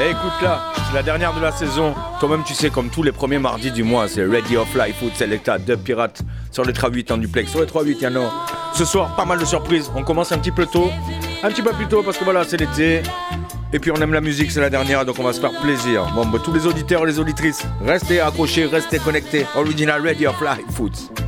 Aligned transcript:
Et 0.00 0.12
écoute 0.12 0.32
là, 0.40 0.62
c'est 0.74 0.94
la 0.94 1.02
dernière 1.02 1.34
de 1.34 1.40
la 1.40 1.52
saison. 1.52 1.94
Toi-même, 2.20 2.42
tu 2.42 2.54
sais, 2.54 2.70
comme 2.70 2.88
tous 2.88 3.02
les 3.02 3.12
premiers 3.12 3.38
mardis 3.38 3.70
du 3.70 3.82
mois, 3.82 4.08
c'est 4.08 4.24
Ready 4.24 4.56
of 4.56 4.74
Life 4.74 4.96
Food 4.98 5.14
Selecta 5.14 5.58
de 5.58 5.74
Pirates 5.74 6.22
sur 6.50 6.64
les 6.64 6.72
3-8 6.72 7.12
en 7.12 7.18
duplex. 7.18 7.50
Sur 7.50 7.60
les 7.60 7.66
3-8, 7.66 7.96
il 8.00 8.02
y 8.04 8.06
en 8.06 8.16
a. 8.16 8.30
Ce 8.72 8.86
soir, 8.86 9.14
pas 9.14 9.26
mal 9.26 9.38
de 9.38 9.44
surprises. 9.44 9.90
On 9.94 10.02
commence 10.02 10.32
un 10.32 10.38
petit 10.38 10.52
peu 10.52 10.64
tôt. 10.64 10.90
Un 11.42 11.50
petit 11.50 11.60
peu 11.60 11.72
plus 11.72 11.86
tôt 11.86 12.02
parce 12.02 12.16
que 12.16 12.24
voilà, 12.24 12.44
c'est 12.44 12.56
l'été. 12.56 13.02
Et 13.74 13.78
puis 13.78 13.90
on 13.90 13.96
aime 13.96 14.14
la 14.14 14.22
musique, 14.22 14.50
c'est 14.50 14.60
la 14.60 14.70
dernière, 14.70 15.04
donc 15.04 15.18
on 15.18 15.22
va 15.22 15.34
se 15.34 15.40
faire 15.40 15.52
plaisir. 15.60 16.06
Bon, 16.14 16.24
bah, 16.24 16.38
tous 16.42 16.52
les 16.52 16.66
auditeurs 16.66 17.04
les 17.04 17.18
auditrices, 17.18 17.66
restez 17.84 18.20
accrochés, 18.20 18.64
restez 18.64 18.98
connectés. 19.00 19.44
Original 19.54 20.00
Ready 20.00 20.26
of 20.26 20.40
Life 20.40 20.74
Foods. 20.74 21.19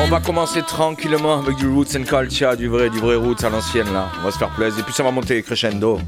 On 0.00 0.08
va 0.08 0.20
commencer 0.20 0.62
tranquillement 0.62 1.38
avec 1.40 1.56
du 1.56 1.68
roots 1.68 1.96
and 1.96 2.04
culture, 2.04 2.56
du 2.56 2.68
vrai, 2.68 2.90
du 2.90 2.98
vrai 2.98 3.16
roots 3.16 3.44
à 3.44 3.50
l'ancienne 3.50 3.92
là. 3.92 4.08
On 4.20 4.24
va 4.24 4.30
se 4.30 4.38
faire 4.38 4.50
plaisir. 4.50 4.80
Et 4.80 4.82
puis 4.82 4.92
ça 4.94 5.02
va 5.02 5.10
monter 5.10 5.42
crescendo. 5.42 6.00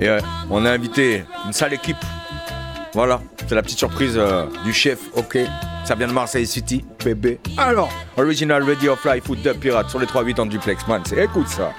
Et 0.00 0.08
euh, 0.08 0.20
on 0.50 0.64
a 0.64 0.70
invité 0.70 1.24
une 1.46 1.52
sale 1.52 1.74
équipe. 1.74 1.96
Voilà, 2.92 3.20
c'est 3.46 3.54
la 3.54 3.62
petite 3.62 3.78
surprise 3.78 4.14
euh, 4.16 4.46
du 4.64 4.72
chef, 4.72 4.98
ok. 5.14 5.38
Ça 5.84 5.94
vient 5.94 6.08
de 6.08 6.12
Marseille 6.12 6.46
City, 6.46 6.84
bébé. 7.04 7.38
Alors, 7.56 7.90
Original 8.16 8.62
Radio 8.62 8.96
Fly 8.96 9.20
Food 9.20 9.42
de 9.42 9.52
Pirate 9.52 9.88
sur 9.88 9.98
les 9.98 10.06
3-8 10.06 10.40
en 10.40 10.46
duplex, 10.46 10.86
man. 10.88 11.02
Écoute 11.16 11.48
ça. 11.48 11.72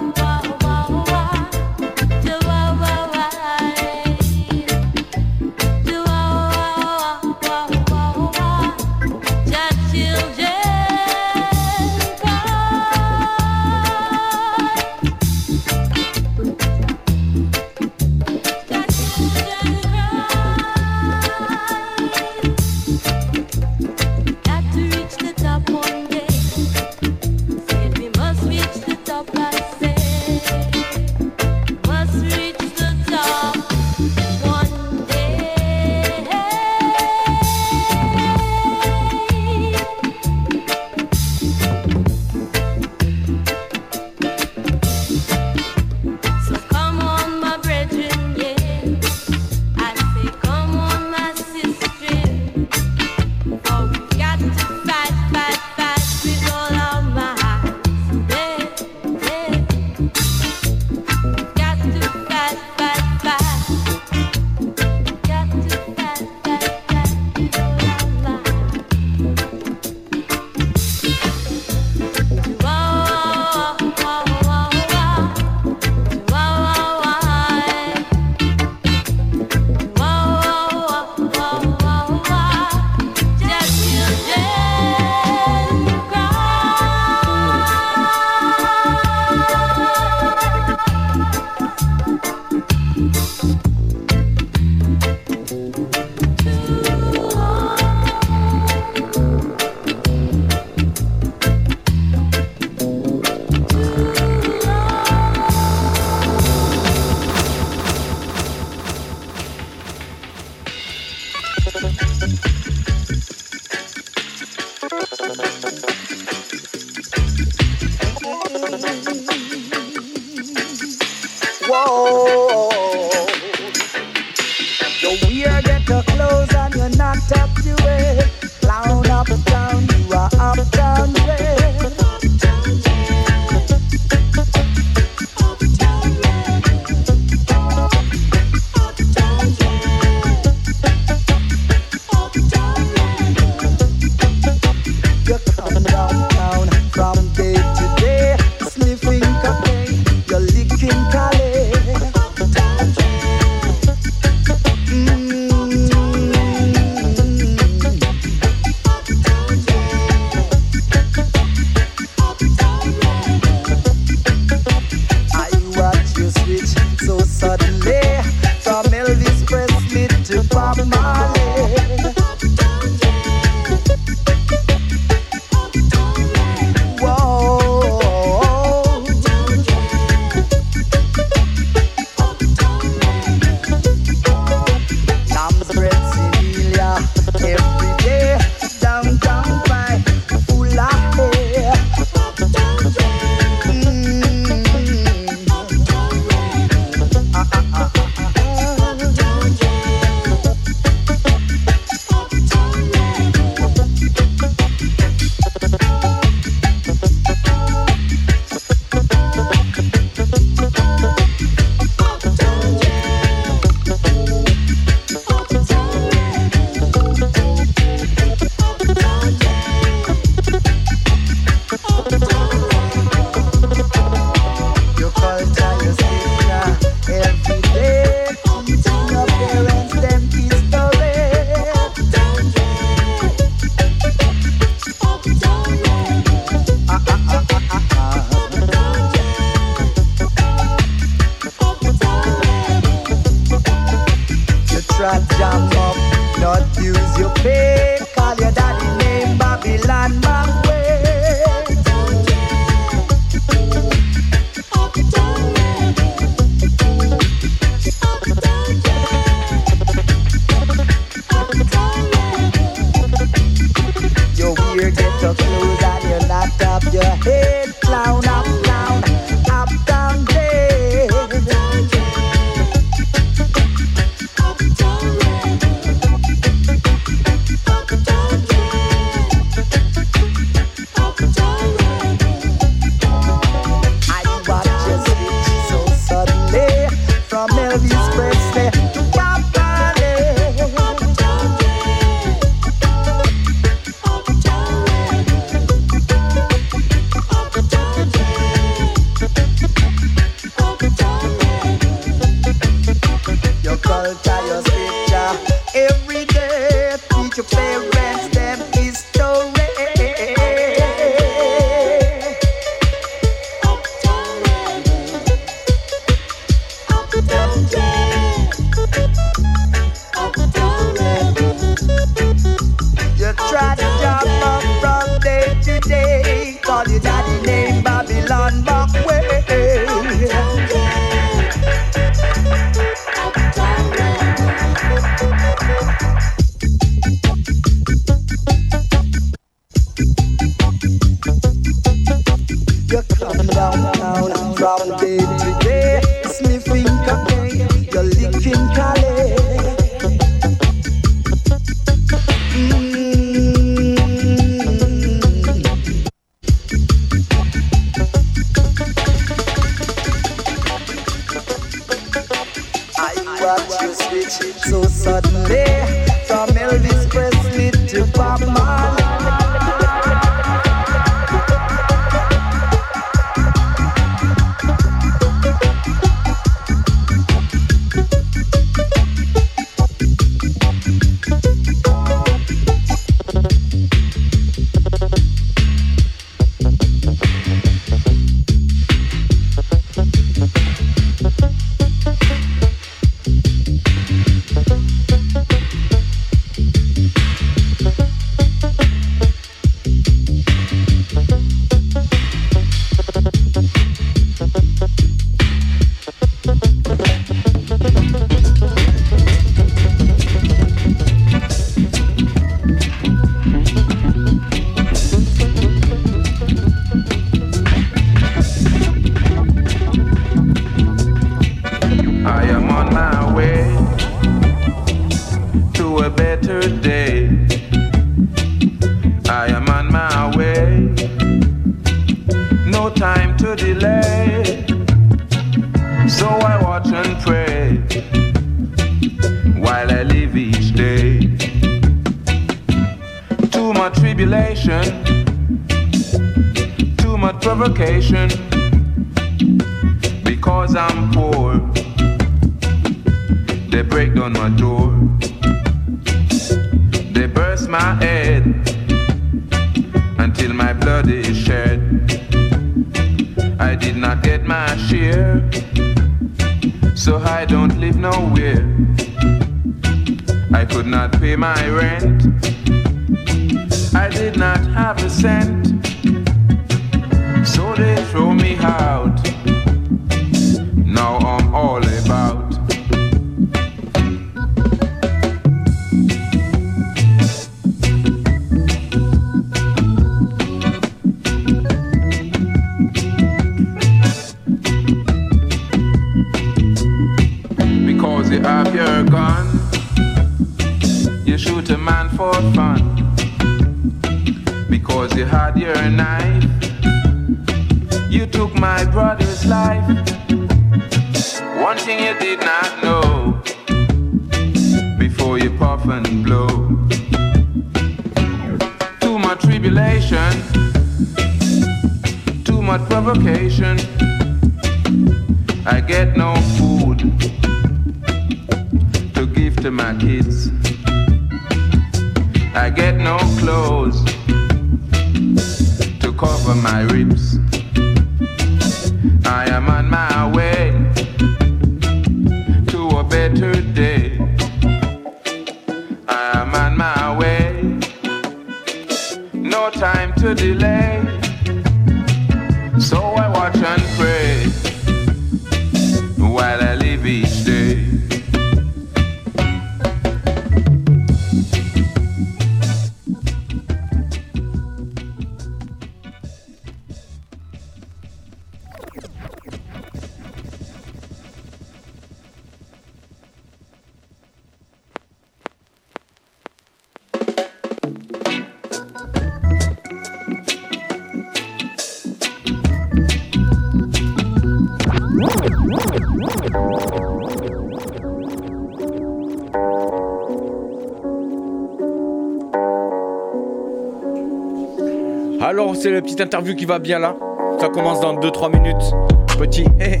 C'est 595.80 595.90
la 595.92 596.02
petite 596.02 596.20
interview 596.20 596.56
qui 596.56 596.64
va 596.64 596.80
bien 596.80 596.98
là. 596.98 597.14
Ça 597.60 597.68
commence 597.68 598.00
dans 598.00 598.14
2-3 598.14 598.52
minutes. 598.52 598.92
Petit, 599.38 599.64
eh. 599.80 600.00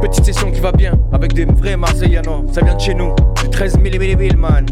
Petite 0.00 0.24
session 0.24 0.50
qui 0.50 0.60
va 0.60 0.72
bien 0.72 0.98
avec 1.12 1.32
des 1.32 1.44
vrais 1.44 1.76
Marseillano. 1.76 2.46
Ça 2.52 2.62
vient 2.62 2.74
de 2.74 2.80
chez 2.80 2.94
nous, 2.94 3.14
du 3.40 3.48
13 3.48 3.78
mm, 3.78 4.36
man. 4.36 4.66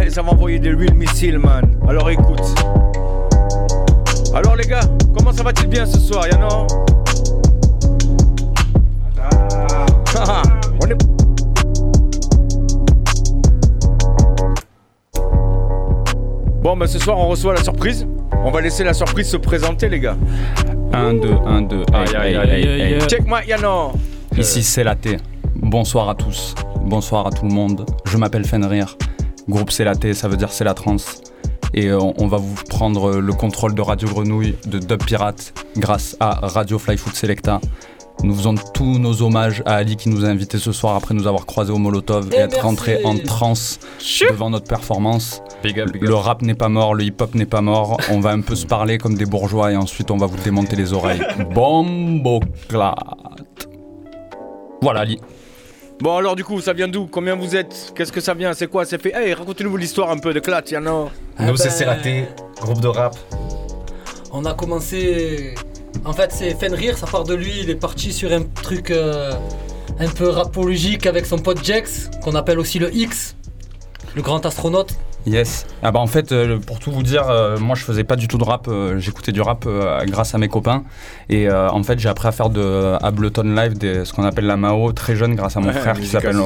Eh, 0.00 0.08
ça 0.08 0.22
va 0.22 0.30
envoyer 0.30 0.58
des 0.58 0.72
real 0.72 0.94
missiles, 0.94 1.38
man. 1.38 1.76
Alors 1.86 2.08
écoute. 2.08 2.40
Alors 4.34 4.56
les 4.56 4.66
gars, 4.66 4.80
comment 5.16 5.32
ça 5.32 5.42
va-t-il 5.42 5.68
bien 5.68 5.84
ce 5.84 5.98
soir, 5.98 6.26
Yano 6.26 6.66
Ah, 10.18 10.42
On 10.82 10.86
est. 10.86 10.96
Bon, 16.62 16.76
bah 16.76 16.86
ce 16.86 16.98
soir 16.98 17.18
on 17.18 17.28
reçoit 17.28 17.54
la 17.54 17.62
surprise. 17.62 18.06
On 18.46 18.52
va 18.52 18.60
laisser 18.60 18.84
la 18.84 18.94
surprise 18.94 19.28
se 19.28 19.36
présenter, 19.36 19.88
les 19.88 19.98
gars. 19.98 20.16
1, 20.92 21.14
2, 21.14 21.28
1, 21.46 21.62
2, 21.62 21.82
aïe 21.92 22.14
aïe 22.14 22.36
aïe 22.36 22.80
aïe. 22.94 22.98
Check 23.08 23.22
my 23.26 23.44
Yano. 23.44 23.90
Ici 24.38 24.62
c'est 24.62 24.84
la 24.84 24.94
T. 24.94 25.16
Bonsoir 25.56 26.08
à 26.08 26.14
tous. 26.14 26.54
Bonsoir 26.82 27.26
à 27.26 27.30
tout 27.30 27.44
le 27.44 27.52
monde. 27.52 27.84
Je 28.04 28.16
m'appelle 28.16 28.44
Fenrir. 28.44 28.96
Groupe 29.48 29.72
c'est 29.72 29.82
la 29.82 29.96
T, 29.96 30.14
ça 30.14 30.28
veut 30.28 30.36
dire 30.36 30.52
c'est 30.52 30.62
la 30.62 30.74
trance. 30.74 31.22
Et 31.74 31.88
euh, 31.88 31.98
on 31.98 32.28
va 32.28 32.36
vous 32.36 32.54
prendre 32.68 33.16
le 33.16 33.32
contrôle 33.32 33.74
de 33.74 33.82
Radio 33.82 34.06
Grenouille 34.06 34.54
de 34.68 34.78
Dub 34.78 35.04
Pirate 35.04 35.52
grâce 35.76 36.16
à 36.20 36.30
Radio 36.46 36.78
Fly 36.78 36.96
Food 36.96 37.16
Selecta. 37.16 37.60
Nous 38.22 38.34
faisons 38.36 38.54
tous 38.72 39.00
nos 39.00 39.22
hommages 39.22 39.64
à 39.66 39.74
Ali 39.74 39.96
qui 39.96 40.08
nous 40.08 40.24
a 40.24 40.28
invités 40.28 40.58
ce 40.58 40.70
soir 40.70 40.94
après 40.94 41.14
nous 41.14 41.26
avoir 41.26 41.46
croisés 41.46 41.72
au 41.72 41.78
Molotov 41.78 42.32
et, 42.32 42.36
Et 42.36 42.38
être 42.38 42.62
rentré 42.62 43.04
en 43.04 43.18
transe 43.18 43.80
devant 44.30 44.50
notre 44.50 44.68
performance. 44.68 45.42
Le 45.64 46.14
rap 46.14 46.42
n'est 46.42 46.54
pas 46.54 46.68
mort, 46.68 46.94
le 46.94 47.04
hip-hop 47.04 47.34
n'est 47.34 47.46
pas 47.46 47.60
mort. 47.60 47.98
On 48.10 48.20
va 48.20 48.30
un 48.30 48.40
peu 48.40 48.54
se 48.54 48.66
parler 48.66 48.98
comme 48.98 49.14
des 49.14 49.26
bourgeois 49.26 49.72
et 49.72 49.76
ensuite 49.76 50.10
on 50.10 50.16
va 50.16 50.26
vous 50.26 50.36
démonter 50.38 50.76
les 50.76 50.92
oreilles. 50.92 51.22
Bomboclate. 51.52 52.96
Voilà, 54.82 55.00
Ali. 55.00 55.18
Bon, 56.00 56.16
alors 56.16 56.36
du 56.36 56.44
coup, 56.44 56.60
ça 56.60 56.72
vient 56.74 56.88
d'où? 56.88 57.06
Combien 57.06 57.34
vous 57.34 57.56
êtes? 57.56 57.92
Qu'est-ce 57.96 58.12
que 58.12 58.20
ça 58.20 58.34
vient? 58.34 58.52
C'est 58.52 58.66
quoi? 58.66 58.84
C'est 58.84 59.00
fait? 59.00 59.14
Hey, 59.14 59.32
racontez-nous 59.32 59.76
l'histoire 59.76 60.10
un 60.10 60.18
peu 60.18 60.34
de 60.34 60.40
Clat, 60.40 60.62
Yano. 60.70 61.08
Ah 61.38 61.46
Nous, 61.46 61.56
c'est 61.56 61.68
ben, 61.68 61.74
Seraté, 61.74 62.24
groupe 62.60 62.80
de 62.80 62.88
rap. 62.88 63.16
On 64.30 64.44
a 64.44 64.52
commencé. 64.52 65.54
En 66.04 66.12
fait, 66.12 66.30
c'est 66.32 66.54
Fenrir, 66.54 66.98
ça 66.98 67.06
part 67.06 67.24
de 67.24 67.34
lui. 67.34 67.60
Il 67.62 67.70
est 67.70 67.76
parti 67.76 68.12
sur 68.12 68.30
un 68.30 68.42
truc 68.42 68.90
euh, 68.90 69.32
un 69.98 70.08
peu 70.08 70.28
rapologique 70.28 71.06
avec 71.06 71.24
son 71.24 71.38
pote 71.38 71.64
Jex, 71.64 72.10
qu'on 72.22 72.34
appelle 72.34 72.58
aussi 72.58 72.78
le 72.78 72.94
X, 72.94 73.34
le 74.14 74.20
grand 74.20 74.44
astronaute. 74.44 74.94
Yes. 75.26 75.66
Ah 75.82 75.90
bah 75.92 75.98
en 76.00 76.06
fait, 76.06 76.32
euh, 76.32 76.58
pour 76.58 76.78
tout 76.78 76.90
vous 76.92 77.02
dire, 77.02 77.28
euh, 77.28 77.58
moi 77.58 77.74
je 77.74 77.82
faisais 77.84 78.04
pas 78.04 78.16
du 78.16 78.28
tout 78.28 78.38
de 78.38 78.44
rap. 78.44 78.68
euh, 78.68 78.98
J'écoutais 78.98 79.32
du 79.32 79.40
rap 79.40 79.66
grâce 80.06 80.34
à 80.34 80.38
mes 80.38 80.48
copains. 80.48 80.84
Et 81.28 81.50
en 81.50 81.82
fait, 81.82 81.98
j'ai 81.98 82.08
appris 82.08 82.28
à 82.28 82.32
faire 82.32 82.50
de 82.50 82.94
Ableton 83.02 83.42
Live, 83.54 83.76
des- 83.76 84.04
ce 84.04 84.12
qu'on 84.12 84.24
appelle 84.24 84.46
la 84.46 84.56
Mao, 84.56 84.92
très 84.92 85.16
jeune 85.16 85.34
grâce 85.34 85.56
à 85.56 85.60
mon 85.60 85.68
Ouais, 85.68 85.72
frère 85.74 85.98
qui 85.98 86.06
s'appelle 86.06 86.36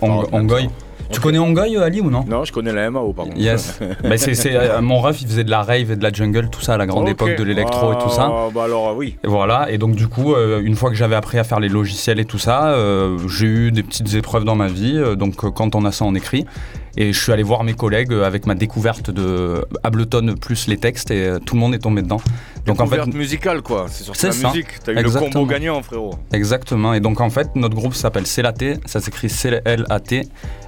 Ong-. 0.00 0.26
Ongoy. 0.32 0.68
Tu 1.10 1.20
connais 1.20 1.38
Ongoy, 1.38 1.74
Ali, 1.78 2.02
ou 2.02 2.10
non? 2.10 2.22
Non, 2.28 2.44
je 2.44 2.52
connais 2.52 2.70
la 2.70 2.90
MAO, 2.90 3.14
par 3.14 3.24
contre. 3.24 3.38
Yes. 3.38 3.78
bah, 4.02 4.10
euh, 4.46 4.80
mon 4.82 4.98
ref, 5.00 5.22
il 5.22 5.26
faisait 5.26 5.42
de 5.44 5.50
la 5.50 5.62
rave 5.62 5.90
et 5.90 5.96
de 5.96 6.02
la 6.02 6.12
jungle, 6.12 6.50
tout 6.50 6.60
ça 6.60 6.74
à 6.74 6.76
la 6.76 6.84
grande 6.86 7.08
époque 7.08 7.34
de 7.34 7.44
l'électro 7.44 7.94
et 7.94 7.98
tout 7.98 8.10
ça. 8.10 8.30
Ah, 8.30 8.48
Bah 8.54 8.64
alors, 8.64 8.94
oui. 8.94 9.16
Et 9.24 9.26
voilà, 9.26 9.70
et 9.70 9.78
donc 9.78 9.94
du 9.94 10.06
coup, 10.06 10.34
euh, 10.34 10.60
une 10.62 10.74
fois 10.76 10.90
que 10.90 10.96
j'avais 10.96 11.14
appris 11.16 11.38
à 11.38 11.44
faire 11.44 11.60
les 11.60 11.70
logiciels 11.70 12.20
et 12.20 12.26
tout 12.26 12.38
ça, 12.38 12.68
euh, 12.72 13.16
j'ai 13.26 13.46
eu 13.46 13.72
des 13.72 13.82
petites 13.82 14.12
épreuves 14.14 14.44
dans 14.44 14.54
ma 14.54 14.66
vie. 14.68 15.02
donc 15.16 15.36
quand 15.36 15.74
on 15.74 15.84
a 15.86 15.92
ça, 15.92 16.04
on 16.04 16.14
écrit. 16.14 16.44
Et 17.00 17.12
je 17.12 17.22
suis 17.22 17.30
allé 17.30 17.44
voir 17.44 17.62
mes 17.62 17.74
collègues 17.74 18.12
euh, 18.12 18.24
avec 18.26 18.44
ma 18.44 18.56
découverte 18.56 19.12
de 19.12 19.64
Ableton 19.84 20.34
plus 20.40 20.66
les 20.66 20.78
textes 20.78 21.12
et 21.12 21.22
euh, 21.28 21.38
tout 21.38 21.54
le 21.54 21.60
monde 21.60 21.72
est 21.72 21.78
tombé 21.78 22.02
dedans. 22.02 22.20
Donc 22.66 22.80
en 22.80 22.86
fait, 22.86 22.96
Découverte 22.96 23.14
musicale, 23.16 23.62
quoi. 23.62 23.86
C'est 23.88 24.02
surtout 24.02 24.18
C'est 24.20 24.26
la 24.26 24.32
ça. 24.32 24.48
musique. 24.48 24.66
T'as 24.84 24.90
eu 24.90 24.94
le 24.96 25.00
Exactement. 25.02 25.30
combo 25.32 25.46
gagnant, 25.46 25.80
frérot. 25.80 26.14
exactement. 26.32 26.94
Et 26.94 27.00
donc 27.00 27.20
en 27.20 27.30
fait, 27.30 27.54
notre 27.54 27.76
groupe 27.76 27.94
s'appelle 27.94 28.26
C-L-A-T, 28.26 28.78
ça 28.84 29.00
s'écrit 29.00 29.30
C-L-A-T. 29.30 30.22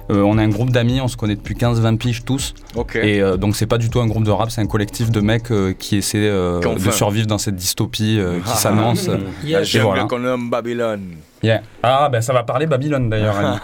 Euh, 0.09 0.21
on 0.23 0.39
est 0.39 0.43
un 0.43 0.49
groupe 0.49 0.69
d'amis, 0.71 1.01
on 1.01 1.09
se 1.09 1.17
connaît 1.17 1.35
depuis 1.35 1.53
15-20 1.55 1.97
piges 1.97 2.23
tous. 2.23 2.53
Ok. 2.75 2.95
Et 2.95 3.21
euh, 3.21 3.35
donc 3.35 3.57
c'est 3.57 3.67
pas 3.67 3.77
du 3.77 3.89
tout 3.89 3.99
un 3.99 4.07
groupe 4.07 4.23
de 4.23 4.31
rap, 4.31 4.51
c'est 4.51 4.61
un 4.61 4.67
collectif 4.67 5.11
de 5.11 5.19
mecs 5.19 5.51
euh, 5.51 5.73
qui 5.73 5.97
essaient 5.97 6.17
euh, 6.17 6.59
de 6.61 6.91
survivre 6.91 7.27
dans 7.27 7.37
cette 7.39 7.55
dystopie 7.57 8.17
euh, 8.19 8.39
qui 8.39 8.57
s'annonce. 8.57 9.09
Jungle 9.43 9.79
voilà. 9.83 10.03
qu'on 10.05 10.19
nomme 10.19 10.49
Babylone. 10.49 11.15
Yeah. 11.43 11.61
Ah, 11.81 12.07
ben 12.11 12.21
ça 12.21 12.33
va 12.33 12.43
parler 12.43 12.67
Babylone 12.67 13.09
d'ailleurs. 13.09 13.35
Ali. 13.37 13.57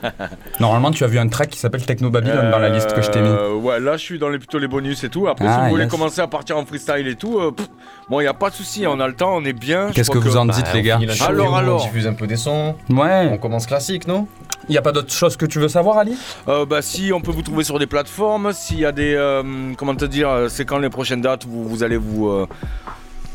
Normalement, 0.60 0.90
tu 0.92 1.02
as 1.02 1.08
vu 1.08 1.18
un 1.18 1.26
track 1.28 1.50
qui 1.50 1.58
s'appelle 1.58 1.84
Techno 1.84 2.10
Babylone 2.10 2.50
dans 2.50 2.58
la 2.58 2.68
liste 2.68 2.92
que 2.94 3.02
je 3.02 3.10
t'ai 3.10 3.20
mis. 3.20 3.28
Euh, 3.28 3.54
Ouais, 3.54 3.80
là, 3.80 3.96
je 3.96 4.02
suis 4.02 4.18
dans 4.18 4.28
les, 4.28 4.38
plutôt 4.38 4.58
les 4.58 4.68
bonus 4.68 5.02
et 5.04 5.08
tout. 5.08 5.26
Après, 5.26 5.44
si 5.44 5.50
Ah, 5.52 5.64
vous 5.64 5.70
voulez 5.70 5.88
commencer 5.88 6.20
à 6.20 6.26
partir 6.26 6.56
en 6.58 6.64
freestyle 6.66 7.08
et 7.08 7.16
tout, 7.16 7.38
euh, 7.38 7.50
pff, 7.50 7.66
bon, 8.08 8.20
il 8.20 8.26
a 8.28 8.34
pas 8.34 8.50
de 8.50 8.54
souci. 8.54 8.86
On 8.86 9.00
a 9.00 9.06
le 9.08 9.14
temps, 9.14 9.34
on 9.34 9.44
est 9.44 9.52
bien. 9.52 9.90
Qu'est-ce 9.92 10.10
que 10.10 10.18
vous 10.18 10.36
en 10.36 10.44
Bah, 10.46 10.54
dites, 10.54 10.66
on 10.70 10.74
les 10.76 10.82
gars 10.82 10.98
Alors, 11.26 11.46
show, 11.48 11.54
alors. 11.56 11.82
On 11.82 11.86
diffuse 11.86 12.06
un 12.06 12.14
peu 12.14 12.26
des 12.26 12.36
sons. 12.36 12.76
On 12.90 12.96
Ouais. 12.96 13.38
commence 13.42 13.66
classique, 13.66 14.06
non? 14.06 14.26
Il 14.68 14.72
n'y 14.72 14.78
a 14.78 14.82
pas 14.82 14.92
d'autre 14.92 15.12
chose 15.12 15.36
que 15.36 15.44
tu 15.46 15.58
veux 15.58 15.68
savoir, 15.68 15.98
Ali 15.98 16.16
Euh, 16.48 16.64
bah 16.64 16.80
si 16.82 17.12
on 17.12 17.20
peut 17.20 17.32
vous 17.32 17.42
trouver 17.42 17.64
sur 17.64 17.78
des 17.78 17.86
plateformes, 17.86 18.52
s'il 18.52 18.78
y 18.78 18.86
a 18.86 18.92
des 18.92 19.14
euh, 19.14 19.42
comment 19.76 19.94
te 19.94 20.04
dire, 20.06 20.30
c'est 20.48 20.64
quand 20.64 20.78
les 20.78 20.88
prochaines 20.88 21.20
dates 21.20 21.44
vous, 21.46 21.68
vous 21.68 21.82
allez 21.82 21.98
vous, 21.98 22.46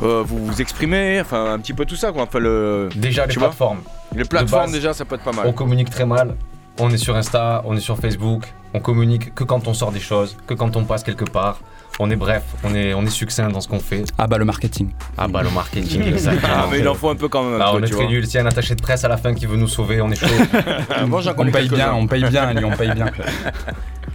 euh, 0.02 0.24
vous 0.26 0.46
vous 0.46 0.62
exprimer, 0.62 1.20
enfin 1.22 1.54
un 1.54 1.60
petit 1.60 1.74
peu 1.74 1.86
tout 1.86 1.96
ça 1.96 2.12
quoi. 2.12 2.24
Enfin 2.24 2.40
le 2.40 2.90
Déjà, 2.96 3.26
les 3.26 3.36
plateformes. 3.36 3.80
les 4.16 4.26
plateformes 4.26 4.64
base, 4.66 4.72
déjà 4.74 4.94
ça 4.94 5.06
peut 5.06 5.16
être 5.16 5.24
pas 5.24 5.32
On 5.32 5.44
mal. 5.44 5.54
communique 5.54 5.90
très 5.90 6.06
mal. 6.06 6.36
On 6.80 6.90
est 6.92 6.98
sur 6.98 7.16
Insta, 7.16 7.62
on 7.66 7.76
est 7.76 7.82
sur 7.82 7.98
Facebook. 7.98 8.44
On 8.74 8.80
communique 8.80 9.34
que 9.36 9.44
quand 9.44 9.68
on 9.68 9.74
sort 9.74 9.92
des 9.92 10.00
choses, 10.00 10.38
que 10.48 10.54
quand 10.54 10.76
on 10.78 10.86
passe 10.86 11.04
quelque 11.04 11.26
part. 11.26 11.60
On 12.02 12.10
est 12.10 12.16
bref, 12.16 12.44
on 12.64 12.74
est, 12.74 12.94
on 12.94 13.02
est 13.04 13.10
succinct 13.10 13.50
dans 13.50 13.60
ce 13.60 13.68
qu'on 13.68 13.80
fait. 13.82 14.06
Ah 14.18 14.26
bah 14.28 14.38
le 14.38 14.46
marketing. 14.46 14.92
Ah 15.18 15.28
bah 15.28 15.44
le 15.44 15.50
marketing, 15.50 16.02
exactement. 16.08 16.54
Ah 16.56 16.68
mais 16.72 16.80
il 16.80 16.88
en 16.88 16.94
faut 16.94 17.10
un 17.10 17.16
peu 17.16 17.28
quand 17.28 17.44
même. 17.44 17.60
Ah, 17.62 17.72
on 17.74 17.84
est 17.84 17.90
très 17.90 18.08
nul. 18.08 18.26
S'il 18.26 18.36
y 18.36 18.38
a 18.38 18.44
un 18.44 18.48
attaché 18.48 18.76
de 18.76 18.82
presse 18.82 19.04
à 19.04 19.10
la 19.10 19.18
fin 19.18 19.34
qui 19.34 19.46
veut 19.46 19.58
nous 19.58 19.68
sauver, 19.68 20.00
on 20.00 20.10
est 20.10 20.16
chaud. 20.16 20.28
Moi 21.08 21.22
On 21.36 21.52
paye 21.52 21.68
bien, 21.68 21.94
on 21.94 22.08
paye 22.08 22.24
bien, 22.24 22.44
Ali, 22.44 22.64
on 22.64 22.72
paye 22.72 22.94
bien. 22.94 23.08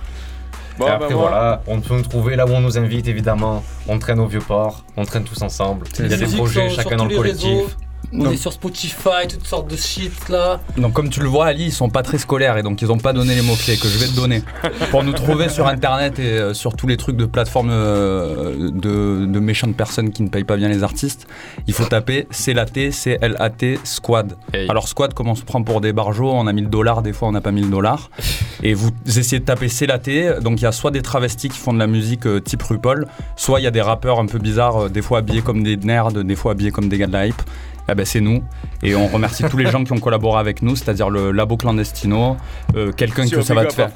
Bon, 0.78 0.86
Et 0.86 0.88
bah, 0.88 0.94
après 0.96 1.14
voilà, 1.14 1.62
on 1.66 1.80
peut 1.80 1.94
nous 1.94 2.02
trouver 2.02 2.36
là 2.36 2.46
où 2.46 2.50
on 2.50 2.60
nous 2.60 2.78
invite 2.78 3.06
évidemment. 3.06 3.62
On 3.88 3.98
traîne 3.98 4.18
au 4.18 4.26
vieux 4.26 4.40
port, 4.40 4.84
on 4.96 5.04
traîne 5.04 5.24
tous 5.24 5.40
ensemble. 5.42 5.86
Il 5.98 6.10
y 6.10 6.14
a 6.14 6.16
des 6.16 6.26
projets, 6.26 6.68
chacun 6.70 6.96
dans 6.96 7.04
le 7.06 7.16
collectif. 7.16 7.76
On 8.16 8.30
est 8.30 8.36
sur 8.36 8.52
Spotify, 8.52 9.26
toutes 9.28 9.46
sortes 9.46 9.70
de 9.70 9.76
shit 9.76 10.28
là. 10.28 10.60
Donc 10.76 10.92
comme 10.92 11.08
tu 11.10 11.20
le 11.20 11.28
vois, 11.28 11.46
Ali, 11.46 11.66
ils 11.66 11.72
sont 11.72 11.90
pas 11.90 12.02
très 12.02 12.18
scolaires 12.18 12.56
et 12.56 12.62
donc 12.62 12.80
ils 12.82 12.90
ont 12.92 12.98
pas 12.98 13.12
donné 13.12 13.34
les 13.34 13.42
mots-clés 13.42 13.76
que 13.76 13.88
je 13.88 13.98
vais 13.98 14.06
te 14.06 14.14
donner. 14.14 14.42
Pour 14.90 15.02
nous 15.02 15.12
trouver 15.12 15.48
sur 15.48 15.66
internet 15.66 16.18
et 16.18 16.38
euh, 16.38 16.54
sur 16.54 16.76
tous 16.76 16.86
les 16.86 16.96
trucs 16.96 17.16
de 17.16 17.26
plateformes 17.26 17.70
euh, 17.70 18.70
de, 18.70 19.26
de 19.26 19.40
méchantes 19.40 19.76
personnes 19.76 20.10
qui 20.10 20.22
ne 20.22 20.28
payent 20.28 20.44
pas 20.44 20.56
bien 20.56 20.68
les 20.68 20.82
artistes, 20.82 21.26
il 21.66 21.74
faut 21.74 21.84
taper 21.84 22.26
C-L-A-T, 22.30 22.92
C-L-A-T, 22.92 23.78
Squad. 23.84 24.36
Alors 24.68 24.88
Squad, 24.88 25.14
comme 25.14 25.28
on 25.28 25.34
se 25.34 25.42
prend 25.42 25.62
pour 25.62 25.80
des 25.80 25.92
barjots, 25.92 26.32
on 26.32 26.46
a 26.46 26.52
1000 26.52 26.68
dollars, 26.68 27.02
des 27.02 27.12
fois 27.12 27.28
on 27.28 27.32
n'a 27.32 27.40
pas 27.40 27.52
1000 27.52 27.70
dollars. 27.70 28.10
Et 28.62 28.72
vous 28.74 28.90
essayez 29.06 29.40
de 29.40 29.44
taper 29.44 29.68
C-L-A-T, 29.68 30.40
donc 30.40 30.60
il 30.60 30.64
y 30.64 30.66
a 30.66 30.72
soit 30.72 30.90
des 30.90 31.02
travestis 31.02 31.48
qui 31.48 31.58
font 31.58 31.72
de 31.72 31.78
la 31.78 31.86
musique 31.86 32.26
euh, 32.26 32.40
type 32.40 32.62
RuPaul, 32.62 33.06
soit 33.36 33.60
il 33.60 33.64
y 33.64 33.66
a 33.66 33.70
des 33.70 33.82
rappeurs 33.82 34.18
un 34.18 34.26
peu 34.26 34.38
bizarres, 34.38 34.84
euh, 34.84 34.88
des 34.88 35.02
fois 35.02 35.18
habillés 35.18 35.42
comme 35.42 35.62
des 35.62 35.76
nerds, 35.76 36.12
des 36.12 36.36
fois 36.36 36.52
habillés 36.52 36.70
comme 36.70 36.88
des 36.88 36.98
gars 36.98 37.06
de 37.06 37.12
la 37.12 37.26
hype. 37.26 37.42
Eh 37.88 37.94
ben, 37.94 38.04
c'est 38.04 38.20
nous. 38.20 38.42
Et 38.82 38.94
on 38.94 39.06
remercie 39.06 39.44
tous 39.44 39.56
les 39.56 39.66
gens 39.66 39.84
qui 39.84 39.92
ont 39.92 39.98
collaboré 39.98 40.38
avec 40.38 40.62
nous, 40.62 40.76
c'est-à-dire 40.76 41.10
le 41.10 41.32
Labo 41.32 41.56
Clandestino, 41.56 42.36
euh, 42.76 42.92
quelqu'un 42.92 43.28
que 43.28 43.42
ça 43.42 43.54
va 43.54 43.66
te 43.66 43.72
faire. 43.74 43.90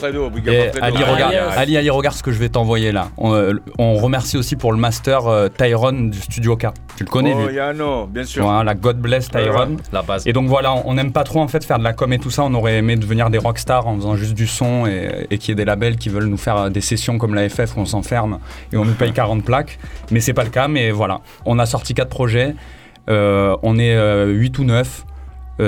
Et 0.46 0.70
Ali, 0.80 1.02
regarde, 1.02 1.34
Ali, 1.56 1.76
Ali, 1.76 1.90
regarde 1.90 2.16
ce 2.16 2.22
que 2.22 2.32
je 2.32 2.38
vais 2.38 2.48
t'envoyer 2.48 2.92
là. 2.92 3.08
On, 3.16 3.34
euh, 3.34 3.54
on 3.78 3.94
remercie 3.94 4.36
aussi 4.36 4.56
pour 4.56 4.72
le 4.72 4.78
master 4.78 5.26
euh, 5.26 5.48
Tyron 5.48 5.92
du 5.92 6.20
Studio 6.20 6.56
K. 6.56 6.66
Tu 6.96 7.04
le 7.04 7.10
connais, 7.10 7.32
Oh, 7.34 7.46
lui? 7.46 7.54
Bien 8.10 8.24
sûr. 8.24 8.44
Voilà, 8.44 8.74
God 8.74 8.98
bless 8.98 9.30
Tyron. 9.30 9.76
La 9.92 10.02
base. 10.02 10.26
Et 10.26 10.32
donc 10.32 10.48
voilà, 10.48 10.74
on 10.84 10.94
n'aime 10.94 11.12
pas 11.12 11.24
trop 11.24 11.40
en 11.40 11.48
fait 11.48 11.64
faire 11.64 11.78
de 11.78 11.84
la 11.84 11.92
com 11.92 12.12
et 12.12 12.18
tout 12.18 12.30
ça. 12.30 12.42
On 12.44 12.54
aurait 12.54 12.78
aimé 12.78 12.96
devenir 12.96 13.30
des 13.30 13.38
rockstars 13.38 13.86
en 13.86 13.96
faisant 13.96 14.16
juste 14.16 14.34
du 14.34 14.46
son 14.46 14.86
et, 14.86 15.26
et 15.30 15.38
qu'il 15.38 15.50
y 15.50 15.52
ait 15.52 15.56
des 15.56 15.64
labels 15.64 15.96
qui 15.96 16.08
veulent 16.08 16.26
nous 16.26 16.36
faire 16.36 16.56
euh, 16.56 16.70
des 16.70 16.80
sessions 16.80 17.18
comme 17.18 17.34
la 17.34 17.48
FF 17.48 17.76
où 17.76 17.80
on 17.80 17.84
s'enferme 17.86 18.38
et 18.72 18.76
on 18.76 18.84
nous 18.84 18.94
paye 18.94 19.12
40 19.12 19.44
plaques. 19.44 19.78
Mais 20.10 20.20
c'est 20.20 20.34
pas 20.34 20.44
le 20.44 20.50
cas. 20.50 20.68
Mais 20.68 20.90
voilà, 20.90 21.20
on 21.46 21.58
a 21.58 21.66
sorti 21.66 21.94
quatre 21.94 22.10
projets. 22.10 22.54
Euh, 23.08 23.56
on 23.62 23.78
est 23.78 24.24
8 24.26 24.58
ou 24.58 24.64
9. 24.64 25.04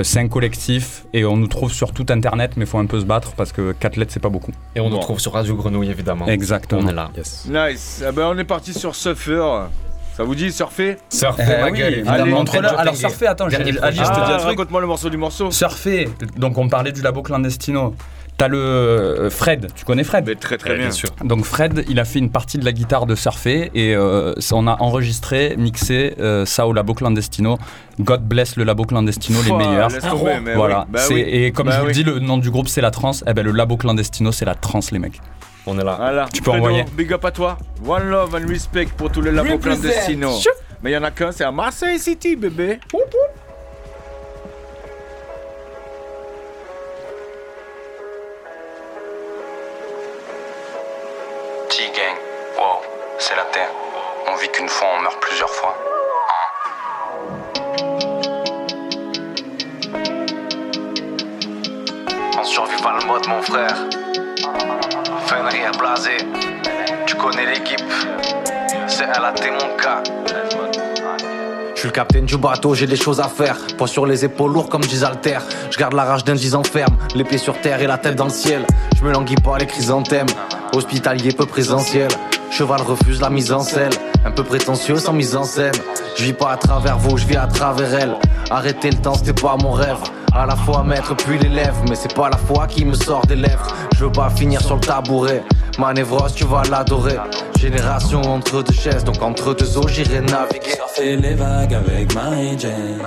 5 0.03 0.29
collectifs 0.29 1.03
et 1.11 1.25
on 1.25 1.35
nous 1.35 1.47
trouve 1.47 1.69
sur 1.73 1.91
tout 1.91 2.05
internet 2.11 2.53
mais 2.55 2.63
il 2.63 2.65
faut 2.65 2.77
un 2.77 2.85
peu 2.85 3.01
se 3.01 3.05
battre 3.05 3.33
parce 3.33 3.51
que 3.51 3.73
4 3.73 3.97
lettres 3.97 4.13
c'est 4.13 4.21
pas 4.21 4.29
beaucoup. 4.29 4.53
Et 4.73 4.79
on 4.79 4.89
nous 4.89 4.95
Bon. 4.95 5.01
trouve 5.01 5.19
sur 5.19 5.33
Radio 5.33 5.53
Grenouille 5.57 5.89
évidemment. 5.89 6.27
Exactement. 6.27 6.79
On 6.81 6.87
est 6.87 6.93
là. 6.93 7.09
Nice. 7.49 8.01
Eh 8.07 8.09
ben, 8.13 8.27
on 8.33 8.37
est 8.37 8.45
parti 8.45 8.73
sur 8.73 8.95
Surfer. 8.95 9.43
Ça 10.15 10.23
vous 10.23 10.33
dit 10.33 10.49
surfer? 10.53 10.95
Surfer 11.09 11.43
Eh 11.57 11.61
ma 11.61 11.69
oui, 11.71 11.77
gueule. 11.77 11.93
évidemment. 11.95 12.39
Entre 12.39 12.61
là- 12.61 12.69
alors 12.79 12.95
surfer, 12.95 13.27
attends, 13.27 13.49
j'ai- 13.49 13.57
un 13.57 13.79
Ah, 13.81 13.91
truc. 13.91 14.45
Raconte-moi 14.45 14.79
le 14.79 14.87
morceau 14.87 15.09
du 15.09 15.17
morceau. 15.17 15.51
Surfer, 15.51 16.07
donc 16.37 16.57
on 16.57 16.69
parlait 16.69 16.93
du 16.93 17.01
labo 17.01 17.21
clandestino. 17.21 17.93
T'as 18.41 18.47
le 18.47 18.57
euh, 18.57 19.29
Fred, 19.29 19.67
tu 19.75 19.85
connais 19.85 20.03
Fred 20.03 20.23
Mais 20.25 20.33
très 20.33 20.57
très 20.57 20.69
bien. 20.73 20.85
bien 20.85 20.91
sûr. 20.91 21.09
Donc 21.23 21.45
Fred, 21.45 21.85
il 21.87 21.99
a 21.99 22.05
fait 22.05 22.17
une 22.17 22.31
partie 22.31 22.57
de 22.57 22.65
la 22.65 22.71
guitare 22.71 23.05
de 23.05 23.13
Surfer 23.13 23.69
et 23.75 23.93
euh, 23.95 24.33
on 24.51 24.65
a 24.65 24.81
enregistré, 24.81 25.53
mixé 25.59 26.15
euh, 26.19 26.43
ça 26.47 26.65
au 26.65 26.73
Labo 26.73 26.95
Clandestino. 26.95 27.59
God 27.99 28.23
bless 28.23 28.55
le 28.55 28.63
Labo 28.63 28.85
Clandestino, 28.85 29.43
les 29.43 29.51
meilleurs. 29.51 29.95
tomber, 29.95 30.39
mais 30.41 30.55
Voilà. 30.55 30.85
oui. 30.87 30.91
Bah 30.91 31.01
oui. 31.11 31.19
Et 31.19 31.51
comme 31.51 31.67
Bah 31.67 31.73
je 31.75 31.81
vous 31.81 31.85
oui. 31.89 31.93
dis, 31.93 32.03
le 32.03 32.17
nom 32.17 32.39
du 32.39 32.49
groupe 32.49 32.67
c'est 32.67 32.81
la 32.81 32.89
trans. 32.89 33.11
Eh 33.27 33.33
ben 33.35 33.45
le 33.45 33.51
Labo 33.51 33.77
Clandestino 33.77 34.31
c'est 34.31 34.45
la 34.45 34.55
trans 34.55 34.79
les 34.91 34.97
mecs. 34.97 35.21
On 35.67 35.77
est 35.77 35.83
là. 35.83 35.97
Voilà. 35.99 36.27
Tu 36.33 36.41
peux 36.41 36.49
Fredo, 36.49 36.65
envoyer. 36.65 36.85
Big 36.97 37.13
up 37.13 37.23
à 37.23 37.29
toi. 37.29 37.59
One 37.87 38.09
love 38.09 38.33
and 38.33 38.47
respect 38.49 38.87
pour 38.97 39.11
tous 39.11 39.21
les 39.21 39.31
labos 39.31 39.51
Represent. 39.51 39.81
clandestino. 39.81 40.31
Mais 40.81 40.89
il 40.89 40.93
y 40.95 40.97
en 40.97 41.03
a 41.03 41.11
qu'un, 41.11 41.31
c'est 41.31 41.43
à 41.43 41.51
Marseille 41.51 41.99
City, 41.99 42.35
bébé. 42.35 42.79
On 54.79 55.01
meurt 55.01 55.19
plusieurs 55.19 55.49
fois. 55.49 55.77
On 62.37 62.43
survit 62.43 62.81
pas 62.81 62.97
le 62.99 63.05
mode, 63.05 63.27
mon 63.27 63.41
frère. 63.41 63.75
Fenrir 65.27 65.71
blasé, 65.77 66.17
tu 67.05 67.15
connais 67.15 67.45
l'équipe. 67.45 67.79
C'est 68.87 69.07
LAT 69.07 69.51
mon 69.51 69.75
gars. 69.77 70.03
Je 71.81 71.87
suis 71.87 71.93
le 71.95 71.95
capitaine 71.95 72.25
du 72.25 72.37
bateau, 72.37 72.75
j'ai 72.75 72.85
des 72.85 72.95
choses 72.95 73.19
à 73.19 73.27
faire. 73.27 73.57
Poids 73.75 73.87
sur 73.87 74.05
les 74.05 74.23
épaules 74.23 74.53
lourds 74.53 74.69
comme 74.69 74.83
haltères. 75.03 75.41
Je 75.71 75.79
garde 75.79 75.93
la 75.93 76.03
rage 76.03 76.23
d'un 76.23 76.35
gisant 76.35 76.63
ferme, 76.63 76.95
les 77.15 77.23
pieds 77.23 77.39
sur 77.39 77.59
terre 77.59 77.81
et 77.81 77.87
la 77.87 77.97
tête 77.97 78.15
dans 78.15 78.25
le 78.25 78.29
ciel. 78.29 78.67
Je 78.95 79.03
me 79.03 79.11
languis 79.11 79.33
pas 79.33 79.57
les 79.57 79.65
chrysanthèmes, 79.65 80.27
hospitalier 80.75 81.31
peu 81.31 81.47
présentiel. 81.47 82.09
Cheval 82.51 82.83
refuse 82.83 83.19
la 83.19 83.31
mise 83.31 83.51
en 83.51 83.61
selle, 83.61 83.93
un 84.23 84.29
peu 84.29 84.43
prétentieux 84.43 84.97
sans 84.97 85.13
mise 85.13 85.35
en 85.35 85.43
scène. 85.43 85.73
Je 86.19 86.25
vis 86.25 86.33
pas 86.33 86.51
à 86.51 86.57
travers 86.57 86.99
vous, 86.99 87.17
je 87.17 87.25
vis 87.25 87.37
à 87.37 87.47
travers 87.47 87.95
elle. 87.95 88.15
Arrêter 88.51 88.91
le 88.91 88.97
temps, 88.97 89.15
c'était 89.15 89.33
pas 89.33 89.57
mon 89.59 89.71
rêve. 89.71 89.97
À 90.33 90.45
la 90.45 90.55
fois 90.55 90.83
maître 90.83 91.13
puis 91.15 91.37
l'élève, 91.37 91.75
mais 91.89 91.95
c'est 91.95 92.13
pas 92.13 92.29
la 92.29 92.37
foi 92.37 92.65
qui 92.65 92.85
me 92.85 92.93
sort 92.93 93.25
des 93.25 93.35
lèvres. 93.35 93.67
Je 93.97 94.05
veux 94.05 94.11
pas 94.11 94.29
finir 94.29 94.61
sur 94.61 94.75
le 94.75 94.81
tabouret. 94.81 95.43
Ma 95.77 95.93
névrose, 95.93 96.33
tu 96.33 96.45
vas 96.45 96.63
l'adorer. 96.69 97.17
Génération 97.59 98.21
entre 98.21 98.63
deux 98.63 98.73
chaises, 98.73 99.03
donc 99.03 99.21
entre 99.21 99.53
deux 99.53 99.77
eaux, 99.77 99.87
j'irai 99.89 100.21
naviguer. 100.21 100.75
Surfer 100.75 101.17
les 101.17 101.33
vagues 101.33 101.73
avec 101.73 102.15
Mary 102.15 102.57
Jane. 102.57 103.01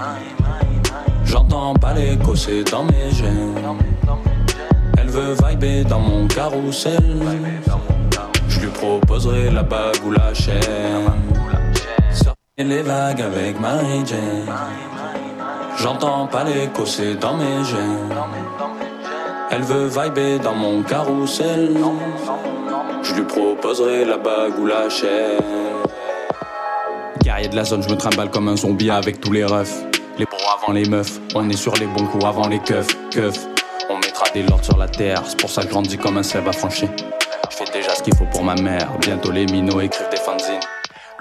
J'entends 1.25 1.75
pas 1.75 1.95
l'écho, 1.95 2.37
c'est 2.37 2.65
dans 2.71 2.85
mes 2.85 3.11
gènes. 3.11 3.55
Elle 4.99 5.09
veut 5.09 5.35
vibrer 5.35 5.85
dans 5.85 6.01
mon 6.01 6.27
carrousel. 6.27 7.23
Je 8.49 8.61
lui 8.61 8.69
proposerai 8.69 9.51
la 9.51 9.63
bague 9.63 9.97
ou 10.07 10.11
la 10.11 10.35
chaîne. 10.35 11.11
Surfer 12.13 12.35
les 12.59 12.83
vagues 12.83 13.23
avec 13.23 13.59
Mary 13.59 14.05
Jane. 14.05 15.04
J'entends 15.77 16.27
pas 16.27 16.45
l'écho, 16.45 16.87
c'est 16.87 17.15
dans 17.15 17.37
mes 17.37 17.65
gènes. 17.65 18.15
Elle 19.51 19.63
veut 19.63 19.87
vibrer 19.87 20.39
dans 20.39 20.55
mon 20.55 20.83
carrousel. 20.83 21.77
Je 23.03 23.15
lui 23.15 23.23
proposerai 23.25 24.05
la 24.05 24.17
bague 24.17 24.59
ou 24.59 24.67
la 24.67 24.89
chaîne. 24.89 25.41
Guerrier 27.23 27.49
de 27.49 27.57
la 27.57 27.65
zone, 27.65 27.83
je 27.83 27.89
me 27.89 27.97
trimballe 27.97 28.31
comme 28.31 28.49
un 28.49 28.57
zombie 28.57 28.91
avec 28.91 29.21
tous 29.21 29.33
les 29.33 29.45
refs. 29.45 29.85
Les 30.19 30.27
pros 30.27 30.39
avant 30.57 30.73
les 30.73 30.85
meufs, 30.89 31.21
on 31.35 31.49
est 31.51 31.57
sur 31.57 31.75
les 31.75 31.87
bons 31.87 32.07
coups 32.07 32.25
avant 32.25 32.49
les 32.49 32.61
keufs, 32.61 32.87
keufs. 33.11 33.47
On 33.91 33.97
mettra 33.99 34.27
des 34.33 34.43
lords 34.43 34.65
sur 34.65 34.77
la 34.77 34.89
terre, 34.89 35.23
c'est 35.27 35.39
pour 35.39 35.51
ça 35.51 35.63
que 35.63 35.69
je 35.69 35.73
grandis 35.73 35.99
comme 35.99 36.17
un 36.17 36.23
slave 36.23 36.49
affranchi. 36.49 36.87
Je 37.51 37.57
fais 37.57 37.65
déjà 37.73 37.95
ce 37.95 38.03
qu'il 38.03 38.15
faut 38.15 38.27
pour 38.27 38.45
ma 38.45 38.55
mère, 38.55 38.89
bientôt 39.01 39.31
les 39.31 39.47
minots 39.47 39.81
écrivent 39.81 40.09
des. 40.11 40.24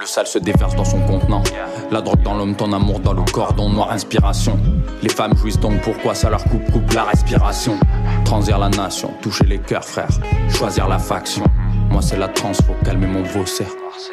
Le 0.04 0.08
sale 0.08 0.28
se 0.28 0.38
déverse 0.38 0.76
dans 0.76 0.84
son 0.84 1.00
contenant. 1.00 1.42
La 1.90 2.02
drogue 2.02 2.22
dans 2.24 2.34
l'homme, 2.34 2.58
ton 2.58 2.74
amour 2.74 3.00
dans 3.00 3.14
le 3.14 3.22
cordon 3.22 3.70
noir, 3.70 3.90
inspiration. 3.90 4.60
Les 5.02 5.08
femmes 5.08 5.34
jouissent 5.38 5.62
donc 5.62 5.80
pourquoi 5.82 6.14
ça 6.14 6.30
leur 6.30 6.44
coupe, 6.44 6.70
coupe 6.74 6.92
la 6.92 7.06
respiration. 7.06 7.80
Transir 8.26 8.58
la 8.58 8.68
nation, 8.68 9.14
toucher 9.22 9.46
les 9.46 9.60
cœurs, 9.60 9.86
frère. 9.86 10.10
Choisir 10.50 10.90
la 10.90 11.00
faction. 11.00 11.46
Moi 11.90 12.02
c'est 12.02 12.18
la 12.18 12.28
trans, 12.28 12.52
faut 12.54 12.76
calmer 12.84 13.08
mon 13.08 13.24
vaussaire. 13.24 13.70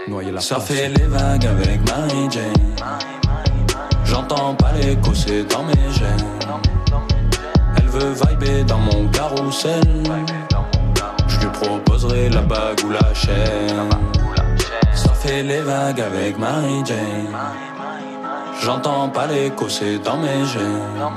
Noyer 0.07 0.31
la 0.31 0.39
Surfer 0.39 0.91
les 0.91 1.07
vagues 1.07 1.47
avec 1.47 1.81
Mary 1.91 2.29
Jane. 2.31 2.53
J'entends 4.05 4.55
pas 4.55 4.71
l'écho, 4.81 5.13
c'est 5.13 5.43
dans 5.43 5.65
mes 5.65 5.93
gènes. 5.93 6.29
Elle 7.79 7.89
veut 7.89 8.13
vibrer 8.13 8.63
dans 8.63 8.79
mon 8.79 9.09
carrousel. 9.09 9.83
Je 11.27 11.41
lui 11.41 11.49
proposerai 11.49 12.29
la 12.29 12.43
bague 12.43 12.79
ou 12.87 12.91
la 12.91 13.13
chaîne. 13.13 13.89
Surfer 15.21 15.43
les 15.43 15.61
vagues 15.61 16.01
avec 16.01 16.39
Mary 16.39 16.83
Jane. 16.85 17.29
J'entends 18.63 19.09
pas 19.11 19.27
l'écho, 19.27 19.69
c'est 19.69 19.99
dans 19.99 20.17
mes 20.17 20.45
gènes. 20.47 21.13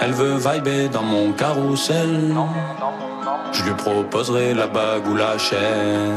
Elle 0.00 0.12
veut 0.12 0.36
vibrer 0.38 0.88
dans 0.88 1.02
mon 1.02 1.32
carrousel. 1.32 2.34
Je 3.52 3.62
lui 3.64 3.74
proposerai 3.74 4.54
la 4.54 4.66
bague 4.66 5.06
ou 5.08 5.14
la 5.14 5.38
chaîne. 5.38 6.16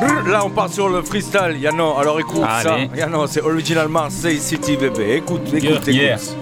Brr, 0.00 0.28
Là, 0.30 0.44
on 0.44 0.50
part 0.50 0.68
sur 0.70 0.88
le 0.88 1.02
freestyle. 1.02 1.56
Yano, 1.58 1.96
alors 1.98 2.18
écoute 2.20 2.42
Allez. 2.46 2.88
ça. 2.88 2.96
Yano, 2.96 3.26
c'est 3.26 3.40
original 3.42 3.88
Marseille 3.88 4.38
City, 4.40 4.76
bébé. 4.76 5.16
Écoute, 5.16 5.42
écoute, 5.52 5.86
Yeah. 5.86 6.14
écoute. 6.16 6.36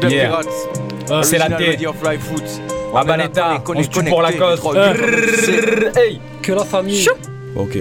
The 0.00 0.10
Yeah. 0.10 0.26
Pirates. 0.28 0.48
C'est 1.22 1.38
la 1.38 1.48
T. 1.56 1.76
Ah 2.94 3.04
bah 3.04 3.16
l'état, 3.16 3.62
on 3.74 3.82
se 3.82 3.88
tue 3.88 4.04
pour 4.04 4.22
la 4.22 4.32
cause. 4.32 4.60
Hey 5.96 6.20
Que 6.42 6.52
la 6.52 6.64
famille. 6.64 7.00
Ok. 7.56 7.78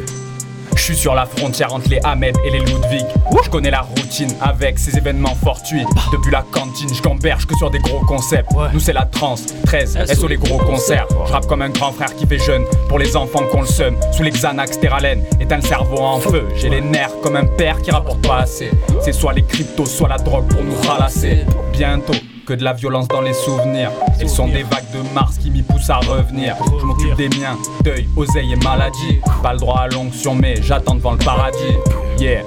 Je 0.74 0.82
suis 0.82 0.96
sur 0.96 1.14
la 1.14 1.26
frontière 1.26 1.74
entre 1.74 1.90
les 1.90 2.00
Ahmed 2.04 2.36
et 2.46 2.50
les 2.50 2.60
Ludwig. 2.60 3.06
Je 3.44 3.50
connais 3.50 3.70
la 3.70 3.82
routine 3.82 4.34
avec 4.42 4.80
ces 4.80 4.98
événements 4.98 5.36
fortuits. 5.36 5.86
Depuis 6.12 6.32
la 6.32 6.44
cantine, 6.50 6.90
je 6.94 7.02
gamberge 7.02 7.46
que 7.46 7.56
sur 7.58 7.70
des 7.70 7.78
gros 7.80 8.00
concepts. 8.00 8.50
Nous 8.74 8.80
c'est 8.80 8.94
la 8.94 9.06
trans, 9.06 9.36
13, 9.66 10.00
SO 10.14 10.28
les 10.28 10.38
gros 10.38 10.58
concerts. 10.58 11.08
Je 11.28 11.32
rappe 11.34 11.46
comme 11.46 11.62
un 11.62 11.70
grand 11.70 11.92
frère 11.92 12.16
qui 12.16 12.26
fait 12.26 12.40
jeune. 12.40 12.64
Pour 12.88 12.98
les 13.00 13.16
enfants 13.16 13.44
qu'on 13.52 13.62
le 13.62 13.68
seum, 13.68 13.96
sous 14.12 14.24
les 14.24 14.32
Xanax, 14.32 14.80
Terralène, 14.80 15.24
éteint 15.40 15.58
le 15.58 15.62
cerveau 15.62 16.00
en 16.00 16.20
feu. 16.20 16.48
J'ai 16.56 16.70
les 16.70 16.82
nerfs 16.82 17.20
comme 17.22 17.36
un 17.36 17.46
père 17.46 17.82
qui 17.82 17.92
rapporte 17.92 18.26
pas 18.26 18.40
assez. 18.40 18.72
C'est 19.02 19.14
soit 19.14 19.34
les 19.34 19.44
cryptos, 19.44 19.86
soit 19.86 20.10
la 20.10 20.18
drogue 20.18 20.48
pour 20.48 20.64
nous 20.64 20.76
ralasser. 20.88 21.46
Bientôt. 21.74 22.14
Que 22.46 22.54
de 22.54 22.64
la 22.64 22.74
violence 22.74 23.08
dans 23.08 23.22
les 23.22 23.34
souvenirs. 23.34 23.92
Elles 24.20 24.28
sont 24.28 24.48
des 24.48 24.64
vagues 24.64 24.90
de 24.94 25.14
Mars 25.14 25.38
qui 25.38 25.52
m'y 25.52 25.62
poussent 25.62 25.90
à 25.90 25.98
revenir. 25.98 26.56
Je 26.80 26.86
m'occupe 26.86 27.16
des 27.16 27.30
miens, 27.30 27.58
deuil, 27.84 28.10
oseille 28.18 28.54
et 28.54 28.56
maladie. 28.58 29.20
Pas 29.44 29.54
le 29.54 29.60
droit 29.60 29.82
à 29.82 29.88
l'onction, 29.88 30.36
mais 30.36 30.56
j'attends 30.62 30.96
devant 30.96 31.12
le 31.12 31.18
paradis. 31.20 31.78
Yeah, 32.20 32.42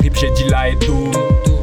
rip, 0.00 0.16
j'ai 0.16 0.30
dit 0.30 0.44
et 0.44 0.78
tout. 0.84 1.10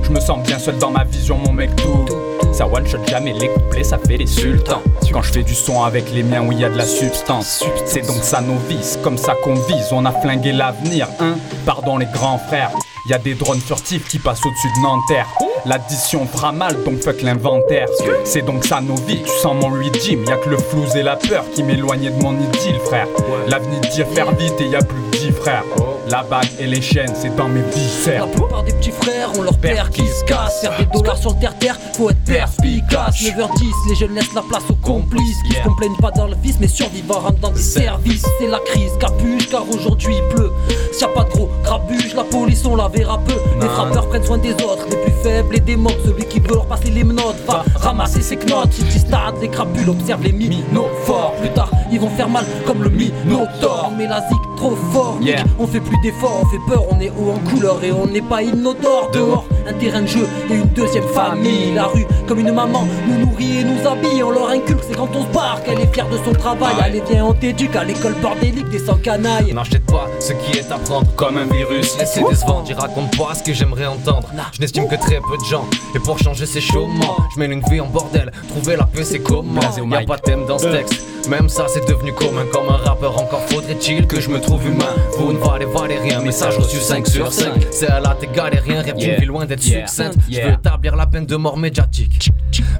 Je 0.03 0.11
me 0.11 0.19
sens 0.19 0.45
bien 0.45 0.59
seul 0.59 0.77
dans 0.77 0.91
ma 0.91 1.03
vision, 1.05 1.37
mon 1.37 1.53
mec 1.53 1.75
tout. 1.77 2.05
Ça 2.51 2.67
one 2.67 2.85
shot 2.85 2.97
jamais 3.07 3.33
les 3.33 3.47
couplets, 3.47 3.83
ça 3.83 3.97
fait 3.97 4.17
les 4.17 4.27
sultans. 4.27 4.81
Quand 5.11 5.21
je 5.21 5.31
fais 5.31 5.43
du 5.43 5.55
son 5.55 5.81
avec 5.83 6.11
les 6.11 6.23
miens 6.23 6.41
où 6.41 6.51
il 6.51 6.59
y 6.59 6.65
a 6.65 6.69
de 6.69 6.77
la 6.77 6.85
substance, 6.85 7.63
c'est 7.85 8.05
donc 8.05 8.23
ça 8.23 8.41
nos 8.41 8.57
vices, 8.67 8.99
comme 9.01 9.17
ça 9.17 9.33
qu'on 9.43 9.55
vise. 9.55 9.87
On 9.91 10.05
a 10.05 10.11
flingué 10.11 10.51
l'avenir, 10.51 11.07
hein. 11.19 11.35
Pardon 11.65 11.97
les 11.97 12.07
grands 12.07 12.37
frères. 12.37 12.71
Y 13.07 13.13
a 13.13 13.17
des 13.17 13.33
drones 13.33 13.61
furtifs 13.61 14.07
qui 14.07 14.19
passent 14.19 14.45
au-dessus 14.45 14.67
de 14.77 14.83
Nanterre. 14.83 15.27
L'addition 15.65 16.25
fera 16.25 16.51
mal, 16.51 16.83
donc 16.83 17.01
faites 17.01 17.21
l'inventaire. 17.21 17.87
C'est 18.23 18.41
donc 18.41 18.65
ça 18.65 18.81
nos 18.81 18.95
vies, 18.95 19.23
tu 19.23 19.31
sens 19.41 19.55
mon 19.61 19.73
lui 19.75 19.91
Jim. 20.01 20.19
Y'a 20.27 20.37
que 20.37 20.49
le 20.49 20.57
flouze 20.57 20.95
et 20.95 21.03
la 21.03 21.15
peur 21.15 21.45
qui 21.53 21.63
m'éloignaient 21.63 22.11
de 22.11 22.21
mon 22.21 22.33
idylle, 22.33 22.79
frère. 22.85 23.07
L'avenir 23.47 23.79
dit 23.81 24.03
faire 24.13 24.31
vite 24.31 24.59
et 24.59 24.65
y 24.65 24.75
a 24.75 24.79
plus 24.79 25.01
que 25.11 25.17
10 25.17 25.31
frères. 25.31 25.63
La 26.09 26.23
bague 26.23 26.49
et 26.59 26.65
les 26.65 26.81
chaînes, 26.81 27.13
c'est 27.13 27.35
dans 27.35 27.47
mes 27.47 27.61
viscères. 27.61 28.25
La 28.25 28.31
plupart 28.31 28.63
des 28.63 28.71
petits 28.73 28.91
frères 28.91 29.29
ont 29.37 29.43
leur 29.43 29.57
père 29.57 29.89
qui 29.91 30.07
se 30.07 30.23
casse. 30.25 30.61
Faire 30.61 30.75
des 30.77 30.85
dollars 30.85 31.17
sur 31.17 31.33
le 31.33 31.39
terre-terre, 31.39 31.77
faut 31.95 32.09
être 32.09 32.23
perspicace. 32.25 33.21
9h10, 33.21 33.89
les 33.89 33.95
jeunes 33.95 34.15
laissent 34.15 34.33
la 34.33 34.41
place 34.41 34.63
aux 34.69 34.75
complices 34.75 35.37
qui 35.43 35.53
se 35.53 35.61
complainent 35.63 35.97
pas 36.01 36.09
dans 36.11 36.27
le 36.27 36.35
vice, 36.41 36.57
mais 36.59 36.67
survivent 36.67 37.11
en 37.11 37.19
rentrant 37.19 37.49
dans 37.49 37.51
des 37.51 37.61
services. 37.61 38.25
C'est 38.39 38.47
la 38.47 38.59
crise, 38.59 38.91
capuche, 38.99 39.49
car 39.49 39.63
aujourd'hui 39.69 40.15
il 40.17 40.35
pleut. 40.35 40.51
S'il 40.93 41.01
y 41.01 41.03
a 41.03 41.07
pas 41.09 41.25
de 41.25 41.29
gros 41.29 41.49
grabuge, 41.63 42.15
la 42.15 42.23
police 42.23 42.65
on 42.65 42.75
la 42.75 42.87
verra 42.87 43.19
peu. 43.19 43.35
Les 43.61 43.67
frappeurs 43.67 44.07
prennent 44.09 44.25
soin 44.25 44.37
des 44.39 44.53
autres, 44.53 44.87
les 44.89 44.97
plus 44.97 45.13
faibles 45.21 45.55
et 45.57 45.59
des 45.59 45.75
mobs. 45.75 45.93
Celui 46.03 46.25
qui 46.25 46.39
veut 46.39 46.55
leur 46.55 46.65
passer 46.65 46.89
les 46.89 47.03
menottes 47.03 47.37
va 47.47 47.63
ramasser 47.75 48.21
ses 48.21 48.37
knottes. 48.37 48.73
Ils 48.79 48.99
stade, 48.99 49.35
les 49.41 49.49
crapules 49.49 49.89
observent 49.89 50.23
les 50.23 50.31
minophores. 50.31 51.33
Plus 51.39 51.49
tard, 51.51 51.69
ils 51.91 51.99
vont 51.99 52.09
faire 52.09 52.29
mal 52.29 52.45
comme 52.65 52.81
le 52.83 52.89
minotaure. 52.89 53.91
Mais 53.95 54.07
la 54.07 54.21
zig 54.27 54.37
trop 54.57 54.75
fort, 54.91 55.17
Yeah. 55.21 55.43
on 55.59 55.67
fait 55.67 55.79
plus 55.79 55.98
d'efforts, 56.01 56.41
on 56.43 56.45
fait 56.45 56.59
peur, 56.67 56.83
on 56.89 56.99
est 56.99 57.09
haut 57.09 57.31
en 57.31 57.49
couleur 57.49 57.83
et 57.83 57.91
on 57.91 58.07
n'est 58.07 58.21
pas 58.21 58.41
inodore 58.41 59.09
dehors. 59.13 59.45
Un 59.67 59.73
terrain 59.73 60.01
de 60.01 60.07
jeu 60.07 60.27
et 60.49 60.55
une 60.55 60.67
deuxième 60.69 61.07
famille. 61.09 61.73
La 61.73 61.85
rue, 61.85 62.05
comme 62.27 62.39
une 62.39 62.51
maman, 62.51 62.85
nous 63.07 63.25
nourrit 63.25 63.59
et 63.59 63.63
nous 63.63 63.87
habille. 63.87 64.23
On 64.23 64.31
leur 64.31 64.49
inculque, 64.49 64.79
c'est 64.87 64.95
quand 64.95 65.09
on 65.15 65.23
se 65.23 65.27
barre 65.33 65.61
qu'elle 65.63 65.79
est 65.79 65.93
fière 65.93 66.07
de 66.09 66.17
son 66.25 66.33
travail. 66.33 66.73
Allez, 66.81 67.03
viens, 67.09 67.25
on 67.25 67.33
t'éduque 67.33 67.75
à 67.75 67.83
l'école 67.83 68.15
bordélique 68.21 68.69
des 68.69 68.79
sans 68.79 68.95
canailles. 68.95 69.53
N'achète 69.53 69.85
pas 69.85 70.07
ce 70.19 70.33
qui 70.33 70.57
est 70.57 70.71
à 70.71 70.77
prendre 70.77 71.07
comme 71.15 71.37
un 71.37 71.45
virus. 71.45 71.97
Laissez 71.99 72.23
décevant, 72.23 72.63
j'y 72.65 72.73
raconte 72.73 73.15
pas 73.17 73.35
ce 73.35 73.43
que 73.43 73.53
j'aimerais 73.53 73.85
entendre. 73.85 74.29
Je 74.53 74.61
n'estime 74.61 74.87
que 74.87 74.95
très 74.95 75.19
peu 75.19 75.37
de 75.37 75.45
gens. 75.49 75.65
Et 75.95 75.99
pour 75.99 76.17
changer, 76.17 76.45
c'est 76.45 76.61
chaudement. 76.61 77.17
Je 77.33 77.39
mène 77.39 77.51
une 77.51 77.63
vie 77.69 77.79
en 77.79 77.87
bordel. 77.87 78.31
Trouver 78.49 78.75
la 78.75 78.85
paix, 78.85 79.03
c'est 79.03 79.19
comment 79.19 79.61
Y'a 79.61 80.05
pas 80.05 80.17
de 80.17 80.21
thème 80.21 80.45
dans 80.47 80.57
ce 80.57 80.67
texte. 80.67 81.03
Même 81.29 81.47
ça, 81.47 81.65
c'est 81.67 81.87
devenu 81.87 82.11
commun. 82.13 82.45
Comme 82.51 82.69
un 82.69 82.77
rappeur, 82.77 83.21
encore 83.21 83.41
faudrait-il 83.41 84.07
que 84.07 84.19
je 84.19 84.29
me 84.29 84.41
trouve 84.41 84.65
humain. 84.65 84.95
Vous 85.17 85.31
ne 85.31 85.37
valez, 85.37 85.65
valez 85.65 85.99
rien. 85.99 86.21
Message 86.21 86.57
reçu 86.57 86.77
5 86.77 87.05
sur 87.07 87.31
5. 87.31 87.67
C'est 87.69 87.87
à 87.87 87.99
la 87.99 88.15
t'es 88.15 88.27
galérien. 88.27 88.81
Rêve 88.81 88.95
d'une 88.95 89.15
vie 89.15 89.25
loin 89.25 89.45
d'être 89.45 89.61
succincte. 89.61 90.17
Je 90.29 90.41
veux 90.41 90.53
établir 90.53 90.95
la 90.95 91.05
peine 91.05 91.27
de 91.27 91.35
mort 91.35 91.57
médiatique. 91.57 92.31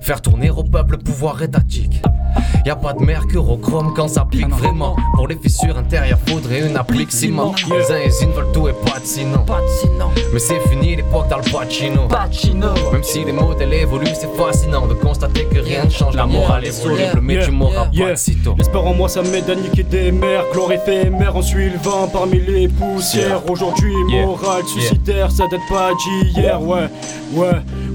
Faire 0.01 0.21
tourner 0.21 0.49
au 0.49 0.63
peuple 0.63 0.93
le 0.93 0.97
pouvoir 0.97 1.41
étatique. 1.43 2.01
Y 2.65 2.69
a 2.69 2.75
pas 2.75 2.93
de 2.93 3.03
mercurochrome 3.03 3.93
quand 3.95 4.07
ça 4.07 4.25
pique 4.29 4.49
vraiment. 4.49 4.95
Pour 5.15 5.27
les 5.27 5.37
fissures 5.37 5.77
intérieures, 5.77 6.19
faudrait 6.25 6.67
une 6.67 6.75
applique 6.75 7.11
ciment. 7.11 7.53
Les 7.69 7.91
uns 7.91 7.97
et 7.97 8.23
une 8.23 8.31
veulent 8.31 8.51
tout 8.51 8.67
et 8.67 8.73
pas 8.73 8.99
de 8.99 9.05
sinon. 9.05 9.45
Sinon, 9.79 10.11
Mais 10.33 10.39
c'est 10.39 10.59
fini 10.69 10.95
l'époque 10.95 11.27
dans 11.29 11.37
le 11.37 11.43
Pacino. 11.43 12.07
Même 12.91 13.03
si 13.03 13.23
les 13.23 13.31
modèles 13.31 13.73
évoluent, 13.73 14.07
c'est 14.13 14.33
fascinant 14.35 14.87
de 14.87 14.93
constater 14.93 15.45
que 15.45 15.59
rien 15.59 15.85
ne 15.85 15.89
change. 15.89 16.15
La 16.15 16.25
morale 16.25 16.65
est 16.65 16.71
soluble, 16.71 17.19
mais 17.21 17.43
tu 17.43 17.51
m'auras 17.51 17.85
pas 17.85 18.11
de 18.11 18.15
sitôt. 18.39 18.55
L'espoir 18.57 18.85
en 18.87 18.93
moi 18.93 19.09
ça 19.09 19.21
m'aide 19.21 19.49
à 19.49 19.55
niquer 19.55 19.83
des 19.83 20.11
mers 20.11 20.43
Gloire 20.51 20.71
éphémère, 20.71 21.35
on 21.35 21.41
suit 21.41 21.69
le 21.69 21.77
vent 21.77 22.07
parmi 22.11 22.39
les 22.39 22.67
poussières. 22.67 23.41
Aujourd'hui 23.49 23.93
Yeah. 24.09 24.25
morale 24.25 24.63
suicidaire, 24.65 25.29
ça 25.31 25.45
date 25.51 25.59
pas 25.69 25.91
d'hier. 25.93 26.61
Ouais, 26.61 26.87
ouais, 27.33 27.47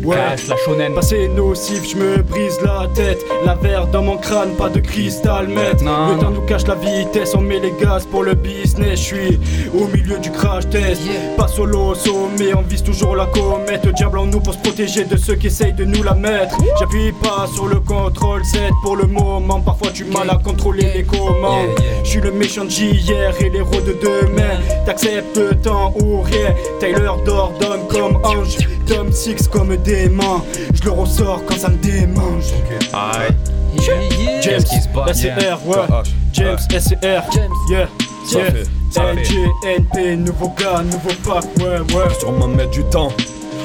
ouais. 0.04 0.14
Cache 0.16 0.48
la 0.48 0.56
shonen. 0.64 0.94
Passé 0.94 1.28
nocif, 1.28 1.90
je 1.90 1.96
me 1.96 2.22
brise 2.22 2.58
la 2.62 2.86
tête. 2.94 3.18
La 3.44 3.54
verre 3.54 3.86
dans 3.88 4.02
mon 4.02 4.16
crâne, 4.16 4.50
pas 4.56 4.68
de 4.68 4.80
cristal 4.80 5.48
maître. 5.48 5.82
Non, 5.82 6.14
Le 6.14 6.18
temps 6.20 6.30
nous 6.30 6.42
cache 6.42 6.66
la 6.66 6.74
vitesse, 6.76 7.34
on 7.34 7.40
met 7.40 7.58
les 7.58 7.72
gaz 7.80 8.06
pour 8.06 8.22
le 8.22 8.34
business. 8.34 9.00
Je 9.00 9.04
suis 9.04 9.40
au 9.74 9.86
milieu 9.88 10.18
du 10.18 10.30
crash 10.30 10.68
test. 10.68 11.04
Yeah. 11.04 11.36
Pas 11.36 11.48
solo 11.48 11.88
au 11.90 11.94
sommet, 11.94 12.54
on 12.54 12.62
vise 12.62 12.82
toujours 12.82 13.16
la 13.16 13.26
comète. 13.26 13.84
Le 13.84 13.92
diable 13.92 14.18
en 14.18 14.26
nous 14.26 14.40
pour 14.40 14.54
se 14.54 14.58
protéger 14.58 15.04
de 15.04 15.16
ceux 15.16 15.34
qui 15.34 15.48
essayent 15.48 15.72
de 15.72 15.84
nous 15.84 16.02
la 16.02 16.14
mettre. 16.14 16.56
J'appuie 16.78 17.12
pas 17.22 17.46
sur 17.52 17.66
le 17.66 17.80
contrôle 17.80 18.44
Z 18.44 18.58
pour 18.82 18.96
le 18.96 19.06
moment 19.06 19.60
Parfois 19.60 19.88
tu 19.92 20.04
mal 20.24 20.36
à 20.36 20.38
contrôler 20.42 20.92
les 20.94 21.02
commandes 21.04 21.68
Yeah, 21.78 21.84
yeah. 21.84 22.04
Je 22.04 22.08
suis 22.10 22.20
le 22.20 22.32
méchant 22.32 22.64
d'hier 22.64 23.34
et 23.40 23.50
l'héros 23.50 23.80
de 23.80 23.96
demain. 24.02 24.58
T'acceptes 24.86 25.62
temps 25.62 25.94
ou 26.02 26.22
rien. 26.22 26.54
Tyler 26.80 27.10
d'ordonne 27.24 27.86
comme 27.88 28.16
ange. 28.24 28.56
Tom 28.86 29.12
Six 29.12 29.48
comme 29.48 29.76
démon. 29.78 30.42
Je 30.74 30.82
le 30.84 30.90
ressors 30.90 31.42
quand 31.46 31.56
ça 31.58 31.68
me 31.68 31.76
démange. 31.76 32.52
Aïe, 32.92 33.34
Yeah, 33.76 33.94
yeah. 34.20 34.40
James, 34.40 34.60
SCR, 34.60 35.66
ouais. 35.66 35.76
Ah, 35.90 36.02
James, 36.32 36.58
SCR, 36.70 37.22
James. 37.32 37.50
yeah, 37.68 37.88
fait. 38.30 38.68
LGNP, 38.96 40.16
nouveau 40.18 40.52
gars, 40.56 40.82
nouveau 40.84 41.10
pack, 41.24 41.44
ouais, 41.58 41.80
ouais. 41.94 42.14
Sûrement 42.20 42.46
mettre 42.46 42.70
du 42.70 42.84
temps 42.84 43.10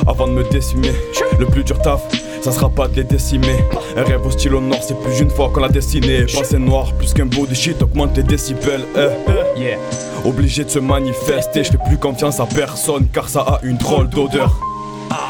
avant 0.08 0.28
de 0.28 0.34
me 0.34 0.44
décimer. 0.50 0.92
Le 1.38 1.46
plus 1.46 1.64
dur 1.64 1.80
taf, 1.84 2.02
ça 2.42 2.52
sera 2.52 2.70
pas 2.70 2.88
de 2.88 2.96
les 2.96 3.04
décimer. 3.04 3.56
Un 3.98 4.04
rêve 4.04 4.26
au 4.26 4.32
stylo 4.32 4.60
noir, 4.62 4.80
c'est 4.82 4.98
plus 5.00 5.16
d'une 5.18 5.30
fois 5.30 5.50
qu'on 5.54 5.62
l'a 5.62 5.70
dessiné. 5.70 6.26
Pensée 6.34 6.58
noire, 6.58 6.94
plus 6.94 7.14
qu'un 7.14 7.26
beau 7.26 7.46
de 7.46 7.54
shit, 7.54 7.82
augmente 7.82 8.16
les 8.18 8.24
décibels. 8.24 8.86
eh. 8.96 9.60
Yeah. 9.60 9.78
Obligé 10.26 10.64
de 10.64 10.70
se 10.70 10.80
manifester, 10.80 11.64
je 11.64 11.72
fais 11.72 11.78
plus 11.86 11.98
confiance 11.98 12.40
à 12.40 12.46
personne 12.46 13.08
car 13.12 13.28
ça 13.30 13.42
a 13.42 13.60
une 13.64 13.78
drôle 13.78 14.10
d'odeur. 14.10 14.56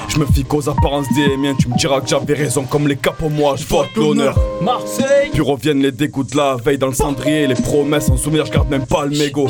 Je 0.08 0.18
me 0.20 0.26
fie 0.26 0.44
qu'aux 0.44 0.68
apparences 0.68 1.06
des 1.16 1.38
miens, 1.38 1.56
tu 1.58 1.70
me 1.70 1.78
diras 1.78 2.02
que 2.02 2.08
j'avais 2.08 2.34
raison 2.34 2.64
comme 2.64 2.88
les 2.88 2.96
capes 2.96 3.18
pour 3.18 3.30
moi, 3.30 3.56
je 3.58 3.66
vote 3.66 3.88
l'honneur. 3.96 4.38
Marseille. 4.62 5.30
Puis 5.32 5.42
reviennent 5.42 5.82
les 5.82 5.92
dégoûts 5.92 6.24
de 6.24 6.36
la 6.36 6.56
veille 6.56 6.78
dans 6.80 6.88
le 6.88 6.94
cendrier, 6.94 7.46
les 7.48 7.56
promesses 7.56 8.10
en 8.10 8.18
souvenir, 8.18 8.46
je 8.46 8.52
garde 8.52 8.70
même 8.70 8.86
pas 8.88 9.06
le 9.06 9.16
mégot. 9.18 9.48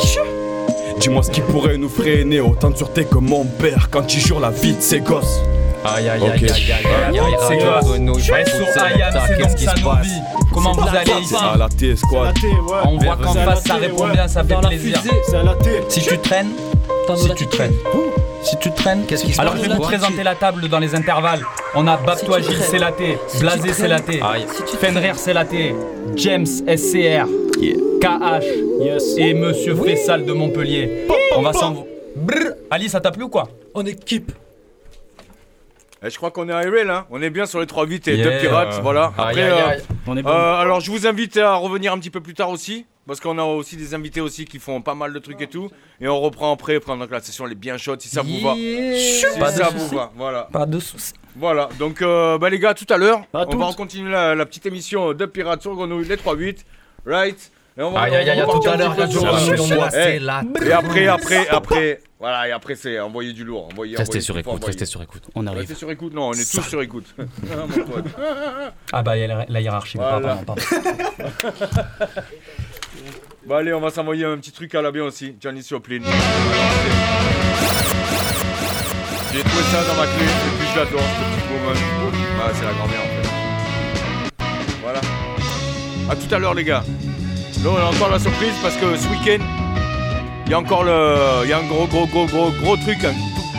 Dis-moi 0.99 1.23
ce 1.23 1.31
qui 1.31 1.39
pourrait 1.41 1.77
nous 1.77 1.87
freiner, 1.89 2.41
autant 2.41 2.69
de 2.69 2.75
sûreté 2.77 3.05
que 3.05 3.17
mon 3.17 3.45
père 3.45 3.89
quand 3.89 4.13
il 4.13 4.19
jure 4.19 4.39
la 4.41 4.49
vie 4.49 4.73
de 4.73 4.81
ses 4.81 4.99
gosses. 4.99 5.39
Aïe, 5.85 6.09
aïe, 6.09 6.21
aïe, 6.23 6.29
aïe, 6.31 6.49
aïe, 6.49 6.85
aïe, 7.09 7.19
aïe, 7.19 7.35
C'est 7.47 7.57
grave. 7.57 7.83
Sur 7.85 8.83
Ayam, 8.83 9.11
c'est 9.27 9.37
qu'est-ce 9.37 9.47
donc 9.47 9.55
qui 9.55 9.65
ça 9.65 9.73
passe? 9.83 10.05
Vies. 10.07 10.21
Comment 10.53 10.71
vous 10.73 10.87
allez 10.87 11.21
ici 11.21 11.35
À 11.35 11.57
la 11.57 11.69
T, 11.69 11.95
C'est 11.95 12.15
à 12.17 12.23
la 12.23 12.29
squad. 12.31 12.33
T, 12.35 12.47
ouais 12.47 12.79
On 12.85 12.97
voit 12.97 13.17
qu'en 13.17 13.33
face 13.33 13.63
ça 13.63 13.75
répond 13.75 14.07
bien, 14.07 14.27
ça 14.27 14.43
fait 14.43 14.55
plaisir. 14.55 15.01
Si 15.89 16.01
tu 16.01 16.17
traînes, 16.19 16.49
si 17.15 17.33
tu 17.35 17.47
traînes, 17.47 17.73
si 18.43 18.57
tu 18.57 18.71
traînes, 18.71 19.03
Qu'est-ce 19.07 19.23
qui 19.25 19.33
se 19.33 19.41
Alors 19.41 19.53
passe? 19.53 19.63
je 19.63 19.69
vais 19.69 19.75
vous 19.75 19.81
présenter 19.81 20.23
la 20.23 20.35
table 20.35 20.67
dans 20.69 20.79
les 20.79 20.95
intervalles. 20.95 21.41
On 21.75 21.87
a 21.87 21.97
Gilles, 21.97 22.27
traînes. 22.55 22.67
c'est 22.69 22.79
la 22.79 22.91
T. 22.91 23.17
Blasé, 23.39 23.73
c'est 23.73 23.87
la 23.87 23.99
T. 23.99 24.19
Fenrir, 24.79 25.15
c'est 25.17 25.33
la 25.33 25.45
T. 25.45 25.75
James, 26.15 26.45
SCR. 26.45 27.25
KH. 28.01 28.45
Et 29.17 29.33
Monsieur 29.33 29.75
Fessal 29.75 30.25
de 30.25 30.31
Montpellier. 30.33 31.05
On 31.35 31.41
va 31.41 31.53
s'en. 31.53 31.85
Brrr. 32.15 32.53
Ali, 32.71 32.89
ça 32.89 32.99
t'a 33.01 33.11
plu 33.11 33.23
ou 33.23 33.29
quoi? 33.29 33.47
On 33.75 33.85
équipe. 33.85 34.31
Eh, 36.03 36.09
je 36.09 36.15
crois 36.17 36.31
qu'on 36.31 36.47
est 36.47 36.53
à 36.53 36.59
RL, 36.61 36.89
hein. 36.89 37.05
On 37.09 37.21
est 37.21 37.29
bien 37.29 37.45
sur 37.45 37.59
les 37.59 37.65
3-8 37.65 38.09
et 38.09 38.15
Yeah. 38.15 38.31
2 38.35 38.39
pirates, 38.39 38.79
voilà. 38.81 39.13
Aïe, 39.17 39.41
Après, 39.41 39.51
aïe, 39.51 39.79
euh. 39.79 39.93
On 40.07 40.15
est 40.17 40.21
bon 40.23 40.29
Euh, 40.29 40.55
alors 40.55 40.79
je 40.79 40.91
vous 40.91 41.05
invite 41.07 41.35
à 41.37 41.55
revenir 41.55 41.91
un 41.93 41.99
petit 41.99 42.09
peu 42.09 42.21
plus 42.21 42.33
tard 42.33 42.49
aussi 42.49 42.85
parce 43.05 43.19
qu'on 43.19 43.37
a 43.37 43.43
aussi 43.43 43.75
des 43.75 43.93
invités 43.95 44.21
aussi 44.21 44.45
qui 44.45 44.59
font 44.59 44.81
pas 44.81 44.95
mal 44.95 45.11
de 45.11 45.19
trucs 45.19 45.41
et 45.41 45.47
tout 45.47 45.69
et 45.99 46.07
on 46.07 46.19
reprend 46.21 46.53
après 46.53 46.79
pendant 46.79 47.05
que 47.05 47.11
la 47.11 47.19
session 47.19 47.45
elle 47.47 47.51
est 47.51 47.55
bien 47.55 47.75
chaude 47.77 47.99
si 48.01 48.07
ça 48.07 48.21
vous 48.21 48.39
va. 48.39 48.53
Si 48.55 49.25
Pas 49.39 49.51
de 49.51 49.57
ça 49.57 49.65
soucis. 49.71 49.77
vous 49.77 49.95
va, 49.97 50.11
voilà. 50.15 50.47
Pas 50.53 50.65
de 50.65 50.79
soucis. 50.79 51.13
Voilà, 51.35 51.67
donc 51.79 52.01
euh, 52.01 52.37
bah 52.37 52.49
les 52.49 52.59
gars, 52.59 52.73
tout 52.73 52.85
à 52.89 52.97
l'heure, 52.97 53.21
on 53.33 53.45
toutes. 53.45 53.59
va 53.59 53.71
continuer 53.73 54.11
la, 54.11 54.35
la 54.35 54.45
petite 54.45 54.65
émission 54.65 55.13
de 55.13 55.25
Pirates 55.25 55.61
sur 55.61 55.73
Grenouille, 55.75 56.05
les 56.07 56.15
3-8, 56.17 56.59
right 57.05 57.51
On 57.77 57.91
va 57.91 58.09
tout 58.09 58.69
à 58.69 58.77
l'heure, 58.77 58.95
c'est 59.91 60.19
là. 60.19 60.43
Et 60.65 60.71
après, 60.71 61.07
après, 61.07 61.47
après, 61.47 62.01
voilà, 62.19 62.49
et 62.49 62.51
après 62.51 62.75
c'est 62.75 62.99
envoyer 62.99 63.31
du 63.31 63.45
lourd, 63.45 63.69
envoyer, 63.71 63.95
Restez 63.95 64.19
sur 64.19 64.37
écoute, 64.37 64.61
restez 64.65 64.85
sur 64.85 65.01
écoute. 65.01 65.23
On 65.35 65.45
Restez 65.45 65.75
sur 65.75 65.89
écoute, 65.89 66.13
non, 66.13 66.29
on 66.29 66.33
est 66.33 66.51
tous 66.51 66.61
sur 66.61 66.81
écoute. 66.81 67.05
Ah. 67.51 67.65
Ah 68.91 69.03
bah 69.03 69.15
il 69.17 69.21
y 69.21 69.23
a 69.23 69.45
la, 69.47 69.61
hiérarchie. 69.61 69.97
Bah 73.47 73.57
allez, 73.57 73.73
on 73.73 73.79
va 73.79 73.89
s'envoyer 73.89 74.25
un 74.25 74.37
petit 74.37 74.51
truc 74.51 74.75
à 74.75 74.81
la 74.81 74.91
bien 74.91 75.05
aussi, 75.05 75.35
Gianni 75.39 75.63
Joplin. 75.67 76.01
J'ai 79.33 79.39
trouvé 79.39 79.63
ça 79.63 79.83
dans 79.87 79.95
ma 79.95 80.05
clé, 80.05 80.25
et 80.25 80.57
puis 80.59 80.67
je 80.73 80.77
l'adore, 80.77 80.99
ce 80.99 81.23
petit 81.23 81.53
moment. 81.53 81.73
Ah, 82.41 82.51
c'est 82.53 82.65
la 82.65 82.73
grand-mère 82.73 82.99
en 82.99 83.07
fait. 83.15 83.29
Voilà. 84.83 85.01
A 86.11 86.15
tout 86.15 86.35
à 86.35 86.39
l'heure 86.39 86.53
les 86.53 86.63
gars. 86.63 86.83
Là 87.63 87.71
on 87.71 87.75
a 87.75 87.85
encore 87.85 88.09
la 88.09 88.19
surprise 88.19 88.53
parce 88.61 88.75
que 88.77 88.95
ce 88.95 89.07
week-end, 89.09 89.43
il 90.45 90.51
y 90.51 90.53
a 90.53 90.59
encore 90.59 90.83
le. 90.85 91.43
Il 91.43 91.49
y 91.49 91.53
a 91.53 91.59
un 91.59 91.67
gros 91.67 91.87
gros 91.87 92.07
gros 92.07 92.25
gros 92.25 92.51
gros 92.51 92.77
truc, 92.77 93.03
un 93.03 93.13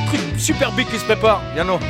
truc 0.07 0.21
super 0.39 0.73
big 0.73 0.89
qui 0.89 0.99
se 0.99 1.05
prépare. 1.05 1.43
Il 1.55 1.59
y 1.59 1.63
en 1.63 1.69
a. 1.69 1.79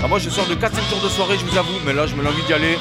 Ah, 0.00 0.06
moi 0.06 0.20
je 0.20 0.30
sors 0.30 0.46
de 0.46 0.54
4-5 0.54 0.90
tours 0.90 1.02
de 1.02 1.08
soirée, 1.08 1.36
je 1.40 1.44
vous 1.44 1.58
avoue, 1.58 1.74
mais 1.84 1.92
là 1.92 2.06
je 2.06 2.14
me 2.14 2.22
l'ai 2.22 2.28
envie 2.28 2.44
d'y 2.44 2.52
aller. 2.52 2.78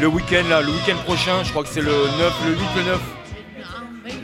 Le 0.00 0.06
week-end 0.06 0.42
là, 0.48 0.62
le 0.62 0.68
week-end 0.68 0.96
prochain, 1.04 1.42
je 1.44 1.50
crois 1.50 1.62
que 1.62 1.68
c'est 1.68 1.82
le 1.82 1.90
9, 1.90 2.46
le 2.46 2.52
8, 2.52 2.58
le 2.76 2.82
9. 2.84 3.00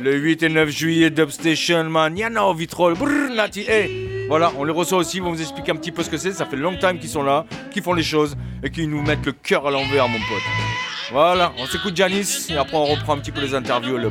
Le 0.00 0.16
8 0.16 0.42
et 0.44 0.48
9 0.48 0.68
juillet, 0.70 1.10
Dubstation, 1.10 1.84
man. 1.84 2.16
Yana, 2.16 2.50
Vitrol, 2.54 2.94
brrr, 2.94 3.34
Nati, 3.34 3.66
hey. 3.68 4.26
Voilà, 4.28 4.50
on 4.56 4.64
les 4.64 4.72
reçoit 4.72 4.96
aussi, 4.96 5.20
vont 5.20 5.30
vous 5.30 5.42
expliquer 5.42 5.72
un 5.72 5.76
petit 5.76 5.92
peu 5.92 6.02
ce 6.02 6.08
que 6.08 6.16
c'est. 6.16 6.32
Ça 6.32 6.46
fait 6.46 6.56
long 6.56 6.78
time 6.78 6.98
qu'ils 6.98 7.10
sont 7.10 7.22
là, 7.22 7.44
qu'ils 7.70 7.82
font 7.82 7.92
les 7.92 8.02
choses 8.02 8.34
et 8.62 8.70
qu'ils 8.70 8.88
nous 8.88 9.02
mettent 9.02 9.26
le 9.26 9.32
cœur 9.32 9.66
à 9.66 9.70
l'envers, 9.70 10.08
mon 10.08 10.18
pote. 10.18 10.91
Voilà, 11.12 11.52
on 11.58 11.66
s'écoute 11.66 11.94
Janice 11.94 12.48
et 12.48 12.56
après 12.56 12.78
on 12.78 12.86
reprend 12.86 13.12
un 13.12 13.18
petit 13.18 13.32
peu 13.32 13.42
les 13.42 13.54
interviews. 13.54 13.98
Le. 13.98 14.10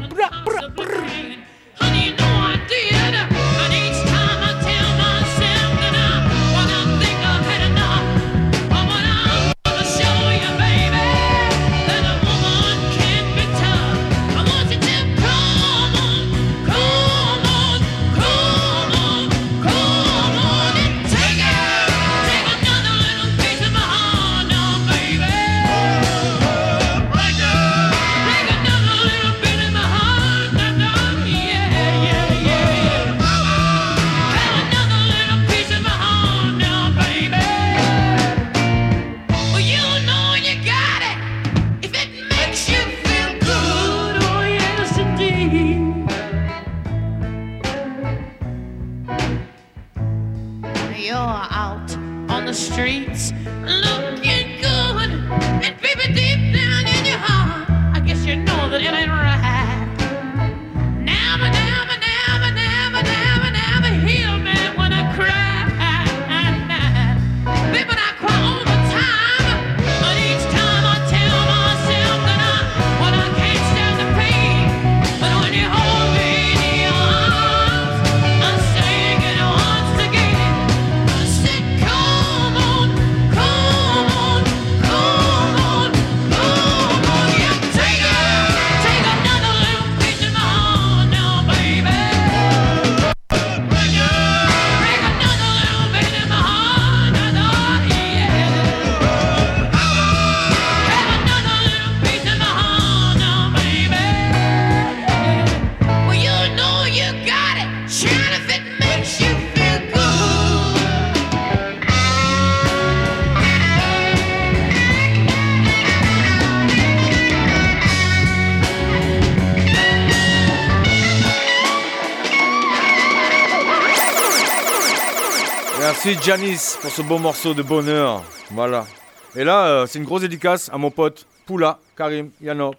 Merci 126.03 126.19
Janice 126.23 126.79
pour 126.81 126.89
ce 126.89 127.03
beau 127.03 127.19
morceau 127.19 127.53
de 127.53 127.61
bonheur. 127.61 128.23
Voilà. 128.49 128.87
Et 129.35 129.43
là, 129.43 129.65
euh, 129.67 129.85
c'est 129.85 129.99
une 129.99 130.05
grosse 130.05 130.21
dédicace 130.21 130.67
à 130.73 130.77
mon 130.79 130.89
pote 130.89 131.27
Poula, 131.45 131.77
Karim, 131.95 132.31
Yano. 132.41 132.73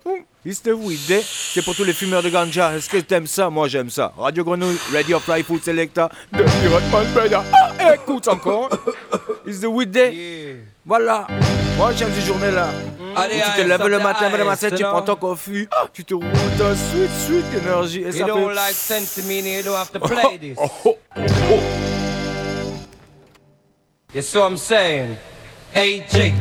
It's 0.45 0.61
the 0.61 0.73
weekday. 0.75 1.23
C'est 1.25 1.63
pour 1.63 1.77
tous 1.77 1.85
les 1.85 1.93
fumeurs 1.93 2.25
de 2.25 2.31
ganja. 2.31 2.75
Est-ce 2.75 2.89
que 2.89 2.97
t'aimes 2.97 3.29
ça? 3.29 3.49
Moi, 3.49 3.69
j'aime 3.69 3.91
ça. 3.91 4.13
Radio 4.19 4.43
Grenouille, 4.43 4.77
Radio 4.93 5.21
Fly 5.21 5.45
Food 5.45 5.63
Selecta. 5.63 6.11
De. 6.33 6.45
Ah, 7.79 7.95
écoute 7.95 8.27
encore. 8.27 8.71
It's 9.47 9.61
the 9.61 9.67
weekday. 9.67 10.57
Voilà. 10.85 11.29
Moi, 11.79 11.93
j'aime 11.97 12.11
ces 12.13 12.27
journées-là. 12.27 12.71
Allez, 13.15 13.37
Où 13.37 13.39
tu 13.39 13.43
te 13.45 13.51
allez, 13.61 13.69
lèves 13.69 13.87
le 13.87 13.99
matin, 14.01 14.37
le 14.37 14.45
matin, 14.45 14.69
tu 14.71 14.83
prends 14.83 15.03
ton 15.03 15.17
coffee, 15.17 15.69
ah, 15.71 15.85
tu 15.93 16.05
te 16.05 16.15
roules 16.15 16.25
ta 16.59 16.75
sweet, 16.75 17.11
sweet 17.27 17.63
énergie. 17.63 18.01
Et 18.01 18.07
You 18.07 18.13
ça 18.13 18.25
don't 18.25 18.49
fait... 18.49 18.55
like 18.55 18.75
sense 18.75 19.15
to 19.15 19.23
me, 19.29 19.39
and 19.39 19.59
you 19.59 19.63
don't 19.63 19.77
have 19.77 19.93
to 19.93 20.01
play 20.01 20.39
this. 20.39 20.59
Yes, 24.14 24.29
so 24.29 24.44
I'm 24.44 24.59
saying, 24.59 25.16
AJ, 25.72 26.35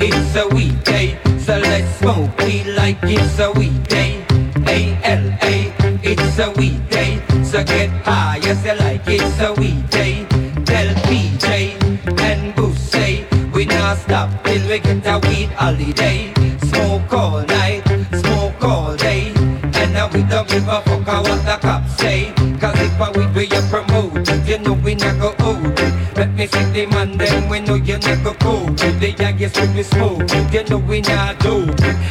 it's 0.00 0.34
a 0.34 0.48
weekday, 0.48 1.16
so 1.38 1.56
let's 1.56 1.86
smoke 1.98 2.36
weed 2.38 2.74
like 2.74 2.98
it's 3.04 3.38
a 3.38 3.52
weekday. 3.52 4.26
A-L-A, 4.66 5.72
it's 6.02 6.38
a 6.40 6.50
weekday, 6.58 7.22
so 7.44 7.62
get 7.62 7.90
high 8.02 8.40
as 8.42 8.64
you 8.66 8.74
like, 8.74 9.02
it's 9.06 9.38
a 9.38 9.52
weekday. 9.52 10.26
Tell 10.64 10.88
PJ 11.06 11.78
and 12.18 12.76
say, 12.76 13.28
we 13.54 13.66
not 13.66 13.98
stop 13.98 14.28
till 14.42 14.68
we 14.68 14.80
get 14.80 15.06
a 15.06 15.20
weed 15.28 15.50
holiday. 15.50 16.34
Smoke 16.66 17.12
all 17.12 17.42
night, 17.46 17.84
smoke 18.12 18.60
all 18.64 18.96
day, 18.96 19.32
and 19.36 19.92
now 19.92 20.08
we 20.08 20.24
don't 20.24 20.48
give 20.48 20.66
a 20.66 20.82
fuck 20.82 21.06
what 21.06 21.46
the 21.46 21.58
cops 21.62 21.96
say. 21.96 22.32
Cause 22.58 22.74
if 22.80 22.98
a 22.98 23.12
weed 23.16 23.32
we 23.36 23.46
promote, 23.70 24.48
you 24.48 24.58
know 24.58 24.72
we 24.72 24.96
not 24.96 25.16
go 25.20 25.32
out. 25.46 25.97
Let 26.18 26.34
me 26.34 26.48
see 26.48 26.64
the 26.72 26.86
man 26.86 27.16
then 27.16 27.48
we 27.48 27.60
know 27.60 27.76
you 27.76 27.96
not 27.96 28.40
go. 28.40 28.66
The 28.98 29.14
youngest 29.16 29.56
when 29.56 29.72
we 29.76 29.84
smoke, 29.84 30.28
you 30.52 30.64
know 30.64 30.78
we 30.78 31.00
not 31.00 31.38
do. 31.38 31.62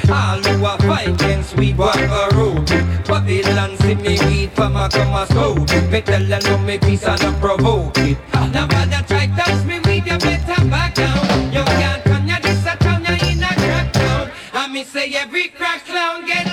All 0.10 0.40
who 0.40 0.66
are 0.66 1.02
against 1.04 1.58
we 1.58 1.74
walk 1.74 1.98
a 1.98 2.30
road. 2.34 2.66
Babylon 3.06 3.76
see 3.80 3.96
me 3.96 4.18
weed 4.26 4.52
from 4.54 4.78
a 4.78 4.88
come 4.88 5.14
a 5.14 5.26
scope. 5.26 5.92
Me 5.92 6.00
tell 6.00 6.24
them 6.24 6.42
no 6.46 6.58
me 6.60 6.78
peace 6.78 7.04
and 7.04 7.22
not 7.22 7.38
provoke 7.42 7.98
it. 7.98 8.18
Nobody 8.54 9.04
try 9.08 9.28
touch 9.28 9.66
me 9.66 9.82
weed, 9.82 10.06
you 10.06 10.18
better 10.20 10.70
back 10.70 10.96
down. 10.96 11.52
You 11.52 11.64
can't 11.66 12.04
turn 12.06 12.28
your 12.30 12.40
this 12.40 12.66
a 12.66 12.78
town, 12.78 13.04
you 13.04 13.28
in 13.30 13.44
a 13.44 13.48
crack 13.48 13.92
town. 13.92 14.32
And 14.54 14.72
me 14.72 14.86
say 14.86 15.14
every 15.16 15.50
crack 15.50 15.84
clown 15.86 16.26
get 16.26 16.47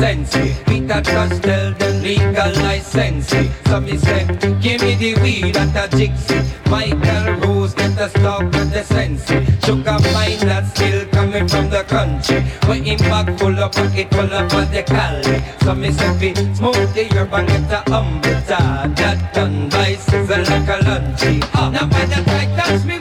incense. 0.00 0.62
Peter 0.64 1.00
Trust 1.02 1.42
tell 1.42 1.72
them 1.72 2.02
legalize 2.02 2.86
sense. 2.86 3.28
So 3.66 3.80
me 3.80 3.96
say, 3.96 4.26
give 4.60 4.80
me 4.82 4.94
the 4.94 5.14
weed 5.22 5.56
at 5.56 5.76
a 5.76 5.96
jixie. 5.96 6.70
Michael 6.70 7.34
Rose 7.40 7.74
get 7.74 7.96
the 7.96 8.08
stock 8.08 8.42
with 8.42 8.72
the 8.72 8.82
sense. 8.84 9.26
Sugar 9.64 9.98
mine 10.12 10.38
that's 10.40 10.70
still 10.70 11.06
coming 11.08 11.48
from 11.48 11.68
the 11.70 11.84
country. 11.84 12.42
But 12.62 12.78
him 12.78 12.98
bag 12.98 13.38
full 13.38 13.58
of 13.58 13.72
pocket 13.72 14.08
full 14.10 14.32
of 14.32 14.50
call 14.50 15.16
it. 15.16 15.42
So 15.62 15.74
me 15.74 15.92
say, 15.92 16.12
fi 16.18 16.54
smoke 16.54 16.74
the 16.94 17.04
herb 17.12 17.34
and 17.34 17.48
get 17.48 17.68
the 17.68 17.90
humble 17.90 18.40
tad. 18.48 18.96
That 18.96 19.34
done 19.34 19.68
by 19.68 19.94
sizzle 19.94 20.44
like 20.44 20.68
a 20.68 20.78
lunchy. 20.84 21.42
Oh, 21.42 21.50
ah, 21.54 21.70
now 21.70 21.86
by 21.86 22.04
the 22.06 22.22
time 22.24 22.56
touch 22.56 22.84
me 22.84 22.99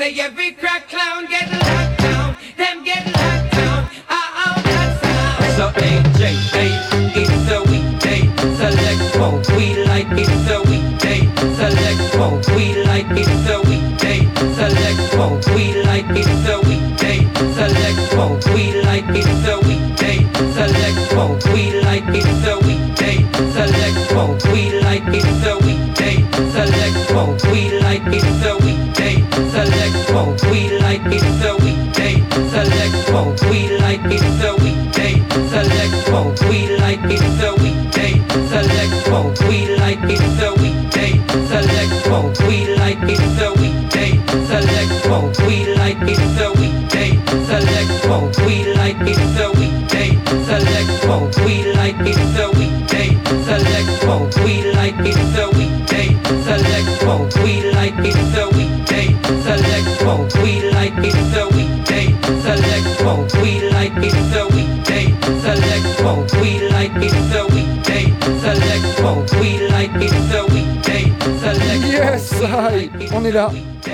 say 0.00 0.18
every 0.18 0.52
crack 0.52 0.88
clown 0.88 1.26
get 1.26 1.59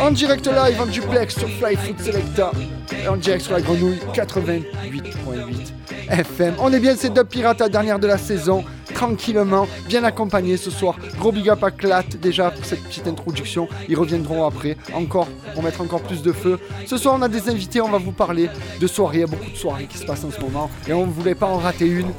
en 0.00 0.10
direct 0.10 0.46
live, 0.46 0.80
en 0.80 0.86
duplex 0.86 1.38
sur 1.38 1.48
Fly 1.48 1.76
Food 1.76 2.00
Selecta. 2.00 2.50
en 3.08 3.16
direct 3.16 3.44
sur 3.44 3.52
la 3.52 3.60
grenouille 3.60 4.00
88.8 4.12 5.72
FM. 6.08 6.54
On 6.58 6.72
est 6.72 6.80
bien, 6.80 6.94
c'est 6.96 7.12
Dub 7.12 7.26
Pirate, 7.28 7.60
la 7.60 7.68
dernière 7.68 7.98
de 7.98 8.06
la 8.06 8.18
saison, 8.18 8.64
tranquillement, 8.94 9.68
bien 9.88 10.04
accompagné 10.04 10.56
ce 10.56 10.70
soir. 10.70 10.96
Gros 11.18 11.32
big 11.32 11.48
up 11.48 11.62
à 11.62 11.70
Clat 11.70 12.04
déjà 12.20 12.50
pour 12.50 12.64
cette 12.64 12.82
petite 12.82 13.06
introduction. 13.06 13.68
Ils 13.88 13.96
reviendront 13.96 14.44
après, 14.44 14.76
encore, 14.94 15.28
pour 15.54 15.62
mettre 15.62 15.80
encore 15.80 16.02
plus 16.02 16.22
de 16.22 16.32
feu. 16.32 16.58
Ce 16.86 16.96
soir, 16.96 17.16
on 17.18 17.22
a 17.22 17.28
des 17.28 17.48
invités, 17.48 17.80
on 17.80 17.88
va 17.88 17.98
vous 17.98 18.12
parler 18.12 18.48
de 18.80 18.86
soirées. 18.86 19.18
Il 19.18 19.20
y 19.20 19.24
a 19.24 19.28
beaucoup 19.28 19.50
de 19.50 19.56
soirées 19.56 19.86
qui 19.86 19.98
se 19.98 20.04
passent 20.06 20.24
en 20.24 20.30
ce 20.30 20.40
moment 20.40 20.70
et 20.88 20.92
on 20.92 21.06
ne 21.06 21.12
voulait 21.12 21.34
pas 21.34 21.46
en 21.46 21.58
rater 21.58 21.86
une 21.86 22.10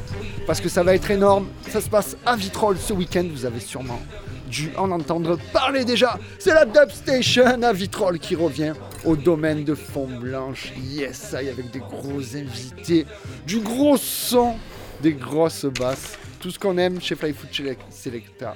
parce 0.45 0.61
que 0.61 0.69
ça 0.69 0.83
va 0.83 0.95
être 0.95 1.11
énorme. 1.11 1.47
Ça 1.69 1.81
se 1.81 1.89
passe 1.89 2.15
à 2.25 2.35
Vitrolles 2.35 2.77
ce 2.77 2.93
week-end, 2.93 3.25
vous 3.31 3.45
avez 3.45 3.59
sûrement 3.59 3.99
dû 4.47 4.71
en 4.77 4.91
entendre 4.91 5.38
parler 5.51 5.86
déjà. 5.86 6.19
C'est 6.39 6.53
la 6.53 6.65
Dub 6.65 6.89
Station 6.89 7.62
à 7.62 7.73
Vitrolles 7.73 8.19
qui 8.19 8.36
revient 8.36 8.73
au 9.05 9.15
domaine 9.15 9.63
de 9.63 9.75
Fond 9.75 10.07
Blanche. 10.07 10.73
Yes, 10.77 11.33
avec 11.33 11.71
des 11.71 11.79
gros 11.79 12.36
invités, 12.36 13.05
du 13.45 13.60
gros 13.60 13.97
son, 13.97 14.55
des 15.01 15.13
grosses 15.13 15.65
basses. 15.65 16.17
Tout 16.39 16.51
ce 16.51 16.60
qu'on 16.60 16.77
aime 16.77 17.01
chez 17.01 17.15
Flyfoot 17.15 17.49
Selecta. 17.89 18.55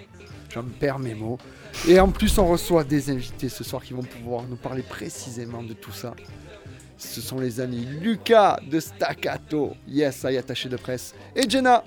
J'en 0.53 0.63
perds 0.63 0.99
mes 0.99 1.15
mots. 1.15 1.37
Et 1.87 1.99
en 1.99 2.09
plus, 2.09 2.37
on 2.37 2.47
reçoit 2.47 2.83
des 2.83 3.09
invités 3.09 3.49
ce 3.49 3.63
soir 3.63 3.81
qui 3.81 3.93
vont 3.93 4.03
pouvoir 4.03 4.43
nous 4.43 4.57
parler 4.57 4.83
précisément 4.83 5.63
de 5.63 5.73
tout 5.73 5.91
ça. 5.91 6.13
Ce 6.97 7.21
sont 7.21 7.39
les 7.39 7.59
amis 7.59 7.87
Lucas 7.99 8.59
de 8.69 8.79
Staccato. 8.79 9.73
Yes, 9.87 10.23
est, 10.25 10.37
attaché 10.37 10.69
de 10.69 10.77
presse. 10.77 11.15
Et 11.35 11.49
Jenna. 11.49 11.83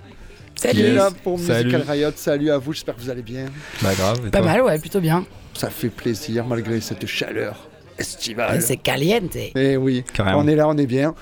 Salut. 0.65 0.81
Qui 0.81 0.87
est 0.87 0.93
là 0.95 1.11
pour 1.23 1.39
Salut. 1.39 1.65
Musical 1.67 1.91
Riot. 1.91 2.11
Salut 2.17 2.51
à 2.51 2.57
vous, 2.57 2.73
j'espère 2.73 2.97
que 2.97 3.01
vous 3.03 3.11
allez 3.11 3.21
bien. 3.21 3.47
Bah 3.83 3.95
grave. 3.95 4.31
Pas 4.31 4.41
mal, 4.41 4.63
ouais, 4.63 4.79
plutôt 4.79 5.01
bien. 5.01 5.27
Ça 5.53 5.69
fait 5.69 5.91
plaisir 5.91 6.47
malgré 6.47 6.81
cette 6.81 7.05
chaleur 7.05 7.69
estivale. 7.99 8.63
C'est 8.63 8.79
caliente. 8.79 9.37
Eh 9.55 9.77
oui, 9.77 10.05
Carrément. 10.15 10.39
on 10.39 10.49
est 10.49 10.57
là, 10.57 10.67
on 10.67 10.79
est 10.79 10.87
bien. 10.87 11.15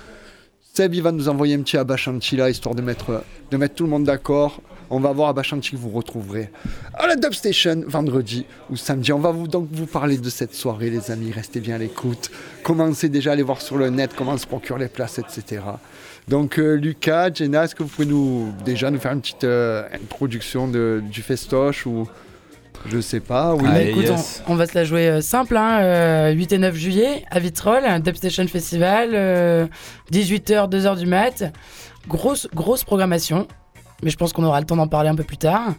Seb, 0.75 0.95
il 0.95 1.03
va 1.03 1.11
nous 1.11 1.29
envoyer 1.29 1.57
un 1.57 1.63
petit 1.63 1.77
Abashanti 1.77 2.37
là, 2.37 2.51
histoire 2.51 2.77
de 2.77 2.83
mettre, 2.83 3.25
de 3.51 3.57
mettre 3.57 3.75
tout 3.75 3.83
le 3.83 3.91
monde 3.91 4.05
d'accord. 4.05 4.61
On 4.91 5.01
va 5.01 5.11
voir 5.11 5.31
Abashanti 5.31 5.73
que 5.73 5.77
vous 5.77 5.91
retrouverez 5.91 6.51
à 6.95 7.09
la 7.09 7.17
Dub 7.17 7.33
Station 7.33 7.83
vendredi 7.85 8.47
ou 8.71 8.77
samedi. 8.77 9.13
On 9.13 9.19
va 9.19 9.33
vous, 9.33 9.49
donc 9.49 9.67
vous 9.73 9.87
parler 9.87 10.19
de 10.19 10.31
cette 10.31 10.55
soirée, 10.55 10.89
les 10.89 11.11
amis. 11.11 11.33
Restez 11.33 11.59
bien 11.59 11.75
à 11.75 11.79
l'écoute. 11.79 12.31
Commencez 12.63 13.09
déjà 13.09 13.31
à 13.31 13.33
aller 13.33 13.43
voir 13.43 13.61
sur 13.61 13.77
le 13.77 13.91
net 13.91 14.13
comment 14.17 14.39
se 14.39 14.47
procure 14.47 14.79
les 14.79 14.89
places, 14.89 15.19
etc. 15.19 15.63
Donc, 16.29 16.59
euh, 16.59 16.75
Lucas, 16.77 17.31
Jenna, 17.35 17.65
est-ce 17.65 17.75
que 17.75 17.83
vous 17.83 17.89
pouvez 17.89 18.07
nous 18.07 18.53
déjà 18.65 18.91
nous 18.91 18.99
faire 19.01 19.13
une 19.13 19.21
petite 19.21 19.45
euh, 19.45 19.85
introduction 19.93 20.69
de, 20.69 21.03
du 21.11 21.21
festoche 21.23 21.85
ou 21.87 22.07
je 22.89 23.01
sais 23.01 23.21
pas. 23.21 23.55
Oui. 23.55 23.63
Bah, 23.65 23.81
écoute, 23.83 24.07
on, 24.47 24.53
on 24.53 24.57
va 24.57 24.67
se 24.67 24.75
la 24.77 24.85
jouer 24.85 25.09
euh, 25.09 25.21
simple, 25.21 25.57
hein, 25.57 25.81
euh, 25.83 26.31
8 26.33 26.53
et 26.53 26.59
9 26.59 26.75
juillet 26.75 27.25
à 27.31 27.39
Vitrolles, 27.39 27.85
un 27.85 28.01
Dubstation 28.01 28.47
Festival, 28.49 29.11
euh, 29.15 29.67
18h, 30.11 30.69
2h 30.69 30.99
du 30.99 31.07
mat. 31.07 31.53
Grosse, 32.09 32.49
grosse 32.53 32.83
programmation, 32.83 33.47
mais 34.03 34.11
je 34.11 34.17
pense 34.17 34.33
qu'on 34.33 34.43
aura 34.43 34.59
le 34.59 34.67
temps 34.67 34.75
d'en 34.77 34.89
parler 34.89 35.09
un 35.09 35.15
peu 35.15 35.23
plus 35.23 35.37
tard. 35.37 35.75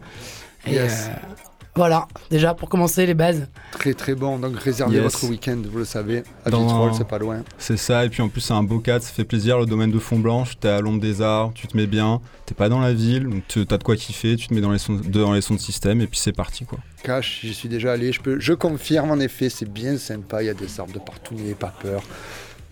Et 0.65 0.75
Yes. 0.75 1.09
euh, 1.09 1.33
voilà, 1.75 2.07
déjà 2.29 2.53
pour 2.53 2.69
commencer 2.69 3.05
les 3.05 3.13
bases. 3.15 3.47
Très 3.71 3.93
très 3.93 4.13
bon. 4.15 4.37
Donc 4.37 4.59
réservez 4.59 4.97
Yes. 4.97 5.03
votre 5.03 5.25
week-end, 5.29 5.57
vous 5.71 5.79
le 5.79 5.85
savez. 5.85 6.23
À 6.45 6.49
Dans- 6.51 6.93
c'est 6.93 7.07
pas 7.07 7.17
loin. 7.17 7.43
C'est 7.57 7.77
ça, 7.77 8.05
et 8.05 8.09
puis 8.09 8.21
en 8.21 8.29
plus 8.29 8.41
c'est 8.41 8.53
un 8.53 8.61
beau 8.63 8.79
cadre, 8.79 9.03
ça 9.03 9.11
fait 9.11 9.23
plaisir, 9.23 9.57
le 9.59 9.65
domaine 9.65 9.91
de 9.91 9.99
Fond 9.99 10.19
Blanche, 10.19 10.57
t'es 10.59 10.67
à 10.67 10.81
l'ombre 10.81 10.99
des 11.01 11.21
arts, 11.21 11.51
tu 11.55 11.67
te 11.67 11.75
mets 11.75 11.87
bien, 11.87 12.21
t'es 12.45 12.53
pas 12.53 12.69
dans 12.69 12.79
la 12.79 12.93
ville, 12.93 13.27
donc 13.27 13.43
t'as 13.67 13.77
de 13.77 13.83
quoi 13.83 13.95
kiffer, 13.95 14.35
tu 14.35 14.47
te 14.47 14.53
mets 14.53 14.61
dans 14.61 14.71
les 14.71 14.77
sons, 14.77 14.99
dans 15.03 15.33
les 15.33 15.41
sons 15.41 15.55
de 15.55 15.59
système, 15.59 15.99
et 16.01 16.07
puis 16.07 16.19
c'est 16.19 16.31
parti 16.33 16.65
quoi. 16.65 16.77
Cash, 17.03 17.39
j'y 17.43 17.53
suis 17.53 17.67
déjà 17.69 17.91
allé. 17.93 18.11
Je, 18.13 18.21
peux, 18.21 18.39
je 18.39 18.53
confirme 18.53 19.11
en 19.11 19.19
effet, 19.19 19.49
c'est 19.49 19.69
bien 19.69 19.97
sympa. 19.97 20.41
Il 20.41 20.45
y 20.45 20.49
a 20.49 20.53
des 20.53 20.79
arbres 20.79 20.93
de 20.93 20.99
partout, 20.99 21.33
n'ayez 21.33 21.53
pas 21.55 21.73
peur. 21.81 22.01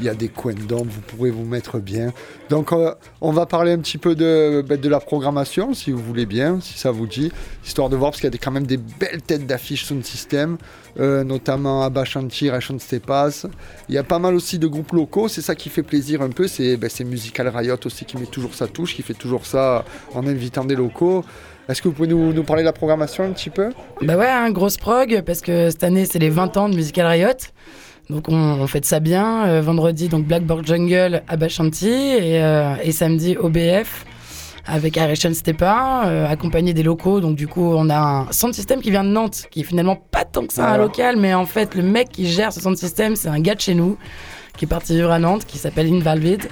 Il 0.01 0.05
y 0.05 0.09
a 0.09 0.15
des 0.15 0.29
coins 0.29 0.55
d'ombre, 0.55 0.87
vous 0.89 1.01
pourrez 1.01 1.29
vous 1.29 1.45
mettre 1.45 1.77
bien. 1.77 2.11
Donc, 2.49 2.73
euh, 2.73 2.93
on 3.21 3.31
va 3.31 3.45
parler 3.45 3.71
un 3.71 3.77
petit 3.77 3.99
peu 3.99 4.15
de, 4.15 4.65
ben, 4.67 4.79
de 4.79 4.89
la 4.89 4.99
programmation, 4.99 5.75
si 5.75 5.91
vous 5.91 6.01
voulez 6.01 6.25
bien, 6.25 6.59
si 6.59 6.79
ça 6.79 6.89
vous 6.89 7.05
dit, 7.05 7.31
histoire 7.63 7.87
de 7.87 7.95
voir, 7.95 8.09
parce 8.09 8.19
qu'il 8.19 8.31
y 8.31 8.35
a 8.35 8.37
quand 8.39 8.51
même 8.51 8.65
des 8.65 8.77
belles 8.77 9.21
têtes 9.21 9.45
d'affiches 9.45 9.85
sur 9.85 9.93
le 9.93 10.01
système, 10.01 10.57
euh, 10.99 11.23
notamment 11.23 11.83
Abashanti, 11.83 12.49
Ration 12.49 12.79
Stepas. 12.79 13.45
Il 13.89 13.95
y 13.95 13.99
a 13.99 14.03
pas 14.03 14.17
mal 14.17 14.33
aussi 14.33 14.57
de 14.57 14.65
groupes 14.65 14.91
locaux, 14.91 15.27
c'est 15.27 15.43
ça 15.43 15.53
qui 15.53 15.69
fait 15.69 15.83
plaisir 15.83 16.23
un 16.23 16.29
peu. 16.29 16.47
C'est 16.47 16.77
ben, 16.77 16.89
c'est 16.89 17.03
Musical 17.03 17.47
Riot 17.47 17.77
aussi 17.85 18.05
qui 18.05 18.17
met 18.17 18.25
toujours 18.25 18.55
sa 18.55 18.67
touche, 18.67 18.95
qui 18.95 19.03
fait 19.03 19.13
toujours 19.13 19.45
ça 19.45 19.85
en 20.15 20.25
invitant 20.25 20.65
des 20.65 20.75
locaux. 20.75 21.23
Est-ce 21.69 21.81
que 21.81 21.87
vous 21.87 21.93
pouvez 21.93 22.07
nous, 22.07 22.43
parler 22.43 22.63
de 22.63 22.67
la 22.67 22.73
programmation 22.73 23.23
un 23.23 23.31
petit 23.31 23.51
peu? 23.51 23.69
Bah 24.01 24.17
ouais, 24.17 24.27
un 24.27 24.49
grosse 24.49 24.77
prog, 24.77 25.21
parce 25.25 25.41
que 25.41 25.69
cette 25.69 25.83
année 25.83 26.05
c'est 26.05 26.19
les 26.19 26.29
20 26.29 26.57
ans 26.57 26.69
de 26.69 26.75
Musical 26.75 27.05
Riot. 27.05 27.37
Donc 28.11 28.29
on, 28.29 28.35
on 28.35 28.67
fête 28.67 28.85
ça 28.85 28.99
bien. 28.99 29.47
Euh, 29.47 29.61
vendredi, 29.61 30.09
donc 30.09 30.25
Blackboard 30.25 30.65
Jungle 30.67 31.23
à 31.27 31.37
Bashanti 31.37 31.87
et, 31.87 32.43
euh, 32.43 32.75
et 32.83 32.91
samedi 32.91 33.37
OBF 33.37 34.05
avec 34.67 34.95
Aration 34.97 35.33
Stepa, 35.33 36.03
euh, 36.05 36.27
accompagné 36.29 36.73
des 36.73 36.83
locaux. 36.83 37.19
Donc 37.19 37.35
du 37.35 37.47
coup, 37.47 37.63
on 37.63 37.89
a 37.89 37.97
un 37.97 38.31
sound 38.31 38.53
system 38.53 38.81
qui 38.81 38.91
vient 38.91 39.03
de 39.03 39.09
Nantes, 39.09 39.45
qui 39.49 39.61
est 39.61 39.63
finalement 39.63 39.95
pas 39.95 40.23
tant 40.23 40.45
que 40.45 40.53
ça 40.53 40.69
un 40.69 40.77
local, 40.77 41.15
mais 41.17 41.33
en 41.33 41.45
fait, 41.45 41.73
le 41.73 41.81
mec 41.81 42.09
qui 42.09 42.27
gère 42.27 42.53
ce 42.53 42.61
sound 42.61 42.77
system, 42.77 43.15
c'est 43.15 43.29
un 43.29 43.39
gars 43.39 43.55
de 43.55 43.61
chez 43.61 43.73
nous 43.73 43.97
qui 44.57 44.65
est 44.65 44.67
parti 44.67 44.93
vivre 44.93 45.11
à 45.11 45.19
Nantes, 45.19 45.45
qui 45.45 45.57
s'appelle 45.57 45.91
Invalvid. 45.91 46.47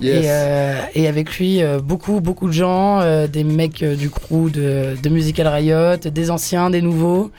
Yes. 0.00 0.24
Et, 0.24 0.30
euh, 0.30 0.80
et 0.94 1.06
avec 1.06 1.38
lui, 1.38 1.62
euh, 1.62 1.78
beaucoup, 1.80 2.20
beaucoup 2.20 2.48
de 2.48 2.52
gens, 2.52 3.00
euh, 3.00 3.26
des 3.26 3.44
mecs 3.44 3.84
du 3.84 4.10
crew 4.10 4.50
de, 4.50 4.96
de 5.00 5.08
Musical 5.08 5.46
Riot, 5.46 5.96
des 5.96 6.30
anciens, 6.30 6.70
des 6.70 6.82
nouveaux. 6.82 7.30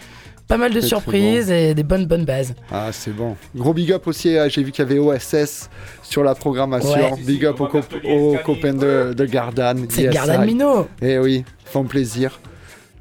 Pas 0.48 0.58
mal 0.58 0.72
de 0.74 0.80
Très, 0.80 0.88
très 0.90 0.96
surprises 1.02 1.52
et 1.52 1.74
des 1.74 1.84
bonnes, 1.84 2.06
bonnes 2.06 2.24
bases. 2.26 2.54
Ah, 2.72 2.90
c'est 2.94 3.12
bon. 3.12 3.36
Gros 3.56 3.74
big 3.74 3.92
up 3.92 4.08
aussi, 4.08 4.38
euh, 4.38 4.48
j'ai 4.50 4.64
vu 4.64 4.72
qu'il 4.72 4.84
y 4.84 4.88
avait 4.88 5.00
OSS 5.00 5.70
sur 6.04 6.24
la 6.24 6.36
programmation. 6.36 6.90
Ouais. 6.92 7.14
Big 7.26 7.46
up 7.46 7.60
aux, 7.60 7.68
cop- 7.68 7.84
aux 8.06 8.36
copains 8.46 8.74
de, 8.74 9.14
de 9.14 9.26
Gardanne. 9.26 9.86
C'est 9.90 10.08
Gardanne 10.08 10.46
Minot. 10.46 10.88
Eh 11.02 11.20
oui, 11.20 11.44
font 11.66 11.84
plaisir. 11.84 12.40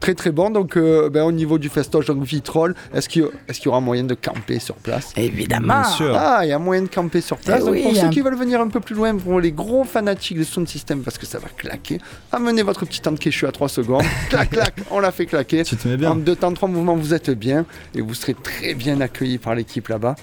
Très 0.00 0.14
très 0.14 0.30
bon. 0.30 0.50
Donc, 0.50 0.76
euh, 0.76 1.08
ben, 1.08 1.24
au 1.24 1.32
niveau 1.32 1.58
du 1.58 1.68
festoche, 1.68 2.06
donc 2.06 2.22
Vitrolles, 2.22 2.74
est-ce 2.94 3.08
qu'il 3.08 3.22
y, 3.22 3.68
aura 3.68 3.80
moyen 3.80 4.04
de 4.04 4.14
camper 4.14 4.58
sur 4.58 4.74
place? 4.76 5.12
Évidemment. 5.16 5.80
Bien 5.80 5.84
sûr. 5.84 6.14
Ah, 6.16 6.40
il 6.44 6.48
y 6.48 6.52
a 6.52 6.58
moyen 6.58 6.82
de 6.82 6.88
camper 6.88 7.20
sur 7.20 7.38
place. 7.38 7.60
Eh 7.62 7.64
donc, 7.64 7.74
oui, 7.74 7.82
pour 7.82 7.96
ceux 7.96 8.04
un- 8.04 8.10
qui 8.10 8.20
veulent 8.20 8.36
venir 8.36 8.60
un 8.60 8.68
peu 8.68 8.80
plus 8.80 8.94
loin, 8.94 9.16
pour 9.16 9.40
les 9.40 9.52
gros 9.52 9.84
fanatiques 9.84 10.38
de 10.38 10.44
sound 10.44 10.68
system, 10.68 11.02
parce 11.02 11.18
que 11.18 11.26
ça 11.26 11.38
va 11.38 11.48
claquer, 11.48 11.98
amenez 12.32 12.62
votre 12.62 12.84
petit 12.84 13.00
temps 13.00 13.12
de 13.12 13.18
Keshu 13.18 13.46
à 13.46 13.52
3 13.52 13.68
secondes. 13.68 14.04
clac, 14.28 14.50
clac, 14.50 14.74
on 14.90 15.00
l'a 15.00 15.12
fait 15.12 15.26
claquer. 15.26 15.64
Tu 15.64 15.76
te 15.76 15.88
mets 15.88 15.96
bien. 15.96 16.10
En 16.10 16.16
deux 16.16 16.36
temps, 16.36 16.52
trois 16.52 16.68
mouvements, 16.68 16.94
vous 16.96 17.14
êtes 17.14 17.30
bien 17.30 17.64
et 17.94 18.00
vous 18.00 18.14
serez 18.14 18.34
très 18.34 18.74
bien 18.74 19.00
accueillis 19.00 19.38
par 19.38 19.54
l'équipe 19.54 19.88
là-bas. 19.88 20.14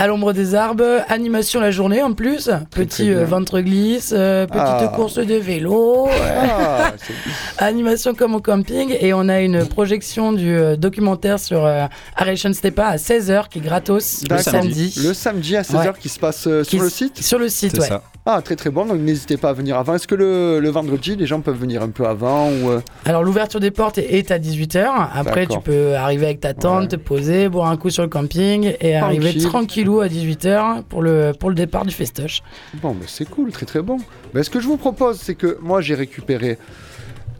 À 0.00 0.06
l'ombre 0.06 0.32
des 0.32 0.54
arbres, 0.54 1.02
animation 1.08 1.58
la 1.60 1.72
journée 1.72 2.00
en 2.04 2.12
plus. 2.12 2.48
Petit 2.70 3.12
euh, 3.12 3.24
ventre 3.24 3.58
glisse, 3.58 4.14
euh, 4.16 4.46
petite 4.46 4.60
Ah. 4.62 4.92
course 4.94 5.16
de 5.16 5.34
vélo. 5.34 6.06
Ah, 6.08 6.92
animation 7.58 8.14
comme 8.14 8.36
au 8.36 8.40
camping. 8.40 8.94
Et 9.00 9.12
on 9.12 9.28
a 9.28 9.40
une 9.40 9.66
projection 9.66 10.32
du 10.32 10.56
euh, 10.56 10.76
documentaire 10.76 11.40
sur 11.40 11.66
euh, 11.66 11.86
Aration 12.14 12.52
Stepa 12.52 12.84
à 12.86 12.96
16h 12.96 13.48
qui 13.48 13.58
est 13.58 13.62
gratos 13.62 14.22
le 14.30 14.38
samedi. 14.38 14.94
Le 15.04 15.12
samedi 15.14 15.56
à 15.56 15.62
16h 15.62 15.78
Ouais. 15.88 15.92
qui 16.00 16.08
se 16.08 16.20
passe 16.20 16.46
euh, 16.46 16.62
sur 16.62 16.70
Qui 16.70 16.78
le 16.78 16.90
site 16.90 17.20
Sur 17.20 17.40
le 17.40 17.48
site, 17.48 17.76
ouais. 17.80 17.88
Ah, 18.30 18.42
très 18.42 18.56
très 18.56 18.68
bon, 18.68 18.84
donc 18.84 18.98
n'hésitez 18.98 19.38
pas 19.38 19.48
à 19.48 19.52
venir 19.54 19.78
avant. 19.78 19.94
Est-ce 19.94 20.06
que 20.06 20.14
le, 20.14 20.60
le 20.60 20.68
vendredi, 20.68 21.16
les 21.16 21.24
gens 21.26 21.40
peuvent 21.40 21.56
venir 21.58 21.82
un 21.82 21.88
peu 21.88 22.04
avant 22.06 22.50
ou 22.50 22.68
euh, 22.70 22.80
Alors 23.06 23.24
l'ouverture 23.24 23.58
des 23.58 23.70
portes 23.70 23.96
est 23.98 24.30
à 24.30 24.38
18h. 24.38 24.84
Après 25.14 25.46
tu 25.46 25.58
peux 25.58 25.94
arriver 25.96 26.26
avec 26.26 26.40
ta 26.40 26.52
tente, 26.54 26.90
te 26.90 26.96
poser, 26.96 27.48
boire 27.48 27.68
un 27.68 27.76
coup 27.78 27.88
sur 27.90 28.02
le 28.02 28.08
camping 28.10 28.74
et 28.80 28.94
arriver 28.96 29.34
Tranquille. 29.38 29.87
À 30.00 30.08
18h 30.08 30.82
pour 30.84 31.02
le, 31.02 31.32
pour 31.38 31.48
le 31.48 31.54
départ 31.54 31.84
du 31.84 31.94
festoche. 31.94 32.42
Bon, 32.74 32.94
mais 32.98 33.06
c'est 33.06 33.28
cool, 33.28 33.50
très 33.50 33.66
très 33.66 33.82
bon. 33.82 33.98
Ben, 34.34 34.42
ce 34.42 34.50
que 34.50 34.60
je 34.60 34.66
vous 34.66 34.76
propose, 34.76 35.18
c'est 35.18 35.34
que 35.34 35.58
moi 35.60 35.80
j'ai 35.80 35.94
récupéré 35.94 36.58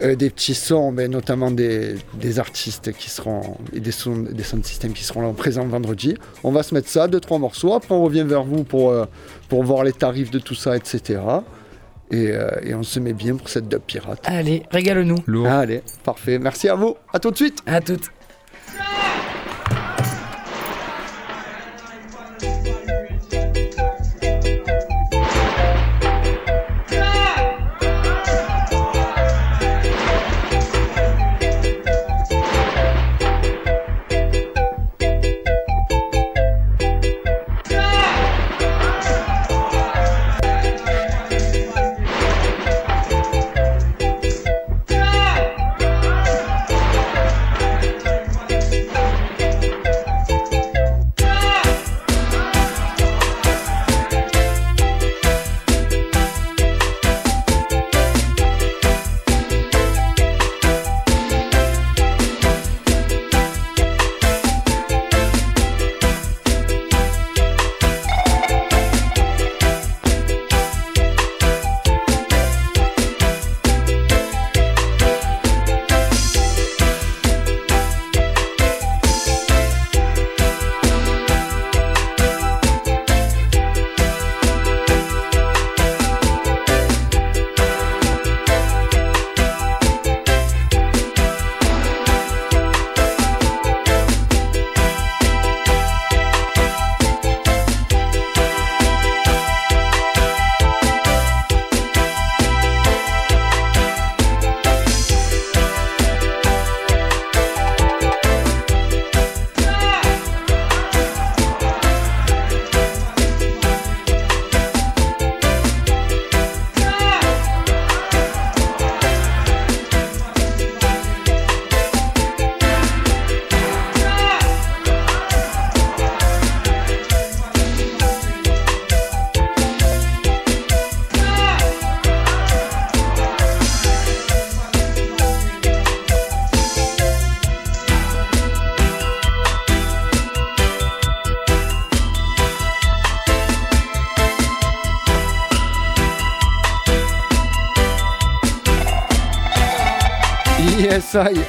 euh, 0.03 0.15
des 0.15 0.31
petits 0.31 0.55
sons, 0.55 0.93
mais 0.93 1.09
notamment 1.09 1.51
des, 1.51 1.97
des 2.15 2.39
artistes 2.39 2.93
qui 2.93 3.11
seront 3.11 3.57
et 3.73 3.81
des 3.81 3.91
sons, 3.93 4.17
des 4.31 4.45
sound 4.45 4.65
systems 4.65 4.93
qui 4.93 5.05
seront 5.05 5.23
là 5.23 5.33
présents 5.33 5.67
vendredi. 5.67 6.17
On 6.45 6.53
va 6.53 6.63
se 6.63 6.75
mettre 6.75 6.89
ça, 6.89 7.09
deux 7.09 7.21
trois 7.21 7.39
morceaux. 7.39 7.75
Après 7.75 7.95
on 7.95 8.03
revient 8.03 8.25
vers 8.25 8.45
vous 8.45 8.65
pour 8.65 8.91
euh, 8.91 9.07
pour 9.49 9.63
voir 9.65 9.85
les 9.85 9.93
tarifs 9.93 10.31
de 10.31 10.39
tout 10.39 10.55
ça, 10.55 10.77
etc. 10.77 11.21
Et, 12.11 12.31
euh, 12.31 12.49
et 12.63 12.75
on 12.75 12.83
se 12.85 13.01
met 13.01 13.13
bien 13.13 13.37
pour 13.37 13.49
cette 13.49 13.69
dub 13.69 13.81
pirate. 13.81 14.21
Allez, 14.25 14.63
régale-nous. 14.71 15.19
Allez, 15.47 15.83
parfait. 16.05 16.39
Merci 16.39 16.69
à 16.69 16.75
vous. 16.75 16.97
À 17.13 17.19
tout 17.19 17.31
de 17.31 17.37
suite. 17.37 17.59
À 17.67 17.81
toutes. 17.81 18.09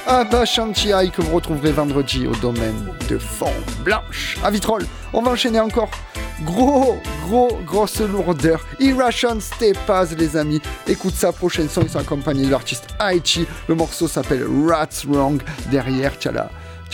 Abba 0.08 0.46
Shanti 0.46 0.90
High 0.90 1.12
que 1.12 1.22
vous 1.22 1.36
retrouverez 1.36 1.72
vendredi 1.72 2.26
au 2.26 2.36
domaine 2.36 2.88
de 3.08 3.20
Fond 3.20 3.54
Blanche. 3.84 4.38
À 4.44 4.50
Vitrolles, 4.50 4.88
on 5.14 5.22
va 5.22 5.32
enchaîner 5.32 5.60
encore. 5.60 5.92
Gros, 6.44 6.98
gros, 7.28 7.60
grosse 7.66 8.00
lourdeur. 8.00 8.66
Irration 8.80 9.40
Stepas, 9.40 10.16
les 10.18 10.38
amis. 10.38 10.62
Écoute 10.88 11.14
sa 11.14 11.32
prochaine 11.32 11.70
son, 11.70 11.82
ils 11.82 11.90
sont 11.90 12.00
accompagnés 12.00 12.46
de 12.46 12.52
l'artiste 12.52 12.88
Aichi. 13.00 13.46
Le 13.68 13.76
morceau 13.76 14.08
s'appelle 14.08 14.46
Rats 14.68 15.06
Wrong. 15.08 15.40
Derrière, 15.70 16.18
tu 16.18 16.32
la, 16.32 16.50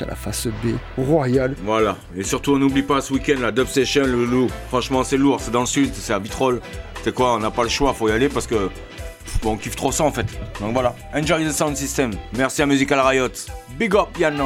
la 0.06 0.16
face 0.16 0.48
B 0.48 0.76
royale. 0.98 1.56
Voilà. 1.64 1.96
Et 2.18 2.24
surtout, 2.24 2.56
on 2.56 2.58
n'oublie 2.58 2.84
pas 2.84 3.00
ce 3.00 3.14
week-end 3.14 3.40
la 3.40 3.52
Dub 3.52 3.68
Session, 3.68 4.06
le 4.06 4.26
loup. 4.26 4.50
Franchement, 4.68 5.04
c'est 5.04 5.18
lourd. 5.18 5.40
C'est 5.40 5.52
dans 5.52 5.62
le 5.62 5.66
sud, 5.66 5.92
c'est 5.94 6.14
à 6.14 6.20
Vitrolles. 6.20 6.60
C'est 7.04 7.14
quoi 7.14 7.36
On 7.36 7.40
n'a 7.40 7.52
pas 7.52 7.64
le 7.64 7.70
choix, 7.70 7.94
faut 7.94 8.10
y 8.10 8.12
aller 8.12 8.28
parce 8.28 8.48
que. 8.48 8.70
Pff, 9.46 9.52
On 9.52 9.58
kiffe 9.58 9.76
trop 9.76 9.92
ça 9.92 10.04
en 10.04 10.12
fait. 10.12 10.26
Donc 10.60 10.74
voilà. 10.74 10.96
Enjoy 11.14 11.46
the 11.46 11.52
sound 11.52 11.76
system. 11.76 12.12
Merci 12.34 12.62
à 12.62 12.66
Musical 12.66 13.00
Riot. 13.00 13.30
Big 13.78 13.96
up, 13.96 14.18
Yann. 14.18 14.42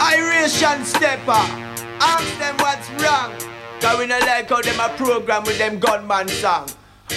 Iration 0.00 0.84
stepper, 0.84 1.44
ask 2.00 2.38
them 2.38 2.56
what's 2.58 2.88
wrong. 3.02 3.32
Cause 3.80 3.98
we 3.98 4.06
no 4.06 4.18
like 4.20 4.48
how 4.48 4.60
them 4.60 4.80
a 4.80 4.88
program 4.96 5.44
with 5.44 5.58
them 5.58 5.78
gunman 5.78 6.28
song. 6.28 6.66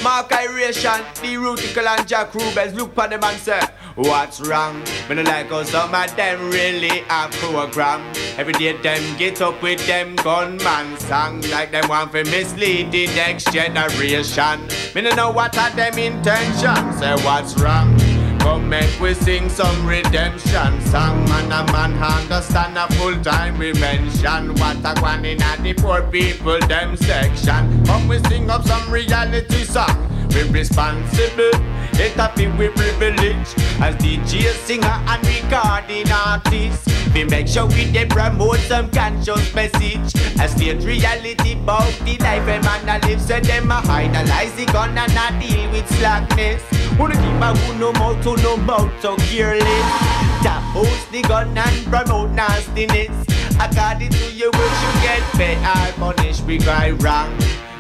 Mark 0.04 0.32
Iration, 0.32 1.02
the 1.22 1.38
Rutical 1.38 1.88
and 1.88 2.08
Jack 2.08 2.34
Rubens 2.34 2.74
look 2.76 2.98
on 2.98 3.10
them 3.10 3.24
and 3.24 3.38
say, 3.40 3.60
What's 3.96 4.40
wrong? 4.42 4.84
We 5.10 5.16
no 5.16 5.24
like 5.24 5.50
how 5.50 5.64
some 5.64 5.94
of 5.94 6.16
them 6.16 6.50
really 6.50 7.04
a 7.10 7.28
program. 7.32 8.02
Every 8.38 8.54
day 8.54 8.78
them 8.78 9.02
get 9.18 9.42
up 9.42 9.62
with 9.62 9.86
them 9.88 10.16
gunman 10.18 10.98
song 11.00 11.42
like 11.50 11.72
them 11.72 11.90
want 11.90 12.12
to 12.14 12.24
mislead 12.26 12.92
the 12.92 13.08
next 13.08 13.52
generation. 13.52 14.68
Me 14.96 15.02
no 15.02 15.12
know 15.16 15.32
what 15.32 15.58
are 15.58 15.72
them 15.72 15.98
intentions. 15.98 17.00
Say 17.00 17.16
what's 17.26 17.60
wrong? 17.60 17.98
Come 18.40 18.70
make 18.70 19.00
we 19.02 19.14
sing 19.14 19.50
some 19.50 19.86
redemption 19.86 20.82
song 20.82 21.26
Man 21.26 21.52
a 21.52 21.72
man 21.74 21.94
understand 22.02 22.78
a 22.78 22.88
full 22.94 23.22
time 23.22 23.58
we 23.60 23.74
mention 23.74 24.56
What 24.56 24.78
a 24.78 25.00
one 25.02 25.26
in 25.26 25.42
a 25.42 25.58
the 25.62 25.74
poor 25.74 26.02
people 26.04 26.58
them 26.62 26.96
section 26.96 27.86
Come 27.86 28.08
we 28.08 28.18
sing 28.30 28.50
up 28.50 28.64
some 28.64 28.90
reality 28.90 29.66
song 29.66 30.08
We 30.34 30.44
responsible, 30.44 31.52
it 32.00 32.18
a 32.18 32.30
feel 32.36 32.52
we 32.58 32.70
privilege. 32.70 33.50
As 33.80 33.96
DJ, 33.96 34.52
singer 34.66 34.88
and 34.88 35.22
recording 35.28 36.10
artist. 36.12 36.88
We 37.14 37.24
make 37.24 37.48
sure 37.48 37.66
we 37.68 37.92
dey 37.92 38.06
promote 38.06 38.60
some 38.60 38.90
conscious 38.92 39.54
message. 39.54 40.16
As 40.40 40.52
state 40.52 40.84
reality 40.84 41.54
about 41.54 41.92
the 42.06 42.18
life 42.20 42.44
a 42.48 42.58
man 42.64 42.90
a 42.90 43.08
live. 43.08 43.22
So 43.22 43.40
them 43.40 43.72
a 43.72 43.82
idolize 43.88 44.54
the 44.56 44.66
gun 44.66 44.98
and 44.98 45.12
a 45.12 45.28
deal 45.40 45.72
with 45.72 45.88
slackness. 45.98 46.62
Wanna 46.98 47.16
keep 47.16 47.36
my 47.40 47.54
who 47.56 47.80
no 47.80 47.92
mouth 47.94 48.22
to 48.24 48.36
no 48.44 48.58
mouth 48.58 48.92
so 49.02 49.16
careless 49.18 50.20
Tap 50.44 50.62
host 50.74 51.12
the 51.12 51.22
gun 51.22 51.58
and 51.58 51.86
promote 51.86 52.32
nastiness. 52.32 53.26
According 53.60 54.10
to 54.12 54.32
your 54.34 54.52
wish 54.52 54.84
you 54.84 55.02
get 55.02 55.22
paid 55.34 55.58
or 55.58 55.92
punished 56.14 56.44
we 56.46 56.60
cry 56.60 56.92
wrong 56.92 57.32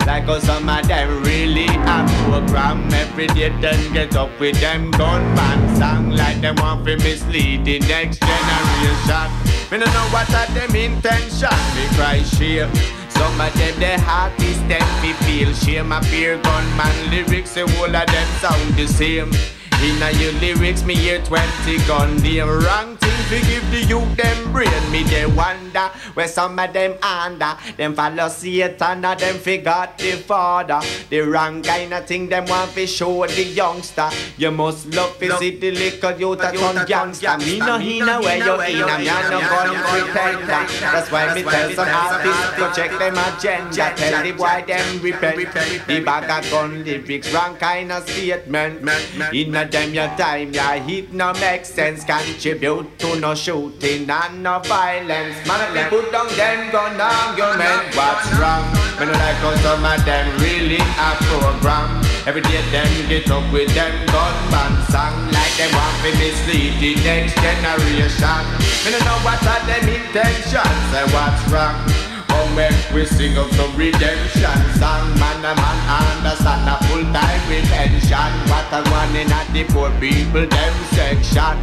like 0.09 0.23
how 0.23 0.39
some 0.39 0.67
of 0.67 0.87
them 0.87 1.21
really 1.23 1.69
a 1.95 1.97
program 2.23 2.77
Every 2.91 3.27
day 3.27 3.49
then 3.61 3.93
get 3.93 4.15
up 4.15 4.31
with 4.39 4.59
them 4.59 4.89
gunman 4.91 5.59
song 5.77 6.09
Like 6.09 6.41
them 6.41 6.55
want 6.55 6.85
to 6.87 6.97
mislead 6.97 7.63
the 7.63 7.77
next 7.79 8.17
generation. 8.29 9.29
Me 9.69 9.77
no 9.77 9.85
know 9.85 10.07
what 10.13 10.33
are 10.33 10.49
them 10.57 10.75
intention 10.75 11.59
Me 11.75 11.85
cry 11.95 12.23
shame. 12.23 12.73
Some 13.09 13.39
of 13.39 13.53
them 13.59 13.75
the 13.83 13.93
artists 14.07 14.63
them 14.71 14.87
fi 14.99 15.13
feel 15.23 15.53
shame. 15.53 15.91
A 15.91 16.01
pure 16.09 16.37
gunman 16.41 16.95
lyrics 17.11 17.53
the 17.53 17.67
whole 17.67 17.95
of 18.01 18.07
them 18.13 18.29
sound 18.41 18.73
the 18.73 18.87
same 18.87 19.58
Inna 19.81 20.11
your 20.19 20.33
lyrics 20.33 20.83
me 20.83 20.93
hear 20.93 21.23
20 21.23 21.77
gun. 21.87 22.17
Them 22.17 22.49
wrong 22.49 22.97
thing 22.97 23.19
fi 23.29 23.39
give 23.47 23.71
the 23.71 23.81
youth 23.87 24.17
them 24.17 24.51
brain. 24.51 24.91
Me 24.91 25.03
they 25.03 25.25
wonder 25.25 25.87
where 26.15 26.27
some 26.27 26.59
of 26.59 26.73
them 26.73 26.97
under. 27.01 27.55
Them 27.77 27.95
follow 27.95 28.27
Satan 28.27 29.05
or 29.05 29.15
them 29.15 29.37
forgot 29.37 29.97
the 29.97 30.11
father. 30.11 30.81
The 31.09 31.21
wrong 31.21 31.63
kind 31.63 31.93
of 31.93 32.05
thing 32.05 32.27
them 32.27 32.45
want 32.47 32.71
fi 32.71 32.85
show 32.85 33.25
the 33.25 33.43
youngster. 33.43 34.09
You 34.37 34.51
must 34.51 34.93
love 34.93 35.15
fi 35.15 35.29
see 35.39 35.57
the 35.57 35.71
little 35.71 36.11
youth 36.19 36.43
a 36.43 36.51
turn 36.51 36.85
gangster. 36.85 37.37
Me 37.37 37.59
no 37.59 37.79
inna 37.79 38.19
where 38.19 38.37
you 38.37 38.57
Me 38.57 39.07
a 39.07 39.29
no 39.31 39.39
gun 39.39 39.75
pretender 39.87 40.65
That's 40.91 41.09
why 41.09 41.33
me 41.33 41.43
tell 41.43 41.71
some 41.71 41.87
artists 41.87 42.55
to 42.57 42.71
check 42.75 42.91
them 42.99 43.17
agenda. 43.17 43.93
Tell 43.95 44.23
the 44.23 44.31
boy 44.33 44.63
them 44.67 45.01
repent. 45.01 45.87
The 45.87 46.01
bag 46.01 46.29
of 46.43 46.51
gun 46.51 46.83
lyrics. 46.83 47.33
Wrong 47.33 47.55
kind 47.55 47.93
of 47.93 48.09
statement. 48.09 48.83
Inna 49.31 49.68
them 49.71 49.93
your 49.93 50.07
time 50.17 50.51
your 50.53 50.75
hit 50.83 51.13
no 51.13 51.33
make 51.33 51.65
sense 51.65 52.03
Contribute 52.03 52.97
to 52.99 53.19
no 53.19 53.35
shooting 53.35 54.09
and 54.09 54.43
no 54.43 54.59
violence 54.59 55.35
Man 55.47 55.73
they 55.73 55.85
put 55.89 56.11
down 56.11 56.27
them 56.35 56.71
gun 56.71 56.99
argument 56.99 57.95
What's 57.95 58.29
wrong? 58.39 58.65
Me 58.99 59.05
no 59.05 59.13
like 59.13 59.39
how 59.43 59.55
some 59.63 59.85
of 59.85 60.05
them 60.05 60.25
really 60.39 60.81
a 60.81 61.09
program 61.29 62.01
Every 62.25 62.41
day 62.41 62.61
them 62.71 62.89
get 63.09 63.29
up 63.29 63.45
with 63.53 63.73
them 63.75 63.93
gunman 64.07 64.73
song 64.91 65.15
Like 65.31 65.55
them 65.57 65.71
want 65.73 65.95
to 66.03 66.11
mislead 66.17 66.79
the 66.81 66.95
next 67.03 67.35
generation 67.37 68.41
Me 68.85 68.91
no 68.91 68.99
know 69.05 69.19
what 69.21 69.41
are 69.45 69.63
them 69.69 69.85
intentions 69.87 70.79
Say 70.91 71.05
what's 71.13 71.43
wrong? 71.51 72.08
Make 72.55 72.91
we 72.93 73.05
sing 73.05 73.37
up 73.37 73.49
some 73.51 73.75
redemption. 73.75 74.57
Song 74.79 75.07
Man 75.19 75.39
a 75.45 75.53
man 75.55 75.79
understand 75.99 76.67
a 76.67 76.75
full 76.87 77.03
time 77.13 77.43
retention. 77.49 78.31
What 78.49 78.71
a 78.73 78.81
one 78.89 79.15
in 79.15 79.31
at 79.31 79.47
the 79.53 79.63
poor 79.65 79.89
people 79.99 80.47
them 80.47 80.73
section. 80.95 81.57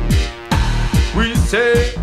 We 1.16 1.34
say 1.34 1.94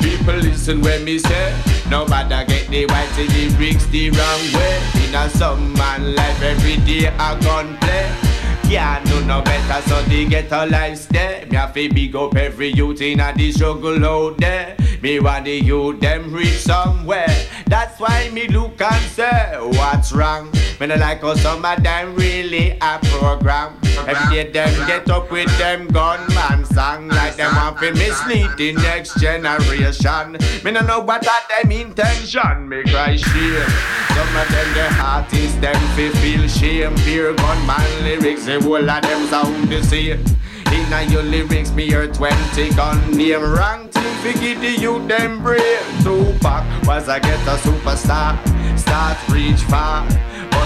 People 0.00 0.34
listen 0.36 0.80
when 0.80 1.04
me 1.04 1.18
say 1.18 1.54
Nobody 1.90 2.44
get 2.46 2.68
the 2.68 2.86
white 2.86 3.56
bricks 3.56 3.86
the 3.86 4.10
wrong 4.10 4.42
way. 4.54 4.80
In 5.06 5.14
a 5.14 5.28
some 5.30 5.72
man 5.74 6.14
life 6.14 6.42
every 6.42 6.76
day 6.78 7.06
a 7.06 7.38
gun 7.40 7.76
play 7.78 8.29
can't 8.70 9.04
do 9.06 9.24
no 9.24 9.42
better, 9.42 9.88
so 9.88 10.00
they 10.02 10.24
get 10.26 10.52
a 10.52 10.64
life 10.66 10.98
stay. 10.98 11.44
Me 11.50 11.56
have 11.56 11.74
to 11.74 11.88
big 11.88 12.14
up 12.14 12.36
every 12.36 12.68
youth 12.68 13.00
in 13.00 13.18
a 13.18 13.32
the 13.34 13.50
struggle 13.50 14.04
out 14.04 14.36
there. 14.38 14.76
Me 15.02 15.18
want 15.18 15.44
the 15.44 15.58
youth 15.58 16.00
them 16.00 16.32
reach 16.32 16.60
somewhere. 16.60 17.46
That's 17.66 17.98
why 17.98 18.30
me 18.30 18.46
look 18.46 18.80
and 18.80 19.10
say, 19.10 19.56
what's 19.60 20.12
wrong? 20.12 20.52
Me 20.80 20.86
no 20.86 20.94
like 20.94 21.20
how 21.20 21.34
some 21.34 21.62
of 21.62 21.82
them 21.82 22.14
really 22.14 22.70
a 22.80 22.98
program. 23.02 23.76
Every 24.08 24.44
day 24.44 24.50
them 24.50 24.86
get 24.86 25.10
up 25.10 25.30
with 25.30 25.54
them 25.58 25.86
gunman 25.88 26.64
song 26.64 27.08
like 27.08 27.36
them 27.36 27.54
want 27.54 27.78
to 27.80 27.92
mislead 27.92 28.48
the 28.56 28.72
next 28.72 29.20
generation. 29.20 30.38
Me 30.64 30.70
no 30.70 30.80
know 30.80 31.00
what 31.00 31.28
are 31.28 31.62
them 31.62 31.70
intention. 31.70 32.66
Me 32.66 32.82
cry 32.84 33.14
shame. 33.14 33.70
Some 34.16 34.36
of 34.40 34.48
them 34.48 34.72
the 34.72 34.88
artists 35.04 35.58
them 35.58 35.76
fi 35.94 36.08
feel 36.20 36.48
shame. 36.48 36.96
Pure 37.04 37.34
gunman 37.34 38.02
lyrics, 38.02 38.46
the 38.46 38.58
whole 38.62 38.76
of 38.76 39.02
them 39.02 39.26
sound 39.26 39.68
the 39.68 39.82
same. 39.84 40.24
Inna 40.72 41.02
your 41.12 41.22
lyrics, 41.22 41.72
me 41.72 41.88
hear 41.88 42.06
20 42.06 42.70
gun 42.70 43.12
name 43.12 43.42
wrong 43.42 43.86
thing 43.88 44.14
fi 44.22 44.32
give 44.40 44.60
the 44.62 44.72
youth 44.80 45.06
them 45.08 45.42
brain. 45.42 45.60
Tupac 46.02 46.64
was 46.86 47.06
a 47.08 47.20
get 47.20 47.46
a 47.46 47.56
superstar, 47.60 48.38
start 48.78 49.18
reach 49.28 49.60
far, 49.62 50.08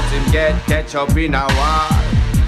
but 0.05 0.13
him 0.13 0.33
get 0.33 0.67
catch 0.67 0.95
up 0.95 1.17
in 1.17 1.35
a 1.35 1.47
war. 1.57 1.89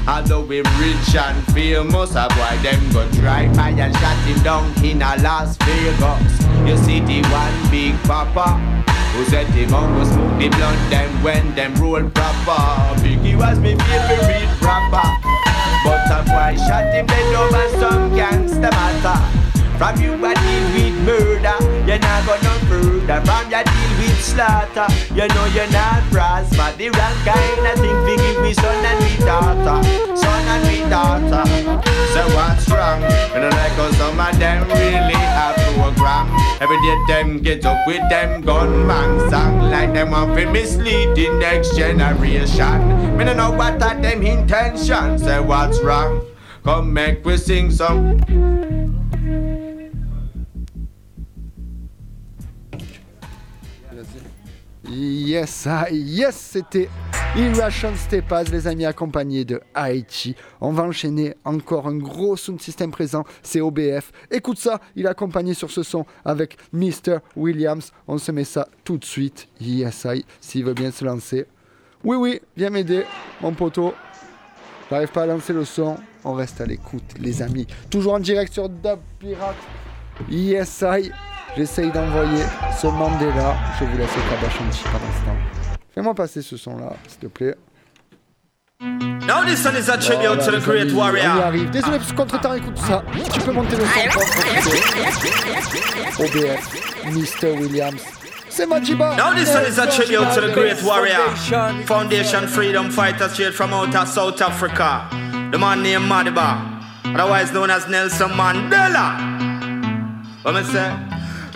Although 0.09 0.42
we 0.42 0.59
rich 0.59 1.14
and 1.16 1.44
famous, 1.52 2.14
a 2.14 2.28
boy 2.28 2.57
them 2.62 2.92
go 2.92 3.09
drive 3.12 3.54
by 3.57 3.70
and 3.70 3.94
shot 3.96 4.16
him 4.24 4.42
down 4.42 4.84
in 4.84 5.02
a 5.02 5.16
Las 5.22 5.57
Vegas. 5.59 6.46
You 6.66 6.76
see 6.76 7.00
the 7.00 7.26
one 7.28 7.70
big 7.70 7.94
papa 8.04 8.59
who 9.12 9.24
said 9.24 9.46
him 9.48 9.74
on 9.74 9.94
go 9.94 10.04
smoke 10.04 10.38
the 10.38 10.48
blunt 10.48 10.90
them 10.90 11.22
when 11.22 11.54
them 11.54 11.74
roll 11.76 12.09
proper. 12.11 13.00
Biggie 13.02 13.36
was 13.36 13.59
my 13.59 13.74
favorite 13.74 14.62
rapper, 14.62 15.09
but 15.84 16.11
a 16.11 16.22
boy 16.24 16.57
shot 16.57 16.92
him 16.94 17.07
dead 17.07 17.34
over 17.34 17.80
some 17.80 18.14
gangster 18.14 18.61
matter. 18.61 19.46
From 19.78 20.00
you 20.00 20.14
a 20.14 20.34
deal 20.34 20.66
with 20.72 20.96
murder, 21.04 21.59
you're 21.86 21.98
not 21.98 22.26
gonna 22.26 22.54
further. 22.68 23.20
From 23.26 23.50
your 23.50 23.64
deal 23.64 23.86
slaughter, 24.21 24.89
you 25.14 25.27
know 25.29 25.47
you're 25.55 25.71
not 25.71 26.03
prosper. 26.11 26.73
The 26.77 26.91
wrong 26.91 27.19
kind 27.25 27.67
of 27.67 27.77
thing 27.81 27.99
we 28.05 28.17
give 28.17 28.41
me 28.43 28.53
son 28.55 28.85
and 28.85 28.99
we 29.05 29.12
daughter, 29.25 29.79
son 30.17 30.45
and 30.49 30.62
we 30.69 30.79
daughter. 30.89 31.45
So 32.14 32.23
what's 32.37 32.69
wrong? 32.71 33.03
You 33.35 33.41
know 33.41 33.51
like 33.51 33.73
how 33.73 33.91
some 33.93 34.21
of 34.21 34.39
them 34.39 34.69
really 34.69 35.14
have 35.14 35.57
program. 35.77 36.27
Every 36.61 36.77
day 36.81 36.97
them 37.09 37.39
get 37.43 37.64
up 37.67 37.87
with 37.87 38.03
them 38.09 38.41
gunman 38.41 39.31
song 39.31 39.61
like 39.71 39.93
them 39.93 40.11
want 40.11 40.37
to 40.39 40.51
mislead 40.51 41.14
the 41.14 41.29
next 41.39 41.77
generation. 41.77 43.17
Me 43.17 43.25
no 43.25 43.35
know 43.35 43.51
what 43.51 43.83
are 43.83 44.01
them 44.01 44.23
intentions. 44.23 45.23
Say 45.23 45.41
what's 45.41 45.81
wrong? 45.81 46.23
Come 46.64 46.93
make 46.93 47.25
we 47.25 47.37
sing 47.37 47.71
some. 47.71 48.19
Yes, 54.89 55.66
ah, 55.68 55.91
yes, 55.91 56.37
c'était 56.37 56.89
Irration 57.37 57.93
Stepas, 57.97 58.45
les 58.45 58.68
amis, 58.68 58.84
accompagnés 58.84 59.45
de 59.45 59.61
Haïti. 59.74 60.37
On 60.61 60.70
va 60.70 60.84
enchaîner 60.84 61.34
encore 61.45 61.89
un 61.89 61.97
gros 61.97 62.37
sound 62.37 62.61
system 62.61 62.93
présent, 62.93 63.24
c'est 63.43 63.61
OBF. 63.61 64.12
Écoute 64.30 64.59
ça, 64.59 64.80
il 64.95 65.07
est 65.07 65.09
accompagné 65.09 65.55
sur 65.55 65.72
ce 65.72 65.82
son 65.82 66.07
avec 66.24 66.57
Mr. 66.72 67.18
Williams. 67.34 67.91
On 68.07 68.18
se 68.18 68.30
met 68.30 68.45
ça 68.45 68.68
tout 68.84 68.97
de 68.97 69.05
suite. 69.05 69.49
Yes, 69.61 70.07
s'il 70.41 70.64
veut 70.64 70.74
bien 70.74 70.93
se 70.93 71.05
lancer. 71.05 71.47
Oui, 72.05 72.16
oui, 72.16 72.41
viens 72.57 72.70
m'aider, 72.70 73.05
mon 73.43 73.53
poteau. 73.53 73.93
J'arrive 74.89 75.11
pas 75.11 75.24
à 75.24 75.26
lancer 75.26 75.53
le 75.53 75.64
son. 75.64 75.97
On 76.22 76.34
reste 76.34 76.61
à 76.61 76.66
l'écoute, 76.66 77.14
les 77.18 77.43
amis. 77.43 77.66
Toujours 77.91 78.14
en 78.14 78.20
direct 78.20 78.53
sur 78.53 78.68
Dub 78.68 79.01
Pirate. 79.18 79.57
Yes, 80.30 80.84
I. 80.87 81.11
J'essaye 81.57 81.90
d'envoyer 81.90 82.42
ce 82.80 82.86
Mandela. 82.86 83.57
Je 83.80 83.84
vous 83.86 83.96
laisse 83.96 84.11
le 84.14 84.22
Kabashanti 84.30 84.82
par 84.84 84.92
l'instant. 84.94 85.36
Fais-moi 85.94 86.14
passer 86.14 86.42
ce 86.42 86.57
son-là, 86.57 86.92
s'il 87.09 87.18
te 87.20 87.26
plaît. 87.26 87.54
Now 89.26 89.42
this 89.44 89.64
one 89.64 89.74
is 89.76 89.88
a 89.88 89.96
tribute 89.96 90.40
to 90.44 90.50
the 90.52 90.61
great 90.62 90.88
On 90.90 90.94
y 90.94 90.94
warrior. 90.94 91.42
arrive. 91.42 91.70
Désolé 91.70 91.96
pour 91.98 92.07
ce 92.07 92.12
contre-temps, 92.14 92.54
écoute 92.54 92.76
ça. 92.78 93.02
Tu 93.32 93.40
peux 93.40 93.52
monter 93.52 93.76
le 93.76 93.84
son. 93.84 94.00
OBF, 96.22 97.04
Mr. 97.07 97.52
Williams. 97.59 98.02
C'est 98.50 98.66
Majiba. 98.66 99.16
Now 99.16 99.32
this 99.34 99.52
one 99.54 99.64
is 99.64 99.78
a 99.78 99.86
tribute 99.86 100.30
to 100.34 100.40
the 100.42 100.52
great 100.52 100.82
warrior. 100.82 101.18
Foundation 101.86 102.46
Freedom 102.46 102.90
Fighter 102.90 103.28
straight 103.30 103.54
from 103.54 103.72
out 103.72 103.94
of 103.94 104.07
South 104.09 104.40
Africa. 104.42 105.09
The 105.50 105.59
man 105.59 105.82
named 105.82 106.04
Madiba, 106.04 106.59
otherwise 107.14 107.52
known 107.52 107.70
as 107.70 107.88
Nelson 107.88 108.30
Mandela. 108.30 109.16
What 110.42 110.54
me 110.54 110.62
say? 110.64 110.92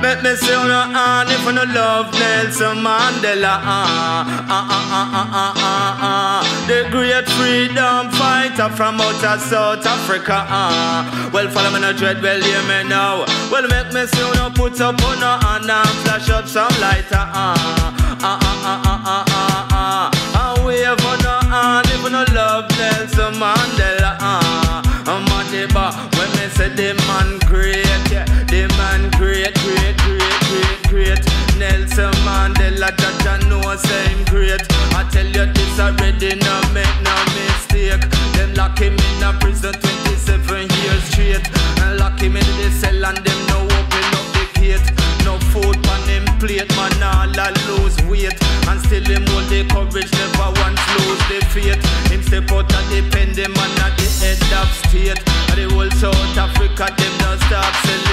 Let 0.03 0.23
me 0.23 0.35
see 0.35 0.55
on 0.55 0.67
your 0.67 0.89
hand 0.97 1.29
if 1.31 1.45
no 1.45 1.63
love 1.75 2.13
Nelson 2.15 2.79
Mandela. 2.83 3.61
Ah, 3.61 4.47
ah, 4.49 4.67
ah, 4.71 4.89
ah, 4.99 5.31
ah, 5.33 5.53
ah, 5.57 5.99
ah. 6.03 6.67
The 6.67 6.89
great 6.91 7.29
freedom 7.37 8.11
fighter 8.17 8.69
from 8.77 9.01
out 9.01 9.23
of 9.23 9.41
South 9.41 9.85
Africa. 9.85 10.47
Ah. 10.49 11.31
Well, 11.33 11.49
follow 11.51 11.71
me 11.71 11.81
no 11.81 11.93
dread, 11.93 12.23
well, 12.23 12.41
hear 12.41 12.63
me 12.63 12.89
now. 12.89 13.25
Well, 13.53 13.69
make 13.69 13.93
me 13.93 14.07
see 14.07 14.19
you 14.21 14.51
put 14.55 14.81
up 14.81 15.01
on 15.05 15.19
your 15.21 15.39
hand 15.45 15.71
and 15.71 15.89
flash 16.03 16.29
up 16.31 16.47
some 16.49 16.73
lighter. 16.81 17.21
Ah, 17.21 17.55
ah, 17.55 17.95
ah, 18.01 18.19
ah, 18.23 18.39
ah, 18.43 18.61
ah, 18.65 18.83
ah, 18.85 18.90
already, 35.91 36.35
no 36.37 36.55
make 36.73 36.97
no 37.03 37.15
mistake. 37.35 38.03
Them 38.35 38.55
lock 38.55 38.79
him 38.79 38.95
in 38.95 39.23
a 39.23 39.33
prison 39.41 39.75
27 39.75 40.69
years 40.83 41.03
straight, 41.11 41.47
and 41.83 41.99
lock 41.99 42.21
him 42.21 42.37
in 42.37 42.49
the 42.59 42.71
cell 42.71 43.05
and 43.05 43.19
them 43.19 43.41
no 43.49 43.59
open 43.65 44.07
up 44.19 44.27
the 44.35 44.45
gate. 44.55 44.89
No 45.25 45.39
food 45.51 45.77
on 45.89 46.03
him 46.09 46.25
plate, 46.39 46.71
man 46.77 47.03
all 47.03 47.39
a 47.39 47.47
lose 47.69 47.99
weight, 48.07 48.37
and 48.69 48.81
still 48.87 49.05
him 49.05 49.27
hold 49.29 49.49
the 49.51 49.67
courage, 49.71 50.11
never 50.13 50.51
once 50.63 50.83
lose 50.97 51.23
the 51.29 51.39
faith. 51.53 51.81
Him 52.11 52.23
step 52.23 52.51
out 52.53 52.73
and 52.73 52.89
depend 52.91 53.37
him 53.37 53.53
man 53.53 53.81
at 53.83 53.97
the 53.99 54.09
head 54.23 54.41
of 54.61 54.71
state. 54.87 55.21
And 55.51 55.59
the 55.59 55.67
whole 55.75 55.91
South 55.99 56.39
Africa 56.39 56.87
them 56.97 57.15
don't 57.19 57.41
stop 57.47 57.75
celebrate. 57.85 58.10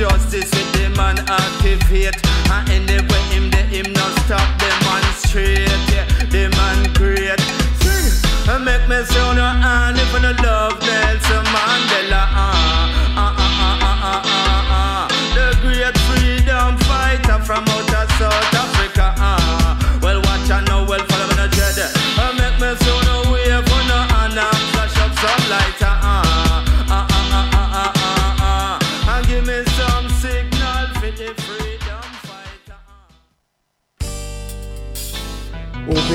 Justice 0.00 0.50
with 0.50 0.72
the 0.72 0.88
man 0.96 1.18
activate. 1.28 2.29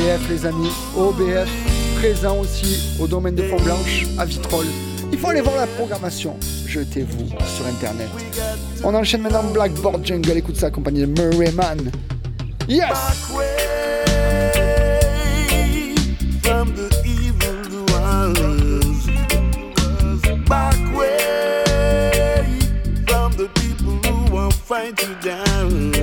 OBF, 0.05 0.29
les 0.29 0.45
amis. 0.45 0.69
OBF, 0.95 1.49
présent 1.97 2.37
aussi 2.37 2.95
au 2.99 3.07
domaine 3.07 3.33
des 3.33 3.47
fonds 3.47 3.61
blanches 3.63 4.05
à 4.19 4.25
Vitrolles. 4.25 4.67
Il 5.11 5.17
faut 5.17 5.29
aller 5.29 5.41
voir 5.41 5.55
la 5.55 5.65
programmation. 5.65 6.35
Jetez-vous 6.67 7.29
sur 7.29 7.65
internet. 7.65 8.09
On 8.83 8.93
enchaîne 8.93 9.21
maintenant 9.21 9.43
Blackboard 9.51 10.05
Jungle. 10.05 10.37
Écoute 10.37 10.57
ça, 10.57 10.67
accompagné 10.67 11.07
de 11.07 11.19
Murray 11.19 11.51
Man. 11.53 11.91
Yes! 12.67 12.89
Back 20.47 20.77
way 20.95 21.17
from 23.07 23.31
the 23.31 23.49
people 23.55 23.97
who 24.05 24.31
will 24.31 24.51
fight 24.51 25.01
you 25.01 25.15
down. 25.23 25.94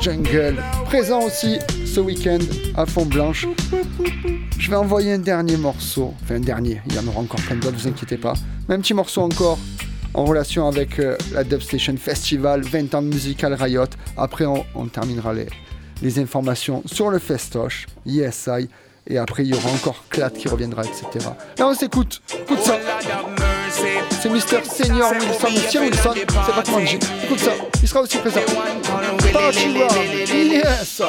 Jungle, 0.00 0.56
présent 0.86 1.22
aussi 1.22 1.58
ce 1.84 2.00
week-end 2.00 2.38
à 2.76 2.86
Fond 2.86 3.06
Blanche. 3.06 3.46
Je 4.58 4.70
vais 4.70 4.76
envoyer 4.76 5.12
un 5.12 5.18
dernier 5.18 5.56
morceau, 5.56 6.14
enfin 6.22 6.36
un 6.36 6.40
dernier, 6.40 6.80
il 6.86 6.94
y 6.94 6.98
en 6.98 7.06
aura 7.06 7.20
encore 7.20 7.40
plein 7.40 7.56
d'autres, 7.56 7.76
vous 7.76 7.88
inquiétez 7.88 8.16
pas. 8.16 8.34
Petit 8.68 8.94
morceau 8.94 9.22
encore 9.22 9.58
en 10.14 10.24
relation 10.24 10.66
avec 10.68 10.98
euh, 10.98 11.16
la 11.32 11.44
Dubstation 11.44 11.96
Festival, 11.96 12.62
20 12.62 12.94
ans 12.94 13.02
Musical 13.02 13.54
Riot. 13.54 13.84
Après, 14.16 14.46
on, 14.46 14.86
terminera 14.86 15.34
les, 15.34 16.18
informations 16.18 16.82
sur 16.86 17.10
le 17.10 17.18
festoche, 17.18 17.86
ESI. 18.06 18.68
Et 19.06 19.18
après, 19.18 19.44
il 19.44 19.50
y 19.50 19.54
aura 19.54 19.70
encore 19.70 20.04
Clat 20.08 20.30
qui 20.30 20.48
reviendra, 20.48 20.82
etc. 20.82 21.26
Là, 21.58 21.68
on 21.68 21.74
s'écoute. 21.74 22.22
Écoute 22.40 22.60
ça. 22.60 22.78
C'est 24.10 24.28
Mr. 24.28 24.64
Senior 24.64 25.10
Wilson, 25.12 25.48
ou 25.48 25.70
Sir 25.70 25.82
Wilson, 25.82 26.14
c'est. 26.14 27.24
Écoute 27.24 27.38
ça, 27.38 27.52
il 27.82 27.88
sera 27.88 28.00
aussi 28.00 28.18
présent. 28.18 28.40
Party 29.32 29.76
ah, 29.76 29.84
Rock, 29.84 29.96
yes! 30.32 31.02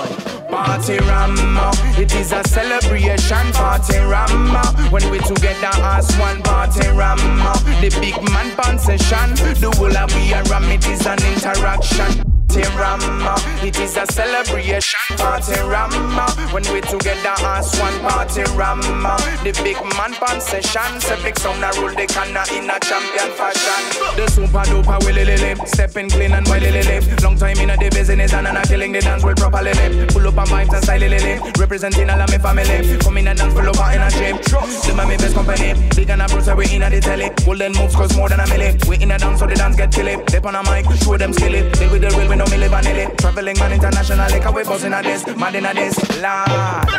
Party 0.50 0.98
Rama, 1.00 1.72
it 1.98 2.14
is 2.14 2.34
a 2.34 2.44
celebration. 2.48 3.52
Party 3.54 3.98
Rama, 4.00 4.62
when 4.92 5.10
we 5.10 5.20
together 5.20 5.70
as 5.82 6.08
one 6.18 6.42
party 6.44 6.88
Rama. 6.90 7.54
The 7.82 7.90
big 8.00 8.16
man 8.32 8.52
pan 8.58 8.78
session, 8.78 9.36
the 9.60 9.74
whole 9.78 9.96
of 9.96 10.14
we 10.16 10.34
are 10.34 10.44
Ram, 10.44 10.66
it 10.66 10.88
is 10.88 11.06
an 11.06 11.20
interaction. 11.34 12.35
Party 12.56 13.68
it 13.68 13.80
is 13.80 13.98
a 13.98 14.06
celebration. 14.06 15.18
Party 15.18 15.60
Rama, 15.62 16.30
when 16.52 16.64
we 16.72 16.80
together 16.82 17.34
as 17.42 17.76
one 17.80 18.00
party 18.00 18.44
Rama. 18.56 19.18
The 19.44 19.52
big 19.64 19.76
man 19.98 20.14
pan 20.14 20.40
session, 20.40 21.02
say 21.02 21.22
big 21.24 21.38
sound 21.40 21.64
a 21.64 21.74
rule 21.82 21.90
the 21.90 22.06
canna 22.06 22.46
in 22.54 22.70
a 22.70 22.80
champion 22.80 23.32
fashion. 23.36 23.82
The 24.16 24.30
super 24.30 24.64
duper 24.70 25.04
willy 25.04 25.26
lily, 25.26 25.56
stepping 25.66 26.10
clean 26.10 26.34
and 26.34 26.48
willy 26.48 26.72
lily. 26.72 27.02
Long 27.24 27.36
time 27.36 27.58
in 27.58 27.72
a 27.72 27.76
the 27.76 27.90
business 27.90 28.34
and 28.34 28.48
I'm 28.48 28.64
killing 28.64 28.92
the 28.92 29.02
dance 29.02 29.24
will 29.24 29.36
properly. 29.36 29.74
Pull 30.14 30.28
up 30.28 30.38
on 30.38 30.48
vibes 30.48 30.74
and 30.74 30.84
style 30.84 31.00
lily, 31.00 31.40
representing 31.58 32.10
all 32.10 32.22
of 32.22 32.30
my 32.30 32.38
family. 32.38 32.98
Come 33.00 33.18
in 33.18 33.28
and 33.28 33.40
dance 33.40 33.54
full 33.54 33.68
up 33.68 33.82
in 33.92 34.02
a 34.02 34.06
are 34.06 35.08
my 35.08 35.18
best 35.18 35.36
company. 35.36 35.74
Big 35.96 36.10
and 36.10 36.22
a 36.22 36.28
Bruce, 36.28 36.54
we 36.56 36.70
in 36.70 36.84
a 36.84 36.90
the 36.90 37.02
telly. 37.02 37.30
Golden 37.44 37.74
moves 37.74 37.96
cause 37.96 38.16
more 38.16 38.30
than 38.30 38.40
a 38.40 38.44
milli. 38.44 38.72
We 38.88 39.02
in 39.02 39.12
a 39.12 39.18
dance 39.18 39.40
so 39.40 39.48
the 39.48 39.56
dance 39.56 39.76
get 39.76 39.92
chilly. 39.92 40.22
Step 40.30 40.46
on 40.46 40.56
a 40.56 40.64
mic, 40.64 40.86
show 41.02 41.18
them 41.18 41.34
skilly. 41.34 41.68
Deal 41.72 41.92
with 41.92 42.02
the 42.02 42.10
real, 42.16 42.30
we 42.30 42.36
know 42.36 42.45
me 42.50 42.58
live 42.58 42.72
vanilla. 42.72 43.16
Traveling 43.18 43.58
man 43.60 43.74
internationally, 43.74 44.40
cause 44.40 44.54
we 44.54 44.64
buzzing 44.64 44.94
a 44.94 45.02
this, 45.02 45.26
mad 45.38 45.56
in 45.56 45.66
a 45.66 45.74
this. 45.74 45.98
Lord. 46.22 46.90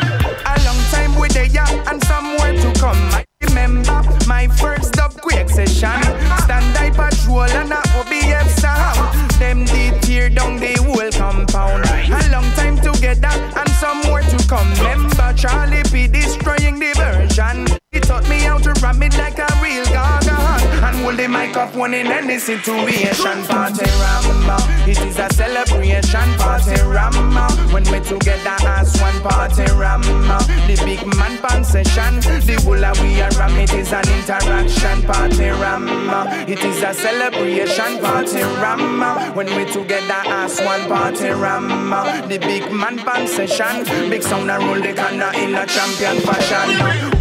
A 0.46 0.54
long 0.64 0.80
time 0.90 1.18
we 1.18 1.28
there 1.28 1.48
and 1.88 2.02
somewhere 2.04 2.54
to 2.54 2.80
come. 2.80 2.98
I 3.12 3.24
remember 3.42 4.02
my 4.26 4.48
first 4.48 4.96
quick 5.26 5.48
session. 5.48 6.02
Stand 6.44 6.76
I 6.78 6.90
patrol 6.90 7.42
and 7.42 7.72
a 7.72 7.82
OBF 7.98 8.48
sound. 8.60 9.30
Them 9.40 9.64
did 9.64 10.00
tear 10.02 10.30
down 10.30 10.58
the 10.58 10.74
whole 10.82 11.10
compound. 11.12 11.84
A 11.86 12.30
long 12.30 12.48
time 12.52 12.76
together 12.76 13.34
and 13.58 13.70
somewhere 13.70 14.22
to 14.22 14.48
come. 14.48 14.70
Remember 14.74 15.32
Charlie 15.34 15.82
P 15.90 16.06
destroying 16.06 16.78
the 16.78 16.92
version. 16.96 17.85
He 17.96 18.00
taught 18.00 18.28
me 18.28 18.40
how 18.40 18.58
to 18.58 18.74
ram 18.82 19.02
it 19.02 19.16
like 19.16 19.38
a 19.38 19.48
real 19.62 19.82
gaga. 19.86 20.36
And 20.84 20.96
hold 21.00 21.16
the 21.16 21.26
microphone 21.28 21.94
in 21.94 22.08
any 22.08 22.38
situation. 22.38 23.42
Party 23.48 23.88
Rama, 24.04 24.58
it 24.86 25.00
is 25.00 25.18
a 25.18 25.32
celebration. 25.32 26.28
Party 26.36 26.78
Rama, 26.82 27.48
when 27.72 27.84
we 27.84 28.00
together 28.00 28.56
as 28.68 29.00
one 29.00 29.18
party 29.22 29.64
Rama. 29.72 30.38
The 30.68 30.76
big 30.84 31.06
man 31.16 31.38
pan 31.38 31.64
session, 31.64 32.20
the 32.20 32.60
whole 32.64 32.84
of 32.84 33.00
we 33.00 33.18
are 33.22 33.30
ram, 33.30 33.56
it 33.56 33.72
is 33.72 33.90
an 33.94 34.06
interaction. 34.12 35.00
Party 35.08 35.48
Rama, 35.48 36.44
it 36.46 36.62
is 36.62 36.82
a 36.82 36.92
celebration. 36.92 37.98
Party 38.04 38.42
Rama, 38.60 39.32
when 39.32 39.46
we 39.56 39.64
together 39.72 40.20
as 40.26 40.60
one 40.60 40.86
party 40.86 41.30
Rama. 41.30 42.26
The 42.28 42.36
big 42.36 42.70
man 42.70 42.98
pan 42.98 43.26
session, 43.26 43.84
big 44.10 44.22
sound 44.22 44.50
and 44.50 44.62
roll 44.64 44.82
the 44.82 44.92
canna 44.92 45.32
in 45.38 45.54
a 45.54 45.64
champion 45.64 46.20
fashion. 46.20 46.76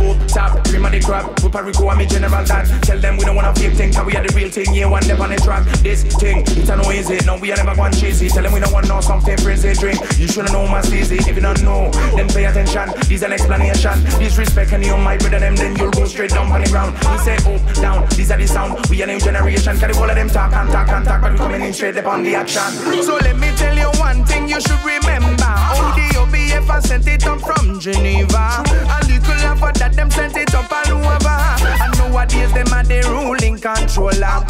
Up 0.06 0.28
top, 0.28 0.65
cream 0.66 0.86
of 0.86 0.92
the 0.92 1.00
crop, 1.00 1.36
Puerto 1.38 1.62
and 1.62 1.98
me 1.98 2.06
general 2.06 2.44
that. 2.46 2.66
Tell 2.84 3.00
them 3.00 3.18
we 3.18 3.26
don't 3.26 3.36
wanna 3.36 3.54
fake 3.56 3.74
thing, 3.74 3.94
cause 3.94 4.06
we 4.06 4.16
are 4.16 4.26
the 4.26 4.34
real 4.36 4.50
thing. 4.50 4.74
Yeah, 4.74 4.88
one 4.88 5.04
step 5.04 5.20
on 5.20 5.30
the 5.30 5.38
track. 5.38 5.66
This 5.80 6.04
thing, 6.04 6.44
it's 6.48 6.70
a 6.70 6.76
no 6.76 6.92
easy. 6.92 7.18
No, 7.26 7.38
we 7.38 7.52
are 7.52 7.58
never 7.58 7.76
going 7.76 7.94
cheesy. 7.94 8.30
Tell 8.30 8.44
them 8.44 8.54
we 8.54 8.60
don't 8.60 8.74
want 8.74 8.88
no 8.88 9.02
something 9.02 9.38
crazy 9.38 9.74
drink. 9.74 10.00
You 10.18 10.28
should 10.28 10.52
know 10.52 10.68
my 10.68 10.82
easy. 10.92 11.18
If 11.18 11.36
you 11.36 11.42
don't 11.42 11.62
know, 11.64 11.92
then 12.16 12.28
pay 12.30 12.46
attention. 12.46 12.90
This 13.08 13.22
an 13.22 13.34
explanation. 13.34 14.04
Disrespect 14.20 14.74
and 14.74 14.86
you 14.86 14.98
my 14.98 15.18
brother 15.18 15.40
them, 15.40 15.56
then 15.56 15.76
you'll 15.78 15.92
go 15.92 16.06
straight 16.06 16.32
down 16.32 16.52
on 16.52 16.62
the 16.62 16.70
ground. 16.70 16.98
We 17.12 17.18
say 17.20 17.38
up, 17.38 17.62
down, 17.76 18.08
these 18.16 18.32
are 18.32 18.38
the 18.38 18.48
sound. 18.48 18.86
We 18.90 19.04
are 19.04 19.08
new 19.08 19.20
generation. 19.20 19.78
The 19.78 19.94
whole 19.94 20.10
of 20.10 20.16
them 20.16 20.30
talk 20.30 20.54
and 20.54 20.72
talk 20.72 20.90
and 20.90 21.06
talk, 21.06 21.22
but 21.22 21.32
we 21.34 21.38
coming 21.38 21.62
in 21.62 21.74
straight 21.74 21.98
up 21.98 22.08
on 22.08 22.24
the 22.24 22.36
action. 22.36 22.72
So 23.04 23.16
let 23.18 23.38
me 23.38 23.52
tell 23.56 23.76
you 23.78 23.90
one 24.00 24.26
thing 24.26 24.48
you 24.48 24.60
should 24.62 24.84
remember. 24.84 25.44
How 25.44 25.94
the 25.96 26.08
OBF 26.18 26.82
sent 26.84 27.08
it 27.08 27.26
up 27.26 27.42
from 27.42 27.80
Geneva. 27.80 28.64
A 28.66 29.00
little 29.06 29.34
after 29.46 29.80
that, 29.80 29.94
them 29.94 30.10
sent 30.10 30.36
it 30.38 30.55
up 30.56 30.72
all 30.72 30.92
over. 30.94 31.40
And 31.84 31.98
nowadays, 31.98 32.54
them 32.54 32.72
are 32.74 32.84
the 32.84 33.02
ruling 33.10 33.60
controller. 33.60 34.42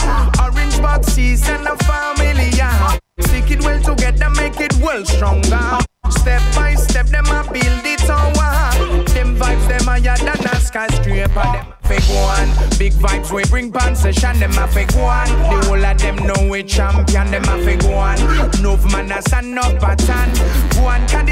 Orange 0.42 0.80
boxes 0.82 1.48
and 1.50 1.68
a 1.68 1.76
family. 1.84 2.52
Stick 3.22 3.52
it 3.52 3.64
well 3.64 3.82
together, 3.82 4.30
make 4.32 4.60
it 4.60 4.74
well 4.76 5.04
stronger. 5.06 5.80
Step 6.10 6.42
by 6.56 6.76
step, 6.76 7.08
them 7.08 7.26
a 7.28 7.44
build 7.52 7.86
it 7.86 8.00
tower. 8.00 9.04
Them 9.14 9.36
vibes, 9.38 9.68
them 9.68 9.84
higher 9.86 10.18
than 10.18 10.46
a 10.46 10.56
skyscraper. 10.60 11.34
Them 11.34 11.66
fake 11.84 12.10
one. 12.10 12.50
Big 12.78 12.94
vibes, 12.94 13.32
we 13.32 13.44
bring 13.46 13.72
pan 13.72 13.96
session, 13.96 14.40
them 14.40 14.58
a 14.58 14.68
fake 14.68 14.94
one. 14.96 15.28
The 15.28 15.66
whole 15.66 15.86
of 15.86 15.98
them 15.98 16.16
know 16.28 16.50
we 16.50 16.64
champion, 16.64 17.32
them 17.32 17.44
a 17.44 17.64
fake 17.64 17.84
one. 17.84 18.20
Enough 18.60 18.92
man 18.92 19.12
a 19.12 19.22
stand 19.22 19.58
up 19.58 19.80
pattern. 19.80 20.30
One 20.84 21.08
can 21.08 21.25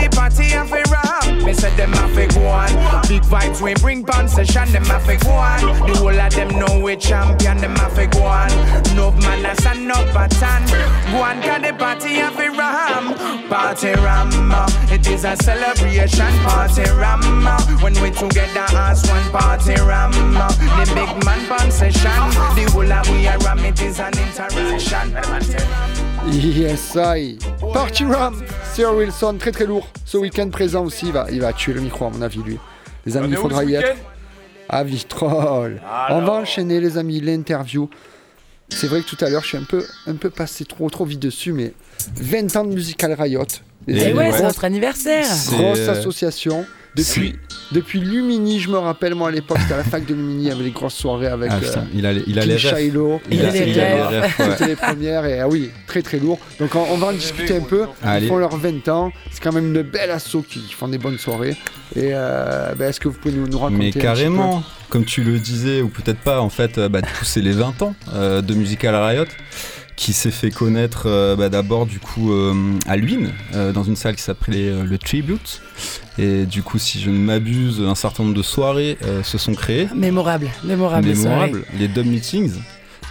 vibes, 3.33 3.61
we 3.61 3.73
bring 3.75 4.05
pan 4.05 4.27
session, 4.27 4.71
them 4.71 4.83
a 4.91 4.99
fake 4.99 5.23
one. 5.25 5.61
The 5.87 5.97
whole 5.97 6.19
of 6.19 6.33
them 6.33 6.49
know 6.59 6.79
we 6.79 6.95
champion, 6.95 7.57
them 7.57 7.75
a 7.75 7.89
fake 7.89 8.13
one. 8.15 8.51
Enough 8.91 9.17
man 9.23 9.45
a 9.45 9.55
stand 9.55 9.91
up 9.91 10.05
pattern. 10.13 10.61
One 11.17 11.41
can 11.41 11.61
the 11.63 11.73
party 11.73 12.19
a 12.19 12.29
fake 12.31 12.55
ram? 12.55 13.15
Party 13.49 13.93
ram, 14.05 14.29
it 14.91 15.07
is 15.07 15.25
a 15.25 15.35
celebration. 15.37 16.31
Party 16.45 16.83
ram, 17.01 17.21
when 17.81 17.93
we 18.01 18.11
together 18.11 18.65
as 18.77 19.01
one 19.09 19.31
party 19.31 19.75
ram. 19.81 20.11
The 20.11 20.85
big 20.93 21.25
man 21.25 21.41
pan 21.47 21.71
session. 21.71 22.29
The 22.55 22.69
whole 22.71 22.93
of 22.93 23.09
we 23.09 23.27
are 23.27 23.39
ram, 23.39 23.59
it 23.59 23.81
is 23.81 23.99
an 23.99 24.13
interaction. 24.13 25.15
Yes, 26.31 26.95
I. 26.95 27.37
Party 27.73 28.05
Ram, 28.05 28.45
Sir 28.73 28.93
Wilson, 28.95 29.37
très 29.37 29.51
très 29.51 29.65
lourd. 29.65 29.87
Ce 30.05 30.17
week-end 30.17 30.49
présent 30.49 30.85
aussi, 30.85 31.07
il 31.07 31.11
va, 31.11 31.25
il 31.29 31.41
va 31.41 31.51
tuer 31.51 31.73
le 31.73 31.81
micro 31.81 32.05
à 32.05 32.09
mon 32.11 32.21
avis, 32.21 32.41
lui. 32.43 32.59
Les 33.05 33.17
amis, 33.17 33.29
il 33.31 33.37
faudra 33.37 33.63
y 33.63 33.73
être. 33.75 33.95
À 34.69 34.83
Vitrolles. 34.83 35.81
On 36.09 36.21
va 36.21 36.33
enchaîner, 36.33 36.79
les 36.79 36.97
amis, 36.97 37.19
l'interview. 37.19 37.89
C'est 38.69 38.87
vrai 38.87 39.01
que 39.01 39.07
tout 39.07 39.23
à 39.23 39.29
l'heure, 39.29 39.43
je 39.43 39.49
suis 39.49 39.57
un 39.57 39.63
peu, 39.63 39.85
un 40.07 40.15
peu 40.15 40.29
passé 40.29 40.65
trop, 40.65 40.89
trop 40.89 41.05
vite 41.05 41.19
dessus, 41.19 41.51
mais 41.53 41.73
20 42.15 42.55
ans 42.55 42.65
de 42.65 42.73
Musical 42.73 43.13
Riot. 43.13 43.45
Les 43.87 44.01
Et 44.01 44.05
amis, 44.05 44.17
ouais, 44.17 44.31
c'est 44.31 44.43
notre 44.43 44.63
anniversaire. 44.63 45.27
Grosse 45.47 45.79
euh, 45.79 45.91
association. 45.91 46.65
Depuis, 46.95 47.35
depuis 47.71 47.99
Lumini, 47.99 48.59
je 48.59 48.69
me 48.69 48.77
rappelle, 48.77 49.15
moi 49.15 49.29
à 49.29 49.31
l'époque, 49.31 49.57
c'était 49.61 49.73
à 49.73 49.77
la 49.77 49.83
fac 49.83 50.05
de 50.05 50.13
Lumini, 50.13 50.43
il 50.43 50.47
y 50.49 50.51
avait 50.51 50.63
les 50.63 50.69
grosses 50.71 50.93
soirées 50.93 51.27
avec 51.27 51.49
Ah, 51.51 51.59
euh, 51.63 51.81
il 51.93 52.05
a 52.05 52.13
les- 52.13 52.23
il 52.27 52.37
a 52.37 52.45
les. 52.45 52.57
Shiloh, 52.59 53.19
Il 53.31 53.43
a- 53.43 53.49
etc. 53.49 53.63
il 53.67 53.79
a 53.79 54.11
les 54.11 54.17
ouais. 54.19 54.29
C'était 54.51 54.67
les 54.67 54.75
premières, 54.75 55.25
et 55.25 55.39
ah 55.39 55.47
oui, 55.47 55.71
très 55.87 56.03
très 56.03 56.19
lourd. 56.19 56.39
Donc 56.59 56.75
on, 56.75 56.85
on 56.91 56.97
va 56.97 57.07
en 57.07 57.11
discuter 57.13 57.57
un 57.57 57.61
peu. 57.61 57.85
Allez. 58.03 58.27
Ils 58.27 58.29
font 58.29 58.37
leurs 58.37 58.55
20 58.57 58.87
ans, 58.89 59.11
c'est 59.31 59.41
quand 59.41 59.51
même 59.53 59.73
une 59.75 59.81
belle 59.81 60.11
asso 60.11 60.37
qui 60.47 60.59
font 60.71 60.87
des 60.87 60.99
bonnes 60.99 61.17
soirées. 61.17 61.55
Et 61.95 62.09
euh, 62.13 62.73
ben, 62.75 62.89
est-ce 62.89 62.99
que 62.99 63.07
vous 63.07 63.17
pouvez 63.17 63.33
nous, 63.33 63.47
nous 63.47 63.57
raconter 63.59 63.77
Mais 63.79 63.87
un 63.87 63.91
petit 63.91 63.99
carrément, 63.99 64.59
peu 64.59 64.65
comme 64.89 65.05
tu 65.05 65.23
le 65.23 65.39
disais, 65.39 65.81
ou 65.81 65.89
peut-être 65.89 66.19
pas, 66.19 66.41
en 66.41 66.49
fait, 66.49 66.77
euh, 66.77 66.89
bah, 66.89 67.01
du 67.01 67.09
coup, 67.09 67.25
c'est 67.25 67.41
les 67.41 67.53
20 67.53 67.81
ans 67.81 67.95
euh, 68.13 68.41
de 68.41 68.53
Musical 68.53 68.93
Riot. 68.95 69.25
Qui 69.95 70.13
s'est 70.13 70.31
fait 70.31 70.49
connaître 70.51 71.03
euh, 71.05 71.35
bah, 71.35 71.49
d'abord 71.49 71.85
du 71.85 71.99
coup 71.99 72.31
euh, 72.33 72.53
à 72.87 72.95
Luynes, 72.97 73.31
euh, 73.53 73.71
dans 73.71 73.83
une 73.83 73.95
salle 73.95 74.15
qui 74.15 74.23
s'appelait 74.23 74.69
euh, 74.69 74.83
le 74.83 74.97
Tribute. 74.97 75.61
Et 76.17 76.45
du 76.45 76.61
coup, 76.63 76.77
si 76.79 76.99
je 77.01 77.09
ne 77.09 77.17
m'abuse, 77.17 77.81
un 77.81 77.95
certain 77.95 78.23
nombre 78.23 78.35
de 78.35 78.43
soirées 78.43 78.97
euh, 79.03 79.23
se 79.23 79.37
sont 79.37 79.53
créées. 79.53 79.87
Mémorable, 79.95 80.49
mémorable. 80.63 81.07
les 81.07 81.15
soirées. 81.15 81.51
Mémorables, 81.51 81.65
les 81.77 81.87
Dub 81.87 82.05
Meetings, 82.05 82.53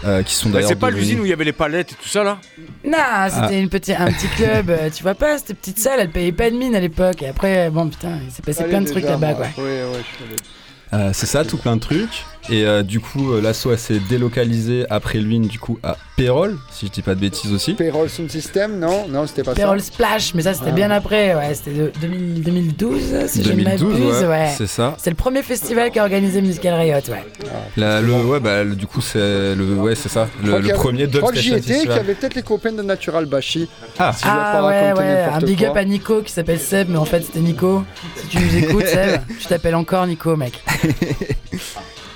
euh, 0.04 0.22
qui 0.22 0.34
sont 0.34 0.48
Ouais, 0.48 0.54
d'ailleurs. 0.54 0.68
c'est 0.70 0.74
pas 0.76 0.88
devenus- 0.90 1.04
l'usine 1.08 1.20
où 1.20 1.24
il 1.24 1.30
y 1.30 1.32
avait 1.32 1.44
les 1.44 1.52
palettes 1.52 1.92
et 1.92 1.94
tout 1.94 2.08
ça 2.08 2.22
là 2.24 2.38
Non, 2.84 2.98
c'était 3.28 3.46
Ah. 3.46 3.52
une 3.58 3.68
petite, 3.68 3.94
un 3.98 4.10
petit 4.12 4.28
club, 4.36 4.70
euh, 4.70 4.90
tu 4.90 5.02
vois 5.02 5.14
pas, 5.14 5.38
cette 5.38 5.56
petite 5.58 5.78
salle, 5.78 6.00
elle 6.00 6.10
payait 6.10 6.32
pas 6.32 6.50
de 6.50 6.56
mine 6.56 6.74
à 6.74 6.80
l'époque. 6.80 7.22
Et 7.22 7.28
après, 7.28 7.70
bon 7.70 7.88
putain, 7.88 8.18
il 8.26 8.32
s'est 8.32 8.42
passé 8.42 8.60
Allez, 8.60 8.70
plein 8.70 8.80
de 8.82 8.88
trucs 8.88 9.04
là-bas 9.04 9.34
quoi. 9.34 9.46
Ouais, 9.58 9.62
ouais, 9.64 9.86
je 9.98 10.16
suis 10.16 10.24
allé. 10.32 10.36
Euh, 10.94 11.10
c'est 11.14 11.26
ça, 11.26 11.44
tout 11.44 11.56
plein 11.56 11.76
de 11.76 11.80
trucs. 11.80 12.24
Et 12.50 12.64
euh, 12.66 12.82
du 12.82 12.98
coup, 12.98 13.32
euh, 13.32 13.40
l'asso 13.40 13.68
elle 13.70 13.78
s'est 13.78 14.00
délocalisée 14.08 14.84
après 14.90 15.18
Luynes, 15.18 15.46
du 15.46 15.58
coup, 15.60 15.78
à 15.84 15.96
Pérol, 16.16 16.58
si 16.72 16.86
je 16.86 16.90
dis 16.90 17.00
pas 17.02 17.14
de 17.14 17.20
bêtises 17.20 17.52
aussi. 17.52 17.74
Payroll 17.74 18.08
Sound 18.10 18.30
System, 18.30 18.78
non 18.80 19.06
Non, 19.08 19.26
c'était 19.28 19.44
pas 19.44 19.54
Payroll 19.54 19.80
ça. 19.80 19.86
Splash, 19.92 20.34
mais 20.34 20.42
ça 20.42 20.52
c'était 20.52 20.70
Ah. 20.70 20.72
bien 20.72 20.90
après, 20.90 21.34
ouais, 21.36 21.54
c'était 21.54 21.70
de 21.72 21.92
2000 22.00 22.42
2012, 22.42 23.00
si 23.28 23.44
je 23.44 23.52
ne 23.52 23.56
2012, 23.62 23.82
m'abuse, 23.92 24.22
ouais, 24.22 24.26
ouais. 24.28 24.50
c'est 24.58 24.66
ça. 24.66 24.96
C'est 24.98 25.10
le 25.10 25.16
premier 25.16 25.42
festival 25.42 25.90
qu'a 25.92 26.02
organisé 26.02 26.42
Musical 26.42 26.74
Riot, 26.74 26.96
ouais. 27.10 27.24
La- 27.76 28.00
le, 28.00 28.12
ouais, 28.12 28.40
bah, 28.40 28.64
le- 28.64 28.74
du 28.74 28.86
coup, 28.86 29.00
c'est 29.00 29.54
le, 29.54 29.74
ouais, 29.76 29.94
c'est 29.94 30.08
ça, 30.08 30.28
Je 30.42 30.46
le, 30.50 30.52
le 30.54 30.58
qu'il 30.58 30.66
y 30.68 30.70
a- 30.72 30.74
premier 30.74 31.08
Je 31.12 31.18
crois 31.18 31.30
que 31.32 31.38
j'y 31.38 31.50
Dubstation 31.52 31.56
étais, 31.56 31.64
qu'il 31.64 31.72
y 31.74 31.76
Festival. 31.94 31.98
avait 32.00 32.14
peut-être 32.14 32.34
les 32.34 32.42
copains 32.42 32.72
de 32.72 32.82
Natural 32.82 33.24
Bashi. 33.26 33.68
Ah, 34.00 34.12
Si 34.12 34.24
je 34.24 34.28
Ah 34.28 34.50
pas 34.60 34.66
ouais, 34.66 34.92
ouais, 35.00 35.22
un 35.32 35.38
big 35.38 35.58
quoi. 35.60 35.68
up 35.68 35.76
à 35.76 35.84
Nico 35.84 36.22
qui 36.22 36.32
s'appelle 36.32 36.58
Seb, 36.58 36.88
mais 36.90 36.98
en 36.98 37.04
fait 37.04 37.22
c'était 37.22 37.38
Nico. 37.40 37.84
Si 38.16 38.26
tu 38.26 38.38
nous 38.40 38.56
écoutes, 38.56 38.86
Seb, 38.88 39.20
tu 39.40 39.46
t'appelles 39.46 39.76
encore 39.76 40.06
Nico, 40.08 40.34
mec. 40.36 40.60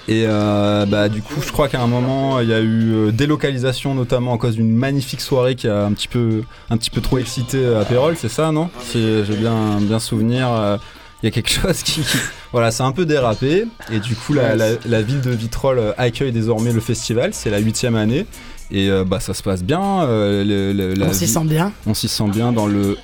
Et 0.09 0.25
euh, 0.27 0.87
bah, 0.87 1.09
du 1.09 1.21
coup, 1.21 1.41
je 1.45 1.51
crois 1.51 1.69
qu'à 1.69 1.81
un 1.81 1.87
moment, 1.89 2.39
il 2.41 2.49
y 2.49 2.53
a 2.55 2.61
eu 2.61 2.93
euh, 2.95 3.11
délocalisation, 3.11 3.95
notamment 3.95 4.35
à 4.35 4.39
cause 4.39 4.55
d'une 4.55 4.71
magnifique 4.73 5.21
soirée 5.21 5.57
qui 5.57 5.67
a 5.69 5.85
un 5.85 5.93
petit 5.93 6.07
peu, 6.09 6.43
un 6.71 6.77
petit 6.77 6.91
peu 6.91 7.01
trop 7.01 7.19
excité 7.19 7.67
à 7.75 7.85
Pérol, 7.85 8.15
c'est 8.17 8.29
ça, 8.29 8.53
non? 8.53 8.71
Si 8.85 9.03
j'ai 9.25 9.37
bien, 9.37 9.79
bien 9.81 9.99
souvenir, 9.99 10.49
euh, 10.53 10.77
il 11.23 11.27
y 11.27 11.29
a 11.29 11.33
quelque 11.33 11.51
chose 11.61 11.83
qui. 11.83 12.03
qui- 12.03 12.19
Voilà, 12.53 12.71
c'est 12.71 12.85
un 12.85 12.93
peu 12.93 13.05
dérapé. 13.05 13.65
Et 13.93 13.99
du 13.99 14.15
coup, 14.15 14.33
la, 14.33 14.55
la- 14.55 14.77
la 14.87 15.03
ville 15.03 15.21
de 15.21 15.31
Vitrolles 15.33 15.79
euh, 15.81 15.93
accueille 15.99 16.31
désormais 16.33 16.73
le 16.73 16.81
festival, 16.81 17.31
c'est 17.33 17.51
la 17.51 17.59
huitième 17.59 17.97
année. 17.97 18.27
Et 18.71 18.89
euh, 18.91 19.05
bah, 19.05 19.19
ça 19.21 19.35
se 19.35 19.43
passe 19.43 19.63
bien. 19.65 20.03
euh, 20.05 20.45
le- 20.45 20.73
le- 20.73 20.95
la 20.95 21.07
On 21.07 21.13
s'y 21.13 21.27
sent 21.29 21.45
bien. 21.45 21.73
On 21.87 21.95
s'y 21.95 22.09
sent 22.09 22.29
bien 22.33 22.53
dans 22.53 22.67
le 22.67 22.97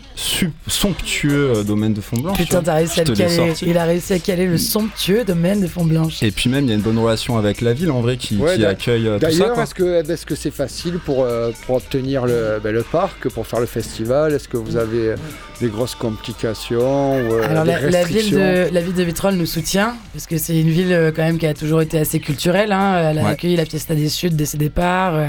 somptueux 0.68 1.52
euh, 1.56 1.62
domaine 1.62 1.92
de 1.94 2.00
Font-Blanche. 2.00 2.36
tu 2.36 2.44
Putain, 2.44 2.62
t'as 2.62 2.74
réussi 2.74 3.00
à 3.00 3.04
le 3.04 3.14
caler. 3.14 3.52
Il 3.62 3.78
a 3.78 3.84
réussi 3.84 4.12
à 4.12 4.18
caler 4.18 4.46
le 4.46 4.58
somptueux 4.58 5.24
domaine 5.24 5.60
de 5.60 5.66
Font-Blanche. 5.66 6.22
Et 6.22 6.30
puis 6.30 6.48
même, 6.50 6.64
il 6.64 6.68
y 6.68 6.72
a 6.72 6.74
une 6.76 6.80
bonne 6.82 6.98
relation 6.98 7.38
avec 7.38 7.60
la 7.60 7.72
ville 7.72 7.90
en 7.90 8.00
vrai 8.00 8.16
qui, 8.16 8.36
Ouais, 8.36 8.54
qui 8.54 8.62
d'a- 8.62 8.70
accueille 8.70 9.08
euh, 9.08 9.18
tout 9.18 9.24
ça. 9.30 9.30
D'ailleurs, 9.30 9.60
est-ce 9.60 9.74
que 9.74 10.10
est-ce 10.10 10.26
que 10.26 10.34
c'est 10.34 10.50
facile 10.50 10.98
pour, 11.04 11.24
euh, 11.24 11.50
pour 11.66 11.76
obtenir 11.76 12.26
le, 12.26 12.60
ben, 12.62 12.72
le 12.72 12.82
parc, 12.82 13.28
pour 13.28 13.46
faire 13.46 13.60
le 13.60 13.66
festival? 13.66 14.32
Est-ce 14.34 14.48
que 14.48 14.56
vous 14.56 14.76
avez 14.76 15.14
des 15.60 15.68
grosses 15.68 15.94
complications 15.94 17.16
ou 17.16 17.34
euh, 17.34 17.48
Alors 17.48 17.64
des 17.64 17.70
la, 17.72 17.80
la 17.90 18.04
ville 18.04 18.30
de, 18.30 18.68
la 18.72 18.80
ville 18.80 18.94
de 18.94 19.02
Vitrolles 19.02 19.34
nous 19.36 19.46
soutient 19.46 19.96
parce 20.12 20.26
que 20.26 20.36
c'est 20.38 20.58
une 20.60 20.70
ville 20.70 21.12
quand 21.14 21.22
même 21.22 21.38
qui 21.38 21.46
a 21.46 21.54
toujours 21.54 21.82
été 21.82 21.98
assez 21.98 22.18
culturelle. 22.20 22.72
hein. 22.72 23.10
Elle 23.10 23.18
a 23.18 23.22
Ouais. 23.22 23.30
accueilli 23.30 23.56
la 23.56 23.64
Fiesta 23.64 23.94
des 23.94 24.08
Suds 24.08 24.30
dès 24.30 24.44
ses 24.46 24.58
départs. 24.58 25.28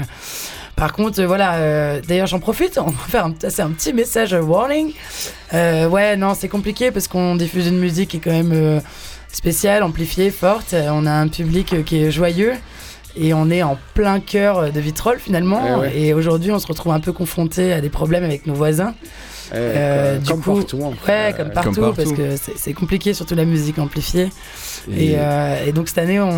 Par 0.76 0.92
contre, 0.92 1.20
euh, 1.20 1.26
voilà. 1.26 1.54
euh, 1.54 2.00
D'ailleurs, 2.06 2.26
j'en 2.26 2.40
profite. 2.40 2.78
On 2.84 2.90
va 2.90 3.04
faire 3.08 3.26
un, 3.26 3.34
c'est 3.48 3.62
un 3.62 3.70
petit 3.70 3.92
message 3.92 4.34
euh, 4.34 4.40
warning. 4.40 4.92
Euh, 5.52 5.88
ouais, 5.88 6.16
non, 6.16 6.34
c'est 6.34 6.48
compliqué 6.48 6.90
parce 6.90 7.08
qu'on 7.08 7.36
diffuse 7.36 7.66
une 7.68 7.78
musique 7.78 8.10
qui 8.10 8.16
est 8.16 8.20
quand 8.20 8.30
même 8.32 8.52
euh, 8.52 8.80
spéciale, 9.32 9.82
amplifiée, 9.82 10.30
forte. 10.30 10.74
On 10.74 11.06
a 11.06 11.12
un 11.12 11.28
public 11.28 11.84
qui 11.84 12.02
est 12.04 12.10
joyeux. 12.10 12.54
Et 13.16 13.32
on 13.32 13.48
est 13.48 13.62
en 13.62 13.78
plein 13.94 14.18
cœur 14.18 14.72
de 14.72 14.80
Vitrolles 14.80 15.20
finalement. 15.20 15.62
Eh 15.64 15.80
ouais. 15.80 15.96
Et 15.98 16.14
aujourd'hui, 16.14 16.50
on 16.50 16.58
se 16.58 16.66
retrouve 16.66 16.92
un 16.92 16.98
peu 16.98 17.12
confronté 17.12 17.72
à 17.72 17.80
des 17.80 17.88
problèmes 17.88 18.24
avec 18.24 18.44
nos 18.46 18.54
voisins. 18.54 18.92
Euh, 19.52 20.14
comme- 20.14 20.22
du 20.22 20.30
comme 20.30 20.40
coup, 20.42 20.54
partout, 20.60 20.82
en 20.82 20.92
fait. 20.92 21.12
Ouais, 21.12 21.34
comme 21.36 21.50
partout, 21.50 21.72
comme 21.74 21.94
partout. 21.94 21.94
parce 21.96 22.12
que 22.12 22.36
c'est 22.36 22.56
c'est 22.56 22.72
compliqué, 22.72 23.12
surtout 23.14 23.34
la 23.34 23.44
musique 23.44 23.78
amplifiée. 23.78 24.30
Et, 24.90 25.12
Et- 25.12 25.14
euh, 25.18 25.64
et 25.66 25.72
donc 25.72 25.88
cette 25.88 25.98
année, 25.98 26.20
on, 26.20 26.28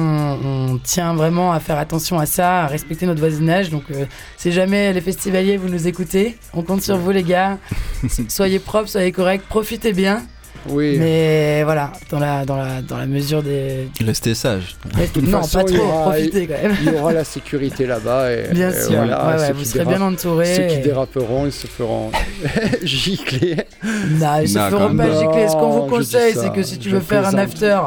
on 0.73 0.79
tient 0.79 1.15
vraiment 1.15 1.53
à 1.53 1.61
faire 1.61 1.79
attention 1.79 2.19
à 2.19 2.27
ça, 2.27 2.65
à 2.65 2.67
respecter 2.67 3.07
notre 3.07 3.21
voisinage. 3.21 3.71
Donc 3.71 3.85
euh, 3.91 4.05
si 4.37 4.53
jamais 4.53 4.93
les 4.93 5.01
festivaliers 5.01 5.57
vous 5.57 5.69
nous 5.69 5.87
écoutez, 5.87 6.37
on 6.55 6.63
compte 6.63 6.83
sur 6.83 6.97
vous 6.97 7.11
les 7.11 7.23
gars. 7.23 7.59
soyez 8.29 8.59
propres, 8.59 8.89
soyez 8.89 9.13
corrects, 9.13 9.43
profitez 9.49 9.93
bien. 9.93 10.23
Oui. 10.69 10.97
Mais 10.99 11.63
voilà, 11.65 11.93
dans 12.11 12.19
la, 12.19 12.45
dans 12.45 12.57
la, 12.57 12.83
dans 12.83 12.97
la 12.99 13.07
mesure 13.07 13.43
des... 13.43 13.89
Restez 14.05 14.35
sage. 14.35 14.77
Restez- 14.95 15.21
non, 15.23 15.43
façon, 15.43 15.59
pas 15.59 15.65
trop, 15.65 15.77
aura- 15.85 16.11
profitez 16.13 16.47
quand 16.47 16.63
même. 16.63 16.77
Il 16.83 16.93
y 16.93 16.97
aura 16.97 17.13
la 17.13 17.25
sécurité 17.25 17.87
là-bas. 17.87 18.33
Et, 18.33 18.49
Bien 18.53 18.71
et 18.71 18.81
sûr, 18.81 18.97
voilà, 18.97 19.27
ouais, 19.27 19.33
ouais, 19.41 19.47
ceux 19.49 19.53
vous 19.55 19.65
serez 19.65 19.85
bien 19.85 20.01
entourés 20.03 20.55
Ceux 20.55 20.67
qui 20.67 20.79
déraperont, 20.81 21.47
ils 21.47 21.53
se 21.53 21.67
feront 21.67 22.11
gicler. 22.83 23.57
Non, 23.85 24.41
ils 24.43 24.49
se 24.49 24.59
Non, 24.59 24.71
feront 24.71 24.97
pas 24.97 25.11
gicler. 25.13 25.49
Ce 25.49 25.53
qu'on 25.53 25.71
vous 25.71 25.87
conseille, 25.87 26.35
c'est 26.35 26.53
que 26.53 26.63
si 26.63 26.79
tu 26.79 26.91
veux 26.91 27.01
faire 27.01 27.27
un 27.27 27.35
after, 27.39 27.79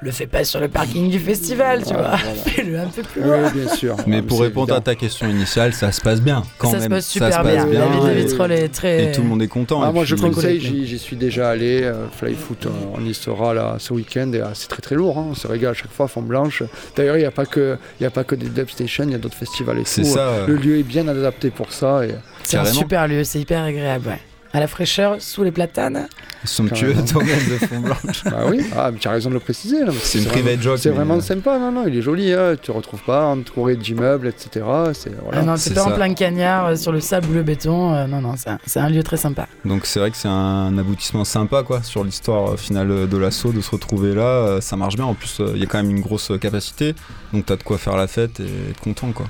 le 0.00 0.10
fais 0.12 0.26
pas 0.28 0.44
sur 0.44 0.60
le 0.60 0.68
parking 0.68 1.10
du 1.10 1.18
festival, 1.18 1.82
tu 1.82 1.92
Voilà, 1.92 2.08
vois. 2.10 2.18
voilà. 2.18 2.34
Fais-le 2.44 2.78
un 2.78 2.86
peu 2.86 3.02
plus 3.02 3.20
loin. 3.20 3.38
Oui, 3.52 3.60
bien 3.64 3.74
sûr. 3.74 3.96
Mais 4.06 4.22
pour 4.22 4.38
c'est 4.38 4.44
répondre 4.44 4.72
à 4.74 4.80
ta 4.80 4.94
question 4.94 5.28
initiale, 5.28 5.72
ça 5.72 5.90
se 5.90 6.00
passe 6.00 6.20
bien 6.20 6.44
quand 6.58 6.70
Ça 6.70 6.80
se 6.80 6.88
passe 6.88 7.06
super 7.08 7.42
bien. 7.42 7.66
La 7.66 7.86
ville 7.88 8.00
de 8.04 8.10
et- 8.10 8.24
Vitrolles 8.26 8.52
est 8.52 8.68
très- 8.68 9.06
Et 9.06 9.12
tout 9.12 9.22
le 9.22 9.28
monde 9.28 9.42
est 9.42 9.48
content. 9.48 9.82
Ah, 9.82 9.90
moi, 9.90 10.04
je 10.04 10.14
conseille, 10.14 10.60
j'y 10.60 10.86
j'y 10.86 10.98
suis 10.98 11.16
déjà 11.16 11.50
allé. 11.50 11.82
euh, 11.82 12.06
Flyfoot, 12.16 12.66
euh, 12.66 12.70
on 12.94 13.04
y 13.04 13.12
sera 13.12 13.54
là 13.54 13.76
ce 13.78 13.92
week-end 13.92 14.30
et 14.32 14.40
ah, 14.40 14.50
c'est 14.54 14.68
très 14.68 14.82
très 14.82 14.94
lourd. 14.94 15.18
hein, 15.18 15.26
on 15.30 15.34
se 15.34 15.46
régale 15.48 15.70
à 15.72 15.74
chaque 15.74 15.90
fois, 15.92 16.06
fond 16.06 16.22
blanche. 16.22 16.62
D'ailleurs, 16.96 17.16
il 17.16 17.20
n'y 17.20 17.26
a, 17.26 17.30
pas 17.30 17.46
que- 17.46 17.76
y 18.00 18.04
a 18.04 18.10
pas 18.10 18.22
que 18.24 18.34
des 18.34 18.48
dub 18.48 18.68
stations, 18.70 19.04
il 19.04 19.10
y 19.10 19.14
a 19.14 19.18
d'autres 19.18 19.36
festivals 19.36 19.78
et 19.78 19.82
C'est 19.84 20.02
tout. 20.02 20.08
ça, 20.08 20.20
euh. 20.28 20.46
Le 20.46 20.56
lieu 20.56 20.78
est 20.78 20.82
bien 20.84 21.08
adapté 21.08 21.50
pour 21.50 21.72
ça. 21.72 22.04
Et... 22.04 22.14
C'est 22.44 22.56
un 22.58 22.64
super 22.64 23.08
lieu, 23.08 23.24
c'est 23.24 23.40
hyper 23.40 23.62
agréable, 23.64 24.06
ouais. 24.08 24.20
À 24.52 24.60
la 24.60 24.66
fraîcheur, 24.66 25.20
sous 25.20 25.42
les 25.42 25.50
platanes. 25.50 26.08
Somptueux 26.44 26.94
domaine 27.12 27.48
de 27.50 27.66
Font-Blanche. 27.66 28.24
Bah 28.24 28.44
oui, 28.48 28.64
ah, 28.76 28.90
mais 28.90 28.98
tu 28.98 29.08
as 29.08 29.10
raison 29.10 29.28
de 29.28 29.34
le 29.34 29.40
préciser. 29.40 29.78
C'est 30.02 30.20
une 30.20 30.24
private 30.24 30.62
joke, 30.62 30.78
C'est 30.78 30.90
vraiment 30.90 31.16
euh, 31.16 31.20
sympa, 31.20 31.58
non, 31.58 31.72
non, 31.72 31.84
il 31.86 31.96
est 31.96 32.02
joli. 32.02 32.32
Hein, 32.32 32.54
tu 32.60 32.70
ne 32.70 32.76
retrouves 32.76 33.02
pas 33.02 33.26
entouré 33.26 33.76
d'immeubles, 33.76 34.28
etc. 34.28 34.64
C'est 34.94 35.12
voilà. 35.22 35.40
Ah 35.40 35.42
non, 35.42 35.56
c'est 35.56 35.74
pas 35.74 35.84
en 35.84 35.92
plein 35.92 36.14
cagnard, 36.14 36.66
euh, 36.66 36.76
sur 36.76 36.92
le 36.92 37.00
sable 37.00 37.28
ou 37.30 37.34
le 37.34 37.42
béton. 37.42 37.94
euh, 37.94 38.06
non, 38.06 38.20
non, 38.20 38.34
c'est 38.66 38.80
un, 38.80 38.88
lieu 38.88 39.02
très 39.02 39.16
sympa. 39.16 39.46
Donc 39.64 39.86
c'est 39.86 40.00
vrai 40.00 40.10
que 40.10 40.16
c'est 40.16 40.28
un 40.28 40.76
aboutissement 40.78 41.24
sympa 41.24 41.62
quoi 41.62 41.82
sur 41.82 42.04
l'histoire 42.04 42.58
finale 42.58 43.08
de 43.08 43.16
l'assaut 43.16 43.52
de 43.52 43.60
se 43.60 43.70
retrouver 43.70 44.14
là, 44.14 44.22
euh, 44.22 44.60
ça 44.60 44.76
marche 44.76 44.96
bien. 44.96 45.04
En 45.04 45.14
plus 45.14 45.40
euh, 45.40 45.52
il 45.54 45.60
y 45.60 45.64
a 45.64 45.66
quand 45.66 45.78
même 45.78 45.90
une 45.90 46.00
grosse 46.00 46.32
capacité, 46.40 46.94
donc 47.32 47.46
t'as 47.46 47.56
de 47.56 47.62
quoi 47.62 47.78
faire 47.78 47.96
la 47.96 48.06
fête 48.06 48.40
et 48.40 48.70
être 48.70 48.80
content 48.80 49.12
quoi. 49.12 49.26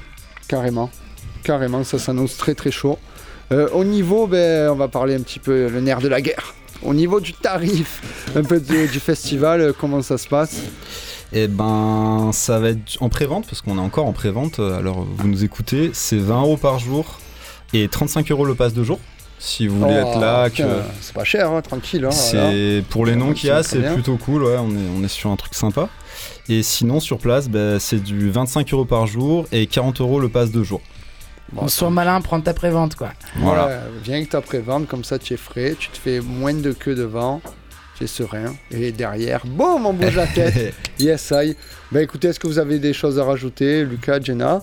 Carrément, 0.46 0.90
carrément, 1.42 1.84
ça 1.84 1.98
s'annonce 1.98 2.36
très 2.36 2.54
très 2.54 2.70
chaud. 2.70 2.98
Euh, 3.52 3.68
au 3.72 3.84
niveau, 3.84 4.26
ben, 4.26 4.68
on 4.70 4.74
va 4.74 4.88
parler 4.88 5.14
un 5.14 5.20
petit 5.20 5.38
peu 5.38 5.68
le 5.68 5.80
nerf 5.80 6.00
de 6.00 6.08
la 6.08 6.20
guerre. 6.20 6.54
Au 6.82 6.94
niveau 6.94 7.18
du 7.20 7.32
tarif, 7.32 8.02
un 8.36 8.42
peu 8.42 8.60
du, 8.60 8.86
du 8.86 9.00
festival, 9.00 9.60
euh, 9.60 9.72
comment 9.78 10.00
ça 10.02 10.16
se 10.18 10.28
passe 10.28 10.60
Et 11.32 11.48
ben 11.48 12.30
ça 12.32 12.60
va 12.60 12.68
être 12.70 12.98
en 13.00 13.08
pré-vente 13.08 13.46
parce 13.48 13.62
qu'on 13.62 13.78
est 13.78 13.80
encore 13.80 14.06
en 14.06 14.12
pré-vente. 14.12 14.60
euh, 14.60 14.78
Alors 14.78 15.04
vous 15.16 15.26
nous 15.28 15.42
écoutez, 15.44 15.90
c'est 15.92 16.18
20 16.18 16.40
euros 16.42 16.56
par 16.56 16.78
jour 16.78 17.18
et 17.72 17.88
35 17.88 18.30
euros 18.30 18.44
le 18.44 18.54
pass 18.54 18.74
de 18.74 18.84
jour. 18.84 19.00
Si 19.40 19.66
vous 19.66 19.78
voulez 19.80 20.00
Oh, 20.04 20.08
être 20.08 20.20
là, 20.20 20.50
putain, 20.50 20.64
que 20.68 20.70
c'est 21.00 21.14
pas 21.14 21.24
cher, 21.24 21.50
hein, 21.50 21.62
tranquille. 21.62 22.04
hein, 22.04 22.10
C'est 22.10 22.36
voilà. 22.36 22.82
pour 22.90 23.06
les 23.06 23.16
noms 23.16 23.32
qu'il 23.32 23.48
y 23.48 23.52
a, 23.52 23.62
c'est 23.62 23.80
plutôt 23.94 24.16
cool. 24.16 24.42
Ouais, 24.44 24.56
on 24.58 24.70
est 24.70 24.88
on 24.96 25.02
est 25.02 25.08
sur 25.08 25.30
un 25.30 25.36
truc 25.36 25.54
sympa. 25.54 25.88
Et 26.48 26.62
sinon 26.62 27.00
sur 27.00 27.18
place, 27.18 27.48
bah, 27.48 27.78
c'est 27.80 28.02
du 28.02 28.30
25 28.30 28.72
euros 28.72 28.84
par 28.84 29.06
jour 29.06 29.46
et 29.52 29.66
40 29.66 30.00
euros 30.00 30.20
le 30.20 30.28
pass 30.28 30.50
de 30.52 30.62
jour. 30.62 30.80
Bon, 31.52 31.66
Sois 31.68 31.90
malin, 31.90 32.20
prends 32.20 32.40
ta 32.40 32.52
prévente, 32.52 32.94
quoi. 32.94 33.12
Voilà. 33.36 33.66
Ouais, 33.66 33.78
viens 34.02 34.16
avec 34.16 34.28
ta 34.30 34.40
prévente, 34.40 34.86
comme 34.86 35.04
ça 35.04 35.18
tu 35.18 35.34
es 35.34 35.36
frais, 35.36 35.74
tu 35.78 35.88
te 35.88 35.96
fais 35.96 36.20
moins 36.20 36.52
de 36.52 36.72
queue 36.72 36.94
devant, 36.94 37.40
tu 37.96 38.04
es 38.04 38.06
serein. 38.06 38.54
Et 38.70 38.92
derrière, 38.92 39.46
boum, 39.46 39.86
on 39.86 39.92
bouge 39.94 40.16
la 40.16 40.26
tête. 40.26 40.74
yes, 40.98 41.32
I. 41.34 41.56
Bah 41.90 42.02
écoutez, 42.02 42.28
est-ce 42.28 42.38
que 42.40 42.46
vous 42.46 42.58
avez 42.58 42.78
des 42.78 42.92
choses 42.92 43.18
à 43.18 43.24
rajouter, 43.24 43.84
Lucas, 43.84 44.20
Jenna? 44.20 44.60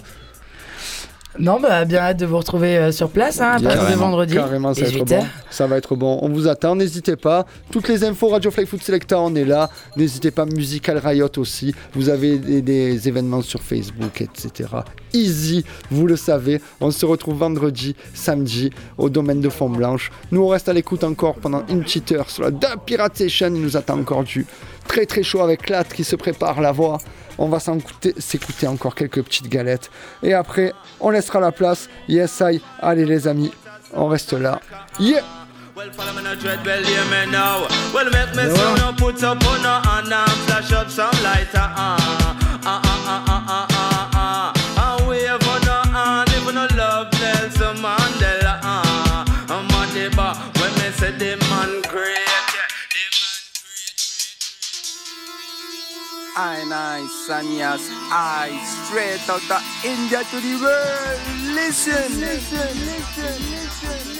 Non, 1.39 1.59
bah, 1.59 1.85
bien 1.85 1.99
hâte 1.99 2.17
de 2.17 2.25
vous 2.25 2.37
retrouver 2.37 2.77
euh, 2.77 2.91
sur 2.91 3.09
place, 3.09 3.41
hein, 3.41 3.57
à 3.57 3.59
partir 3.59 3.89
de 3.89 3.95
vendredi. 3.95 4.33
Carrément, 4.35 4.73
ça 4.73 4.81
va, 4.81 4.87
être 4.87 5.05
18h. 5.05 5.19
bon. 5.19 5.25
ça 5.49 5.67
va 5.67 5.77
être 5.77 5.95
bon. 5.95 6.19
On 6.21 6.29
vous 6.29 6.47
attend, 6.47 6.75
n'hésitez 6.75 7.15
pas. 7.15 7.45
Toutes 7.71 7.87
les 7.87 8.03
infos 8.03 8.29
Radio 8.29 8.51
Fly 8.51 8.65
Food 8.65 8.81
Selecta, 8.81 9.19
on 9.19 9.35
est 9.35 9.45
là. 9.45 9.69
N'hésitez 9.97 10.31
pas, 10.31 10.45
Musical 10.45 10.97
Riot 10.97 11.29
aussi. 11.37 11.75
Vous 11.93 12.09
avez 12.09 12.37
des, 12.37 12.61
des 12.61 13.07
événements 13.07 13.41
sur 13.41 13.61
Facebook, 13.61 14.21
etc. 14.21 14.69
Easy, 15.13 15.65
vous 15.91 16.07
le 16.07 16.15
savez. 16.15 16.61
On 16.81 16.91
se 16.91 17.05
retrouve 17.05 17.37
vendredi, 17.37 17.95
samedi, 18.13 18.69
au 18.97 19.09
domaine 19.09 19.41
de 19.41 19.49
Font 19.49 19.69
Blanche. 19.69 20.11
Nous, 20.31 20.41
on 20.41 20.47
reste 20.47 20.69
à 20.69 20.73
l'écoute 20.73 21.03
encore 21.03 21.35
pendant 21.35 21.63
une 21.69 21.83
petite 21.83 22.11
heure 22.11 22.29
sur 22.29 22.43
la 22.43 22.51
Dub 22.51 22.79
Pirate 22.85 23.17
Session. 23.17 23.47
Il 23.47 23.61
nous 23.61 23.77
attend 23.77 23.99
encore 23.99 24.23
du 24.23 24.45
très 24.87 25.05
très 25.05 25.23
chaud 25.23 25.41
avec 25.41 25.69
Lat 25.69 25.83
qui 25.83 26.03
se 26.03 26.15
prépare 26.15 26.61
la 26.61 26.71
voix. 26.71 26.97
On 27.37 27.49
va 27.49 27.59
s'écouter 27.59 28.13
s'écouter 28.17 28.67
encore 28.67 28.95
quelques 28.95 29.21
petites 29.21 29.49
galettes. 29.49 29.91
Et 30.23 30.33
après, 30.33 30.73
on 30.99 31.09
laissera 31.09 31.39
la 31.39 31.51
place. 31.51 31.89
Yes, 32.07 32.41
I. 32.41 32.61
Allez, 32.81 33.05
les 33.05 33.27
amis, 33.27 33.51
on 33.93 34.07
reste 34.07 34.33
là. 34.33 34.59
Yeah! 34.99 35.21
Well, 35.75 35.91
follow 35.91 36.13
me 36.13 36.23
no 36.23 36.33
dread, 36.35 36.65
well, 36.65 36.81
hear 36.81 37.03
me 37.05 37.29
now. 37.29 37.67
Well, 37.93 38.05
make 38.05 38.33
me 38.33 38.55
sound 38.55 38.79
no 38.79 38.93
put 38.93 39.21
up 39.23 39.45
on 39.45 39.61
no 39.61 39.81
hand 39.81 40.13
and 40.13 40.31
flash 40.47 40.71
up 40.71 40.89
some 40.89 41.11
lighter. 41.21 41.57
Ah, 41.57 41.97
ah, 42.63 42.81
ah, 42.85 42.94
I 56.37 56.65
nice 56.65 57.29
and 57.29 57.53
yes, 57.53 57.87
I 58.11 58.51
straight 58.83 59.23
out 59.29 59.49
of 59.49 59.85
India 59.85 60.21
to 60.21 60.41
the 60.41 60.59
world. 60.61 61.21
Listen, 61.55 62.19
listen, 62.19 62.75
listen, 62.85 63.51
listen, 63.51 64.15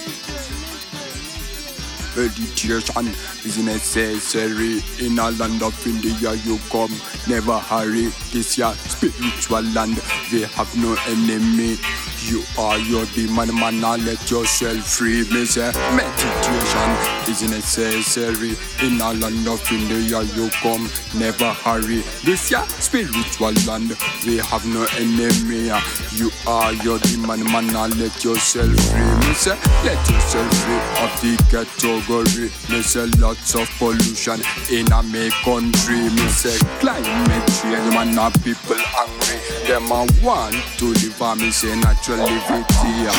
Meditation 2.15 3.07
is 3.43 3.57
necessary 3.57 4.81
in 5.05 5.19
a 5.19 5.31
land 5.31 5.61
of 5.61 5.75
India. 5.85 6.33
You 6.45 6.57
come, 6.69 6.95
never 7.27 7.59
hurry. 7.59 8.05
This 8.31 8.57
your 8.57 8.73
spiritual 8.75 9.63
land. 9.73 9.97
They 10.31 10.45
have 10.55 10.73
no 10.77 10.95
enemy. 11.07 11.77
You 12.23 12.43
are 12.57 12.77
your 12.79 13.05
demon, 13.07 13.53
man. 13.53 13.81
Now 13.81 13.95
let 13.97 14.31
yourself 14.31 14.83
free. 14.83 15.23
Me 15.29 15.45
say 15.45 15.71
meditation 15.93 16.89
is 17.27 17.41
necessary 17.49 18.55
in 18.81 18.99
a 19.01 19.13
land 19.13 19.47
of 19.47 19.61
India. 19.71 20.21
You 20.23 20.49
come, 20.61 20.89
never 21.17 21.51
hurry. 21.53 22.01
This 22.23 22.49
your 22.49 22.65
spiritual 22.67 23.53
land. 23.67 23.95
We 24.25 24.37
have 24.37 24.65
no 24.65 24.87
enemy. 24.97 25.69
You 26.13 26.31
are 26.47 26.73
your 26.73 26.99
demon, 26.99 27.43
man. 27.51 27.67
Now 27.67 27.87
let 27.87 28.23
yourself 28.23 28.71
free. 28.71 29.27
Me 29.27 29.33
say 29.33 29.57
let 29.83 30.01
yourself 30.09 30.49
free 30.63 30.81
of 31.03 31.11
the 31.21 31.35
category. 31.51 32.49
Me 32.73 32.81
say 32.81 33.05
lots 33.19 33.55
of 33.55 33.69
pollution 33.77 34.41
in 34.71 34.87
a 34.91 35.29
country. 35.43 36.09
Me 36.09 36.27
say 36.29 36.57
climate 36.79 37.47
change, 37.61 37.93
man. 37.93 38.15
Now 38.15 38.29
people 38.43 38.77
angry. 38.97 39.39
Them 39.67 39.91
a 39.91 40.05
want 40.23 40.55
to 40.77 40.85
live 40.85 41.21
and 41.21 41.41
me 41.41 41.51
say 41.51 41.75
natural 41.75 42.14
live 42.17 42.51
it 42.51 42.71
here. 42.81 43.15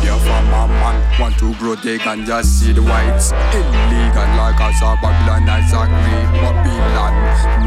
India 0.00 0.16
from 0.24 0.46
a 0.48 0.68
man 0.68 1.20
want 1.20 1.38
to 1.38 1.54
grow 1.56 1.74
the 1.74 1.98
ganja 1.98 2.42
seed 2.42 2.78
whites 2.78 3.32
illegal 3.52 4.28
like 4.36 4.60
as 4.60 4.80
a 4.82 4.96
Babylon 5.02 5.48
as 5.48 5.72
a 5.72 5.84
great 5.84 6.30
Babylon 6.40 7.14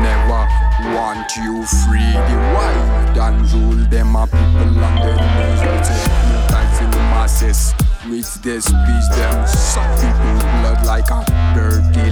never 0.01 0.43
want 0.95 1.29
you 1.37 1.63
free. 1.85 2.13
The 2.29 2.37
wild 2.53 3.17
and 3.17 3.51
rule 3.51 3.85
them 3.89 4.15
a 4.15 4.25
people 4.25 4.83
and 4.83 4.97
then 5.03 5.17
they 5.37 5.83
say 5.83 6.03
mutants 6.27 6.79
in 6.81 6.89
the 6.91 6.97
masses. 7.13 7.73
With 8.09 8.43
their 8.43 8.59
speech, 8.59 9.07
them 9.15 9.47
suck 9.47 9.87
people 9.95 10.39
blood 10.59 10.85
like 10.85 11.09
a 11.09 11.23
dirty 11.55 12.11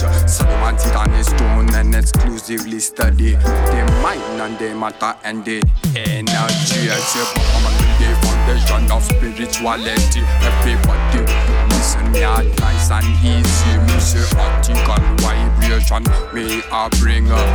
they 0.00 1.20
a 1.20 1.24
stone 1.24 1.74
and 1.74 1.94
exclusively 1.94 2.80
study 2.80 3.34
their 3.34 3.86
mind 4.02 4.40
and 4.40 4.58
their 4.58 4.74
matter 4.74 5.14
and 5.24 5.44
their 5.44 5.62
energy. 5.96 6.90
I 6.90 6.98
say, 6.98 7.26
on 7.66 7.82
the 7.98 8.12
foundation 8.22 8.90
of 8.90 9.02
spirituality. 9.04 10.20
Everybody 10.40 11.32
listen 11.70 12.12
me 12.12 12.22
out 12.22 12.44
nice 12.60 12.90
and 12.90 13.06
easy. 13.24 13.78
Me 13.86 14.00
say 14.00 14.24
article 14.38 15.02
vibration 15.18 16.04
me 16.32 16.62
I 16.70 16.88
bring 17.00 17.30
up. 17.30 17.46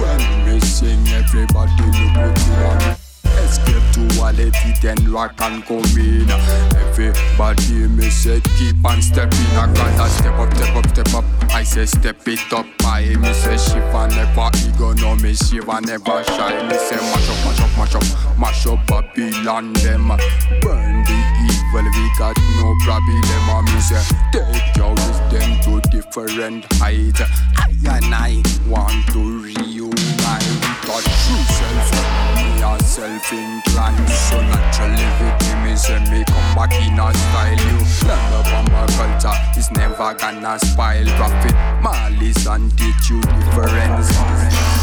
When 0.00 0.46
me 0.46 0.60
sing, 0.60 1.06
everybody 1.08 1.82
look 1.82 2.16
at 2.16 2.98
me. 2.98 3.07
Escape 3.48 3.82
to 3.94 4.16
quality, 4.16 4.72
then 4.82 5.10
rock 5.10 5.34
and 5.40 5.64
come 5.64 5.84
in. 5.96 6.28
Everybody 6.76 7.88
me 7.88 8.10
say 8.10 8.40
keep 8.58 8.84
on 8.84 9.00
stepping. 9.00 9.52
I 9.56 9.72
gotta 9.74 10.10
step 10.10 10.34
up, 10.34 10.54
step 10.54 10.76
up, 10.76 10.88
step 10.88 11.14
up. 11.14 11.24
I 11.50 11.62
say 11.62 11.86
step 11.86 12.28
it 12.28 12.52
up. 12.52 12.66
I 12.84 13.16
me 13.16 13.32
say 13.32 13.56
Shiva 13.56 14.08
never 14.08 14.50
ego, 14.66 14.92
no 14.94 15.16
me 15.16 15.34
Shiva 15.34 15.80
never 15.80 16.22
shy. 16.24 16.68
Me 16.68 16.76
say 16.76 16.96
mash 16.96 17.28
up, 17.28 17.38
mash 17.46 17.60
up, 17.60 17.70
mash 17.78 17.94
up, 17.94 18.38
mash 18.38 18.66
up 18.66 18.86
Babylon 18.86 19.72
them. 19.72 20.08
Burn 20.60 21.04
the 21.04 21.18
evil, 21.48 21.88
we 21.96 22.10
got 22.18 22.36
no 22.60 22.74
problem. 22.84 23.22
I 23.48 23.62
me 23.64 23.80
say 23.80 24.02
take 24.32 24.76
your 24.76 24.92
wisdom 24.92 25.48
to 25.64 25.80
different 25.90 26.70
height. 26.74 27.18
I 27.56 27.68
and 27.86 28.14
I 28.14 28.42
want 28.68 29.06
to 29.12 29.42
reunite 29.42 30.44
with 30.60 30.90
our 30.90 31.00
true 32.98 33.18
self. 33.18 33.32
Me 33.32 33.44
a 33.44 33.46
self-inclined, 33.78 34.08
so 34.08 34.40
naturally 34.40 35.64
me 35.64 35.76
say 35.76 35.98
me 36.10 36.24
come 36.24 36.54
back 36.54 36.72
in 36.72 36.98
a 36.98 37.14
style. 37.14 37.56
You 37.56 38.08
learn 38.08 38.40
about 38.40 38.70
my 38.70 38.86
culture, 38.96 39.38
it's 39.56 39.70
never 39.70 40.14
gonna 40.14 40.58
spoil. 40.58 41.06
Profit, 41.16 41.54
malice 41.82 42.46
and 42.46 42.72
you 43.08 43.20
difference. 43.20 44.77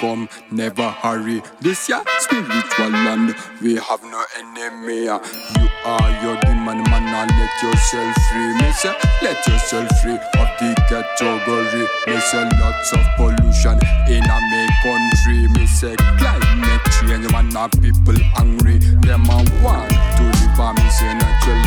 Come, 0.00 0.28
never 0.50 0.88
hurry. 0.90 1.42
This 1.60 1.88
ya 1.88 2.02
spiritual 2.18 2.90
land, 2.90 3.34
we 3.62 3.76
have 3.76 4.02
no 4.02 4.22
enemy. 4.38 5.04
You 5.04 5.66
are 5.84 6.10
your 6.22 6.36
demon 6.42 6.82
man, 6.90 7.28
let 7.28 7.62
yourself 7.62 8.14
free. 8.30 8.52
Me 8.60 8.72
say, 8.72 8.94
let 9.22 9.46
yourself 9.46 9.88
free 10.02 10.14
of 10.14 10.48
the 10.60 10.74
category. 10.88 11.86
Me 12.06 12.16
lots 12.60 12.92
of 12.92 13.04
pollution 13.16 13.78
in 14.08 14.24
a 14.24 14.38
me 14.50 14.66
country. 14.82 15.48
Me 15.54 15.66
say, 15.66 15.96
climate 16.18 16.80
change, 17.00 17.30
man, 17.32 17.48
now 17.50 17.68
people 17.68 18.16
angry. 18.38 18.78
Them 19.04 19.28
a 19.30 19.44
want 19.62 19.90
to 19.90 20.24
live, 20.24 20.76
me 20.76 20.90
say, 20.90 21.14
natural 21.14 21.66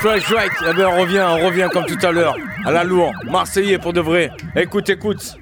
Fresh 0.00 0.32
right. 0.32 0.50
Eh 0.62 0.72
ben, 0.74 0.86
on 0.86 1.02
revient, 1.02 1.26
on 1.28 1.44
revient 1.44 1.68
comme 1.70 1.84
tout 1.84 1.98
à 2.06 2.10
l'heure. 2.10 2.34
À 2.64 2.70
la 2.70 2.84
lourde. 2.84 3.12
Marseillais 3.30 3.76
pour 3.76 3.92
de 3.92 4.00
vrai. 4.00 4.30
Écoute, 4.56 4.88
écoute. 4.88 5.36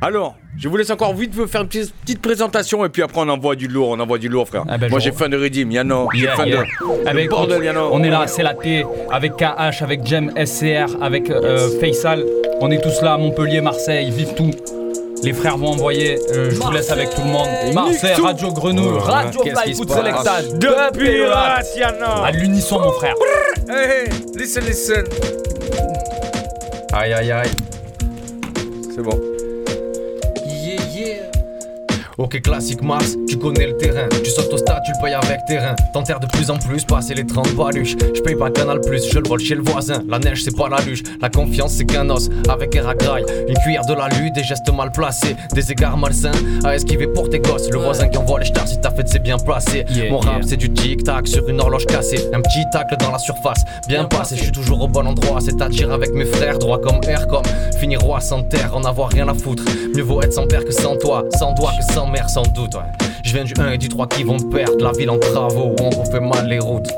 Alors, 0.00 0.36
je 0.56 0.70
vous 0.70 0.76
laisse 0.78 0.88
encore 0.88 1.14
vite 1.14 1.34
faire 1.46 1.60
une 1.60 1.68
petite, 1.68 1.92
petite 1.92 2.22
présentation 2.22 2.82
et 2.86 2.88
puis 2.88 3.02
après 3.02 3.20
on 3.20 3.28
envoie 3.28 3.56
du 3.56 3.68
lourd, 3.68 3.90
on 3.90 4.00
envoie 4.00 4.16
du 4.16 4.30
lourd, 4.30 4.48
frère. 4.48 4.64
Ah 4.70 4.78
ben, 4.78 4.88
Moi 4.88 5.00
j'ai 5.00 5.12
faim 5.12 5.28
de 5.28 5.36
Redeem, 5.36 5.70
Yano. 5.70 6.08
J'ai 6.14 6.28
faim 6.28 6.46
de. 6.46 7.28
Bordel, 7.28 7.62
Yano. 7.62 7.90
on 7.92 8.02
est 8.02 8.08
là, 8.08 8.26
c'est 8.26 8.42
la 8.42 8.54
T, 8.54 8.86
avec 9.10 9.36
KH, 9.36 9.82
avec 9.82 10.06
Jem, 10.06 10.32
SCR, 10.46 10.96
avec 11.02 11.28
euh, 11.28 11.68
Faisal. 11.78 12.24
On 12.62 12.70
est 12.70 12.82
tous 12.82 13.02
là, 13.02 13.18
Montpellier, 13.18 13.60
Marseille, 13.60 14.10
vive 14.10 14.32
tout. 14.34 14.52
Les 15.22 15.32
frères 15.34 15.58
vont 15.58 15.68
envoyer, 15.68 16.18
euh, 16.32 16.50
je 16.50 16.56
vous 16.56 16.70
laisse 16.70 16.90
avec 16.90 17.10
tout 17.14 17.20
le 17.20 17.28
monde. 17.30 17.48
Marseille. 17.74 18.14
Radio 18.22 18.50
Grenouille, 18.52 18.98
Radio 19.00 19.40
qu'est-ce 19.42 19.60
Fly 19.60 19.64
qui 19.70 19.72
se 19.74 19.78
Foot 19.78 19.88
passe 19.88 19.98
Selectage, 19.98 20.48
De 20.54 20.58
de 20.58 20.98
Pirates, 20.98 21.66
Pirates. 21.74 21.76
Yano. 21.76 22.24
À 22.24 22.30
l'unisson, 22.30 22.80
mon 22.80 22.92
frère. 22.92 23.14
Hey, 23.68 24.06
hey, 24.06 24.08
listen, 24.34 24.64
listen. 24.64 25.04
Aïe 26.92 27.12
aïe 27.12 27.30
aïe. 27.32 27.50
C'est 28.94 29.02
bon. 29.02 29.18
Ok 32.20 32.38
classique 32.42 32.82
Mars, 32.82 33.16
tu 33.26 33.38
connais 33.38 33.66
le 33.66 33.78
terrain. 33.78 34.06
Tu 34.22 34.30
sautes 34.30 34.52
au 34.52 34.58
stade, 34.58 34.82
tu 34.84 34.92
le 34.92 35.02
payes 35.02 35.14
avec 35.14 35.42
terrain 35.46 35.74
T'enterres 35.94 36.20
de 36.20 36.26
plus 36.26 36.50
en 36.50 36.58
plus, 36.58 36.84
passer 36.84 37.14
les 37.14 37.24
30 37.24 37.56
baluches. 37.56 37.96
Je 38.14 38.20
paye 38.20 38.34
pas 38.34 38.50
Canal 38.50 38.78
Plus, 38.82 39.10
je 39.10 39.18
le 39.18 39.26
vole 39.26 39.40
chez 39.40 39.54
le 39.54 39.62
voisin. 39.62 40.02
La 40.06 40.18
neige 40.18 40.44
c'est 40.44 40.54
pas 40.54 40.68
la 40.68 40.82
luge, 40.82 41.02
la 41.22 41.30
confiance 41.30 41.72
c'est 41.72 41.86
qu'un 41.86 42.10
os 42.10 42.28
Avec 42.50 42.76
un 42.76 42.82
ragraille, 42.82 43.24
une 43.48 43.56
cuillère 43.60 43.86
de 43.86 43.94
la 43.94 44.08
lue 44.08 44.30
Des 44.32 44.44
gestes 44.44 44.70
mal 44.70 44.92
placés, 44.92 45.34
des 45.54 45.72
égards 45.72 45.96
malsains 45.96 46.32
À 46.62 46.74
esquiver 46.74 47.06
pour 47.06 47.30
tes 47.30 47.38
gosses. 47.38 47.70
Le 47.70 47.78
voisin 47.78 48.08
qui 48.08 48.18
envoie 48.18 48.38
les 48.38 48.44
stars 48.44 48.68
si 48.68 48.78
ta 48.78 48.90
fête 48.90 49.08
c'est 49.08 49.22
bien 49.22 49.38
placé 49.38 49.86
Yeah, 49.88 50.10
Mon 50.10 50.18
rap 50.18 50.40
yeah. 50.40 50.46
c'est 50.46 50.58
du 50.58 50.70
tic-tac 50.70 51.26
sur 51.26 51.48
une 51.48 51.58
horloge 51.58 51.86
cassée. 51.86 52.28
Un 52.34 52.42
petit 52.42 52.64
tacle 52.70 52.96
dans 52.98 53.12
la 53.12 53.18
surface, 53.18 53.64
bien 53.88 54.04
passé. 54.04 54.36
Je 54.36 54.42
suis 54.42 54.52
toujours 54.52 54.82
au 54.82 54.88
bon 54.88 55.06
endroit, 55.06 55.40
c'est-à-dire 55.40 55.90
avec 55.90 56.12
mes 56.12 56.26
frères 56.26 56.58
Droit 56.58 56.82
comme 56.82 57.00
air 57.08 57.26
comme 57.28 57.44
finir 57.78 58.00
roi 58.02 58.20
sans 58.20 58.42
terre 58.42 58.76
En 58.76 58.84
avoir 58.84 59.08
rien 59.08 59.26
à 59.28 59.32
foutre, 59.32 59.62
mieux 59.96 60.02
vaut 60.02 60.20
être 60.20 60.34
sans 60.34 60.46
père 60.46 60.66
que 60.66 60.72
sans 60.72 60.96
toi 60.96 61.24
Sans 61.38 61.54
doigt 61.54 61.72
que 61.78 61.94
sans 61.94 62.09
mère 62.10 62.28
sans 62.28 62.42
doute 62.42 62.74
ouais. 62.74 63.08
Je 63.24 63.32
viens 63.32 63.44
du 63.44 63.54
1 63.58 63.72
et 63.72 63.78
du 63.78 63.88
3 63.88 64.08
qui 64.08 64.24
vont 64.24 64.38
perdre 64.38 64.82
La 64.84 64.92
ville 64.92 65.10
en 65.10 65.18
travaux 65.18 65.74
où 65.78 65.82
on 65.82 65.90
refait 65.90 66.20
mal 66.20 66.48
les 66.48 66.58
routes 66.58 66.88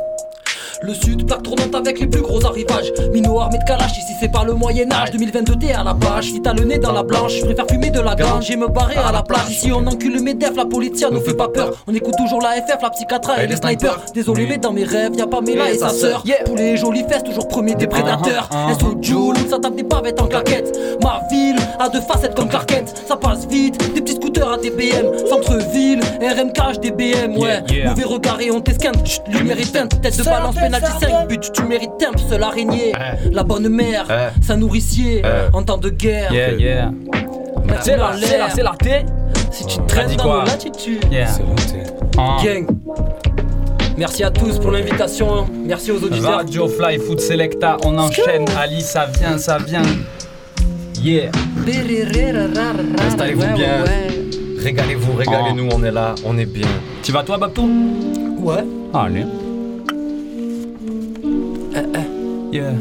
Le 0.82 0.94
sud, 0.94 1.26
plaque 1.26 1.42
tournante 1.42 1.74
avec 1.74 2.00
les 2.00 2.06
plus 2.06 2.22
gros 2.22 2.44
arrivages. 2.44 2.92
Mino 3.12 3.38
armé 3.38 3.58
de 3.58 3.64
kalash, 3.64 3.92
ici 3.98 4.12
c'est 4.20 4.30
pas 4.30 4.44
le 4.44 4.54
Moyen-Âge. 4.54 5.10
2022 5.12 5.56
t'es 5.56 5.72
à 5.72 5.84
la 5.84 5.94
page, 5.94 6.26
si 6.26 6.40
t'as 6.40 6.54
le 6.54 6.64
nez 6.64 6.78
dans 6.78 6.92
la 6.92 7.02
blanche, 7.02 7.34
je 7.38 7.44
préfère 7.44 7.66
fumer 7.68 7.90
de 7.90 8.00
la 8.00 8.14
gange 8.14 8.50
et 8.50 8.56
me 8.56 8.68
barrer 8.68 8.96
à 8.96 9.12
la 9.12 9.22
plage. 9.22 9.50
Ici 9.50 9.70
on 9.72 9.86
encule 9.86 10.20
mes 10.20 10.34
defs, 10.34 10.56
la 10.56 10.64
police 10.64 11.04
nous 11.10 11.20
fait 11.20 11.34
pas 11.34 11.48
peur. 11.48 11.72
On 11.86 11.94
écoute 11.94 12.14
toujours 12.16 12.40
la 12.40 12.52
FF, 12.52 12.82
la 12.82 12.90
psychiatra 12.90 13.42
et 13.42 13.46
les 13.46 13.56
snipers. 13.56 14.00
Désolé, 14.14 14.46
mais 14.46 14.58
dans 14.58 14.72
mes 14.72 14.84
rêves, 14.84 15.12
y'a 15.16 15.26
pas 15.26 15.40
Mela 15.40 15.70
et 15.70 15.78
sa 15.78 15.90
sœur. 15.90 16.24
Tous 16.46 16.56
les 16.56 16.76
jolis 16.76 17.04
fesses, 17.08 17.24
toujours 17.24 17.48
premier 17.48 17.74
des 17.74 17.86
prédateurs. 17.86 18.48
Un 18.52 18.78
sous 18.78 18.96
Joule, 19.00 19.36
ça 19.50 19.58
tape 19.58 19.76
des 19.76 19.84
pavettes 19.84 20.20
en 20.20 20.26
claquettes. 20.26 20.78
Ma 21.02 21.20
ville 21.30 21.56
a 21.78 21.88
deux 21.88 22.00
facettes 22.00 22.34
comme 22.34 22.48
Clark. 22.48 22.72
Ça 23.06 23.16
passe 23.16 23.46
vite, 23.48 23.76
des 23.94 24.00
petits 24.00 24.18
à 24.51 24.57
DBM. 24.57 25.07
Centre-ville, 25.28 26.01
RMK, 26.20 26.80
DBM, 26.80 27.36
ouais. 27.36 27.49
Yeah, 27.49 27.62
yeah. 27.70 27.88
Mauvais 27.90 28.05
regard 28.05 28.40
et 28.40 28.51
on 28.51 28.61
t'esquinte. 28.61 29.07
Chut, 29.07 29.22
Lumière 29.28 29.59
éteinte, 29.61 30.01
tête 30.01 30.16
de 30.18 30.22
balance, 30.24 30.55
penalty 30.55 30.90
5 31.01 31.28
buts. 31.28 31.38
Tu 31.53 31.62
mérites 31.64 31.90
un 32.03 32.16
seule 32.28 32.43
araignée. 32.43 32.93
La 33.30 33.43
bonne 33.43 33.68
mère, 33.68 34.07
Eh. 34.11 34.43
sa 34.43 34.57
nourricier. 34.57 35.22
Eh. 35.24 35.55
En 35.57 35.62
temps 35.62 35.78
de 35.78 35.90
guerre. 35.90 36.32
Yeah, 36.32 36.53
yeah. 36.53 36.90
C'est 37.80 37.97
la, 37.97 38.12
c'est 38.20 38.38
la, 38.38 38.51
c'est 38.51 38.62
la 38.62 38.72
T. 38.78 39.07
Si 39.51 39.66
tu 39.66 39.78
traînes 39.86 40.14
dans 40.16 40.24
quoi 40.24 40.40
nos 40.40 40.47
latitudes. 40.47 41.05
Yeah. 41.11 41.28
Ah. 42.18 42.36
Gang. 42.45 42.66
Merci 43.99 44.24
à 44.24 44.30
tous 44.30 44.59
pour 44.59 44.70
l'invitation. 44.70 45.47
Merci 45.66 45.93
aux 45.93 46.03
auditeurs. 46.03 46.36
Radio 46.38 46.66
Fly 46.66 46.99
Food 46.99 47.20
Selecta, 47.20 47.76
on 47.84 47.99
enchaîne. 47.99 48.45
Ali, 48.59 48.80
ça 48.80 49.07
vient, 49.07 49.36
ça 49.38 49.59
vient. 49.59 49.82
Yeah. 51.03 51.32
Installez-vous 52.98 53.55
bien 53.57 53.84
Régalez-vous, 54.59 55.12
régalez-nous, 55.14 55.68
on 55.72 55.82
est 55.82 55.90
là, 55.90 56.14
on 56.24 56.38
est 56.38 56.46
bien 56.46 56.68
Tu 57.03 57.11
vas 57.11 57.24
toi, 57.24 57.38
Babtou 57.38 57.68
Ouais. 58.38 58.64
Allez. 58.94 59.26
Yeah. 62.53 62.72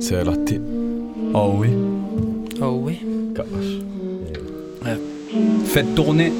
C'est 0.00 0.24
la 0.24 0.36
T. 0.36 0.60
Oh 1.34 1.52
oui. 1.56 1.68
Oh 2.62 2.80
oui. 2.82 3.00
Faites 5.66 5.94
tourner. 5.94 6.32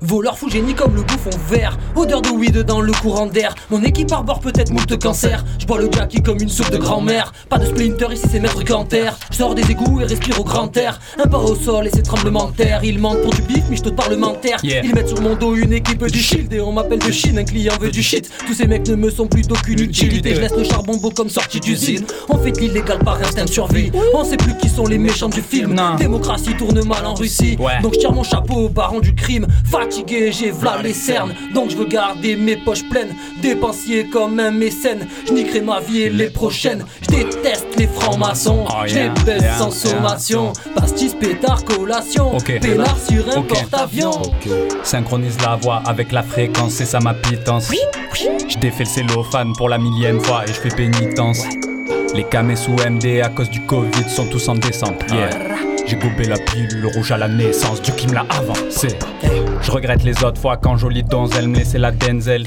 Voleur 0.00 0.38
fou 0.38 0.48
génie 0.48 0.74
comme 0.74 0.94
le 0.94 1.02
bouffon 1.02 1.30
vert 1.48 1.76
Odeur 1.96 2.22
de 2.22 2.28
weed 2.28 2.58
dans 2.58 2.80
le 2.80 2.92
courant 2.92 3.26
d'air. 3.26 3.54
Mon 3.70 3.82
équipe 3.82 4.12
arbore 4.12 4.38
peut-être 4.38 4.70
moult 4.70 4.96
cancer 4.98 5.44
Je 5.58 5.66
bois 5.66 5.78
le 5.80 5.90
Jackie 5.90 6.22
comme 6.22 6.40
une 6.40 6.48
soupe 6.48 6.70
de 6.70 6.76
grand-mère. 6.76 7.32
Pas 7.48 7.58
de 7.58 7.66
splinter 7.66 8.12
ici 8.12 8.24
c'est 8.30 8.38
maître 8.38 8.62
Canter. 8.64 9.10
Je 9.32 9.38
sors 9.38 9.54
des 9.56 9.68
égouts 9.70 10.00
et 10.00 10.04
respire 10.04 10.38
au 10.40 10.44
grand 10.44 10.76
air. 10.76 11.00
Un 11.18 11.26
pas 11.26 11.38
au 11.38 11.56
sol 11.56 11.88
et 11.88 11.90
c'est 11.92 12.02
tremblement 12.02 12.50
de 12.50 12.56
terre. 12.56 12.80
Ils 12.84 12.98
mentent 13.00 13.22
pour 13.22 13.34
du 13.34 13.42
bif 13.42 13.64
mais 13.68 13.76
je 13.76 13.82
te 13.82 13.88
parlementaire. 13.88 14.58
Yeah. 14.62 14.84
Ils 14.84 14.94
mettent 14.94 15.08
sur 15.08 15.20
mon 15.20 15.34
dos 15.34 15.56
une 15.56 15.72
équipe 15.72 16.04
du 16.06 16.20
shield 16.20 16.52
Et 16.52 16.60
on 16.60 16.72
m'appelle 16.72 17.00
de 17.00 17.10
Chine, 17.10 17.38
un 17.38 17.44
client 17.44 17.74
veut 17.80 17.90
du 17.90 18.02
shit. 18.02 18.30
Tous 18.46 18.54
ces 18.54 18.68
mecs 18.68 18.86
ne 18.88 18.94
me 18.94 19.10
sont 19.10 19.26
plus 19.26 19.48
d'aucune 19.48 19.80
utilité. 19.80 20.34
Je 20.34 20.40
laisse 20.40 20.56
le 20.56 20.64
charbon 20.64 20.96
beau 20.96 21.10
comme 21.10 21.28
sortie 21.28 21.58
d'usine. 21.58 22.04
On 22.28 22.38
fait 22.38 22.52
de 22.52 22.60
l'illégal 22.60 23.00
par 23.00 23.20
instinct 23.20 23.46
de 23.46 23.50
survie. 23.50 23.90
On 24.14 24.24
sait 24.24 24.36
plus 24.36 24.56
qui 24.58 24.68
sont 24.68 24.86
les 24.86 24.98
méchants 24.98 25.28
du 25.28 25.42
film. 25.42 25.74
Non. 25.74 25.96
Démocratie 25.96 26.54
tourne 26.56 26.84
mal 26.86 27.04
en 27.04 27.14
Russie. 27.14 27.56
Ouais. 27.58 27.80
Donc 27.82 27.94
je 27.94 27.98
tire 27.98 28.12
mon 28.12 28.22
chapeau 28.22 28.54
aux 28.54 28.68
parents 28.68 29.00
du 29.00 29.14
crime 29.14 29.46
Fatigué, 29.88 30.32
j'ai 30.32 30.50
v'là 30.50 30.82
les 30.82 30.92
cernes. 30.92 31.34
Donc 31.54 31.70
je 31.70 31.76
veux 31.76 31.86
garder 31.86 32.36
mes 32.36 32.58
poches 32.58 32.86
pleines 32.90 33.14
Dépensier 33.40 34.06
comme 34.08 34.38
un 34.38 34.50
mécène. 34.50 35.08
Je 35.26 35.32
niquerai 35.32 35.62
ma 35.62 35.80
vie 35.80 36.02
et 36.02 36.10
les 36.10 36.28
prochaines. 36.28 36.84
Je 37.00 37.16
déteste 37.16 37.68
les 37.78 37.86
francs-maçons. 37.86 38.66
Oh, 38.68 38.82
Je 38.86 38.96
les 38.96 39.08
baisse 39.24 39.42
yeah, 39.42 39.56
sans 39.56 39.70
yeah, 39.70 39.94
sommation. 39.94 40.52
Pastis, 40.74 41.14
pétard, 41.14 41.64
collation. 41.64 42.36
Ok. 42.36 42.60
Pénard 42.60 42.98
sur 42.98 43.26
un 43.34 43.40
porte-avions. 43.40 44.20
Synchronise 44.82 45.38
la 45.40 45.56
voix 45.56 45.82
avec 45.86 46.12
la 46.12 46.22
fréquence, 46.22 46.74
c'est 46.74 46.84
ça 46.84 46.98
ma 47.00 47.14
pitance. 47.14 47.70
Je 48.46 48.58
défais 48.58 48.84
le 48.84 48.90
cellophane 48.90 49.54
pour 49.56 49.70
la 49.70 49.78
millième 49.78 50.20
fois 50.20 50.44
et 50.44 50.48
je 50.48 50.60
fais 50.60 50.68
pénitence. 50.68 51.44
Les 52.14 52.24
camés 52.24 52.56
sous 52.56 52.72
MD 52.72 53.22
à 53.22 53.30
cause 53.30 53.48
du 53.48 53.64
Covid 53.64 54.10
sont 54.10 54.26
tous 54.26 54.48
en 54.48 54.56
descente. 54.56 55.02
Yeah. 55.10 55.67
J'ai 55.88 55.96
gobé 55.96 56.24
la 56.24 56.36
pilule 56.36 56.84
rouge 56.84 57.12
à 57.12 57.16
la 57.16 57.28
naissance, 57.28 57.80
Dieu 57.80 57.94
qui 57.96 58.06
me 58.08 58.12
l'a 58.12 58.26
avancé. 58.28 58.88
Je 59.62 59.70
regrette 59.70 60.04
les 60.04 60.22
autres 60.22 60.38
fois 60.38 60.58
quand 60.58 60.76
jolie 60.76 61.02
donzelle 61.02 61.48
me 61.48 61.56
laissait 61.56 61.78
la 61.78 61.92
denzel. 61.92 62.44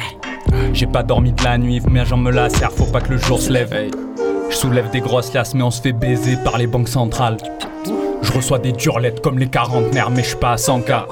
J'ai 0.73 0.85
pas 0.85 1.01
dormi 1.01 1.31
de 1.31 1.43
la 1.43 1.57
nuit, 1.57 1.81
mais 1.89 2.05
j'en 2.05 2.17
me 2.17 2.29
lacère, 2.29 2.71
faut 2.71 2.85
pas 2.85 3.01
que 3.01 3.09
le 3.09 3.17
jour 3.17 3.39
se 3.39 3.51
lève. 3.51 3.73
Je 4.51 4.55
soulève 4.55 4.91
des 4.91 4.99
grosses 4.99 5.33
liasses, 5.33 5.55
mais 5.55 5.63
on 5.63 5.71
se 5.71 5.81
fait 5.81 5.91
baiser 5.91 6.37
par 6.43 6.59
les 6.59 6.67
banques 6.67 6.89
centrales. 6.89 7.37
Je 8.21 8.31
reçois 8.31 8.59
des 8.59 8.73
durlettes 8.73 9.21
comme 9.21 9.39
les 9.39 9.47
quarantenaires, 9.47 10.11
mais 10.11 10.23
je 10.23 10.37
pas 10.37 10.51
à 10.51 10.57
100K. 10.57 11.05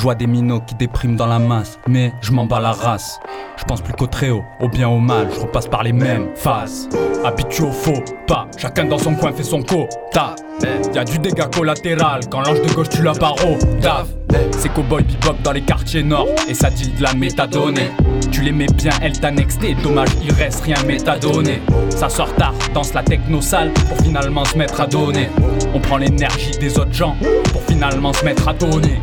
Je 0.00 0.02
vois 0.02 0.14
des 0.14 0.26
minots 0.26 0.62
qui 0.66 0.74
dépriment 0.76 1.14
dans 1.14 1.26
la 1.26 1.38
masse, 1.38 1.78
mais 1.86 2.14
je 2.22 2.32
m'en 2.32 2.46
bats 2.46 2.58
la 2.58 2.72
race. 2.72 3.20
Je 3.58 3.64
pense 3.64 3.82
plus 3.82 3.92
qu'au 3.92 4.06
très 4.06 4.30
haut, 4.30 4.42
au 4.58 4.66
bien 4.66 4.88
au 4.88 4.96
mal, 4.96 5.28
je 5.30 5.40
repasse 5.40 5.68
par 5.68 5.82
les 5.82 5.92
mêmes 5.92 6.28
phases. 6.36 6.88
Habitué 7.22 7.64
au 7.64 7.70
faux 7.70 8.02
pas, 8.26 8.46
chacun 8.56 8.86
dans 8.86 8.96
son 8.96 9.14
coin 9.14 9.30
fait 9.30 9.42
son 9.42 9.62
quota. 9.62 10.36
Y'a 10.94 11.04
du 11.04 11.18
dégât 11.18 11.48
collatéral 11.54 12.22
quand 12.30 12.40
l'ange 12.40 12.62
de 12.62 12.72
gauche 12.72 12.88
tue 12.88 13.02
la 13.02 13.12
barreau. 13.12 13.58
Daf, 13.82 14.06
c'est 14.52 14.72
cowboy 14.72 15.02
bebop 15.02 15.36
dans 15.44 15.52
les 15.52 15.60
quartiers 15.60 16.02
nord, 16.02 16.28
et 16.48 16.54
ça 16.54 16.70
dit 16.70 16.88
de 16.88 17.02
la 17.02 17.12
métadonnée. 17.12 17.90
Tu 18.32 18.40
l'aimais 18.40 18.68
bien, 18.74 18.92
elle 19.02 19.20
t'a 19.20 19.30
dommage, 19.82 20.08
il 20.24 20.32
reste 20.32 20.62
rien 20.62 20.82
métadonné. 20.86 21.60
Ça 21.90 22.08
sort 22.08 22.34
tard, 22.36 22.54
danse 22.72 22.94
la 22.94 23.02
techno 23.02 23.42
sale 23.42 23.70
pour 23.74 23.98
finalement 23.98 24.46
se 24.46 24.56
mettre 24.56 24.80
à 24.80 24.86
donner. 24.86 25.28
On 25.74 25.78
prend 25.78 25.98
l'énergie 25.98 26.52
des 26.58 26.78
autres 26.78 26.94
gens 26.94 27.16
pour 27.52 27.60
finalement 27.64 28.14
se 28.14 28.24
mettre 28.24 28.48
à 28.48 28.54
donner. 28.54 28.98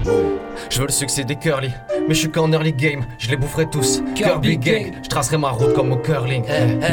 Je 0.69 0.79
veux 0.79 0.88
le 0.88 0.91
succès 0.91 1.23
des 1.23 1.35
curly, 1.35 1.71
mais 2.07 2.13
je 2.13 2.19
suis 2.19 2.31
qu'en 2.31 2.51
early 2.51 2.73
game, 2.73 3.05
je 3.17 3.29
les 3.29 3.38
boufferai 3.38 3.67
tous. 3.69 4.01
Kirby 4.15 4.57
gang, 4.57 4.91
je 5.03 5.09
tracerai 5.09 5.38
ma 5.38 5.49
route 5.49 5.73
comme 5.73 5.91
au 5.91 5.97
curling. 5.97 6.43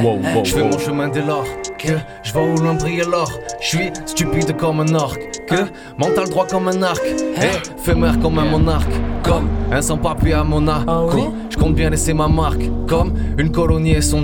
Wow, 0.03 0.19
wow, 0.19 0.45
je 0.45 0.55
fais 0.55 0.63
wow. 0.63 0.69
mon 0.69 0.79
chemin 0.79 1.09
dès 1.09 1.23
lors, 1.23 1.47
que 1.79 1.93
je 2.23 2.33
vois 2.33 2.43
au 2.43 2.57
loin 2.57 2.75
briller 2.75 3.05
l'or. 3.05 3.31
Je 3.61 3.67
suis 3.67 3.91
stupide 4.07 4.57
comme 4.57 4.81
un 4.81 4.95
orc, 4.95 5.19
que 5.49 5.67
mental 5.99 6.29
droit 6.29 6.47
comme 6.47 6.69
un 6.69 6.83
arc, 6.83 7.03
éphémère 7.79 8.19
comme 8.21 8.39
un 8.39 8.45
monarque, 8.45 8.93
comme 9.23 9.49
un 9.71 9.83
sans-papier 9.83 10.35
à 10.35 10.45
Monaco. 10.45 11.35
Je 11.51 11.57
compte 11.57 11.75
bien 11.75 11.91
laisser 11.91 12.15
ma 12.15 12.29
marque, 12.29 12.65
comme 12.87 13.15
une 13.39 13.51
colonie 13.51 13.93
et 13.93 14.03
son 14.03 14.23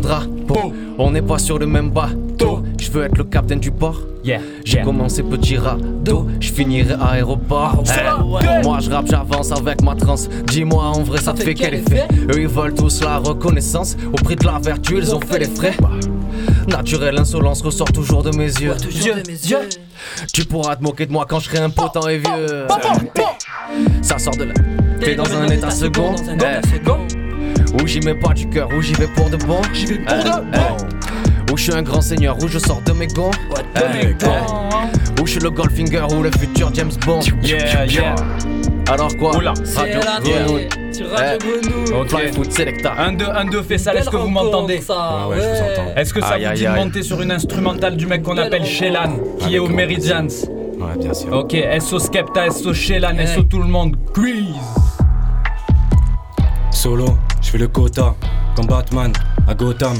drapeau. 0.53 0.73
On 0.99 1.11
n'est 1.11 1.23
pas 1.23 1.39
sur 1.39 1.59
le 1.59 1.67
même 1.67 1.91
bateau, 1.91 2.63
je 2.79 2.91
veux 2.91 3.05
être 3.05 3.17
le 3.19 3.25
capitaine 3.25 3.61
du 3.61 3.71
port. 3.71 4.01
Yeah, 4.23 4.41
J'ai 4.67 4.77
yeah. 4.77 4.85
commencé 4.85 5.23
petit 5.23 5.57
radeau, 5.57 6.27
je 6.41 6.53
finirai 6.53 6.95
aéroport. 7.01 7.83
Eh, 7.87 8.63
Moi 8.65 8.79
je 8.81 8.91
rappe, 8.91 9.07
j'avance 9.09 9.51
avec 9.51 9.81
ma 9.83 9.95
trance. 9.95 10.29
Dis-moi 10.47 10.85
en 10.85 11.03
vrai, 11.03 11.19
ça 11.19 11.33
te 11.33 11.43
fait 11.43 11.55
quel 11.55 11.75
effet? 11.75 12.07
Eux 12.31 12.41
ils 12.41 12.47
veulent 12.49 12.75
tous 12.75 13.03
la 13.03 13.17
reconnaissance. 13.17 13.97
Au 14.13 14.17
prix 14.17 14.37
de 14.37 14.45
la 14.45 14.59
vertu, 14.59 14.99
ils 14.99 15.15
ont 15.15 15.21
fait 15.21 15.39
les 15.39 15.47
frais. 15.47 15.75
Naturelle 16.69 17.19
insolence 17.19 17.63
ressort 17.63 17.91
toujours 17.93 18.23
de 18.23 18.37
mes 18.37 18.45
yeux. 18.45 18.75
Dieu, 18.91 19.15
Dieu. 19.43 19.59
Tu 20.33 20.45
pourras 20.45 20.77
te 20.77 20.83
moquer 20.83 21.07
de 21.07 21.13
moi 21.13 21.25
quand 21.29 21.41
je 21.41 21.47
serai 21.49 21.59
impotent 21.59 22.07
et 22.09 22.19
vieux. 22.19 22.67
Ça 24.03 24.19
sort 24.19 24.37
de 24.37 24.45
là. 24.45 24.55
T'es 25.01 25.15
dans 25.15 25.33
un 25.35 25.47
état 25.49 25.71
second. 25.71 26.13
Dans 26.13 26.29
un 26.31 26.35
état 26.35 26.61
Eh. 26.63 26.67
second. 26.77 26.99
Où 27.75 27.87
j'y 27.87 28.01
mets 28.01 28.15
pas 28.15 28.33
du 28.35 28.49
cœur, 28.49 28.69
où 28.77 28.81
j'y 28.83 28.93
vais 28.95 29.07
pour 29.09 29.31
de 29.31 29.37
bon. 29.37 29.61
J'y 29.73 29.87
vais 29.87 29.99
pour 29.99 30.17
de 30.17 30.51
bon. 30.51 30.77
Où 31.53 31.57
je 31.57 31.63
suis 31.65 31.75
un 31.75 31.83
grand 31.83 32.01
seigneur, 32.01 32.37
où 32.43 32.49
je 32.49 32.59
sors 32.59 32.81
de 32.83 32.93
mes 32.93 33.07
gonds. 33.09 33.31
de 33.31 34.07
mes 34.07 34.15
Où 35.21 35.27
je 35.27 35.33
suis 35.33 35.41
le 35.41 35.51
Goldfinger, 35.51 36.05
ou 36.17 36.23
le 36.23 36.31
futur 36.31 36.71
James 36.75 36.91
Bond. 37.05 37.21
Yeah, 37.43 37.87
yeah. 37.87 38.15
Alors 38.91 39.17
quoi? 39.17 39.37
Oula. 39.37 39.55
Radio 39.77 40.01
Grenouille. 40.23 40.69
Radio 41.15 41.39
Grenouille. 41.39 42.01
Ok. 42.01 42.09
Fly 42.09 42.33
Food 42.33 42.53
Selecta. 42.53 42.93
1, 42.99 43.13
2, 43.13 43.25
1, 43.25 43.45
2, 43.47 43.63
fais 43.63 43.79
ça, 43.79 43.95
est-ce 43.95 44.11
que 44.11 44.17
vous 44.17 44.29
m'entendez? 44.29 44.75
Ouais, 44.89 44.95
ouais, 45.29 45.37
je 45.37 45.41
vous 45.41 45.73
entends. 45.83 45.93
Est-ce 45.97 46.15
que 46.15 46.21
ça 46.21 46.29
Aïe, 46.31 46.43
vous 46.45 46.49
aïe, 46.51 46.57
dit 46.57 46.63
de 46.65 46.69
aïe. 46.69 46.85
monter 46.85 47.03
sur 47.03 47.21
une 47.21 47.31
instrumentale 47.33 47.97
du 47.97 48.07
mec 48.07 48.23
qu'on 48.23 48.37
appelle 48.39 48.65
Shelan, 48.65 49.17
qui 49.39 49.55
est 49.57 49.59
au 49.59 49.69
Meridians? 49.69 50.27
Ouais, 50.79 50.97
bien 50.99 51.15
sûr. 51.15 51.33
Ok, 51.33 51.57
SO 51.81 51.99
Skepta, 51.99 52.51
SO 52.51 52.73
Shelan, 52.75 53.15
SO 53.27 53.43
tout 53.43 53.59
le 53.61 53.67
monde, 53.69 53.97
Grease 54.15 54.55
Solo, 56.73 57.17
je 57.51 57.57
fais 57.57 57.59
le 57.59 57.67
quota, 57.67 58.15
comme 58.55 58.67
Batman 58.67 59.13
à 59.49 59.55
Gotham. 59.55 59.97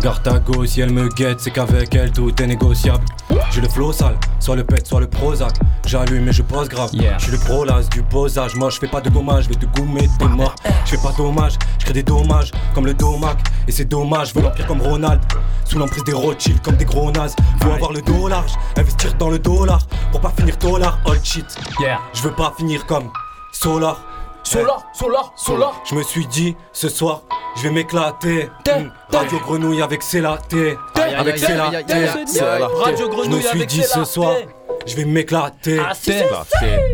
Garde 0.00 0.22
ta 0.22 0.38
go, 0.38 0.64
si 0.64 0.80
elle 0.80 0.90
me 0.90 1.06
guette, 1.10 1.38
c'est 1.38 1.50
qu'avec 1.50 1.94
elle 1.94 2.10
tout 2.10 2.32
est 2.40 2.46
négociable. 2.46 3.04
J'ai 3.50 3.60
le 3.60 3.68
flow 3.68 3.92
sale, 3.92 4.16
soit 4.40 4.56
le 4.56 4.64
pet, 4.64 4.86
soit 4.86 5.00
le 5.00 5.06
Prozac. 5.06 5.52
J'allume 5.84 6.28
et 6.28 6.32
je 6.32 6.40
pose 6.40 6.66
grave. 6.66 6.88
Je 6.94 7.22
suis 7.22 7.32
le 7.32 7.36
prolas 7.36 7.82
du 7.90 8.02
posage. 8.02 8.54
Moi, 8.54 8.70
je 8.70 8.78
fais 8.78 8.88
pas 8.88 9.02
de 9.02 9.10
gommage, 9.10 9.44
je 9.44 9.48
vais 9.50 9.54
te 9.54 9.66
gommer, 9.66 10.08
t'es 10.18 10.28
mort. 10.28 10.54
Je 10.86 10.96
fais 10.96 11.02
pas 11.02 11.12
dommage, 11.14 11.58
je 11.78 11.84
crée 11.84 11.92
des 11.92 12.02
dommages 12.02 12.52
comme 12.74 12.86
le 12.86 12.94
domac. 12.94 13.36
Et 13.68 13.72
c'est 13.72 13.84
dommage, 13.84 14.30
je 14.30 14.34
veux 14.36 14.42
l'empire 14.42 14.66
comme 14.66 14.80
Ronald. 14.80 15.20
Sous 15.66 15.78
l'emprise 15.78 16.04
des 16.04 16.14
Rothschild 16.14 16.62
comme 16.62 16.76
des 16.76 16.86
gros 16.86 17.10
nazes. 17.10 17.36
Faut 17.60 17.70
avoir 17.70 17.92
le 17.92 18.00
dos 18.00 18.28
large, 18.28 18.52
investir 18.78 19.12
dans 19.18 19.28
le 19.28 19.38
dollar. 19.38 19.86
Pour 20.10 20.22
pas 20.22 20.32
finir 20.34 20.56
dollar, 20.56 20.98
old 21.04 21.22
shit. 21.22 21.44
Je 22.14 22.22
veux 22.22 22.32
pas 22.32 22.54
finir 22.56 22.86
comme 22.86 23.10
Solar. 23.52 24.00
Solar, 24.44 24.84
Solar, 24.92 25.32
Solar. 25.36 25.82
Je 25.84 25.94
me 25.94 26.02
suis 26.02 26.26
dit, 26.26 26.54
ce 26.72 26.88
soir, 26.88 27.22
je 27.56 27.62
vais 27.62 27.70
m'éclater. 27.70 28.50
Radio 29.10 29.38
Grenouille 29.40 29.82
avec 29.82 30.02
Célaté. 30.02 30.76
Avec 30.94 31.38
Célaté. 31.38 32.06
Radio 32.06 32.96
Je 32.96 33.04
me 33.04 33.08
Grenouille 33.08 33.42
suis 33.42 33.66
dit 33.66 33.82
ce 33.82 34.04
soir, 34.04 34.36
je 34.86 34.96
vais 34.96 35.04
m'éclater. 35.04 35.80
Ah. 35.80 35.92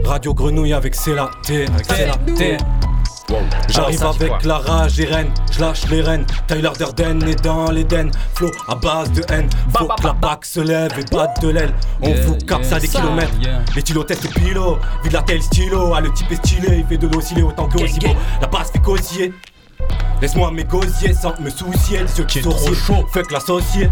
Radio 0.05 0.32
Grenouille 0.32 0.72
avec 0.72 0.94
Célaté. 0.94 1.66
Avec 1.66 1.86
Célaté. 1.86 2.56
J'arrive 3.68 3.98
ça 3.98 4.10
avec 4.10 4.44
la 4.44 4.59
rage 4.59 4.98
et 4.98 5.05
reine, 5.05 5.30
je 5.52 5.60
lâche 5.60 5.86
les 5.88 6.01
rênes. 6.02 6.24
Tyler 6.48 6.70
Durden 6.76 7.22
est 7.28 7.42
dans 7.44 7.70
l'Eden. 7.70 8.10
Flow 8.34 8.51
à 8.68 8.74
base 8.74 9.10
de 9.12 9.22
haine. 9.32 9.48
Faut 9.76 9.86
que 9.86 10.06
la 10.06 10.12
bac 10.12 10.44
se 10.44 10.60
lève 10.60 10.92
et 10.98 11.05
batte 11.14 11.40
de 11.42 11.48
l'aile. 11.51 11.72
On 12.02 12.09
Yeah, 12.09 12.20
vous 12.26 12.34
capte 12.38 12.64
yeah, 12.66 12.76
à 12.76 12.80
des 12.80 12.86
ça, 12.88 13.01
kilomètres. 13.01 13.40
yeah. 13.40 13.60
Les 13.74 13.80
stylos 13.82 14.05
testent 14.05 14.32
pilo. 14.34 14.78
Vide 15.05 15.12
la 15.12 15.22
telle 15.22 15.42
stylo. 15.42 15.94
Ah, 15.94 16.01
le 16.01 16.12
type 16.12 16.30
est 16.32 16.36
stylé. 16.36 16.78
Il 16.78 16.86
fait 16.86 16.98
de 16.98 17.06
l'osciller 17.09 17.42
autant 17.42 17.68
que 17.68 17.82
aussi 17.82 18.01
beau. 18.01 18.14
La 18.40 18.47
basse 18.48 18.70
fait 18.72 18.80
cosier. 18.80 19.32
Laisse-moi 20.20 20.51
m'égosier 20.51 21.14
sans 21.14 21.38
me 21.40 21.48
soucier 21.51 22.01
de 22.02 22.06
ceux 22.09 22.24
qui 22.24 22.42
sourcillent. 22.42 22.74
Fuck 23.12 23.30
l'associé. 23.30 23.88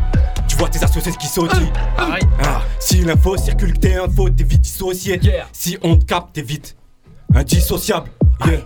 Tu 0.49 0.57
vois 0.57 0.69
tes 0.69 0.83
associés 0.83 1.13
qui 1.19 1.27
sautillent. 1.27 1.73
Ah, 1.97 2.17
si 2.81 3.03
l'info 3.05 3.37
circule 3.37 3.79
t'es 3.79 3.97
info, 3.97 4.29
t'es 4.31 4.45
vite 4.45 4.63
dissocié. 4.63 5.21
Si 5.53 5.79
on 5.83 5.97
te 5.97 6.05
capte, 6.05 6.35
t'es 6.35 6.43
vite 6.43 6.77
indissociable. 7.35 8.11
Yeah. 8.47 8.59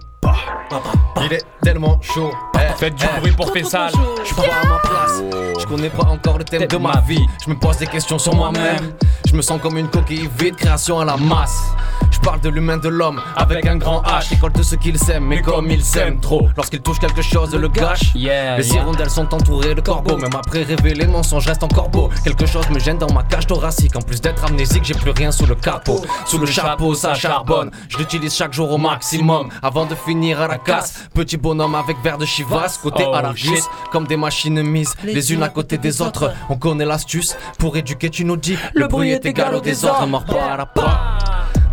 Il 1.25 1.33
est 1.33 1.45
tellement 1.63 1.99
chaud. 2.01 2.33
Faites 2.77 2.95
du 2.95 3.07
bruit 3.21 3.33
pour 3.33 3.53
Fessal. 3.53 3.93
Je 4.21 4.27
suis 4.27 4.35
pas 4.35 4.43
à 4.43 4.67
ma 4.67 4.79
place. 4.79 5.23
Je 5.61 5.67
connais 5.67 5.91
pas 5.91 6.05
encore 6.05 6.39
le 6.39 6.45
thème 6.45 6.67
de 6.67 6.77
ma 6.77 7.01
vie. 7.07 7.25
Je 7.45 7.51
me 7.51 7.57
pose 7.59 7.77
des 7.79 7.87
questions 7.87 8.19
sur 8.19 8.35
moi-même. 8.35 8.93
Je 9.29 9.35
me 9.35 9.43
sens 9.43 9.61
comme 9.61 9.79
une 9.79 9.89
coquille 9.89 10.29
vide, 10.39 10.57
création 10.57 10.99
à 11.01 11.05
la 11.05 11.17
masse. 11.17 11.63
Je 12.11 12.19
parle 12.19 12.41
de 12.41 12.49
l'humain 12.49 12.77
de 12.77 12.89
l'homme 12.89 13.21
avec 13.37 13.67
un 13.67 13.77
grand 13.77 14.03
H. 14.03 14.31
Récolte 14.31 14.63
ce 14.63 14.75
qu'il 14.77 14.99
sème, 14.99 15.25
mais 15.25 15.41
comme 15.43 15.71
il 15.71 15.83
s'aime 15.83 16.21
trop. 16.21 16.49
Lorsqu'il 16.57 16.81
touche 16.81 16.99
quelque 16.99 17.23
chose, 17.23 17.55
le 17.55 17.69
gâche. 17.69 18.15
Yeah, 18.15 18.59
Les 18.59 18.69
yeah. 18.69 18.83
hirondelles 18.83 19.11
sont 19.11 19.33
entourées 19.35 19.75
de 19.75 19.81
corbeaux. 19.81 20.17
Même 20.17 20.35
après 20.35 20.63
révéler 20.63 21.05
le 21.07 21.13
mensonge, 21.13 21.47
reste 21.47 21.63
encore 21.63 21.89
beau. 21.89 22.11
Quelque 22.25 22.47
chose 22.47 22.69
me 22.71 22.79
gêne 22.79 22.99
dans 22.99 23.13
ma 23.13 23.23
cage 23.23 23.47
thoracique. 23.47 23.97
En 23.97 24.03
plus 24.03 24.21
d'être 24.21 24.45
amnésique, 24.45 24.85
j'ai 24.85 24.95
plus 24.95 25.11
rien 25.13 25.31
sous 25.33 25.47
le 25.47 25.55
capot. 25.55 26.01
Sous 26.27 26.39
le 26.39 26.47
chapeau, 26.47 26.95
ça 26.95 27.15
charbonne. 27.15 27.71
Je 27.89 27.99
l'utilise 27.99 28.35
chaque 28.35 28.53
jour 28.53 28.71
au 28.71 28.79
maximum. 28.79 29.49
Avant 29.63 29.87
de 29.87 29.95
finir 29.95 30.12
à 30.13 30.49
la 30.49 30.59
casse. 30.59 31.09
Petit 31.15 31.37
bonhomme 31.37 31.75
avec 31.75 31.97
verre 32.03 32.19
de 32.19 32.27
chivas. 32.27 32.79
Côté 32.83 33.05
Oh, 33.07 33.15
à 33.15 33.23
la 33.23 33.35
shit. 33.35 33.65
comme 33.91 34.07
des 34.07 34.17
machines 34.17 34.63
mises 34.63 34.95
les 35.05 35.33
unes 35.33 35.43
à 35.43 35.49
côté 35.49 35.79
des 35.79 36.01
autres. 36.03 36.33
On 36.49 36.57
connaît 36.57 36.85
l'astuce 36.85 37.37
pour 37.59 37.77
éduquer, 37.77 38.11
tu 38.11 38.25
nous 38.25 38.37
dis 38.37 38.57
le 38.75 38.87
bruit 38.89 39.11
est 39.11 39.25
égal 39.27 39.55
au 39.55 39.61
désordre. 39.61 40.07
Mort 40.07 40.25
pas 40.25 40.53
à 40.53 40.57
la 40.57 40.67
pas. 40.67 41.17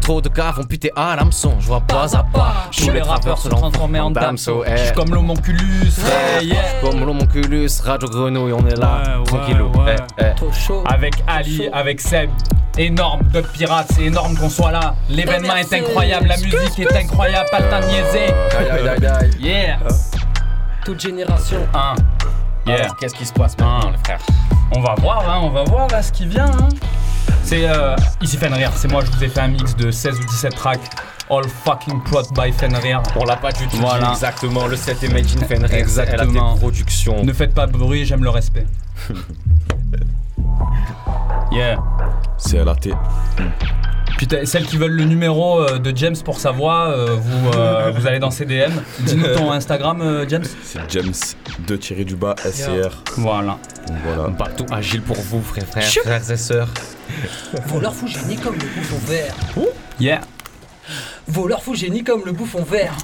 Trop 0.09 0.21
de 0.21 0.29
gars 0.29 0.49
vont 0.49 0.63
puter 0.63 0.91
à 0.95 1.15
l'hameçon, 1.15 1.53
je 1.59 1.67
vois 1.67 1.81
pas 1.81 2.17
à 2.17 2.23
pas. 2.23 2.67
Tous 2.75 2.89
les 2.89 2.99
rappeurs 3.03 3.37
se 3.37 3.47
transformer 3.47 3.99
en 3.99 4.09
damso. 4.09 4.63
Je 4.67 4.75
suis 4.75 4.93
comme 4.93 5.13
l'homonculus. 5.13 5.91
Yeah. 6.41 6.81
Comme 6.81 7.05
l'homonculus, 7.05 7.69
Radio 7.83 8.09
Grenouille, 8.09 8.53
on 8.53 8.65
est 8.67 8.75
là, 8.75 9.03
tranquillou. 9.27 9.71
ouais. 9.85 9.97
Eh, 10.17 10.23
eh. 10.23 10.91
Avec 10.91 11.13
Ali, 11.27 11.69
avec 11.71 12.01
Seb. 12.01 12.31
Énorme, 12.75 13.21
Dub 13.31 13.45
Pirate, 13.53 13.85
c'est 13.93 14.05
énorme 14.05 14.35
qu'on 14.35 14.49
soit 14.49 14.71
là. 14.71 14.95
L'événement 15.09 15.57
est 15.57 15.71
incroyable, 15.71 16.25
la 16.27 16.37
musique 16.37 16.79
est 16.79 16.95
incroyable, 16.97 17.47
pas 17.51 17.59
le 17.59 17.69
temps 17.69 17.79
de 17.79 17.85
niaiser. 17.85 18.33
Aïe, 18.57 18.69
aïe, 18.71 18.87
aïe, 18.89 19.05
aïe. 19.05 19.31
Yeah. 19.39 19.77
Toute 20.85 21.01
génération. 21.01 21.59
Un. 21.75 21.93
Yeah. 22.65 22.85
Alors, 22.85 22.97
qu'est-ce 22.97 23.13
qui 23.13 23.27
se 23.27 23.33
passe 23.33 23.55
maintenant, 23.59 23.91
les 23.91 23.97
frères? 24.03 24.25
On 24.75 24.81
va 24.81 24.95
voir, 24.95 25.29
hein, 25.29 25.41
on 25.43 25.51
va 25.51 25.65
voir 25.65 25.87
là 25.89 26.01
ce 26.01 26.11
qui 26.11 26.25
vient. 26.25 26.45
Hein. 26.45 26.69
C'est 27.43 27.67
euh, 27.67 27.95
ici 28.21 28.37
Fenrir, 28.37 28.71
c'est 28.75 28.89
moi, 28.91 29.03
je 29.05 29.11
vous 29.11 29.23
ai 29.23 29.27
fait 29.27 29.39
un 29.41 29.47
mix 29.49 29.75
de 29.75 29.91
16 29.91 30.19
ou 30.19 30.23
17 30.25 30.55
tracks. 30.55 30.79
All 31.29 31.43
fucking 31.47 32.01
prod 32.03 32.25
by 32.35 32.51
Fenrir. 32.51 33.01
On 33.15 33.23
l'a 33.23 33.35
pas 33.37 33.51
du 33.51 33.67
tout 33.67 33.77
Voilà. 33.77 34.07
dit 34.07 34.11
exactement, 34.13 34.65
le 34.67 34.75
set 34.75 35.03
est 35.03 35.09
made 35.09 35.25
in 35.25 35.45
Fenrir. 35.45 35.73
Exactement. 35.73 36.55
Productions. 36.57 37.23
Ne 37.23 37.33
faites 37.33 37.53
pas 37.53 37.67
de 37.67 37.71
bruit, 37.73 38.05
j'aime 38.05 38.23
le 38.23 38.29
respect. 38.31 38.65
yeah. 41.51 41.77
C'est 42.37 42.59
à 42.59 42.63
la 42.63 42.75
T. 42.75 42.91
Putain, 44.19 44.45
celles 44.45 44.65
qui 44.65 44.75
veulent 44.75 44.91
le 44.97 45.05
numéro 45.05 45.61
euh, 45.61 45.79
de 45.79 45.95
James 45.95 46.17
pour 46.25 46.41
sa 46.41 46.51
voix, 46.51 46.89
euh, 46.89 47.15
vous, 47.15 47.57
euh, 47.57 47.89
vous 47.95 48.05
allez 48.05 48.19
dans 48.19 48.31
CDM. 48.31 48.73
Dis-nous 48.99 49.33
ton 49.33 49.49
Instagram, 49.49 50.01
euh, 50.01 50.25
James. 50.27 50.43
C'est 50.61 50.81
James 50.89 51.13
2 51.59 51.77
tiré 51.77 52.03
du 52.03 52.17
bas 52.17 52.35
SCR. 52.43 53.01
Voilà. 53.15 53.57
Voilà. 54.03 54.29
Partout 54.31 54.65
agile 54.71 55.03
pour 55.03 55.15
vous, 55.15 55.41
frères, 55.41 55.65
frères, 55.65 56.31
et 56.31 56.35
sœurs. 56.35 56.67
Voleur 57.67 57.95
fou 57.95 58.07
génie 58.07 58.35
comme 58.35 58.55
le 58.55 58.59
bouffon 58.59 58.97
vert. 59.07 59.35
Yeah. 60.01 60.19
Voleur 61.25 61.63
fou 61.63 61.73
génie 61.73 62.03
comme 62.03 62.25
le 62.25 62.33
bouffon 62.33 62.63
vert. 62.63 62.97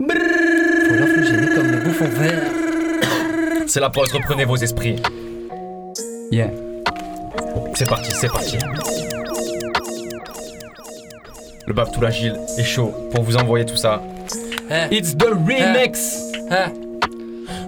Voleur 0.00 1.08
fou 1.08 1.22
génie 1.24 1.54
comme 1.54 1.70
le 1.72 1.80
bouffon 1.84 2.08
vert. 2.08 2.42
C'est 3.66 3.80
la 3.80 3.90
pause, 3.90 4.10
reprenez 4.12 4.46
vos 4.46 4.56
esprits. 4.56 4.96
Yeah. 6.32 6.48
C'est 7.74 7.86
parti, 7.86 8.10
c'est 8.10 8.28
parti. 8.28 8.56
Le 11.66 11.74
baf 11.74 11.92
tout 11.92 12.00
l'agile 12.00 12.40
est 12.56 12.64
chaud 12.64 12.90
pour 13.12 13.22
vous 13.22 13.36
envoyer 13.36 13.66
tout 13.66 13.76
ça. 13.76 14.02
It's 14.90 15.14
the 15.14 15.24
remix. 15.24 16.22
Hein 16.50 16.72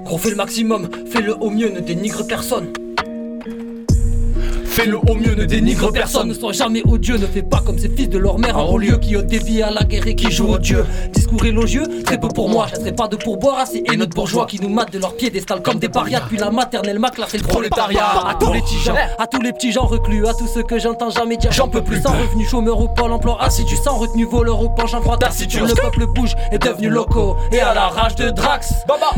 Gros, 0.04 0.16
fais 0.16 0.30
le 0.30 0.36
maximum, 0.36 0.88
fais-le 1.10 1.36
au 1.36 1.50
mieux, 1.50 1.68
ne 1.68 1.80
dénigre 1.80 2.26
personne. 2.26 2.72
Fais-le 4.74 4.98
au 4.98 5.14
mieux, 5.14 5.36
ne 5.36 5.44
Dénigre 5.44 5.92
personne, 5.92 6.26
ne 6.26 6.34
sois 6.34 6.52
jamais 6.52 6.82
odieux, 6.84 7.16
ne 7.16 7.26
fais 7.26 7.42
pas 7.42 7.62
comme 7.64 7.78
ces 7.78 7.88
fils 7.88 8.08
de 8.08 8.18
leur 8.18 8.40
mère. 8.40 8.58
En 8.58 8.64
haut 8.64 8.78
lieu 8.78 8.96
qui 8.96 9.16
ôtent 9.16 9.28
des 9.28 9.38
vies 9.38 9.62
à 9.62 9.70
la 9.70 9.84
guerre 9.84 10.04
et 10.08 10.16
qui 10.16 10.32
jouent 10.32 10.54
au 10.54 10.58
dieu. 10.58 10.84
Discours 11.12 11.44
élogieux, 11.44 11.84
très 12.04 12.18
peu 12.18 12.26
pour 12.26 12.48
moi, 12.48 12.66
je 12.72 12.90
pas 12.90 13.06
de 13.06 13.14
pourboire 13.14 13.60
à 13.60 13.66
ces 13.66 13.84
haineux 13.88 14.06
bourgeois. 14.06 14.46
qui 14.46 14.60
nous 14.60 14.68
matent 14.68 14.92
de 14.92 14.98
leurs 14.98 15.14
piédestals 15.16 15.62
comme 15.62 15.78
des 15.78 15.88
parias. 15.88 16.22
Depuis 16.22 16.38
la 16.38 16.50
maternelle, 16.50 16.98
ma 16.98 17.10
classe 17.10 17.34
et 17.34 17.38
le 17.38 17.44
prolétariat. 17.44 18.26
À 18.26 18.34
tous 18.34 18.52
les 18.52 18.62
petits 18.62 18.80
gens, 18.84 18.94
à 19.16 19.26
tous 19.28 19.40
les 19.40 19.52
petits 19.52 19.70
gens 19.70 19.86
reclus, 19.86 20.26
à 20.26 20.34
tous 20.34 20.48
ceux 20.48 20.64
que 20.64 20.76
j'entends 20.80 21.10
jamais 21.10 21.36
dire 21.36 21.52
j'en 21.52 21.68
peux 21.68 21.82
plus. 21.82 22.02
Sans 22.02 22.10
revenu, 22.10 22.44
chômeur 22.44 22.80
au 22.80 22.88
pôle 22.88 23.12
emploi, 23.12 23.40
assidu, 23.40 23.76
sans 23.76 23.96
retenue, 23.96 24.24
voleur 24.24 24.60
au 24.60 24.70
penchant 24.70 25.00
froid. 25.00 25.16
Taciturne. 25.18 25.68
Le 25.68 25.74
peuple 25.74 26.06
bouge, 26.06 26.34
est 26.50 26.58
devenu 26.58 26.88
loco, 26.88 27.36
et 27.52 27.60
à 27.60 27.74
la 27.74 27.86
rage 27.88 28.16
de 28.16 28.30
Drax. 28.30 28.74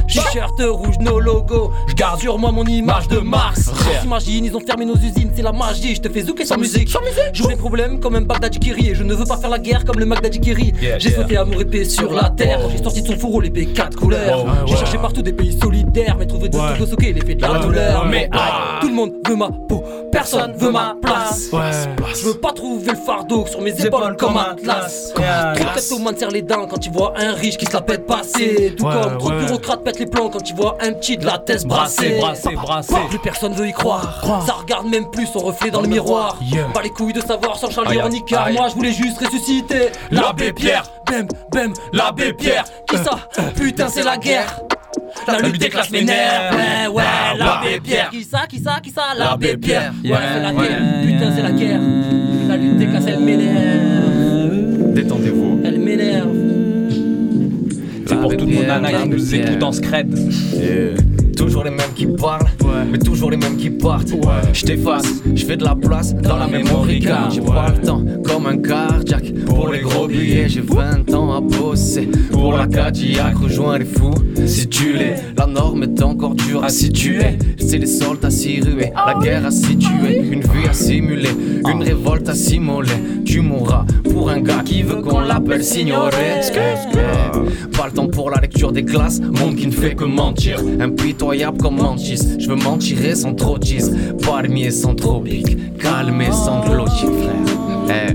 T-shirt 0.06 0.60
rouge, 0.60 0.98
nos 1.00 1.18
logos, 1.18 1.70
je 1.88 1.94
garde 1.94 2.20
sur 2.20 2.38
moi 2.38 2.52
mon 2.52 2.64
image 2.64 3.08
de 3.08 3.18
Mars. 3.20 3.70
On 3.70 4.02
s'imagine, 4.02 4.44
ils 4.44 4.54
ont 4.54 4.60
fermé 4.60 4.84
nos 4.84 4.96
usines, 4.96 5.32
c'est 5.34 5.45
la 5.46 5.52
magie, 5.52 5.94
je 5.94 6.00
te 6.00 6.08
fais 6.08 6.22
zouker 6.22 6.44
sans 6.44 6.56
musique. 6.58 6.88
Joue 7.32 7.48
les 7.48 7.56
problèmes 7.56 8.00
comme 8.00 8.16
un 8.16 8.20
Bagdadi 8.22 8.58
Kiri, 8.58 8.90
et 8.90 8.94
je 8.96 9.04
ne 9.04 9.14
veux 9.14 9.24
pas 9.24 9.36
faire 9.36 9.50
la 9.50 9.58
guerre 9.60 9.84
comme 9.84 9.98
le 9.98 10.04
Magdadi 10.06 10.40
Kiri. 10.40 10.72
Yeah, 10.82 10.98
J'ai 10.98 11.10
yeah. 11.10 11.18
souhaité 11.18 11.36
amour 11.36 11.60
et 11.60 11.64
paix 11.64 11.84
sur 11.84 12.12
la 12.12 12.30
terre, 12.30 12.58
j'ai 12.70 12.82
sorti 12.82 13.02
de 13.02 13.06
son 13.06 13.16
fourreau 13.16 13.40
l'épée 13.40 13.66
quatre 13.66 13.96
couleurs. 13.96 14.44
Oh, 14.44 14.50
J'ai 14.66 14.72
ouais. 14.74 14.78
cherché 14.80 14.98
partout 14.98 15.22
des 15.22 15.32
pays 15.32 15.56
solidaires, 15.58 16.16
mais 16.18 16.26
trouvé 16.26 16.48
de 16.48 16.56
soquer 16.86 17.12
l'effet 17.12 17.36
de 17.36 17.42
la 17.42 17.58
douleur. 17.60 18.06
Mais 18.06 18.28
Ah. 18.32 18.38
aïe, 18.44 18.80
tout 18.80 18.88
le 18.88 18.94
monde 18.94 19.12
veut 19.26 19.36
ma 19.36 19.50
peau, 19.68 19.84
personne 20.10 20.52
veut 20.56 20.70
ma 20.72 20.96
place. 21.00 21.48
Je 21.52 22.24
veux 22.26 22.34
pas 22.34 22.52
trouver 22.52 22.90
le 22.90 22.96
fardeau 22.96 23.46
sur 23.46 23.60
mes 23.60 23.70
épaules 23.84 24.16
comme 24.18 24.36
Atlas. 24.36 25.12
Trop 25.14 25.22
kleptomanes 25.54 26.16
serrent 26.16 26.30
les 26.32 26.42
dents 26.42 26.66
quand 26.66 26.84
ils 26.84 26.92
voient 26.92 27.14
un 27.16 27.32
riche 27.34 27.56
qui 27.56 27.66
se 27.66 27.72
la 27.72 27.82
pète 27.82 28.04
passer. 28.06 28.74
Tout 28.76 28.84
comme 28.84 29.18
trop 29.18 29.30
de 29.30 29.38
bureaucrates 29.44 29.84
pètent 29.84 29.98
les 30.00 30.06
plombs 30.06 30.28
quand 30.30 30.48
ils 30.50 30.56
voient 30.56 30.76
un 30.80 30.92
petit 30.92 31.16
de 31.16 31.24
la 31.24 31.38
tête 31.38 31.64
brassée. 31.66 32.18
Brassé, 32.18 32.50
brassé, 32.54 32.56
brassé. 32.56 32.94
Plus 33.10 33.18
personne 33.20 33.52
veut 33.52 33.68
y 33.68 33.72
croire. 33.72 34.22
Ça 34.46 34.54
regarde 34.54 34.86
même 34.88 35.08
plus 35.10 35.26
son 35.38 35.44
reflet 35.46 35.70
dans 35.70 35.82
le 35.82 35.88
miroir. 35.88 36.38
Yeah. 36.42 36.68
Pas 36.72 36.82
les 36.82 36.90
couilles 36.90 37.12
de 37.12 37.20
savoir 37.20 37.56
sans 37.56 37.68
aïe. 37.68 37.98
moi 38.54 38.68
je 38.68 38.74
voulais 38.74 38.92
juste 38.92 39.18
ressusciter 39.24 39.90
L'abbé 40.10 40.52
Pierre. 40.52 40.84
bam, 41.06 41.26
bam, 41.52 41.72
l'abbé 41.92 42.32
Pierre. 42.32 42.64
Qui 42.88 42.96
ça 42.96 43.28
Putain, 43.54 43.88
c'est 43.88 44.02
la 44.02 44.16
guerre. 44.16 44.60
La 45.26 45.38
lutte 45.40 45.58
déclasse 45.58 45.90
les 45.90 46.04
nerfs, 46.04 46.52
ouais, 46.52 46.88
ouais, 46.88 47.38
l'abbé 47.38 47.80
Pierre. 47.82 48.10
Qui 48.10 48.24
ça, 48.24 48.46
qui 48.48 48.60
ça, 48.60 48.78
qui 48.82 48.90
ça 48.90 49.02
L'abbé 49.16 49.56
Pierre. 49.56 49.92
Ouais, 50.04 50.10
c'est 50.34 50.42
la 50.42 50.52
guerre. 50.52 50.80
Putain, 51.04 51.32
c'est 51.34 51.42
la 51.42 51.50
guerre. 51.52 51.80
La 52.48 52.56
lutte 52.56 52.78
déclasse, 52.78 53.04
elle 53.06 53.20
m'énerve. 53.20 54.94
Détendez-vous. 54.94 55.60
Elle 55.64 55.78
m'énerve. 55.78 56.28
C'est 58.06 58.20
pour 58.20 58.36
toutes 58.36 58.48
nos 58.48 58.62
nanas 58.62 59.02
qui 59.02 59.08
nous 59.08 59.34
écoutent 59.34 59.62
en 59.62 59.72
scred. 59.72 60.14
Toujours 61.36 61.64
les 61.64 61.70
mêmes 61.70 61.92
qui 61.94 62.06
parlent, 62.06 62.46
mais 62.90 62.98
toujours 62.98 63.30
les 63.30 63.36
mêmes 63.36 63.56
qui 63.56 63.70
partent. 63.70 64.12
Je 64.52 64.64
t'efface, 64.64 65.22
je 65.34 65.44
fais 65.44 65.56
de 65.56 65.64
la 65.64 65.74
place 65.74 66.14
dans 66.14 66.36
la 66.36 66.46
mémoire. 66.46 66.84
J'ai 66.88 67.40
pas 67.40 67.68
le 67.74 67.86
temps 67.86 68.02
comme 68.24 68.46
un 68.46 68.58
cardiaque 68.58 69.32
pour 69.44 69.68
les 69.68 69.80
gros 69.80 70.08
billets. 70.08 70.48
J'ai 70.48 70.60
20 70.62 71.12
ans 71.14 71.34
à 71.34 71.40
bosser 71.40 72.08
pour 72.32 72.52
la 72.54 72.66
Cadillac. 72.66 73.36
Rejoins 73.36 73.78
les 73.78 73.84
fous 73.84 74.14
si 74.46 74.68
tu 74.68 74.92
l'es. 74.92 75.16
La 75.36 75.46
norme 75.46 75.84
est 75.84 76.02
encore 76.02 76.34
dure 76.34 76.64
à 76.64 76.68
situer. 76.68 77.38
C'est 77.58 77.78
les 77.78 77.86
soldats 77.86 78.28
à 78.28 78.30
s'y 78.30 78.60
ruer, 78.60 78.92
la 78.94 79.14
guerre 79.20 79.46
à 79.46 79.50
situer, 79.50 80.18
une 80.18 80.40
vie 80.40 80.68
à 80.68 80.72
simuler, 80.72 81.30
une 81.68 81.82
révolte 81.82 82.28
à 82.28 82.34
s'immoler. 82.34 82.90
Tu 83.24 83.40
mourras 83.40 83.84
pour 84.10 84.30
un 84.30 84.40
gars 84.40 84.62
qui 84.64 84.82
veut 84.82 85.02
qu'on 85.02 85.20
l'appelle 85.20 85.62
signoré. 85.62 86.40
Pas 87.76 87.86
le 87.86 87.92
temps 87.92 88.08
pour 88.08 88.30
la 88.30 88.40
lecture 88.40 88.72
des 88.72 88.84
classes, 88.84 89.20
monde 89.20 89.56
qui 89.56 89.66
ne 89.66 89.72
fait 89.72 89.94
que 89.94 90.04
mentir. 90.04 90.60
Impitoyable 91.26 91.58
comme 91.58 91.78
Manchis, 91.78 92.38
je 92.38 92.48
veux 92.48 92.54
m'en 92.54 92.78
tirer 92.78 93.16
sans 93.16 93.34
trop 93.34 93.58
de. 93.58 93.90
Palmier 94.22 94.70
sans 94.70 94.94
tropique, 94.94 95.76
calmer 95.76 96.30
sans 96.30 96.60
glotique, 96.64 97.10
frère. 97.20 97.75
Eh, 97.88 98.12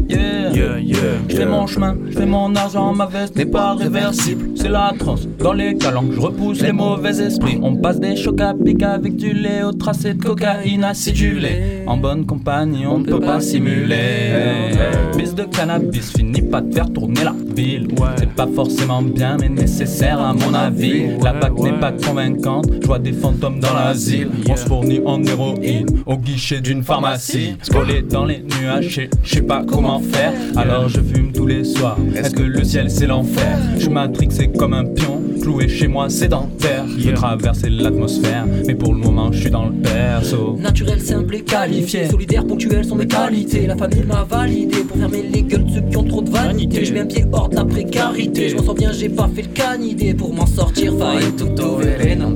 Yeah, 0.54 0.80
yeah, 0.80 0.98
Je 1.30 1.36
fais 1.38 1.46
mon 1.46 1.66
chemin, 1.66 1.96
je 2.10 2.18
fais 2.18 2.26
mon 2.26 2.54
argent, 2.56 2.94
ma 2.94 3.06
veste 3.06 3.36
n'est 3.38 3.46
pas 3.46 3.74
réversible. 3.74 4.50
C'est 4.56 4.68
la 4.70 4.92
transe 5.00 5.28
dans 5.40 5.54
les 5.54 5.76
calanques, 5.78 6.12
je 6.14 6.20
repousse 6.20 6.62
les 6.62 6.74
mauvais 6.74 7.20
esprits. 7.22 7.58
On 7.62 7.76
passe 7.78 8.00
des 8.00 8.16
chocs 8.18 8.42
à 8.42 8.54
pic 8.54 8.84
avec 8.84 9.16
du 9.16 9.32
lait 9.34 9.64
au 9.64 9.72
tracé 9.72 10.14
de 10.14 10.22
cocaïne 10.22 10.84
acidulée. 10.84 11.84
En 11.88 11.96
bonne 11.98 12.26
compagnie, 12.26 12.86
on 12.86 13.00
ne 13.00 13.06
peut 13.06 13.20
pas 13.22 13.40
simuler. 13.40 14.72
Bis 15.18 15.34
de 15.34 15.44
cannabis 15.44 16.12
finit 16.12 16.42
pas 16.42 16.62
de 16.62 16.74
faire 16.74 16.92
tourner 16.92 17.24
la 17.24 17.34
ville. 17.56 17.88
C'est 18.18 18.30
pas 18.34 18.48
forcément 18.54 19.02
bien, 19.02 19.38
mais 19.40 19.50
nécessaire 19.50 20.20
à 20.20 20.34
mon 20.34 20.54
avis. 20.54 21.06
La 21.24 21.34
bac 21.34 21.54
n'est 21.60 21.80
pas 21.80 21.92
convaincante, 21.94 22.66
je 22.82 22.88
vois 22.88 23.00
des 23.00 23.14
fantômes 23.14 23.60
dans 23.62 23.74
l'asile. 23.74 24.30
On 24.50 24.56
se 24.56 24.66
fournit 24.66 25.00
en 25.06 25.24
héroïne 25.24 25.86
au 26.06 26.18
guichet 26.18 26.60
d'une 26.60 26.84
pharmacie. 26.84 27.56
Collé 27.72 28.02
dans 28.02 28.26
les 28.26 28.44
nuages, 28.60 28.88
je 28.90 28.96
sais- 28.96 29.10
sais 29.24 29.42
comment 29.64 30.00
faire. 30.00 30.34
Alors 30.56 30.90
je 30.90 31.02
fume 31.02 31.32
tous 31.32 31.48
les 31.48 31.64
soirs. 31.64 31.98
Est-ce 32.16 32.32
que 32.32 32.44
le 32.44 32.64
ciel 32.64 32.90
c'est 32.90 33.08
l'enfer? 33.08 33.60
Je 33.76 33.82
suis 33.82 33.90
matrixé 33.90 34.50
comme 34.50 34.74
un 34.74 34.86
pion, 34.86 35.21
cloué 35.42 35.68
chez 35.68 35.88
moi 35.88 36.10
sédentaire. 36.10 36.86
Je 36.98 37.10
veux 37.10 37.14
traverser 37.14 37.70
l'atmosphère, 37.70 38.46
mais 38.68 38.76
pour 38.76 38.94
le 38.94 39.00
moment 39.00 39.32
je 39.32 39.42
suis 39.42 39.50
dans 39.50 39.66
le 39.66 39.74
perso. 39.74 40.56
Naturel, 40.60 41.02
simple 41.02 41.36
et 41.36 41.42
qualifié. 41.42 42.08
Solidaire, 42.08 42.46
ponctuel 42.46 42.86
sont 42.86 42.96
mes 42.96 43.08
qualités. 43.08 43.68
La 43.68 43.76
famille 43.76 44.04
m'a 44.04 44.24
validé 44.24 44.84
pour 44.84 44.98
fermer 44.98 45.24
les 45.24 45.44
gueules 45.44 45.66
de 45.66 45.72
ceux 45.72 45.82
qui 45.82 45.98
ont 45.98 46.04
trop 46.04 46.22
de 46.22 46.30
vanité. 46.30 46.86
Je 46.86 46.94
mets 46.94 47.02
un 47.02 47.06
pied 47.06 47.26
hors 47.32 47.50
de 47.50 47.56
la 47.56 47.66
précarité. 47.66 48.50
Je 48.50 48.56
m'en 48.56 48.64
sors 48.64 48.76
bien, 48.76 48.92
j'ai 48.92 49.10
pas 49.10 49.30
fait 49.34 49.42
le 49.44 49.50
canidé 49.50 50.14
pour 50.14 50.34
m'en 50.34 50.46
sortir. 50.46 50.94
Faille 50.98 51.32
tout 51.38 51.62
ovéré, 51.62 52.16
non. 52.16 52.32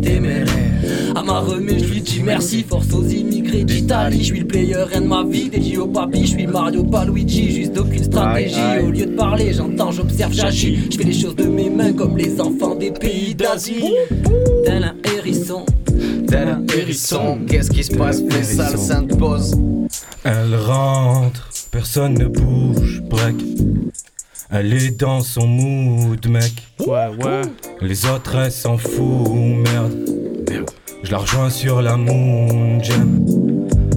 À 1.15 1.23
ma 1.23 1.39
remise, 1.39 1.85
je 1.85 1.93
lui 1.93 2.01
dis 2.01 2.21
merci. 2.23 2.63
Force 2.67 2.93
aux 2.93 3.03
immigrés 3.03 3.63
d'Italie. 3.63 4.19
Je 4.19 4.25
suis 4.25 4.39
le 4.39 4.47
player, 4.47 4.75
rien 4.89 5.01
de 5.01 5.07
ma 5.07 5.23
vie. 5.23 5.49
Dédié 5.49 5.77
au 5.77 5.87
papy, 5.87 6.21
je 6.21 6.31
suis 6.31 6.47
Mario, 6.47 6.83
pas 6.83 7.05
Luigi. 7.05 7.51
Juste 7.51 7.73
d'aucune 7.73 8.03
stratégie. 8.03 8.59
Au 8.85 8.91
lieu 8.91 9.05
de 9.05 9.15
parler, 9.15 9.53
j'entends, 9.53 9.91
j'observe, 9.91 10.33
j'agis. 10.33 10.77
Je 10.91 10.97
fais 10.97 11.03
les 11.03 11.13
choses 11.13 11.35
de 11.35 11.45
mes 11.45 11.69
mains 11.69 11.93
comme 11.93 12.17
les 12.17 12.39
enfants 12.41 12.75
des 12.75 12.91
pays 12.99 13.35
d'Asie. 13.35 13.93
Tel 14.65 14.83
un 14.83 14.95
hérisson. 15.15 15.65
Tel 16.27 16.47
un 16.49 16.63
hérisson, 16.73 17.39
qu'est-ce 17.47 17.69
qui 17.69 17.83
se 17.83 17.95
passe? 17.95 18.21
Sainte 18.77 19.17
pose. 19.17 19.55
Elle 20.23 20.55
rentre, 20.55 21.49
personne 21.71 22.15
ne 22.15 22.25
bouge, 22.25 23.01
break. 23.03 23.35
Elle 24.49 24.73
est 24.73 24.99
dans 24.99 25.21
son 25.21 25.47
mood, 25.47 26.27
mec. 26.27 26.53
Ouais, 26.79 27.09
ouais. 27.23 27.41
Les 27.81 28.05
autres, 28.05 28.35
elle 28.35 28.51
s'en 28.51 28.77
fout, 28.77 29.29
merde. 29.29 29.93
Je 31.03 31.11
la 31.11 31.17
rejoins 31.17 31.49
sur 31.49 31.81
la 31.81 31.97
moon 31.97 32.81
jam. 32.81 33.25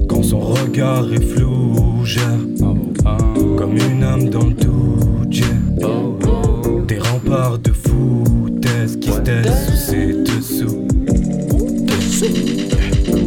Quand 0.08 0.22
son 0.22 0.40
regard 0.40 1.10
est 1.12 1.22
flou, 1.22 2.04
gère. 2.04 2.22
Comme 3.56 3.76
une 3.76 4.02
âme 4.02 4.28
dans 4.28 4.44
le 4.46 4.54
doute, 4.54 5.40
Des 6.86 6.98
remparts 6.98 7.58
de 7.58 7.72
foutaise 7.72 8.27
ses 9.76 10.12
dessous. 10.22 10.86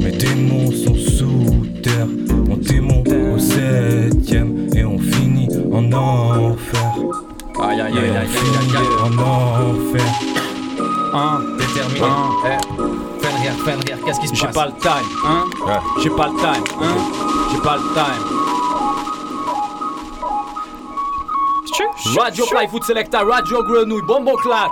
Mes 0.02 0.12
démons 0.12 0.72
sont 0.72 0.96
sous 0.96 1.66
terre, 1.84 2.08
mon 2.48 2.58
démon 2.58 3.04
au 3.36 3.38
septième 3.38 4.68
et 4.76 4.84
on 4.84 4.98
finit 4.98 5.50
en 5.72 5.92
enfer. 5.94 6.94
Aïe 7.62 7.82
aïe 7.82 7.82
aïe 7.82 7.94
on 7.94 7.98
aïe 7.98 8.18
aïe 8.18 8.28
finit 8.28 8.76
aïe 8.78 8.88
en 9.04 9.12
enfer. 9.20 10.06
Hein 11.14 11.42
Déterminé. 11.60 12.08
Eh, 12.46 13.24
Fenrir, 13.24 13.54
Fenrir, 13.64 14.06
qu'est-ce 14.06 14.20
qui 14.22 14.28
se 14.28 14.36
J'ai 14.36 14.46
passe 14.48 14.56
pas 14.56 14.66
le 14.66 14.74
time, 14.82 15.10
hein 15.26 15.46
J'ai 16.02 16.10
pas 16.10 16.28
le 16.28 16.36
time, 16.40 16.64
hein 16.82 16.98
J'ai 17.52 17.62
pas 17.62 17.78
le 17.78 17.94
time. 17.94 18.42
Radio 22.18 22.46
Fly 22.46 22.68
Food 22.68 22.84
Selecta, 22.84 23.20
Radio 23.20 23.64
Grenouille, 23.64 24.02
Bonbon 24.08 24.36
Clat. 24.38 24.70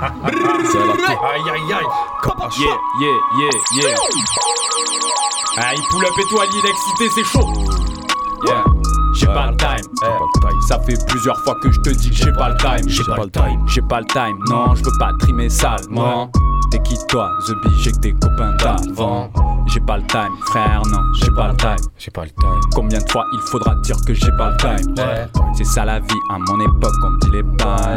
Aïe 0.00 1.50
aïe 1.50 1.72
aïe. 1.72 1.86
Yeah, 2.58 2.76
yeah, 3.00 3.18
yeah, 3.38 3.50
yeah. 3.82 3.96
Ah, 5.58 5.74
il 5.74 5.82
pull 5.90 6.04
up 6.04 6.12
et 6.18 6.22
tout, 6.28 6.40
Ali, 6.40 6.50
il 6.54 6.66
est 6.66 6.70
excité, 6.70 7.10
c'est 7.14 7.24
chaud. 7.24 7.48
Yeah. 8.46 8.64
J'ai 9.14 9.26
pas 9.26 9.50
le 9.50 9.56
time. 9.56 9.86
Eh, 10.04 10.66
Ça 10.68 10.78
fait 10.80 10.96
plusieurs 11.08 11.36
fois 11.42 11.54
que 11.60 11.72
je 11.72 11.80
te 11.80 11.90
dis 11.90 12.10
que 12.10 12.16
j'ai 12.16 12.32
pas 12.32 12.50
le 12.50 12.56
time. 12.56 12.88
J'ai 12.88 13.02
pas 13.04 13.16
le 13.24 13.30
time. 13.30 13.64
J'ai 13.66 13.82
pas 13.82 14.00
le 14.00 14.06
time. 14.06 14.38
Non, 14.48 14.74
je 14.76 14.84
veux 14.84 14.98
pas 14.98 15.10
trimer 15.18 15.48
salement. 15.48 16.30
T'es 16.70 16.78
qui 16.82 16.96
toi, 17.08 17.30
The 17.46 17.52
Bee, 17.64 17.74
j'ai 17.80 17.92
que 17.92 17.98
des 17.98 18.12
copains 18.12 18.52
d'avant. 18.58 19.30
J'ai 19.70 19.80
pas 19.80 19.98
le 19.98 20.06
time, 20.06 20.34
frère, 20.46 20.82
non, 20.90 20.98
j'ai 21.20 21.30
pas 21.30 21.48
le 21.48 21.56
time. 21.56 21.76
J'ai 21.98 22.10
pas 22.10 22.24
le 22.24 22.30
time. 22.30 22.60
Combien 22.74 22.98
de 22.98 23.10
fois 23.10 23.24
il 23.32 23.40
faudra 23.50 23.74
dire 23.76 23.96
que 24.06 24.14
j'ai 24.14 24.32
pas 24.32 24.50
le 24.50 24.56
time? 24.56 24.94
C'est 25.54 25.64
ça 25.64 25.84
la 25.84 26.00
vie, 26.00 26.06
à 26.30 26.38
mon 26.38 26.60
époque, 26.60 26.92
on 27.04 27.10
dit 27.18 27.30
les 27.32 27.42
bails. 27.42 27.94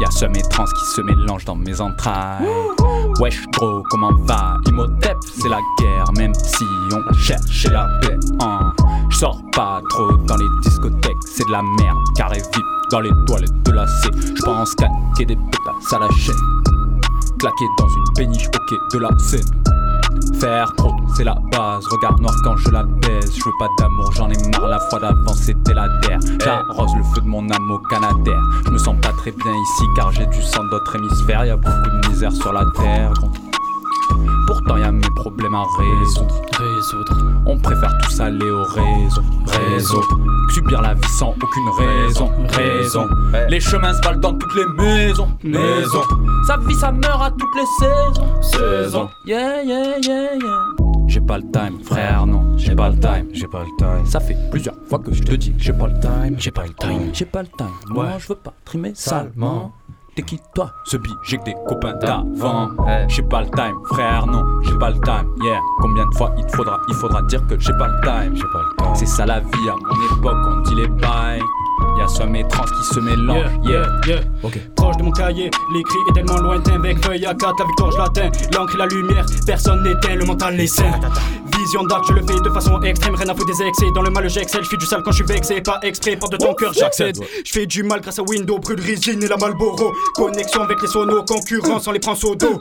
Y'a 0.00 0.10
ce 0.10 0.24
mes 0.26 0.42
trans 0.50 0.64
qui 0.64 0.84
se 0.86 1.00
mélangent 1.02 1.44
dans 1.44 1.54
mes 1.54 1.80
entrailles. 1.80 2.46
Wesh, 3.20 3.44
gros, 3.52 3.82
comment 3.90 4.12
va? 4.24 4.56
Imhotep, 4.66 5.16
c'est 5.22 5.48
la 5.50 5.58
guerre, 5.78 6.04
même 6.16 6.34
si 6.34 6.64
on 6.92 6.96
a 7.10 7.12
cherché 7.12 7.68
la 7.68 7.86
paix. 8.00 8.18
hein. 8.40 8.72
Je 9.10 9.18
sors 9.18 9.40
pas 9.54 9.80
trop 9.90 10.12
dans 10.12 10.36
les 10.36 10.48
discothèques, 10.62 11.16
c'est 11.26 11.46
de 11.46 11.52
la 11.52 11.62
merde, 11.62 11.98
carré 12.16 12.38
vip 12.38 12.64
dans 12.90 13.00
les 13.00 13.10
toilettes 13.26 13.62
de 13.64 13.72
la 13.72 13.86
C. 13.86 14.08
Je 14.14 14.42
pense 14.42 14.74
claquer 14.74 15.26
des 15.26 15.36
pétasses 15.36 15.92
à 15.92 15.98
la 15.98 16.08
chaîne. 16.10 16.34
Claquer 17.38 17.66
dans 17.78 17.88
une 17.88 18.12
péniche 18.16 18.46
au 18.48 18.50
quai 18.50 18.76
de 18.96 18.98
la 19.02 19.10
Seine. 19.18 19.62
C'est 21.14 21.22
la 21.22 21.36
base. 21.52 21.86
Regard 21.86 22.18
noir 22.18 22.34
quand 22.42 22.56
je 22.56 22.70
la 22.70 22.82
baise. 22.82 23.32
Je 23.32 23.44
veux 23.44 23.54
pas 23.60 23.68
d'amour, 23.78 24.10
j'en 24.12 24.28
ai 24.28 24.48
marre. 24.48 24.66
La 24.66 24.80
fois 24.90 24.98
d'avant, 24.98 25.34
c'était 25.34 25.72
la 25.72 25.86
terre. 26.00 26.18
J'arrose 26.42 26.90
le 26.96 27.04
feu 27.14 27.20
de 27.20 27.28
mon 27.28 27.48
âme 27.48 27.70
au. 27.70 27.80
Je 28.66 28.70
me 28.70 28.78
sens 28.78 28.96
pas 29.00 29.12
très 29.12 29.30
bien 29.30 29.52
ici 29.52 29.84
car 29.94 30.10
j'ai 30.10 30.26
du 30.26 30.42
sang 30.42 30.64
d'autres 30.64 30.96
hémisphères. 30.96 31.44
Y 31.44 31.50
a 31.50 31.56
beaucoup 31.56 31.90
de 31.90 32.08
misère 32.08 32.32
sur 32.32 32.52
la 32.52 32.64
terre. 32.76 33.12
Pourtant 34.48 34.78
y 34.78 34.82
a 34.82 34.90
mes 34.90 35.10
problèmes 35.14 35.54
à 35.54 35.64
résoudre. 35.78 36.34
On 37.46 37.58
préfère 37.58 37.96
tous 38.02 38.20
aller 38.20 38.50
au 38.50 38.62
réseau, 38.64 39.22
réseau. 39.46 40.02
Subir 40.54 40.82
la 40.82 40.94
vie 40.94 41.08
sans 41.18 41.30
aucune 41.30 41.68
raison, 41.78 42.30
raison. 42.50 43.08
Les 43.48 43.60
chemins 43.60 43.94
se 43.94 44.02
valent 44.02 44.20
dans 44.20 44.34
toutes 44.34 44.54
les 44.54 44.66
maisons, 44.82 45.28
maisons. 45.42 46.02
Ça 46.46 46.56
vit, 46.58 46.74
ça 46.74 46.92
meurt 46.92 47.22
à 47.22 47.30
toutes 47.30 47.54
les 47.56 47.66
saisons, 47.78 48.42
saisons. 48.42 49.08
Yeah, 49.26 49.62
yeah, 49.62 49.98
yeah, 50.02 50.34
yeah. 50.34 50.64
J'ai 51.08 51.20
pas 51.20 51.38
le 51.38 51.50
time, 51.50 51.78
frère, 51.84 52.26
non, 52.26 52.56
j'ai 52.56 52.74
pas 52.74 52.88
le 52.88 52.98
time, 52.98 53.28
j'ai 53.32 53.46
pas 53.46 53.60
le 53.64 53.76
time. 53.78 54.06
Ça 54.06 54.20
fait 54.20 54.36
plusieurs 54.50 54.76
fois 54.88 54.98
que 54.98 55.12
je 55.12 55.22
te 55.22 55.34
dis 55.34 55.54
j'ai 55.58 55.72
pas 55.72 55.88
le 55.88 56.00
time, 56.00 56.36
j'ai 56.38 56.50
pas 56.50 56.64
le 56.64 56.74
time, 56.74 57.10
j'ai 57.12 57.26
pas 57.26 57.42
le 57.42 57.48
time. 57.48 57.68
Moi, 57.90 58.08
je 58.18 58.28
veux 58.28 58.34
pas 58.34 58.54
trimer 58.64 58.92
salement. 58.94 59.72
T'es 60.14 60.22
qui 60.22 60.38
toi 60.54 60.70
Ce 60.84 60.98
bi, 60.98 61.08
j'ai 61.22 61.38
que 61.38 61.44
des 61.44 61.54
copains 61.66 61.94
d'avant. 61.94 62.68
J'ai 63.08 63.22
pas 63.22 63.40
le 63.40 63.50
time, 63.50 63.78
frère, 63.86 64.26
non, 64.26 64.44
j'ai 64.62 64.76
pas 64.76 64.90
le 64.90 65.00
time. 65.00 65.26
Yeah, 65.42 65.58
combien 65.80 66.04
de 66.06 66.14
fois 66.14 66.34
il 66.36 66.44
te 66.44 66.54
faudra, 66.54 66.78
il 66.88 66.94
faudra 66.94 67.22
dire 67.22 67.40
que 67.46 67.58
j'ai 67.58 67.72
pas 67.78 67.88
le 67.88 68.00
time. 68.02 68.36
J'ai 68.36 68.42
pas 68.52 68.60
le 68.60 68.76
time. 68.76 68.94
C'est 68.94 69.06
ça 69.06 69.24
la 69.24 69.40
vie, 69.40 69.68
à 69.70 69.74
mon 69.74 70.18
époque, 70.18 70.36
on 70.48 70.60
dit 70.60 70.74
les 70.74 70.88
bails. 70.88 71.40
Y'a 71.98 72.08
somme 72.08 72.34
et 72.36 72.46
trans 72.48 72.64
qui 72.64 72.94
se 72.94 73.00
mélangent. 73.00 73.50
Yeah, 73.64 73.86
yeah. 74.06 74.20
Ok. 74.42 74.58
Proche 74.76 74.96
de 74.96 75.02
mon 75.02 75.10
cahier, 75.10 75.50
l'écrit 75.74 75.98
est 76.10 76.12
tellement 76.14 76.38
lointain. 76.38 76.74
Avec 76.74 77.04
feuille 77.04 77.26
à 77.26 77.34
4, 77.34 77.54
la 77.58 77.64
victoire 77.64 77.90
je 77.92 77.98
l'atteins. 77.98 78.30
L'encre 78.56 78.74
et 78.74 78.78
la 78.78 78.86
lumière, 78.86 79.26
personne 79.46 79.82
n'éteint, 79.82 80.14
le 80.14 80.24
mental 80.24 80.68
sain. 80.68 80.90
vision 81.62 81.84
dark, 81.84 82.04
je 82.08 82.12
le 82.14 82.22
fais 82.22 82.40
de 82.40 82.50
façon 82.50 82.80
extrême, 82.82 83.14
rien 83.14 83.28
à 83.28 83.34
foutre 83.34 83.46
des 83.46 83.62
excès. 83.62 83.86
Dans 83.94 84.02
le 84.02 84.10
mal, 84.10 84.28
j'excelle, 84.28 84.64
je 84.64 84.68
fais 84.68 84.76
du 84.76 84.86
sale 84.86 85.02
quand 85.04 85.12
je 85.12 85.16
suis 85.16 85.26
vexé, 85.26 85.60
pas 85.60 85.78
exprès, 85.82 86.16
porte 86.16 86.32
de 86.32 86.38
ton 86.38 86.54
cœur, 86.54 86.72
j'accède. 86.72 87.16
Je 87.44 87.52
fais 87.52 87.66
du 87.66 87.82
mal 87.82 88.00
grâce 88.00 88.18
à 88.18 88.22
Windows, 88.22 88.58
brûle 88.58 88.80
résine 88.80 89.22
et 89.22 89.28
la 89.28 89.36
Malboro. 89.36 89.92
Connexion 90.14 90.62
avec 90.62 90.80
les 90.82 90.88
sonos, 90.88 91.24
concurrence, 91.24 91.86
on 91.86 91.92
les 91.92 92.00
prend 92.00 92.14
au 92.24 92.34
dos. 92.34 92.60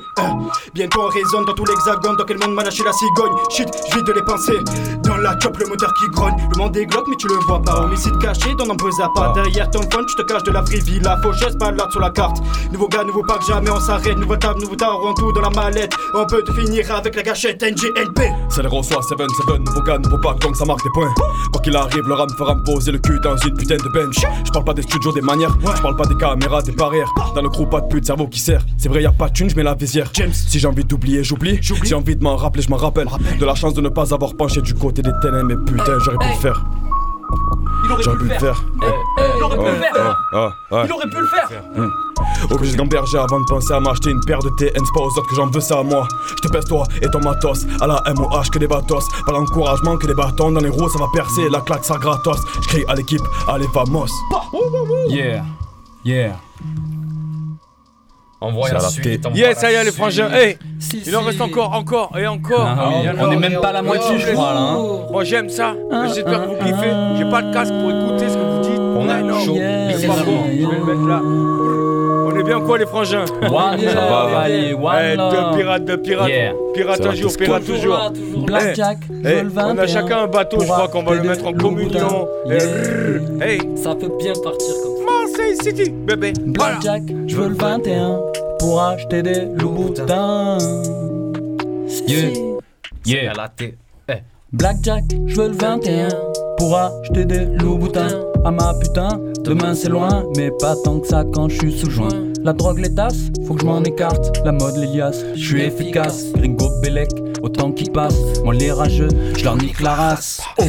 Bientôt 0.73 1.01
on 1.01 1.09
résonne 1.09 1.45
dans 1.45 1.53
tout 1.53 1.65
l'hexagone, 1.65 2.15
dans 2.15 2.25
quel 2.25 2.37
monde 2.37 2.53
m'a 2.53 2.63
lâché 2.63 2.83
la 2.83 2.93
cigogne? 2.93 3.33
Shit, 3.49 3.67
je 3.89 3.95
vide 3.95 4.11
les 4.15 4.23
pensées. 4.23 4.59
Dans 5.03 5.17
la 5.17 5.35
top, 5.35 5.57
le 5.57 5.67
moteur 5.67 5.91
qui 5.99 6.07
grogne. 6.11 6.35
Le 6.53 6.57
monde 6.57 6.77
est 6.77 6.85
glauque, 6.85 7.07
mais 7.09 7.15
tu 7.15 7.27
le 7.27 7.35
vois 7.35 7.61
pas. 7.61 7.81
Homicide 7.83 8.17
caché 8.19 8.53
dans 8.55 8.65
nombreux 8.65 9.00
appâts. 9.01 9.33
Derrière 9.33 9.69
ton 9.69 9.81
phone, 9.91 10.05
tu 10.05 10.15
te 10.15 10.21
caches 10.23 10.43
de 10.43 10.51
la 10.51 10.61
vraie 10.61 10.79
vie. 10.79 10.99
La 10.99 11.17
faucheuse 11.21 11.55
balade 11.57 11.91
sur 11.91 11.99
la 11.99 12.09
carte. 12.09 12.37
Nouveau 12.71 12.87
gars, 12.87 13.03
nouveau 13.03 13.23
pack, 13.23 13.41
jamais 13.47 13.69
on 13.69 13.79
s'arrête. 13.79 14.17
Nouveau 14.17 14.37
table, 14.37 14.61
nouveau 14.61 14.75
tarot, 14.75 15.13
tout 15.13 15.31
dans 15.31 15.41
la 15.41 15.49
mallette. 15.49 15.93
On 16.13 16.25
peut 16.25 16.43
te 16.43 16.51
finir 16.53 16.89
avec 16.93 17.15
la 17.15 17.23
gâchette 17.23 17.61
NGLP. 17.61 18.21
C'est 18.49 18.63
le 18.63 18.69
reçoit 18.69 19.01
7-7, 19.01 19.65
nouveau 19.65 19.81
gars, 19.81 19.97
nouveau 19.97 20.17
pack, 20.17 20.39
donc 20.39 20.55
ça 20.55 20.65
marque 20.65 20.83
des 20.83 20.89
points. 20.93 21.13
Quoi 21.51 21.61
qu'il 21.61 21.75
arrive, 21.75 22.03
le 22.05 22.13
ram 22.13 22.29
fera 22.37 22.55
me 22.55 22.63
poser 22.63 22.91
le 22.91 22.99
cul 22.99 23.19
dans 23.21 23.37
une 23.37 23.55
putain 23.55 23.77
de 23.77 23.89
bench. 23.89 24.17
Je 24.45 24.51
parle 24.51 24.65
pas 24.65 24.73
des 24.73 24.81
studios, 24.81 25.11
des 25.13 25.21
manières, 25.21 25.55
je 25.75 25.81
parle 25.81 25.95
pas 25.95 26.05
des 26.05 26.15
caméras, 26.15 26.61
des 26.61 26.71
barrières. 26.71 27.09
Dans 27.35 27.41
le 27.41 27.49
crew, 27.49 27.69
pas 27.69 27.81
de 27.81 27.87
pute, 27.87 28.05
cerveau 28.05 28.27
qui 28.27 28.39
sert. 28.39 28.61
C'est 28.77 28.89
vrai, 28.89 29.03
y 29.03 29.05
a 29.05 29.11
pas 29.11 29.29
de 29.29 29.33
thune, 29.33 29.49
je 29.49 29.55
mets 29.55 29.63
la 29.63 29.75
visière. 29.75 30.09
James, 30.13 30.33
si 30.33 30.59
j'ai 30.59 30.67
envie 30.67 30.83
d'oublier, 30.83 31.23
j'oublie. 31.23 31.59
Si 31.61 31.73
j'ai 31.83 31.95
envie 31.95 32.15
de 32.15 32.23
m'en 32.23 32.35
rappeler, 32.35 32.61
je 32.63 32.69
m'en 32.69 32.77
rappelle. 32.77 33.07
De 33.39 33.45
la 33.45 33.55
chance 33.55 33.73
de 33.73 33.81
ne 33.81 33.89
pas 33.89 34.13
avoir 34.13 34.35
penché 34.35 34.61
du 34.61 34.73
côté 34.73 35.01
des 35.01 35.13
ténèbres, 35.21 35.45
mais 35.45 35.55
putain, 35.65 35.97
j'aurais 35.99 36.17
pu 36.17 36.27
le 36.27 36.39
faire. 36.41 36.63
J'aurais 37.87 38.17
pu 38.17 38.23
le 38.25 38.39
faire. 38.39 38.63
Il 39.37 39.43
aurait 39.43 39.57
pu 39.57 39.63
le 39.63 39.75
faire. 39.75 40.17
Il 40.85 40.91
aurait 40.91 41.09
pu 41.09 41.17
le 41.17 41.27
faire. 41.27 41.49
Hum. 41.75 41.91
Obligé 42.49 42.73
de 42.73 42.77
gamberger 42.77 43.17
avant 43.17 43.39
de 43.39 43.45
penser 43.45 43.73
à 43.73 43.79
m'acheter 43.79 44.11
une 44.11 44.21
paire 44.21 44.39
de 44.39 44.49
TN, 44.49 44.71
c'est 44.73 44.93
pas 44.93 45.01
aux 45.01 45.07
autres 45.07 45.27
que 45.27 45.35
j'en 45.35 45.47
veux 45.47 45.59
ça 45.59 45.79
à 45.79 45.83
moi. 45.83 46.07
Je 46.29 46.47
te 46.47 46.51
pèse 46.51 46.65
toi 46.65 46.85
et 47.01 47.09
ton 47.09 47.19
matos, 47.19 47.65
à 47.79 47.87
la 47.87 48.01
MOH 48.13 48.49
que 48.51 48.59
des 48.59 48.67
batos, 48.67 49.07
pas 49.25 49.31
l'encouragement 49.31 49.97
que 49.97 50.07
des 50.07 50.13
bâtons 50.13 50.51
dans 50.51 50.59
les 50.59 50.69
roues, 50.69 50.89
ça 50.89 50.99
va 50.99 51.07
percer, 51.13 51.49
la 51.49 51.61
claque 51.61 51.83
ça 51.83 51.97
gratos. 51.97 52.39
Je 52.61 52.67
crie 52.67 52.85
à 52.87 52.95
l'équipe, 52.95 53.21
allez 53.47 53.67
vamos. 53.73 54.11
Yeah, 55.09 55.43
yeah. 56.03 56.35
Envoie 58.41 58.67
C'est 58.69 58.73
la 58.73 58.79
à 58.79 58.83
la 58.83 58.89
suite. 58.89 59.03
tête. 59.03 59.25
envoie 59.27 59.37
Yeah, 59.37 59.49
la 59.49 59.55
ça 59.55 59.71
y 59.71 59.75
est, 59.75 59.83
les 59.83 59.91
frangins. 59.91 60.29
Hey, 60.31 60.57
il 61.05 61.15
en 61.15 61.21
reste 61.21 61.41
encore, 61.41 61.73
encore 61.73 62.11
et 62.19 62.25
encore. 62.25 62.65
Ah 62.67 62.89
oui, 62.89 63.09
on 63.21 63.31
est 63.31 63.35
même 63.37 63.59
pas 63.61 63.67
à 63.69 63.73
la 63.73 63.81
moitié, 63.83 64.17
je 64.17 64.31
crois, 64.31 64.53
là, 64.53 64.59
hein. 64.59 64.85
Moi, 65.11 65.23
j'aime 65.23 65.49
ça. 65.49 65.75
J'espère 66.13 66.41
que 66.43 66.47
vous 66.47 66.55
kiffez. 66.55 66.91
J'ai 67.17 67.25
pas 67.29 67.41
de 67.43 67.53
casque 67.53 67.73
pour 67.73 67.89
écouter 67.91 68.29
ce 68.29 68.33
que 68.35 68.41
vous 68.41 68.61
dites. 68.61 68.79
On 68.79 69.07
a 69.09 69.39
chaud. 69.45 69.57
C'est 69.95 70.07
pas 70.07 70.13
bon. 70.25 70.43
Je 70.47 70.65
vais 70.65 70.75
le 70.75 70.85
mettre 70.85 71.07
là. 71.07 71.21
On 72.33 72.39
est 72.39 72.43
bien 72.43 72.61
quoi, 72.61 72.77
les 72.77 72.85
frangins? 72.85 73.25
One 73.43 73.79
Ça 73.79 73.93
love, 73.93 74.33
allez, 74.35 74.73
one. 74.73 75.17
Deux 75.31 75.57
pirates, 75.57 75.85
deux 75.85 75.97
pirates. 75.97 76.29
Yeah. 76.29 76.53
Pirate 76.73 76.97
Ça 76.97 77.03
va, 77.03 77.09
un 77.09 77.15
jour, 77.15 77.23
qu'est-ce 77.25 77.37
pirate 77.37 77.65
qu'on- 77.65 77.73
toujours. 77.73 78.11
Eh, 78.15 78.39
Blackjack, 78.45 78.97
eh, 79.25 79.41
On 79.57 79.59
a 79.59 79.73
21 79.75 79.87
chacun 79.87 80.17
un 80.23 80.27
bateau, 80.27 80.57
je 80.61 80.65
crois 80.65 80.87
qu'on 80.87 81.03
va 81.03 81.15
le 81.15 81.21
mettre 81.23 81.45
en 81.45 81.53
communion. 81.53 82.27
Eh, 82.49 83.43
Hey, 83.43 83.59
Ça 83.75 83.95
peut 83.95 84.11
bien 84.19 84.31
partir 84.41 84.73
comme 84.83 84.90
ça. 84.90 84.90
City, 85.61 85.91
bébé. 85.91 86.33
Voilà. 86.57 86.79
Blackjack, 86.79 87.03
je 87.27 87.35
veux 87.35 87.49
le 87.49 87.55
21 87.55 88.19
pour 88.59 88.81
acheter 88.81 89.21
des 89.21 89.45
Louboutins. 89.45 90.57
Yeah, 92.07 92.29
yeah. 93.05 93.31
À 93.31 93.33
la 93.35 93.49
tête. 93.49 93.77
Eh. 94.09 94.13
Blackjack, 94.51 95.03
je 95.27 95.35
veux 95.35 95.49
le 95.49 95.55
21 95.55 96.09
pour 96.57 96.75
acheter 96.75 97.25
des 97.25 97.45
Louboutins. 97.45 98.25
Ah 98.43 98.49
ma 98.49 98.73
putain, 98.73 99.19
demain 99.43 99.75
c'est 99.75 99.89
loin, 99.89 100.23
mais 100.35 100.49
pas 100.59 100.75
tant 100.83 100.99
que 100.99 101.07
ça 101.07 101.23
quand 101.31 101.47
je 101.47 101.57
suis 101.59 101.77
sous 101.77 101.91
joint. 101.91 102.31
La 102.43 102.53
drogue, 102.53 102.79
les 102.79 102.95
tasses, 102.95 103.29
faut 103.45 103.53
que 103.53 103.61
je 103.61 103.65
m'en 103.67 103.83
écarte. 103.83 104.41
La 104.43 104.51
mode, 104.51 104.77
les 104.77 104.87
liasses, 104.87 105.23
je 105.35 105.45
suis 105.45 105.61
efficace. 105.61 106.33
Gringo, 106.33 106.69
Bellec, 106.81 107.11
autant 107.43 107.71
qui 107.71 107.87
passe. 107.87 108.17
Moi, 108.43 108.55
les 108.55 108.71
rageux, 108.71 109.09
je 109.37 109.43
leur 109.43 109.57
nique 109.57 109.79
la 109.79 109.93
race. 109.93 110.41
Oh. 110.57 110.63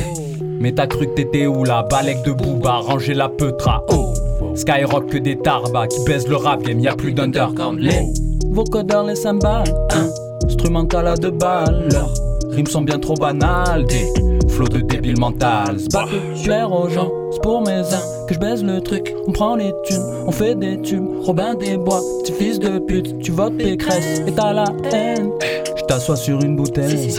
Mais 0.60 0.72
t'as 0.72 0.86
cru 0.86 1.06
que 1.06 1.14
t'étais 1.14 1.46
où 1.46 1.64
la 1.64 1.82
balèque 1.82 2.22
de 2.24 2.32
Booba, 2.32 2.74
ranger 2.74 3.14
la 3.14 3.30
peutra. 3.30 3.82
Oh. 3.88 4.11
Skyrock 4.54 5.06
que 5.06 5.18
des 5.18 5.36
tarbas 5.38 5.86
qui 5.86 6.04
baisent 6.04 6.28
le 6.28 6.36
rap 6.36 6.62
game, 6.62 6.80
y'a 6.80 6.94
plus 6.94 7.12
d'underground. 7.12 7.78
Les 7.80 8.02
vocodeurs, 8.50 9.04
les 9.04 9.16
cymbales, 9.16 9.72
hein? 9.90 10.08
Instrumental 10.44 11.06
à 11.06 11.16
deux 11.16 11.30
balles. 11.30 11.88
Leurs 11.90 12.12
rimes 12.50 12.66
sont 12.66 12.82
bien 12.82 12.98
trop 12.98 13.14
banales. 13.14 13.84
Des 13.86 14.06
flots 14.48 14.68
de 14.68 14.80
débile 14.80 15.18
mental. 15.18 15.76
C'est 15.78 15.92
pas 15.92 16.04
que 16.04 16.44
plaire 16.44 16.70
aux 16.70 16.88
gens, 16.88 17.10
c'est 17.30 17.42
pour 17.42 17.62
mes 17.62 17.80
uns 17.80 18.26
que 18.28 18.34
je 18.34 18.38
baise 18.38 18.62
le 18.62 18.80
truc. 18.80 19.14
On 19.26 19.32
prend 19.32 19.56
les 19.56 19.72
thunes, 19.84 20.04
on 20.26 20.32
fait 20.32 20.54
des 20.54 20.80
tubes. 20.80 21.06
Robin 21.22 21.54
des 21.54 21.78
Bois, 21.78 22.02
petit 22.22 22.32
fils 22.32 22.58
de 22.58 22.78
pute, 22.78 23.18
tu 23.20 23.30
votes 23.32 23.56
Pécresse 23.56 24.20
et 24.26 24.32
t'as 24.32 24.52
la 24.52 24.66
haine. 24.92 25.30
Je 25.76 25.82
t'assois 25.84 26.16
sur 26.16 26.42
une 26.42 26.56
bouteille. 26.56 27.14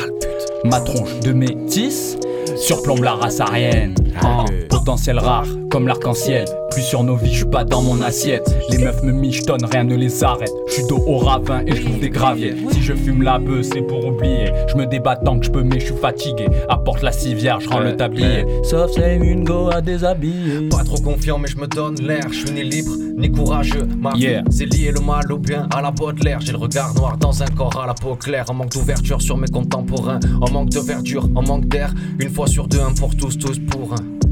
Ma 0.65 0.79
tronche 0.79 1.19
de 1.21 1.33
métis 1.33 2.17
surplombe 2.55 3.03
la 3.03 3.13
race 3.13 3.39
arienne. 3.39 3.95
En 4.23 4.45
potentiel 4.69 5.17
rare, 5.17 5.47
comme 5.69 5.87
l'arc-en-ciel. 5.87 6.45
Plus 6.73 6.81
sur 6.81 7.03
nos 7.03 7.15
vies, 7.15 7.31
je 7.31 7.37
suis 7.37 7.45
pas 7.45 7.63
dans 7.63 7.83
mon 7.83 8.01
assiette. 8.01 8.49
Les 8.71 8.79
meufs 8.79 9.03
me 9.03 9.11
michetonnent, 9.11 9.65
rien 9.65 9.83
ne 9.83 9.95
les 9.95 10.23
arrête. 10.23 10.51
Je 10.67 10.73
suis 10.73 10.87
dos 10.87 11.03
au 11.05 11.17
ravin 11.17 11.61
et 11.67 11.75
je 11.75 11.83
trouve 11.83 11.99
des 11.99 12.09
graviers. 12.09 12.55
Si 12.71 12.81
je 12.81 12.93
fume 12.93 13.21
la 13.21 13.37
bœuf, 13.37 13.67
c'est 13.71 13.81
pour 13.81 14.03
oublier. 14.03 14.51
Je 14.67 14.75
me 14.75 14.87
débat 14.87 15.15
tant 15.15 15.37
que 15.37 15.45
je 15.45 15.51
peux, 15.51 15.61
mais 15.61 15.79
je 15.79 15.85
suis 15.85 15.95
fatigué. 15.95 16.47
Apporte 16.69 17.03
la 17.03 17.11
civière, 17.11 17.59
je 17.59 17.69
rends 17.69 17.79
le 17.79 17.95
tablier. 17.95 18.45
Sauf 18.63 18.91
c'est 18.95 19.17
une 19.17 19.43
go 19.43 19.69
à 19.71 19.81
déshabiller. 19.81 20.69
Pas 20.69 20.83
trop 20.83 20.99
confiant, 20.99 21.37
mais 21.37 21.47
je 21.47 21.57
me 21.57 21.67
donne 21.67 22.01
l'air. 22.01 22.25
Je 22.31 22.39
suis 22.39 22.51
ni 22.51 22.63
libre, 22.63 22.93
ni 23.17 23.31
courageux. 23.31 23.87
Ma 23.99 24.13
vie, 24.13 24.41
c'est 24.49 24.65
lié 24.65 24.91
le 24.91 25.01
mal 25.01 25.31
au 25.31 25.37
bien, 25.37 25.67
à 25.75 25.79
la 25.79 25.91
Baudelaire. 25.91 26.39
J'ai 26.41 26.53
le 26.53 26.57
regard 26.57 26.95
noir 26.95 27.17
dans 27.17 27.43
un 27.43 27.47
corps 27.47 27.79
à 27.79 27.85
la 27.85 27.93
peau 27.93 28.15
claire. 28.15 28.45
En 28.49 28.55
manque 28.55 28.71
d'ouverture 28.71 29.21
sur 29.21 29.37
mes 29.37 29.47
contemporains. 29.47 30.19
En 30.41 30.49
manque 30.49 30.69
de 30.69 30.79
verdure, 30.79 31.29
en 31.35 31.43
manque 31.43 31.67
d'air. 31.67 31.93
Une 32.19 32.31
fois 32.31 32.47
sur 32.47 32.67
deux, 32.67 32.81
un 32.81 32.93
pour 32.93 33.15
tous, 33.15 33.37
tous 33.37 33.59
pour 33.59 33.93
un. 33.93 34.22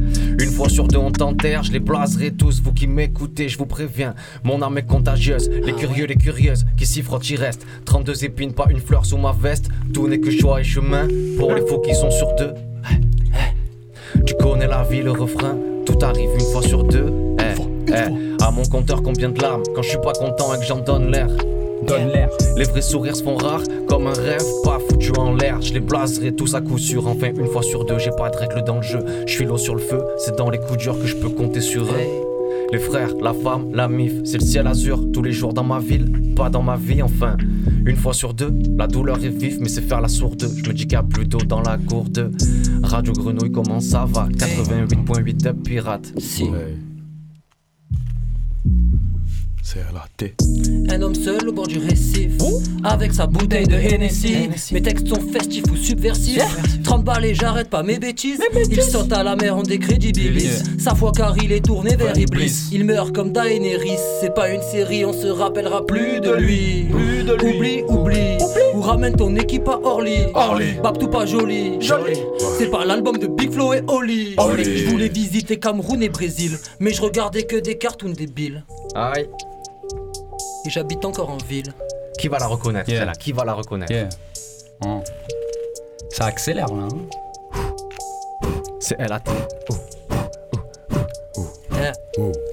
Une 0.42 0.50
fois 0.50 0.70
sur 0.70 0.88
deux, 0.88 0.98
on 0.98 1.12
t'enterre, 1.12 1.62
je 1.62 1.72
les 1.72 1.80
blaserai 1.80 2.32
tous. 2.32 2.64
Vous 2.64 2.74
qui 2.74 2.88
m'écoutez, 2.88 3.48
je 3.48 3.60
vous 3.60 3.68
préviens. 3.68 4.16
Mon 4.44 4.64
âme 4.64 4.80
est 4.80 4.88
contagieuse. 4.88 5.50
Les 5.50 5.74
curieux, 5.74 6.08
les 6.08 6.16
curieuses, 6.16 6.66
qui 6.78 6.88
s'y 6.88 7.04
frottent, 7.04 7.30
y 7.30 7.36
restent. 7.36 7.68
32 7.86 8.26
épines, 8.26 8.52
pas 8.52 8.66
une 8.72 8.80
fleur 8.80 9.06
sous 9.06 9.18
ma 9.18 9.34
veste. 9.34 9.70
Tout 9.94 10.08
n'est 10.08 10.20
que 10.20 10.32
choix 10.32 10.60
et 10.60 10.64
chemin. 10.64 11.08
Pour 11.38 11.54
les 11.54 11.62
faux 11.62 11.80
qui 11.80 11.94
sont 11.94 12.10
sur 12.10 12.34
deux. 12.34 12.56
Tu 14.26 14.34
connais 14.34 14.66
la 14.66 14.82
vie, 14.82 15.04
le 15.04 15.12
refrain? 15.12 15.56
Tout 15.86 16.00
arrive 16.02 16.32
une 16.34 16.46
fois 16.52 16.64
sur 16.64 16.86
deux. 16.86 17.14
À 18.42 18.50
mon 18.50 18.64
compteur, 18.64 19.04
combien 19.04 19.30
de 19.30 19.40
larmes? 19.40 19.62
Quand 19.76 19.84
je 19.84 19.90
suis 19.90 20.02
pas 20.02 20.14
content 20.14 20.56
et 20.56 20.60
que 20.60 20.66
j'en 20.66 20.80
donne 20.80 21.12
l'air. 21.12 21.28
Donne 21.88 22.10
l'air. 22.14 22.30
Les 22.58 22.64
vrais 22.66 22.82
sourires 22.82 23.16
se 23.16 23.24
font 23.24 23.38
rares 23.38 23.64
comme 23.88 24.08
un 24.08 24.14
rêve, 24.14 24.44
pas 24.64 24.80
foutu 24.88 25.12
en 25.18 25.34
l'air. 25.34 25.62
Je 25.62 25.74
les 25.74 25.80
blaserai 25.80 26.34
tous 26.34 26.54
à 26.54 26.62
coup 26.62 26.78
sûr. 26.78 27.08
Enfin, 27.08 27.30
une 27.38 27.48
fois 27.48 27.64
sur 27.64 27.86
deux, 27.86 27.98
j'ai 27.98 28.12
pas 28.12 28.30
de 28.30 28.38
règles 28.38 28.64
dans 28.64 28.78
le 28.78 28.82
jeu. 28.82 29.00
Je 29.26 29.34
suis 29.34 29.46
l'eau 29.46 29.58
sur 29.58 29.76
le 29.76 29.82
feu, 29.82 30.02
c'est 30.18 30.38
dans 30.38 30.50
les 30.50 30.60
coups 30.60 30.78
durs 30.78 31.00
que 31.00 31.08
je 31.08 31.16
peux 31.16 31.30
compter 31.30 31.62
sur 31.62 31.84
eux. 31.84 32.68
Les 32.72 32.80
frères, 32.80 33.10
la 33.22 33.34
femme, 33.34 33.74
la 33.74 33.90
mif, 33.90 34.14
c'est 34.24 34.38
le 34.38 34.46
ciel 34.46 34.66
azur 34.66 35.12
tous 35.12 35.22
les 35.22 35.34
jours 35.34 35.52
dans 35.54 35.64
ma 35.64 35.80
ville, 35.80 36.34
pas 36.36 36.50
dans 36.50 36.62
ma 36.62 36.78
vie 36.78 37.02
enfin. 37.02 37.36
Une 37.86 37.98
fois 37.98 38.14
sur 38.14 38.34
deux, 38.34 38.54
la 38.78 38.88
douleur 38.88 39.18
est 39.18 39.30
vive, 39.30 39.58
mais 39.60 39.68
c'est 39.68 39.82
faire 39.82 40.00
la 40.00 40.08
sourde. 40.08 40.42
Je 40.56 40.70
me 40.70 40.74
dis 40.74 40.84
qu'il 40.84 40.94
y 40.94 40.96
a 40.96 41.04
plus 41.04 41.26
d'eau 41.26 41.40
dans 41.40 41.62
la 41.62 41.76
gourde. 41.76 42.32
Radio 42.84 43.12
Grenouille, 43.12 43.52
comment 43.52 43.82
ça 43.82 44.06
va? 44.08 44.30
88.8 44.30 45.44
de 45.44 45.52
pirate. 45.52 46.14
Si. 46.18 46.46
C'est 49.74 49.80
à 49.80 49.94
la 49.94 50.04
tête. 50.18 50.38
Un 50.90 51.02
homme 51.02 51.16
seul 51.16 51.48
au 51.48 51.54
bord 51.54 51.68
du 51.68 51.78
récif. 51.78 52.34
Avec 52.84 53.14
sa 53.14 53.26
bouteille 53.26 53.68
de 53.68 53.76
Hennessy. 53.76 54.50
Mes 54.74 54.82
textes 54.82 55.08
sont 55.08 55.22
festifs 55.32 55.64
ou 55.72 55.78
subversifs. 55.78 56.44
30 56.84 57.06
balles 57.06 57.24
et 57.24 57.34
j'arrête 57.34 57.70
pas 57.70 57.82
mes 57.82 57.98
bêtises. 57.98 58.42
Il 58.70 58.82
saute 58.82 59.14
à 59.14 59.24
la 59.24 59.38
mer, 59.38 59.56
on 59.56 59.64
décrédibilise. 59.64 60.64
Sa 60.78 60.94
foi 60.94 61.14
car 61.16 61.38
il 61.42 61.54
est 61.54 61.64
tourné 61.64 61.96
vers 61.96 62.18
Iblis. 62.18 62.68
Il 62.74 62.84
meurt 62.84 63.16
comme 63.16 63.32
Daenerys. 63.32 63.98
C'est 64.20 64.34
pas 64.34 64.50
une 64.50 64.62
série, 64.62 65.06
on 65.06 65.14
se 65.14 65.28
rappellera 65.28 65.86
plus 65.86 66.20
de 66.20 66.34
lui. 66.34 66.88
Oublie, 66.92 67.84
oublie. 67.88 68.38
Ou 68.74 68.82
ramène 68.82 69.16
ton 69.16 69.34
équipe 69.38 69.70
à 69.70 69.80
Orly. 69.82 70.18
Orly. 70.34 70.74
Babtou 70.84 71.08
pas 71.08 71.26
joli. 71.26 71.80
Joli. 71.80 72.20
C'est 72.58 72.70
pas 72.70 72.84
l'album 72.84 73.18
de 73.18 73.28
Big 73.28 73.54
Flo 73.54 73.74
et 73.74 73.84
Oli. 73.88 74.36
Oli. 74.38 74.80
Je 74.80 74.90
voulais 74.90 75.08
visiter 75.08 75.60
Cameroun 75.60 76.04
et 76.04 76.10
Brésil 76.10 76.58
Mais 76.82 76.92
je 76.92 77.02
regardais 77.02 77.44
que 77.44 77.56
des 77.56 77.78
cartoons 77.78 78.10
débiles. 78.10 78.66
Aïe. 78.96 79.30
Et 80.66 80.70
j'habite 80.70 81.04
encore 81.06 81.30
en 81.30 81.38
ville 81.38 81.74
Qui 82.20 82.28
va 82.28 82.38
la 82.40 82.48
reconnaître 82.48 82.90
Yeah. 82.90 83.00
celle-là? 83.00 83.14
Qui 83.14 83.32
va 83.32 83.46
la 83.46 83.54
reconnaître? 83.54 83.92
Yeah. 83.92 84.10
Hein. 84.86 85.02
Ça 86.12 86.26
accélère 86.26 86.68
là. 86.74 86.88
hein. 86.92 87.60
C'est 88.80 88.96
elle 89.00 89.12
à 89.14 89.20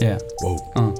Yeah. 0.00 0.18
Un, 0.44 0.56
un, 0.80 0.82
un. 0.82 0.94
Si 0.94 0.97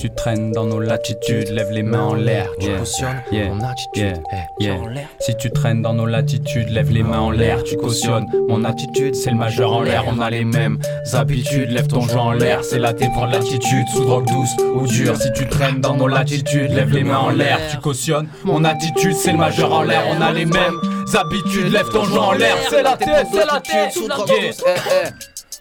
tu 0.00 0.10
traînes 0.10 0.52
dans 0.52 0.64
nos 0.64 0.80
latitudes, 0.80 1.50
lève 1.50 1.70
les 1.70 1.82
mains 1.82 2.00
en 2.04 2.14
l'air. 2.14 2.46
Tu 2.58 2.68
cautionnes 2.74 3.20
mon 3.32 3.60
attitude. 3.62 4.22
Eh, 4.32 4.64
Yeah. 4.64 4.74
en 4.76 4.86
l'air. 4.86 5.08
Si 5.20 5.36
tu 5.36 5.50
traînes 5.50 5.82
dans 5.82 5.92
nos 5.92 6.06
latitudes, 6.06 6.70
lève 6.70 6.90
les 6.90 7.02
mains 7.02 7.20
en 7.20 7.30
l'air. 7.30 7.62
Tu 7.64 7.76
cautionnes 7.76 8.26
mon 8.48 8.64
attitude, 8.64 9.14
c'est 9.14 9.30
le 9.30 9.36
majeur 9.36 9.72
en 9.72 9.82
l'air. 9.82 10.04
On 10.08 10.20
a 10.20 10.30
les 10.30 10.44
mêmes 10.44 10.78
habitudes. 11.12 11.70
Lève 11.70 11.86
ton 11.86 12.00
jeu 12.02 12.16
en 12.18 12.32
l'air, 12.32 12.64
c'est 12.64 12.78
là 12.78 12.94
t'es 12.94 13.08
prendre 13.08 13.32
l'attitude. 13.32 13.86
Sous 13.94 14.04
drogue 14.04 14.26
douce 14.26 14.50
ou 14.74 14.86
dure. 14.86 15.16
Si 15.16 15.32
tu 15.32 15.46
traînes 15.48 15.80
dans 15.80 15.94
nos 15.96 16.08
latitudes, 16.08 16.70
lève 16.72 16.92
les 16.94 17.04
mains 17.04 17.18
en 17.18 17.30
l'air. 17.30 17.58
Tu 17.70 17.76
cautionnes 17.78 18.28
mon 18.44 18.64
attitude, 18.64 19.14
c'est 19.14 19.32
le 19.32 19.38
majeur 19.38 19.72
en 19.72 19.82
l'air. 19.82 20.02
On 20.16 20.20
a 20.22 20.32
les 20.32 20.46
mêmes 20.46 20.80
habitudes. 21.14 21.72
Lève 21.72 21.88
ton 21.90 22.04
joint 22.04 22.28
en 22.28 22.32
l'air, 22.32 22.56
c'est 22.70 22.82
la 22.82 22.96
tête, 22.96 23.26
c'est 23.32 23.46
la 23.46 23.60
tête. 23.60 23.92
Sous 23.92 24.06
Yeah. 24.06 24.16
douce, 24.16 24.62
eh, 24.66 24.70
eh. 25.06 25.08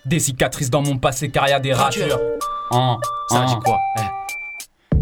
Des 0.05 0.19
cicatrices 0.19 0.69
dans 0.69 0.81
mon 0.81 0.97
passé 0.97 1.29
car 1.29 1.47
y 1.49 1.51
a 1.51 1.59
des 1.59 1.73
ratures. 1.73 2.19
Hein, 2.71 2.97
Ça 3.29 3.45
dit 3.47 3.55
quoi? 3.65 3.77
Eh. 3.97 4.01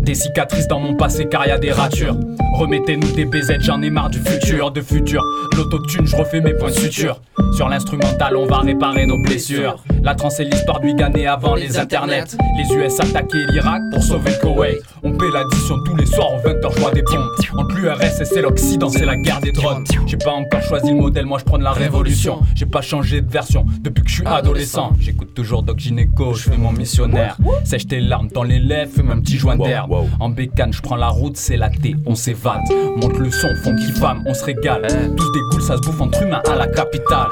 Des 0.08 0.16
cicatrices 0.16 0.70
dans 0.70 0.80
mon 0.80 0.96
passé 0.96 1.28
car 1.30 1.46
y 1.48 1.52
a 1.52 1.58
des 1.58 1.74
ratures. 1.74 2.16
Remettez-nous 2.54 3.12
des 3.12 3.26
BZ, 3.26 3.58
j'en 3.60 3.82
ai 3.82 3.90
marre 3.90 4.10
du 4.10 4.20
futur, 4.20 4.72
de 4.72 4.80
futur. 4.80 5.22
L'autotune, 5.58 6.08
je 6.08 6.16
refais 6.16 6.40
mes 6.40 6.54
points 6.54 6.70
de 6.70 6.76
suture. 6.76 7.20
Sur 7.58 7.68
l'instrumental, 7.68 8.38
on 8.38 8.46
va 8.46 8.60
réparer 8.60 9.06
nos 9.06 9.18
blessures. 9.18 9.84
La 10.04 10.16
trance 10.16 10.40
est 10.40 10.46
l'histoire 10.46 10.80
du 10.80 10.94
Ghané 10.94 11.28
avant 11.28 11.56
les 11.56 11.78
internets. 11.78 12.38
Les 12.58 12.74
US 12.74 13.00
attaquaient 13.02 13.46
l'Irak 13.52 13.82
pour 13.92 14.02
sauver 14.02 14.32
le 14.32 14.42
Koweït. 14.42 14.78
On 15.04 15.12
paie 15.12 15.30
l'addition 15.32 15.76
tous 15.86 15.96
les 15.96 16.06
soirs 16.06 16.34
aux 16.34 16.48
20h, 16.48 16.74
je 16.74 16.80
vois 16.80 16.92
des 16.92 17.02
bombes. 17.02 17.30
Entre 17.58 17.76
l'URSS 17.76 18.32
et 18.32 18.42
l'Occident, 18.42 18.90
c'est 18.90 19.06
la 19.06 19.18
guerre 19.18 19.42
des 19.42 19.52
drones. 19.52 19.84
J'ai 20.06 20.18
pas 20.18 20.32
encore 20.32 20.62
choisi 20.62 20.92
le 20.92 20.98
modèle, 20.98 21.26
moi 21.26 21.40
je 21.40 21.44
prends 21.44 21.58
de 21.58 21.64
la 21.64 21.72
révolution. 21.72 22.40
J'ai 22.56 22.66
pas 22.66 22.82
changé 22.82 23.22
de 23.22 23.30
version 23.30 23.66
depuis 23.82 24.04
que 24.04 24.10
je 24.10 24.16
suis 24.16 24.26
adolescent. 24.26 24.94
J'écoute 25.00 25.34
toujours 25.34 25.64
Doc 25.64 25.80
Gynéco, 25.80 26.34
je 26.34 26.50
fais 26.50 26.58
mon 26.58 26.72
missionnaire. 26.72 27.38
Sèche 27.66 27.88
tes 27.88 28.00
larmes 28.00 28.30
dans 28.34 28.44
les 28.44 28.60
lèvres, 28.60 28.92
fume 28.94 29.12
un 29.12 29.20
petit 29.20 29.38
joint 29.38 29.58
d'herbe. 29.58 29.97
En 30.20 30.30
bécane, 30.30 30.74
je 30.74 30.82
prends 30.82 30.96
la 30.96 31.10
route, 31.10 31.38
c'est 31.38 31.58
la 31.58 31.70
thé, 31.70 31.96
on 32.06 32.16
s'évade. 32.16 32.62
Monte 32.98 33.18
le 33.18 33.32
son, 33.32 33.50
funky 33.64 33.92
femme, 33.92 34.24
on 34.26 34.34
se 34.34 34.44
régale. 34.44 34.88
Tous 35.16 35.32
des 35.32 35.40
goules, 35.52 35.62
ça 35.62 35.78
se 35.78 35.82
bouffe 35.82 36.02
entre 36.02 36.24
humains 36.24 36.42
à 36.50 36.56
la 36.56 36.68
capitale. 36.68 37.28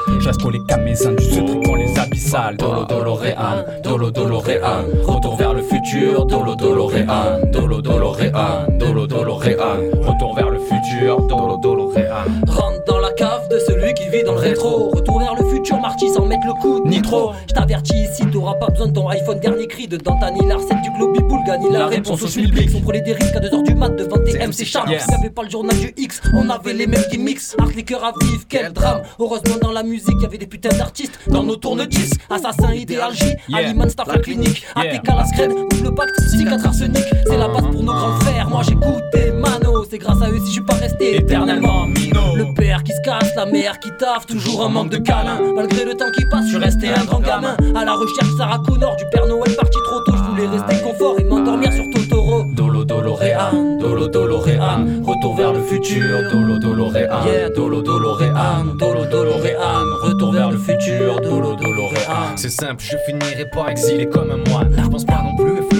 Qu'à 0.68 0.76
mes 0.76 1.06
indus, 1.06 1.24
ce 1.24 1.40
truc 1.40 1.68
on 1.68 1.74
les 1.74 1.98
abyssales. 1.98 2.56
Dolo 2.56 2.84
Doloréan, 2.84 3.64
Dolo 3.82 4.10
Doloréan. 4.10 4.84
Retour 5.04 5.36
vers 5.36 5.54
le 5.54 5.62
futur, 5.62 6.24
Dolo 6.26 6.54
Doloréan, 6.54 7.40
Dolo 7.52 7.82
Doloréan, 7.82 8.66
Dolo 8.78 9.06
Doloréan. 9.06 9.76
Retour 10.02 10.34
vers 10.34 10.50
le 10.50 10.58
futur, 10.58 11.20
Dolo 11.26 11.58
Doloréan. 11.62 12.24
Rentre 12.46 12.84
dans 12.86 12.98
la 12.98 13.12
cave 13.12 13.48
de 13.50 13.58
celui 13.58 13.92
qui 13.94 14.08
vit 14.08 14.22
dans 14.24 14.32
le 14.34 14.40
rétro. 14.40 14.90
Retour 14.94 15.18
vers 15.18 15.34
le 15.34 15.44
futur, 15.48 15.78
Marty 15.80 16.08
sans 16.10 16.15
mettre 16.36 16.46
le 16.46 16.60
coup 16.60 16.80
de 16.80 16.88
nitro. 16.88 17.32
Je 17.48 17.54
t'avertis 17.54 17.94
ici, 17.94 18.26
t'auras 18.32 18.54
pas 18.54 18.68
besoin 18.68 18.88
de 18.88 18.92
ton 18.92 19.08
iPhone 19.08 19.38
dernier 19.40 19.66
cri. 19.66 19.88
Dedans 19.88 20.16
t'as 20.20 20.30
ni 20.30 20.46
la 20.46 20.56
recette 20.56 20.82
du 20.82 20.90
Globi 20.90 21.20
Boulga, 21.20 21.58
ni 21.58 21.70
la 21.70 21.86
réponse 21.86 22.22
au 22.22 22.28
schmilblick. 22.28 22.70
On 22.76 22.80
prenait 22.80 23.00
des 23.00 23.12
risques 23.12 23.36
à 23.36 23.40
2h 23.40 23.62
du 23.64 23.74
mat 23.74 23.90
devant 23.90 24.18
tes 24.18 24.38
MC 24.38 24.64
Charles. 24.64 24.90
Yes. 24.90 25.06
Y'avait 25.10 25.30
pas 25.30 25.42
le 25.42 25.50
journal 25.50 25.76
du 25.78 25.92
X, 25.96 26.20
on 26.34 26.48
avait 26.50 26.74
les 26.74 26.86
mêmes 26.86 27.04
gimmicks. 27.10 27.40
Art 27.58 27.68
les 27.74 27.82
cœurs 27.82 28.04
à 28.04 28.12
vivre, 28.20 28.44
quel 28.48 28.72
drame. 28.72 29.02
Heureusement 29.18 29.56
dans 29.60 29.72
la 29.72 29.82
musique, 29.82 30.20
y'avait 30.22 30.38
des 30.38 30.46
putains 30.46 30.76
d'artistes. 30.76 31.18
Dans 31.28 31.42
nos 31.42 31.56
tourne-disques, 31.56 32.20
Assassin, 32.30 32.72
Idéal 32.72 33.14
J, 33.14 33.24
Yeah. 33.48 33.58
Aliman, 33.58 33.88
Staff, 33.88 34.08
la 34.08 34.18
clinique. 34.18 34.64
ATK, 34.74 35.06
la 35.08 35.24
scred, 35.26 35.50
double 35.50 35.94
pacte, 35.94 36.14
psychiatre 36.28 36.66
arsenic. 36.66 37.04
C'est 37.26 37.36
la 37.36 37.48
base 37.48 37.62
pour 37.70 37.82
nos 37.82 37.92
grands 37.92 38.18
frères. 38.20 38.48
Moi 38.48 38.62
j'écoute 38.62 39.04
des 39.12 39.30
manos, 39.30 39.86
c'est 39.90 39.98
grâce 39.98 40.20
à 40.22 40.30
eux 40.30 40.38
si 40.40 40.46
je 40.46 40.52
suis 40.52 40.60
pas 40.62 40.74
resté 40.74 41.16
éternellement 41.16 41.86
minot. 41.86 42.36
Le 42.36 42.52
père 42.54 42.82
qui 42.82 42.92
se 42.92 43.00
casse, 43.02 43.34
la 43.36 43.46
mère 43.46 43.78
qui 43.78 43.90
taffe, 43.98 44.26
toujours 44.26 44.64
un 44.64 44.68
manque 44.68 44.90
de 44.90 44.98
câlin. 44.98 45.38
Malgré 45.54 45.84
le 45.84 45.94
temps 45.94 46.10
qui 46.12 46.24
passe, 46.30 46.44
je 46.44 46.50
suis 46.50 46.58
resté 46.58 46.88
un 46.88 47.04
grand 47.04 47.20
gamin. 47.20 47.56
À 47.74 47.84
la 47.84 47.94
recherche 47.94 48.28
Sarah 48.36 48.60
Connor, 48.66 48.96
du 48.96 49.04
Père 49.12 49.26
Noël 49.26 49.54
parti 49.54 49.78
trop 49.84 50.00
tôt. 50.00 50.12
Je 50.16 50.30
voulais 50.30 50.48
rester 50.48 50.82
confort 50.82 51.18
et 51.18 51.24
m'endormir 51.24 51.72
sur 51.72 51.84
Totoro. 51.90 52.44
Dolo 52.54 52.84
Doloréan, 52.84 53.78
Dolo 53.80 54.08
Doloréan, 54.08 54.86
retour 55.04 55.36
vers 55.36 55.52
le 55.52 55.62
futur, 55.62 56.30
Dolo 56.32 56.58
Doloréan, 56.58 57.24
Yeah. 57.26 57.50
Dolo 57.50 57.82
Doloréan, 57.82 58.64
Dolo 58.78 59.04
Doloréan, 59.06 59.84
retour 60.02 60.32
vers 60.32 60.50
le 60.50 60.58
futur, 60.58 61.20
Dolo 61.20 61.54
Doloréan. 61.56 62.36
C'est 62.36 62.50
simple, 62.50 62.82
je 62.84 62.96
finirai 63.06 63.46
pas 63.52 63.68
exilé 63.70 64.08
comme 64.08 64.30
un 64.30 64.50
moine. 64.50 64.74
Je 64.76 64.88
pense 64.88 65.04
pas 65.04 65.22
non 65.22 65.36
plus 65.36 65.75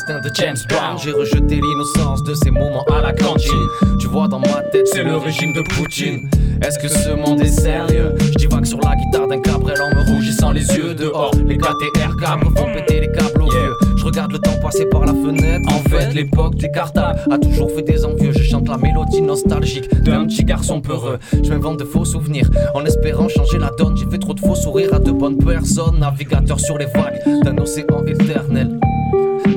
destin 0.00 0.20
de 0.20 0.34
James 0.34 0.56
Brown. 0.68 0.96
J'ai 1.02 1.12
rejeté 1.12 1.56
l'innocence 1.56 2.22
de 2.22 2.34
ces 2.34 2.50
moments 2.50 2.84
à 2.84 3.02
la 3.02 3.12
cantine. 3.12 3.66
Tu 3.98 4.06
vois 4.06 4.28
dans 4.28 4.38
ma 4.38 4.62
tête, 4.72 4.88
c'est 4.88 5.02
le 5.02 5.16
régime 5.16 5.52
de 5.52 5.60
Poutine. 5.60 6.28
Est-ce 6.62 6.78
que 6.78 6.88
ce 6.88 7.10
monde 7.10 7.40
est 7.40 7.46
sérieux? 7.46 8.14
Je 8.18 8.30
divague 8.30 8.64
sur 8.64 8.78
la 8.80 8.96
guitare 8.96 9.28
d'un 9.28 9.40
cabrel 9.40 9.76
en 9.80 9.94
me 9.94 10.14
rougissant 10.14 10.52
les 10.52 10.66
yeux 10.74 10.94
dehors. 10.94 11.32
Les 11.46 11.58
KTR 11.58 12.16
câbles 12.18 12.46
font 12.56 12.72
péter 12.72 13.00
les 13.00 13.12
câbles 13.12 13.42
aux 13.42 13.50
vieux. 13.50 13.74
Je 13.96 14.04
regarde 14.04 14.32
le 14.32 14.38
temps 14.38 14.58
passer 14.62 14.86
par 14.86 15.04
la 15.04 15.12
fenêtre. 15.12 15.68
En 15.68 15.88
fait, 15.90 16.14
l'époque 16.14 16.56
des 16.56 16.70
cartables 16.70 17.20
a 17.30 17.38
toujours 17.38 17.70
fait 17.70 17.82
des 17.82 18.04
envieux. 18.04 18.32
Je 18.32 18.42
chante 18.42 18.68
la 18.68 18.78
mélodie 18.78 19.22
nostalgique 19.22 19.90
d'un 20.02 20.26
petit 20.26 20.44
garçon 20.44 20.80
peureux. 20.80 21.18
Je 21.42 21.50
m'invente 21.50 21.78
de 21.78 21.84
faux 21.84 22.04
souvenirs 22.04 22.48
en 22.74 22.84
espérant 22.84 23.28
changer 23.28 23.58
la 23.58 23.70
donne. 23.76 23.96
J'ai 23.96 24.06
fait 24.06 24.18
trop 24.18 24.34
de 24.34 24.40
faux 24.40 24.54
sourires 24.54 24.94
à 24.94 24.98
de 24.98 25.10
bonnes 25.10 25.38
personnes. 25.38 25.98
Navigateur 25.98 26.58
sur 26.58 26.78
les 26.78 26.86
vagues 26.86 27.20
d'un 27.44 27.58
océan 27.58 28.04
éternel. 28.06 28.78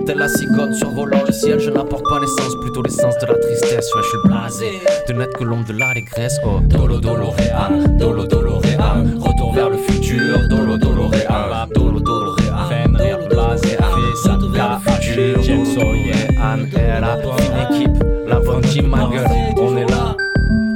Telle 0.05 0.17
la 0.17 0.27
cigogne 0.27 0.73
survolant 0.73 1.23
le 1.25 1.31
ciel, 1.31 1.59
je 1.59 1.69
n'apporte 1.69 2.03
pas 2.09 2.19
l'essence, 2.19 2.55
plutôt 2.61 2.81
l'essence 2.81 3.17
de 3.19 3.27
la 3.27 3.35
tristesse. 3.35 3.93
Ouais, 3.95 4.01
je 4.01 4.09
suis 4.09 4.17
blasé 4.25 4.71
de 5.07 5.13
n'être 5.13 5.37
que 5.37 5.43
l'ombre 5.43 5.65
de 5.65 5.73
l'allégresse. 5.73 6.37
Oh, 6.45 6.59
Dolo 6.61 6.99
Doloréan, 6.99 7.97
Dolo 7.97 8.23
retour 8.23 9.53
vers 9.53 9.69
le 9.69 9.77
futur, 9.77 10.39
Dolo 10.49 10.77
Doloréan, 10.77 11.67
Dolo 11.73 11.99
Doloréan, 11.99 12.69
Fenrir 12.69 13.19
blasé, 13.29 13.69
Fissa, 13.69 14.37
la 14.55 14.79
futur, 14.79 15.43
James 15.43 15.65
Sawyer, 15.65 16.27
Anne 16.41 16.69
là, 17.01 17.17
une 17.21 17.75
équipe, 17.75 18.03
la 18.27 18.39
bonne 18.39 18.61
team, 18.61 18.87
ma 18.87 19.07
gueule, 19.07 19.27
on 19.57 19.77
est 19.77 19.89
là. 19.89 20.15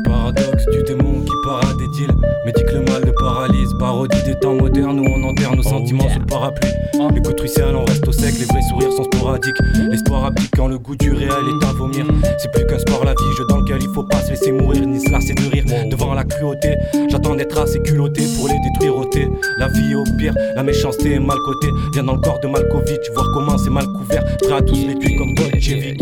Paradoxe 0.04 0.66
du 0.72 0.84
démon 0.84 1.22
qui 1.22 1.32
part 1.44 1.62
à 1.70 1.74
des 1.74 1.88
deals 1.90 2.16
Mais 2.46 2.52
dit 2.52 2.64
que 2.64 2.74
le 2.74 2.82
mal 2.82 3.04
le 3.06 3.14
paralyse. 3.14 3.74
Parodie 3.80 4.24
des 4.24 4.36
temps 4.40 4.54
modernes 4.54 5.00
où 5.00 5.06
on 5.06 5.24
enterre 5.30 5.56
nos 5.56 5.64
sentiments 5.64 6.10
sous 6.10 6.20
le 6.20 6.26
parapluie. 6.26 6.72
Les 7.14 7.36
truciales 7.36 7.76
on 7.76 7.86
reste 7.86 8.07
les 8.36 8.46
vrais 8.46 8.62
sourires 8.62 8.92
sont 8.92 9.04
sporadiques 9.04 9.58
L'espoir 9.90 10.26
abdique 10.26 10.52
quand 10.56 10.68
le 10.68 10.78
goût 10.78 10.96
du 10.96 11.12
réel 11.12 11.32
est 11.32 11.66
à 11.66 11.72
vomir. 11.72 12.06
C'est 12.38 12.52
plus 12.52 12.66
qu'un 12.66 12.80
sport 12.80 13.06
la 13.06 13.12
vie, 13.12 13.36
jeu 13.38 13.46
dans 13.50 13.58
lequel 13.60 13.78
il 13.82 13.90
faut 13.94 14.04
pas 14.04 14.22
se 14.22 14.32
laisser 14.32 14.52
mourir 14.52 14.86
Ni 14.86 15.00
se 15.00 15.10
lasser 15.12 15.34
de 15.34 15.50
rire. 15.50 15.64
Devant 15.90 16.14
la 16.14 16.24
cruauté 16.24 16.76
J'attends 17.10 17.36
d'être 17.36 17.58
assez 17.58 17.80
culotté 17.82 18.24
pour 18.36 18.48
les 18.48 18.60
détruire 18.60 18.98
ôter 18.98 19.28
La 19.58 19.68
vie 19.68 19.96
au 19.96 20.04
pire, 20.18 20.34
la 20.56 20.64
méchanceté 20.64 21.14
est 21.14 21.20
mal 21.20 21.38
cotée. 21.46 21.72
Viens 21.94 22.04
dans 22.04 22.16
le 22.16 22.22
corps 22.22 22.40
de 22.42 22.48
Malkovich, 22.48 23.12
voir 23.14 23.28
comment 23.34 23.58
c'est 23.58 23.70
mal 23.70 23.86
couvert. 23.88 24.24
Prêt 24.38 24.54
à 24.54 24.62
tous 24.62 24.76
les 24.76 24.98
tuer 25.00 25.16
comme 25.16 25.34
Bolchevique 25.34 26.02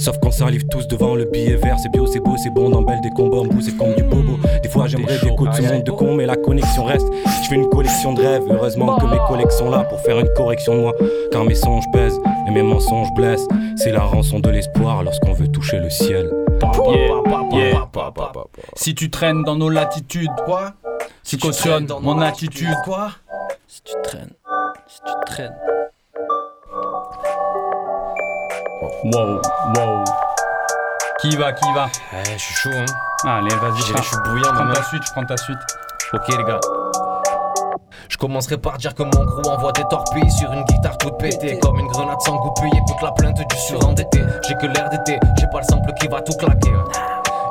Sauf 0.00 0.18
qu'on 0.18 0.30
salive 0.30 0.66
tous 0.68 0.88
devant 0.88 1.14
le 1.14 1.26
billet 1.26 1.56
vert, 1.56 1.76
c'est 1.78 1.90
bio, 1.90 2.06
c'est 2.06 2.20
beau, 2.20 2.34
c'est 2.42 2.48
bon, 2.48 2.70
dans 2.70 2.80
belle 2.80 3.02
des 3.02 3.10
combats 3.10 3.36
en 3.36 3.44
bout, 3.44 3.60
c'est 3.60 3.76
comme 3.76 3.94
du 3.94 4.02
bobo. 4.02 4.38
Des 4.62 4.68
fois 4.70 4.86
j'aimerais 4.86 5.18
des 5.18 5.28
coups 5.36 5.50
de 5.50 5.56
ce 5.56 5.62
monde 5.70 5.82
de 5.84 5.90
con, 5.90 6.14
mais 6.14 6.24
la 6.24 6.36
connexion 6.36 6.84
reste. 6.84 7.06
Je 7.42 7.48
fais 7.50 7.56
une 7.56 7.68
collection 7.68 8.14
de 8.14 8.22
rêves, 8.22 8.44
heureusement 8.48 8.96
que 8.96 9.04
mes 9.04 9.18
collègues 9.28 9.50
sont 9.50 9.68
là 9.68 9.84
pour 9.84 10.00
faire 10.00 10.18
une 10.18 10.32
correction 10.34 10.74
de 10.74 10.80
moi. 10.80 10.94
Car 11.30 11.44
mes 11.44 11.54
songes 11.54 11.84
pèsent 11.92 12.18
et 12.48 12.50
mes 12.50 12.62
mensonges 12.62 13.12
blessent. 13.14 13.46
C'est 13.76 13.92
la 13.92 14.00
rançon 14.00 14.40
de 14.40 14.48
l'espoir 14.48 15.02
lorsqu'on 15.02 15.34
veut 15.34 15.48
toucher 15.48 15.78
le 15.78 15.90
ciel. 15.90 16.30
Yeah, 16.88 17.22
yeah. 17.52 17.88
Si 18.76 18.94
tu 18.94 19.10
traînes 19.10 19.44
dans 19.44 19.56
nos 19.56 19.68
latitudes, 19.68 20.30
quoi? 20.46 20.72
Si 21.22 21.36
tu 21.36 21.46
cautionnes 21.46 21.88
mon 22.00 22.22
attitude, 22.22 22.74
quoi? 22.84 23.10
Si 23.68 23.82
tu 23.82 23.92
traînes, 24.02 24.32
si 24.86 25.00
tu 25.04 25.12
traînes. 25.26 25.56
Wow, 29.04 29.40
wow. 29.76 30.04
Qui 31.20 31.36
va, 31.36 31.52
qui 31.52 31.72
va 31.74 31.86
Eh, 32.12 32.32
je 32.32 32.38
suis 32.38 32.54
chaud, 32.54 32.70
hein. 32.74 32.84
Allez, 33.26 33.54
vas-y, 33.56 33.78
Je 33.80 34.02
suis 34.02 34.16
bouillant, 34.24 34.52
Prends 34.52 34.72
ta 34.72 34.82
suite, 34.82 35.02
je 35.06 35.12
prends 35.12 35.24
ta 35.24 35.36
suite. 35.36 35.58
Ok 36.12 36.28
les 36.28 36.44
gars. 36.44 36.60
Je 38.08 38.16
commencerai 38.16 38.58
par 38.58 38.76
dire 38.76 38.94
que 38.94 39.02
mon 39.02 39.10
crew 39.10 39.48
envoie 39.48 39.72
des 39.72 39.84
torpilles 39.88 40.30
sur 40.30 40.52
une 40.52 40.64
guitare 40.64 40.98
toute 40.98 41.16
pétée 41.18 41.58
Comme 41.60 41.78
une 41.78 41.86
grenade 41.86 42.20
sans 42.20 42.36
goupille, 42.36 42.70
écoute 42.74 43.02
la 43.02 43.12
plainte 43.12 43.36
du 43.36 43.56
surendetté 43.56 44.20
J'ai 44.48 44.54
que 44.54 44.66
l'air 44.66 44.90
d'été, 44.90 45.18
j'ai 45.38 45.46
pas 45.46 45.58
le 45.58 45.64
sample 45.64 45.92
qui 46.00 46.08
va 46.08 46.20
tout 46.20 46.32
claquer 46.36 46.72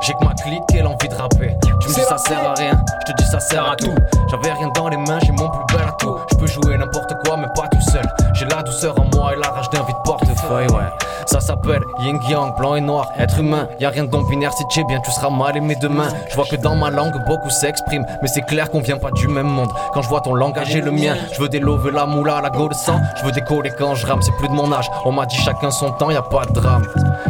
J'ai 0.00 0.14
que 0.14 0.24
ma 0.24 0.32
clique 0.32 0.62
et 0.74 0.82
l'envie 0.82 1.08
de 1.08 1.14
rapper 1.14 1.56
Tu 1.80 1.88
me 1.88 1.94
dis 1.94 2.00
ça 2.00 2.16
sert 2.16 2.48
à 2.48 2.54
rien, 2.54 2.72
je 3.00 3.12
te 3.12 3.16
dis 3.18 3.28
ça 3.28 3.38
sert 3.38 3.70
à 3.70 3.76
tout 3.76 3.94
J'avais 4.30 4.52
rien 4.52 4.68
dans 4.74 4.88
les 4.88 4.96
mains, 4.96 5.18
j'ai 5.22 5.32
mon 5.32 5.48
plus 5.48 5.76
bel 5.76 5.86
atout 5.86 6.16
Je 6.32 6.36
peux 6.36 6.46
jouer 6.46 6.78
n'importe 6.78 7.12
quoi 7.24 7.36
mais 7.36 7.48
pas 7.54 7.68
tout 7.68 7.90
seul 7.90 8.06
J'ai 8.34 8.46
la 8.46 8.62
douceur 8.62 8.98
en 8.98 9.04
moi 9.14 9.34
et 9.34 9.38
la 9.38 9.48
rage 9.48 9.68
d'un 9.70 9.82
vide 9.82 9.96
portefeuille 10.04 10.68
ouais 10.68 10.90
ça 11.26 11.38
s'appelle 11.38 11.82
yin 12.00 12.18
yang, 12.28 12.56
blanc 12.56 12.74
et 12.74 12.80
noir, 12.80 13.06
être 13.16 13.38
humain. 13.38 13.68
Y 13.78 13.84
a 13.84 13.90
rien 13.90 14.02
de 14.02 14.28
binaire 14.28 14.52
si 14.52 14.64
tu 14.66 14.84
bien, 14.84 14.98
tu 15.00 15.12
seras 15.12 15.30
mal 15.30 15.56
aimé 15.56 15.76
demain. 15.80 16.08
Je 16.28 16.34
vois 16.34 16.44
que 16.44 16.56
dans 16.56 16.74
ma 16.74 16.90
langue 16.90 17.24
beaucoup 17.24 17.50
s'expriment, 17.50 18.04
mais 18.20 18.26
c'est 18.26 18.42
clair 18.42 18.68
qu'on 18.68 18.80
vient 18.80 18.98
pas 18.98 19.12
du 19.12 19.28
même 19.28 19.46
monde. 19.46 19.70
Quand 19.94 20.02
je 20.02 20.08
vois 20.08 20.22
ton 20.22 20.34
langage 20.34 20.74
et 20.74 20.80
le 20.80 20.90
mien, 20.90 21.14
je 21.32 21.40
veux 21.40 21.48
des 21.48 21.60
loves, 21.60 21.88
la 21.90 22.04
moula, 22.04 22.40
la 22.40 22.50
go 22.50 22.68
sang. 22.72 23.00
Je 23.16 23.24
veux 23.24 23.30
décoller 23.30 23.70
quand 23.78 23.94
je 23.94 24.06
rame, 24.06 24.20
c'est 24.22 24.34
plus 24.38 24.48
de 24.48 24.54
mon 24.54 24.72
âge. 24.72 24.90
On 25.04 25.12
m'a 25.12 25.24
dit 25.26 25.36
chacun 25.36 25.70
son 25.70 25.92
temps, 25.92 26.10
y 26.10 26.16
a 26.16 26.22
pas 26.22 26.46
de 26.46 26.52
drame. 26.52 26.84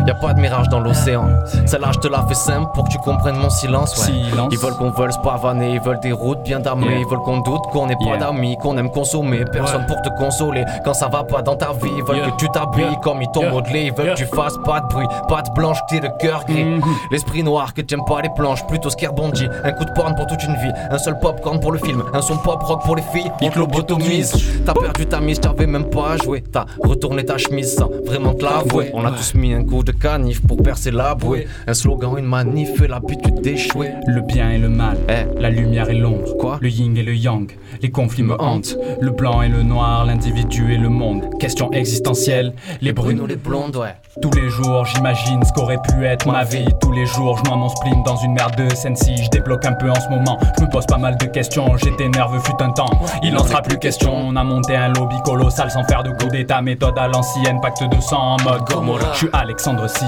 Y 0.06 0.10
a 0.10 0.14
pas 0.14 0.32
de 0.32 0.40
mirage 0.40 0.70
dans 0.70 0.80
l'océan. 0.80 1.28
Celle-là, 1.66 1.90
je 1.92 1.98
te 1.98 2.08
la 2.08 2.22
fais 2.26 2.34
simple 2.34 2.59
pour 2.74 2.84
que 2.84 2.90
tu 2.90 2.98
comprennes 2.98 3.36
mon 3.36 3.50
silence. 3.50 3.96
ouais. 3.98 4.12
Silence. 4.30 4.48
Ils 4.52 4.58
veulent 4.58 4.74
qu'on 4.74 4.90
vole 4.90 5.12
se 5.12 5.18
pavaner, 5.18 5.74
ils 5.74 5.80
veulent 5.80 6.00
des 6.00 6.12
routes 6.12 6.42
bien 6.42 6.60
damées. 6.60 6.86
Yeah. 6.88 6.98
Ils 7.00 7.06
veulent 7.06 7.20
qu'on 7.20 7.40
doute 7.40 7.62
qu'on 7.72 7.86
n'est 7.86 7.96
pas 7.96 8.04
Yeah. 8.04 8.16
d'amis, 8.18 8.56
qu'on 8.56 8.76
aime 8.78 8.90
consommer. 8.90 9.44
Personne 9.52 9.82
Ouais. 9.82 9.86
pour 9.86 10.02
te 10.02 10.08
consoler 10.18 10.64
quand 10.84 10.94
ça 10.94 11.08
va 11.08 11.24
pas 11.24 11.42
dans 11.42 11.56
ta 11.56 11.72
vie. 11.72 11.90
Ils 11.96 12.04
veulent 12.04 12.16
Yeah. 12.16 12.30
que 12.30 12.36
tu 12.36 12.48
t'habilles 12.50 12.98
comme 13.02 13.22
ils 13.22 13.30
t'ont 13.32 13.48
modelé. 13.50 13.84
Ils 13.86 13.92
veulent 13.92 14.14
que 14.14 14.18
tu 14.18 14.26
fasses 14.26 14.56
pas 14.64 14.80
de 14.80 14.86
bruit, 14.88 15.06
pas 15.28 15.42
de 15.42 15.50
blanche, 15.50 15.78
t'es 15.88 16.00
le 16.00 16.08
cœur 16.18 16.44
gris. 16.46 16.64
Mhm. 16.64 16.82
L'esprit 17.10 17.42
noir 17.42 17.74
que 17.74 17.80
t'aimes 17.82 18.04
pas 18.06 18.20
les 18.22 18.30
planches, 18.30 18.66
plutôt 18.66 18.90
ce 18.90 18.96
qui 18.96 19.06
rebondit. 19.06 19.48
Un 19.64 19.72
coup 19.72 19.84
de 19.84 19.92
porn 19.92 20.14
pour 20.14 20.26
toute 20.26 20.42
une 20.44 20.54
vie, 20.56 20.72
un 20.90 20.98
seul 20.98 21.18
popcorn 21.18 21.60
pour 21.60 21.72
le 21.72 21.78
film, 21.78 22.02
un 22.12 22.20
son 22.22 22.36
pop 22.38 22.62
rock 22.62 22.82
pour 22.84 22.96
les 22.96 23.02
filles. 23.02 23.30
On 23.42 23.48
te 23.50 23.58
lobotomise. 23.58 24.34
T'as 24.66 24.74
perdu 24.74 25.06
ta 25.06 25.20
mise, 25.20 25.40
t'avais 25.40 25.66
même 25.66 25.88
pas 25.90 26.12
à 26.12 26.16
jouer. 26.16 26.42
T'as 26.52 26.66
retourné 26.82 27.24
ta 27.24 27.38
chemise 27.38 27.74
sans 27.76 27.88
vraiment 28.06 28.34
te 28.34 28.44
l'avouer. 28.44 28.90
On 28.94 29.04
a 29.04 29.10
tous 29.12 29.34
mis 29.34 29.52
un 29.54 29.64
coup 29.64 29.78
ou 29.78 29.82
de 29.84 29.92
canif 29.92 30.46
pour 30.46 30.58
percer 30.62 30.90
la 30.90 31.14
bouée. 31.14 31.46
Un 31.66 31.74
slogan, 31.74 32.14
une 32.18 32.26
manif 32.50 32.82
et 32.82 32.88
l'habitude 32.88 33.40
d'échouer. 33.42 33.92
Le 34.06 34.20
bien 34.22 34.50
et 34.50 34.58
le 34.58 34.68
mal, 34.68 34.96
Eh. 35.08 35.26
la 35.40 35.50
lumière 35.50 35.88
et 35.88 35.94
l'ombre, 35.94 36.36
Quoi? 36.38 36.58
le 36.60 36.68
yin 36.68 36.96
et 36.96 37.02
le 37.02 37.14
yang, 37.14 37.48
les 37.80 37.90
conflits 37.90 38.24
me 38.24 38.34
hantent, 38.40 38.76
le 39.00 39.10
blanc 39.10 39.40
et 39.42 39.48
le 39.48 39.62
noir, 39.62 40.04
l'individu 40.04 40.72
et 40.74 40.76
le 40.78 40.88
monde. 40.88 41.26
Question 41.38 41.70
existentielle, 41.72 42.52
les 42.80 42.92
brunes 42.92 43.10
Bruno, 43.18 43.26
les 43.26 43.36
blondes, 43.36 43.76
ouais. 43.76 43.94
Tous 44.20 44.30
les 44.32 44.48
jours, 44.48 44.84
j'imagine 44.86 45.42
ce 45.44 45.52
qu'aurait 45.52 45.78
pu 45.88 46.04
être 46.04 46.26
ma 46.30 46.42
vie. 46.44 46.66
Tous 46.80 46.92
les 46.92 47.06
jours, 47.06 47.38
je 47.38 47.50
mon 47.50 47.68
spleen 47.68 48.02
dans 48.04 48.16
une 48.16 48.32
merde 48.32 48.56
de 48.56 48.68
Sensi. 48.74 49.16
Je 49.16 49.30
débloque 49.30 49.64
un 49.64 49.72
peu 49.72 49.88
en 49.90 49.94
ce 49.94 50.08
moment. 50.08 50.36
Je 50.58 50.64
me 50.64 50.68
pose 50.68 50.84
pas 50.84 50.98
mal 50.98 51.16
de 51.16 51.26
questions. 51.26 51.76
J'étais 51.76 52.08
nerveux 52.08 52.40
fut 52.40 52.60
un 52.60 52.70
temps. 52.70 52.90
Il 53.22 53.32
n'en 53.32 53.44
sera 53.44 53.62
plus 53.62 53.78
question. 53.78 54.12
On 54.14 54.34
a 54.36 54.42
monté 54.44 54.74
un 54.76 54.88
lobby 54.88 55.16
colossal 55.24 55.70
sans 55.70 55.84
faire 55.84 56.02
de 56.02 56.10
coup 56.10 56.28
d'état. 56.28 56.60
Méthode 56.60 56.98
à 56.98 57.06
l'ancienne, 57.08 57.60
pacte 57.62 57.82
de 57.84 58.00
sang 58.00 58.36
en 58.36 58.36
mode 58.42 58.62
Gomorrah. 58.68 59.12
Je 59.12 59.18
suis 59.18 59.28
Alexandre 59.32 59.86
VI. 59.86 60.06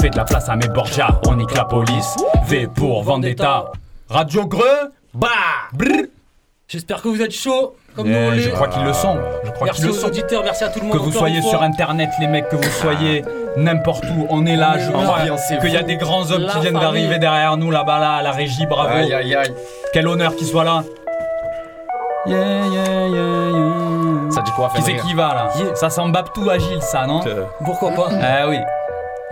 Fais 0.00 0.10
de 0.10 0.16
la 0.16 0.24
place 0.24 0.48
à 0.48 0.56
mes 0.56 0.68
Borgia. 0.68 1.20
On 1.28 1.36
nique 1.36 1.54
la 1.54 1.64
police. 1.84 2.16
V 2.46 2.68
pour 2.74 3.02
Vendetta. 3.02 3.64
Radio 4.08 4.46
Greux. 4.46 4.92
Bah. 5.14 5.28
Brrr. 5.72 6.06
J'espère 6.68 7.02
que 7.02 7.08
vous 7.08 7.20
êtes 7.20 7.32
chaud. 7.32 7.74
Comme 7.94 8.08
nous, 8.08 8.14
Eh, 8.16 8.28
on 8.28 8.32
je 8.38 8.48
crois 8.50 8.68
qu'ils 8.68 8.84
le 8.84 8.92
sont. 8.94 9.18
Je 9.44 9.50
crois 9.50 9.66
Merci 9.66 9.80
qu'ils 9.82 9.90
le 9.90 9.96
aux 9.96 10.00
sont. 10.00 10.06
auditeurs, 10.06 10.42
merci 10.44 10.64
à 10.64 10.68
tout 10.68 10.80
le 10.80 10.86
monde. 10.86 10.96
Que 10.96 11.02
vous 11.02 11.12
soyez 11.12 11.42
sur 11.42 11.62
internet, 11.62 12.08
les 12.20 12.26
mecs, 12.26 12.48
que 12.48 12.56
vous 12.56 12.62
soyez 12.70 13.22
n'importe 13.56 14.04
où, 14.04 14.26
on 14.30 14.46
est 14.46 14.56
là. 14.56 14.78
Je 14.78 14.90
crois 14.90 15.18
qu'il 15.60 15.72
y 15.72 15.76
a 15.76 15.82
des 15.82 15.96
grands 15.96 16.30
hommes 16.30 16.46
qui 16.46 16.60
viennent 16.60 16.78
d'arriver 16.78 17.18
derrière 17.18 17.56
nous 17.58 17.70
là-bas, 17.70 17.98
là, 17.98 18.12
à 18.16 18.22
la 18.22 18.30
régie. 18.32 18.64
Bravo. 18.66 18.94
Aïe, 18.94 19.12
aïe, 19.12 19.34
aïe. 19.34 19.54
Quel 19.92 20.06
honneur 20.08 20.34
qu'ils 20.36 20.46
soient 20.46 20.64
là. 20.64 20.82
Yeah, 22.24 22.38
yeah, 22.38 23.08
yeah, 23.08 23.08
yeah. 23.50 24.30
Ça 24.30 24.40
dit 24.42 24.52
quoi, 24.52 24.70
Qui 24.74 24.82
c'est 24.82 24.96
qui 24.96 25.12
va 25.12 25.34
là 25.34 25.74
Ça 25.74 25.90
sent 25.90 26.08
Babtou 26.08 26.48
Agile, 26.48 26.80
ça, 26.80 27.04
non 27.06 27.20
Pourquoi 27.64 27.90
pas 27.90 28.08
Ah 28.22 28.48
oui. 28.48 28.58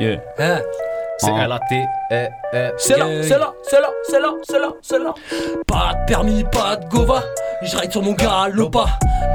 Yeah. 0.00 0.16
Hein 0.38 0.58
C'est 1.18 1.30
Ah. 1.32 1.44
L-A-T. 1.44 1.84
Eh, 2.10 2.28
eh, 2.52 2.70
C'est 2.76 2.98
là, 2.98 3.06
c'est 3.22 3.38
là, 3.38 3.52
c'est 3.62 3.80
là, 3.80 3.88
c'est 4.02 4.20
là, 4.20 4.32
c'est 4.42 4.58
là, 4.58 4.68
c'est 4.82 4.98
là. 4.98 5.14
Pas 5.66 5.94
de 5.94 6.06
permis, 6.06 6.44
pas 6.44 6.76
de 6.76 6.88
gova. 6.88 7.22
Je 7.62 7.76
ride 7.76 7.92
sur 7.92 8.02
mon 8.02 8.12
galopa. 8.12 8.86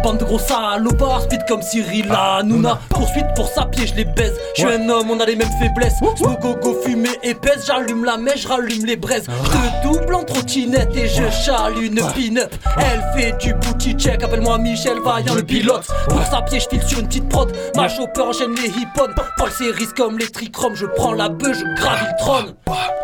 Bande 0.04 0.18
de 0.18 0.26
gros 0.26 0.40
salopards, 0.40 1.22
speed 1.22 1.46
comme 1.48 1.62
Cyril 1.62 2.12
Hanouna. 2.12 2.80
Poursuite 2.90 3.28
pour 3.36 3.48
sa 3.48 3.66
pied, 3.66 3.88
je 3.88 3.96
les 3.96 4.06
baise. 4.06 4.34
Je 4.56 4.62
suis 4.62 4.72
un 4.72 4.90
homme, 4.90 5.10
on 5.10 5.20
a 5.20 5.26
les 5.26 5.36
mêmes 5.36 5.50
faiblesses. 5.60 5.98
Smoke 6.18 6.42
gogo, 6.42 6.76
fumée 6.82 7.10
épaisse. 7.24 7.66
J'allume 7.66 8.04
la 8.04 8.18
mèche, 8.18 8.46
rallume 8.46 8.86
les 8.86 8.98
braises. 8.98 9.26
Je 9.28 9.88
double 9.88 10.16
en 10.16 10.24
trottinette 10.24 10.96
et 10.96 11.08
je 11.08 11.30
chale 11.30 11.82
une 11.82 11.96
pin-up. 11.96 12.54
Elle 12.78 13.04
fait 13.16 13.38
du 13.38 13.54
booty 13.54 13.94
check. 13.94 14.22
Appelle-moi 14.24 14.58
Michel 14.58 15.00
Vaillant, 15.00 15.36
le 15.36 15.44
pilote. 15.44 15.88
Pour 16.10 16.24
sa 16.26 16.42
pied, 16.42 16.60
je 16.60 16.68
file 16.68 16.84
sur 16.84 17.00
une 17.00 17.08
petite 17.08 17.30
prod. 17.30 17.52
Ma 17.76 17.88
chopper 17.88 18.22
enchaîne 18.22 18.56
les 18.56 18.70
hip-hop. 18.70 19.12
Paul 19.38 19.52
Cerise 19.52 19.94
comme 19.96 20.18
les 20.18 20.30
trichromes. 20.30 20.76
Je 20.76 20.88
prends 20.88 21.14
la 21.14 21.30
bœuf, 21.30 21.58
je 21.58 21.82
gravis 21.82 22.06
le 22.06 22.18
trône. 22.20 22.56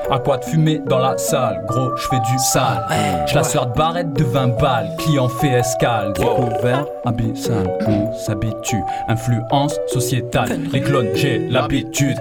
À 0.09 0.19
quoi 0.19 0.37
de 0.37 0.43
fumer 0.43 0.79
dans 0.79 0.99
la 0.99 1.17
salle, 1.17 1.63
gros, 1.67 1.95
je 1.95 2.07
fais 2.09 2.19
du 2.19 2.37
sale. 2.39 2.85
Chasseur 3.27 3.67
de 3.67 3.73
barrettes 3.73 4.11
de 4.13 4.23
20 4.25 4.59
balles, 4.59 4.89
client 4.97 5.29
fait 5.29 5.51
escale. 5.51 6.11
Découvert, 6.13 6.85
abyssal, 7.05 7.77
on 7.87 8.13
s'habitue. 8.13 8.83
Influence 9.07 9.79
sociétale, 9.87 10.59
les 10.73 10.81
clones, 10.81 11.09
j'ai 11.15 11.39
l'habitude. 11.47 12.17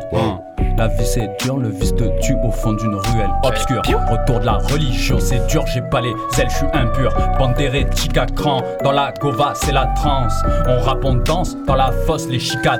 La 0.76 0.88
vie 0.88 1.04
c'est 1.04 1.28
dur, 1.42 1.58
le 1.58 1.68
vice 1.68 1.94
te 1.94 2.04
tue 2.20 2.36
au 2.42 2.50
fond 2.50 2.72
d'une 2.72 2.94
ruelle 2.94 3.30
obscure. 3.42 3.82
Retour 4.10 4.40
de 4.40 4.46
la 4.46 4.58
religion, 4.58 5.18
c'est 5.20 5.46
dur, 5.46 5.64
j'ai 5.66 5.82
pas 5.82 6.00
les 6.00 6.14
ailes, 6.38 6.48
je 6.50 6.56
suis 6.56 6.66
impur. 6.72 7.12
D'hérétiques 7.56 8.16
à 8.16 8.26
cran, 8.26 8.62
dans 8.84 8.92
la 8.92 9.12
gova 9.20 9.52
c'est 9.54 9.72
la 9.72 9.86
transe. 9.96 10.32
On 10.66 10.80
rappe, 10.80 11.04
on 11.04 11.14
danse, 11.14 11.56
dans 11.66 11.74
la 11.74 11.90
fosse 12.06 12.28
les 12.28 12.38
chicas. 12.38 12.78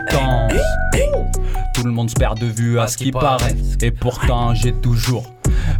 Tout 1.74 1.84
le 1.84 1.90
monde 1.90 2.08
se 2.08 2.14
perd 2.14 2.38
de 2.38 2.46
vue 2.46 2.78
à 2.78 2.86
ce 2.86 2.96
qui 2.96 3.10
paraît. 3.10 3.54
Et 3.82 3.90
pourtant, 3.90 4.54
j'ai 4.54 4.72
toujours 4.72 5.24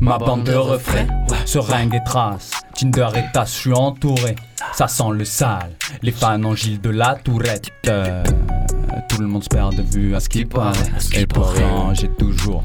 ma 0.01 0.19
bande 0.19 0.45
de 0.45 0.55
refrains. 0.55 1.07
Seringue 1.47 1.95
et 1.95 2.05
traces, 2.05 2.51
Tinder 2.75 3.09
et 3.15 3.25
tasse, 3.33 3.55
je 3.55 3.61
suis 3.61 3.73
entouré. 3.73 4.37
Ça 4.75 4.89
sent 4.89 5.11
le 5.13 5.25
sale, 5.25 5.71
les 6.03 6.13
fans 6.13 6.43
en 6.45 6.55
Gilles 6.55 6.81
de 6.81 6.91
la 6.91 7.15
Tourette. 7.15 7.69
Euh, 7.89 8.23
tout 9.09 9.21
le 9.21 9.27
monde 9.27 9.43
se 9.43 9.49
perd 9.49 9.75
de 9.75 9.83
vue 9.83 10.15
à 10.15 10.21
ce 10.21 10.29
qui 10.29 10.45
paraît. 10.45 10.77
Et 11.15 11.27
pourtant, 11.27 11.93
j'ai 11.95 12.09
toujours 12.09 12.63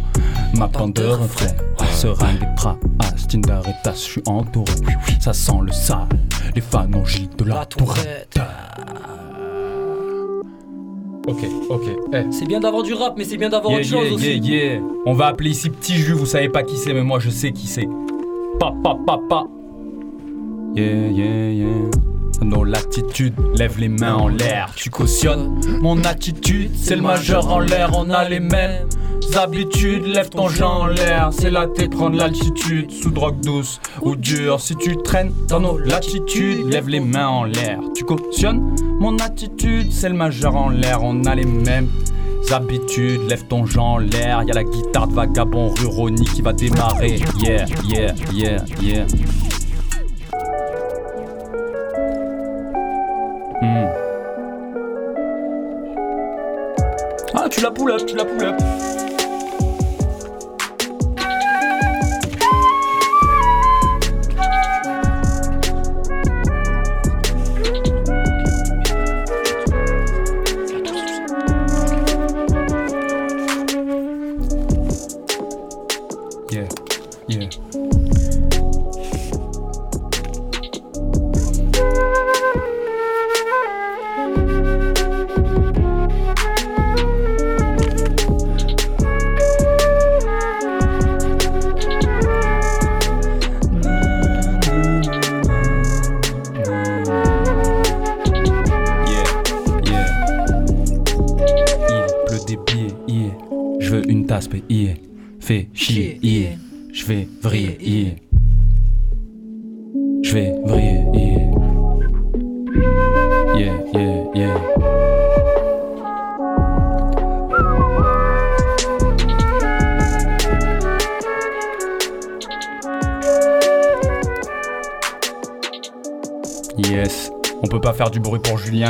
ma 0.56 0.68
bande 0.68 0.94
de 0.94 1.06
refrains. 1.06 1.48
Seringue 1.92 2.42
et 2.44 2.56
traces, 2.56 3.28
Tinder 3.30 3.60
et 3.68 3.74
tasse, 3.84 4.06
je 4.06 4.12
suis 4.12 4.24
entouré. 4.28 4.72
Ça 5.20 5.34
sent 5.34 5.60
le 5.62 5.72
sale, 5.72 6.08
les 6.54 6.62
fans 6.62 6.88
en 6.94 7.06
Gilles 7.06 7.30
de 7.38 7.46
la 7.46 7.66
Tourette. 7.66 8.38
Ok, 11.28 11.44
ok, 11.70 11.82
eh. 12.14 12.24
C'est 12.32 12.46
bien 12.46 12.60
d'avoir 12.60 12.84
du 12.84 12.94
rap, 12.94 13.16
mais 13.18 13.24
c'est 13.24 13.38
bien 13.38 13.50
d'avoir 13.50 13.72
Yeah, 13.74 13.80
autre 13.82 13.90
chose 13.90 14.22
yeah, 14.24 14.38
aussi. 14.38 14.48
yeah. 14.52 14.80
On 15.08 15.14
va 15.14 15.28
appeler 15.28 15.50
ici 15.52 15.72
Petit 15.72 15.96
Jus, 15.96 16.14
vous 16.14 16.28
savez 16.28 16.50
pas 16.50 16.62
qui 16.62 16.78
c'est, 16.78 16.94
mais 16.94 17.02
moi 17.02 17.20
je 17.20 17.32
sais 17.32 17.52
qui 17.52 17.66
c'est. 17.66 17.88
Pa, 18.60 18.72
pa, 18.84 18.96
pa, 19.08 19.20
pa. 19.28 19.44
Yeah, 20.76 21.10
yeah, 21.10 21.52
yeah. 21.52 21.90
Dans 22.42 22.66
l'attitude, 22.66 23.34
lève 23.58 23.80
les 23.80 23.88
mains 23.88 24.16
en 24.16 24.28
l'air, 24.28 24.74
tu 24.76 24.90
cautionnes 24.90 25.62
mon 25.80 26.04
attitude, 26.04 26.72
c'est 26.76 26.98
le 26.98 27.02
majeur 27.02 27.50
en 27.50 27.60
l'air, 27.60 27.92
on 27.96 28.10
a 28.10 28.28
les 28.28 28.42
mêmes 28.42 28.90
habitudes, 29.38 30.06
lève 30.06 30.30
ton 30.30 30.50
genre 30.50 30.82
en 30.82 30.88
l'air, 30.88 31.30
c'est 31.32 31.50
là 31.50 31.68
t'es 31.74 31.88
prendre 31.88 32.18
l'altitude, 32.18 32.92
sous 32.92 33.10
drogue 33.10 33.40
douce 33.40 33.80
ou 34.02 34.18
dure, 34.18 34.60
si 34.60 34.76
tu 34.76 34.98
traînes 34.98 35.32
dans 35.48 35.62
nos 35.62 35.78
latitudes, 35.78 36.68
lève 36.70 36.90
les 36.90 37.00
mains 37.00 37.30
en 37.30 37.44
l'air, 37.46 37.80
tu 37.96 38.04
cautionnes 38.04 38.76
mon 39.00 39.18
attitude, 39.20 39.94
c'est 39.94 40.10
le 40.10 40.16
majeur 40.16 40.58
en 40.58 40.68
l'air, 40.68 41.04
on 41.04 41.24
a 41.24 41.36
les 41.36 41.46
mêmes 41.46 41.88
habitudes, 42.52 43.22
lève 43.30 43.46
ton 43.48 43.66
genre 43.66 43.86
en 43.86 43.98
l'air, 44.00 44.44
y 44.44 44.52
a 44.52 44.54
la 44.54 44.66
guitare 44.66 45.08
de 45.08 45.14
vagabond 45.14 45.70
Ruroni 45.70 46.26
qui 46.26 46.42
va 46.42 46.52
démarrer, 46.52 47.22
yeah, 47.42 47.66
yeah, 47.88 48.14
yeah, 48.34 48.66
yeah. 48.82 49.06
Hmm. 53.62 53.88
Ah, 57.34 57.48
tu 57.50 57.62
la 57.62 57.72
up, 57.72 58.06
tu 58.06 58.16
la 58.16 58.24
up. 58.24 58.95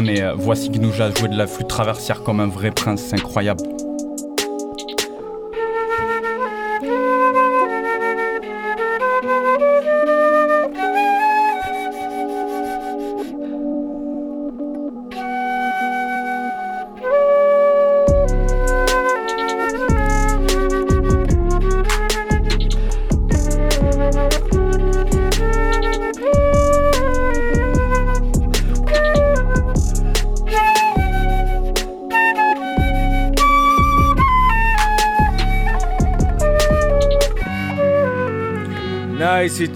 Mais 0.01 0.21
euh, 0.21 0.33
voici 0.35 0.69
Gnouja 0.69 1.11
jouer 1.11 1.29
de 1.29 1.37
la 1.37 1.45
flûte 1.45 1.67
traversière 1.67 2.23
comme 2.23 2.39
un 2.39 2.47
vrai 2.47 2.71
prince, 2.71 3.13
incroyable. 3.13 3.74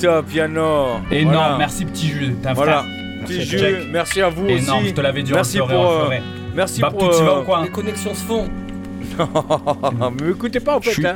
Up, 0.05 0.25
piano. 0.27 0.99
Énorme, 1.11 1.35
Voilà. 1.35 1.57
merci 1.57 1.85
petit 1.85 2.07
jus, 2.07 2.35
un 2.45 2.53
Voilà. 2.53 2.83
frère. 2.83 2.85
Petit 3.25 3.37
Merci, 3.37 3.57
jus, 3.57 3.75
merci 3.91 4.21
à 4.21 4.29
vous 4.29 4.45
aussi. 4.45 4.63
Énorme, 4.63 4.85
je 4.85 4.91
te 4.93 5.01
l'avais 5.01 5.23
dit, 5.23 5.33
Merci 5.33 5.57
pour. 5.59 5.69
euh. 5.71 6.09
Merci 6.55 6.81
Babtou, 6.81 6.97
pour. 7.05 7.17
tu 7.17 7.23
vas 7.23 7.29
euh, 7.31 7.41
ou 7.41 7.43
quoi 7.43 7.61
Les 7.63 7.69
connexions 7.69 8.13
se 8.13 8.23
font. 8.23 8.47
Mais 10.19 10.27
m'écoutez 10.27 10.59
pas 10.59 10.77
en 10.77 10.81
fait, 10.81 11.05
hein. 11.05 11.15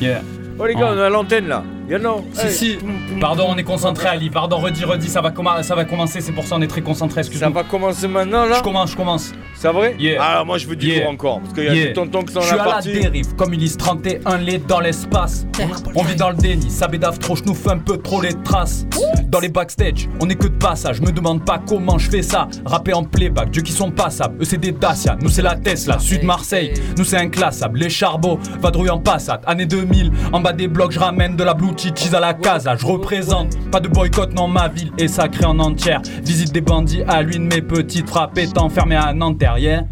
Yeah. 0.00 0.22
Oh 0.58 0.66
les 0.66 0.74
gars, 0.74 0.90
on 0.92 0.98
est 0.98 1.02
à 1.02 1.08
l'antenne 1.10 1.48
là. 1.48 1.62
Y'a 1.88 1.98
non. 1.98 2.24
Si, 2.32 2.50
si. 2.50 2.78
Pardon, 3.20 3.46
on 3.48 3.56
est 3.56 3.64
concentré, 3.64 4.08
Ali. 4.08 4.30
Pardon, 4.30 4.58
redis, 4.58 4.84
redis, 4.84 5.08
ça 5.08 5.20
va, 5.20 5.32
ça 5.62 5.74
va 5.74 5.84
commencer, 5.84 6.20
c'est 6.20 6.32
pour 6.32 6.44
ça 6.44 6.56
on 6.56 6.62
est 6.62 6.66
très 6.68 6.80
concentré, 6.82 7.20
excuse-moi. 7.20 7.48
Ça 7.48 7.54
va 7.54 7.64
commencer 7.64 8.08
maintenant 8.08 8.46
là 8.46 8.56
Je 8.58 8.62
commence, 8.62 8.92
je 8.92 8.96
commence. 8.96 9.32
C'est 9.62 9.70
vrai 9.70 9.94
Yeah. 9.96 10.18
Ah, 10.20 10.42
moi 10.44 10.58
je 10.58 10.66
veux 10.66 10.74
du 10.74 10.88
Yeah. 10.88 11.02
lourd 11.04 11.10
encore. 11.12 11.40
Parce 11.40 11.54
qu'il 11.54 11.62
y 11.62 11.68
a 11.68 11.74
Yeah. 11.74 11.86
du 11.86 11.92
tonton 11.92 12.22
qui 12.22 12.32
sont 12.32 12.40
Je 12.40 12.46
dans 12.50 12.56
suis 12.56 12.56
la 12.56 12.74
à 12.74 12.80
la 12.80 13.00
dérive, 13.00 13.36
comme 13.36 13.52
Ulysse 13.54 13.76
31 13.76 14.38
lait 14.38 14.58
dans 14.58 14.80
l'espace. 14.80 15.46
On 15.94 16.02
vit 16.02 16.16
dans 16.16 16.30
le 16.30 16.34
déni, 16.36 16.68
ça 16.68 16.88
bédave 16.88 17.20
trop, 17.20 17.36
je 17.36 17.44
nous 17.44 17.54
fais 17.54 17.70
un 17.70 17.78
peu 17.78 17.96
trop 17.98 18.20
les 18.20 18.34
traces. 18.42 18.84
Dans 19.28 19.38
les 19.38 19.48
backstage, 19.48 20.08
on 20.20 20.28
est 20.28 20.34
que 20.34 20.48
de 20.48 20.56
passage, 20.58 21.00
me 21.00 21.12
demande 21.12 21.44
pas 21.44 21.60
comment 21.64 21.96
je 21.96 22.10
fais 22.10 22.22
ça. 22.22 22.48
Rapper 22.66 22.92
en 22.92 23.04
playback, 23.04 23.50
Dieu 23.52 23.62
qui 23.62 23.70
sont 23.70 23.92
passables, 23.92 24.42
eux 24.42 24.44
c'est 24.44 24.56
des 24.58 24.72
Dacia, 24.72 25.16
nous 25.22 25.28
c'est 25.28 25.42
la 25.42 25.54
Tesla, 25.54 26.00
sud 26.00 26.24
Marseille, 26.24 26.74
nous 26.98 27.04
c'est 27.04 27.18
inclassable. 27.18 27.78
Les 27.78 27.88
charbons, 27.88 28.40
vadrouille 28.60 28.90
en 28.90 28.98
Passat, 28.98 29.40
année 29.46 29.66
2000, 29.66 30.10
en 30.32 30.40
bas 30.40 30.52
des 30.52 30.66
blocs, 30.66 30.90
je 30.90 30.98
ramène 30.98 31.36
de 31.36 31.44
la 31.44 31.54
blue 31.54 31.68
cheese 31.76 32.14
à 32.16 32.20
la 32.20 32.34
casa, 32.34 32.74
je 32.74 32.84
représente. 32.84 33.56
Pas 33.70 33.78
de 33.78 33.86
boycott, 33.86 34.34
non, 34.34 34.48
ma 34.48 34.66
ville 34.66 34.90
est 34.98 35.06
sacrée 35.06 35.44
en 35.44 35.60
entière. 35.60 36.02
Visite 36.24 36.52
des 36.52 36.60
bandits 36.60 37.04
à 37.06 37.22
lui 37.22 37.36
de 37.36 37.44
mes 37.44 37.62
petites 37.62 38.08
frappes, 38.08 38.36
étant 38.38 38.64
enfermé 38.64 38.96
à 38.96 39.12
Nanterre, 39.12 39.51
yeah. 39.58 39.82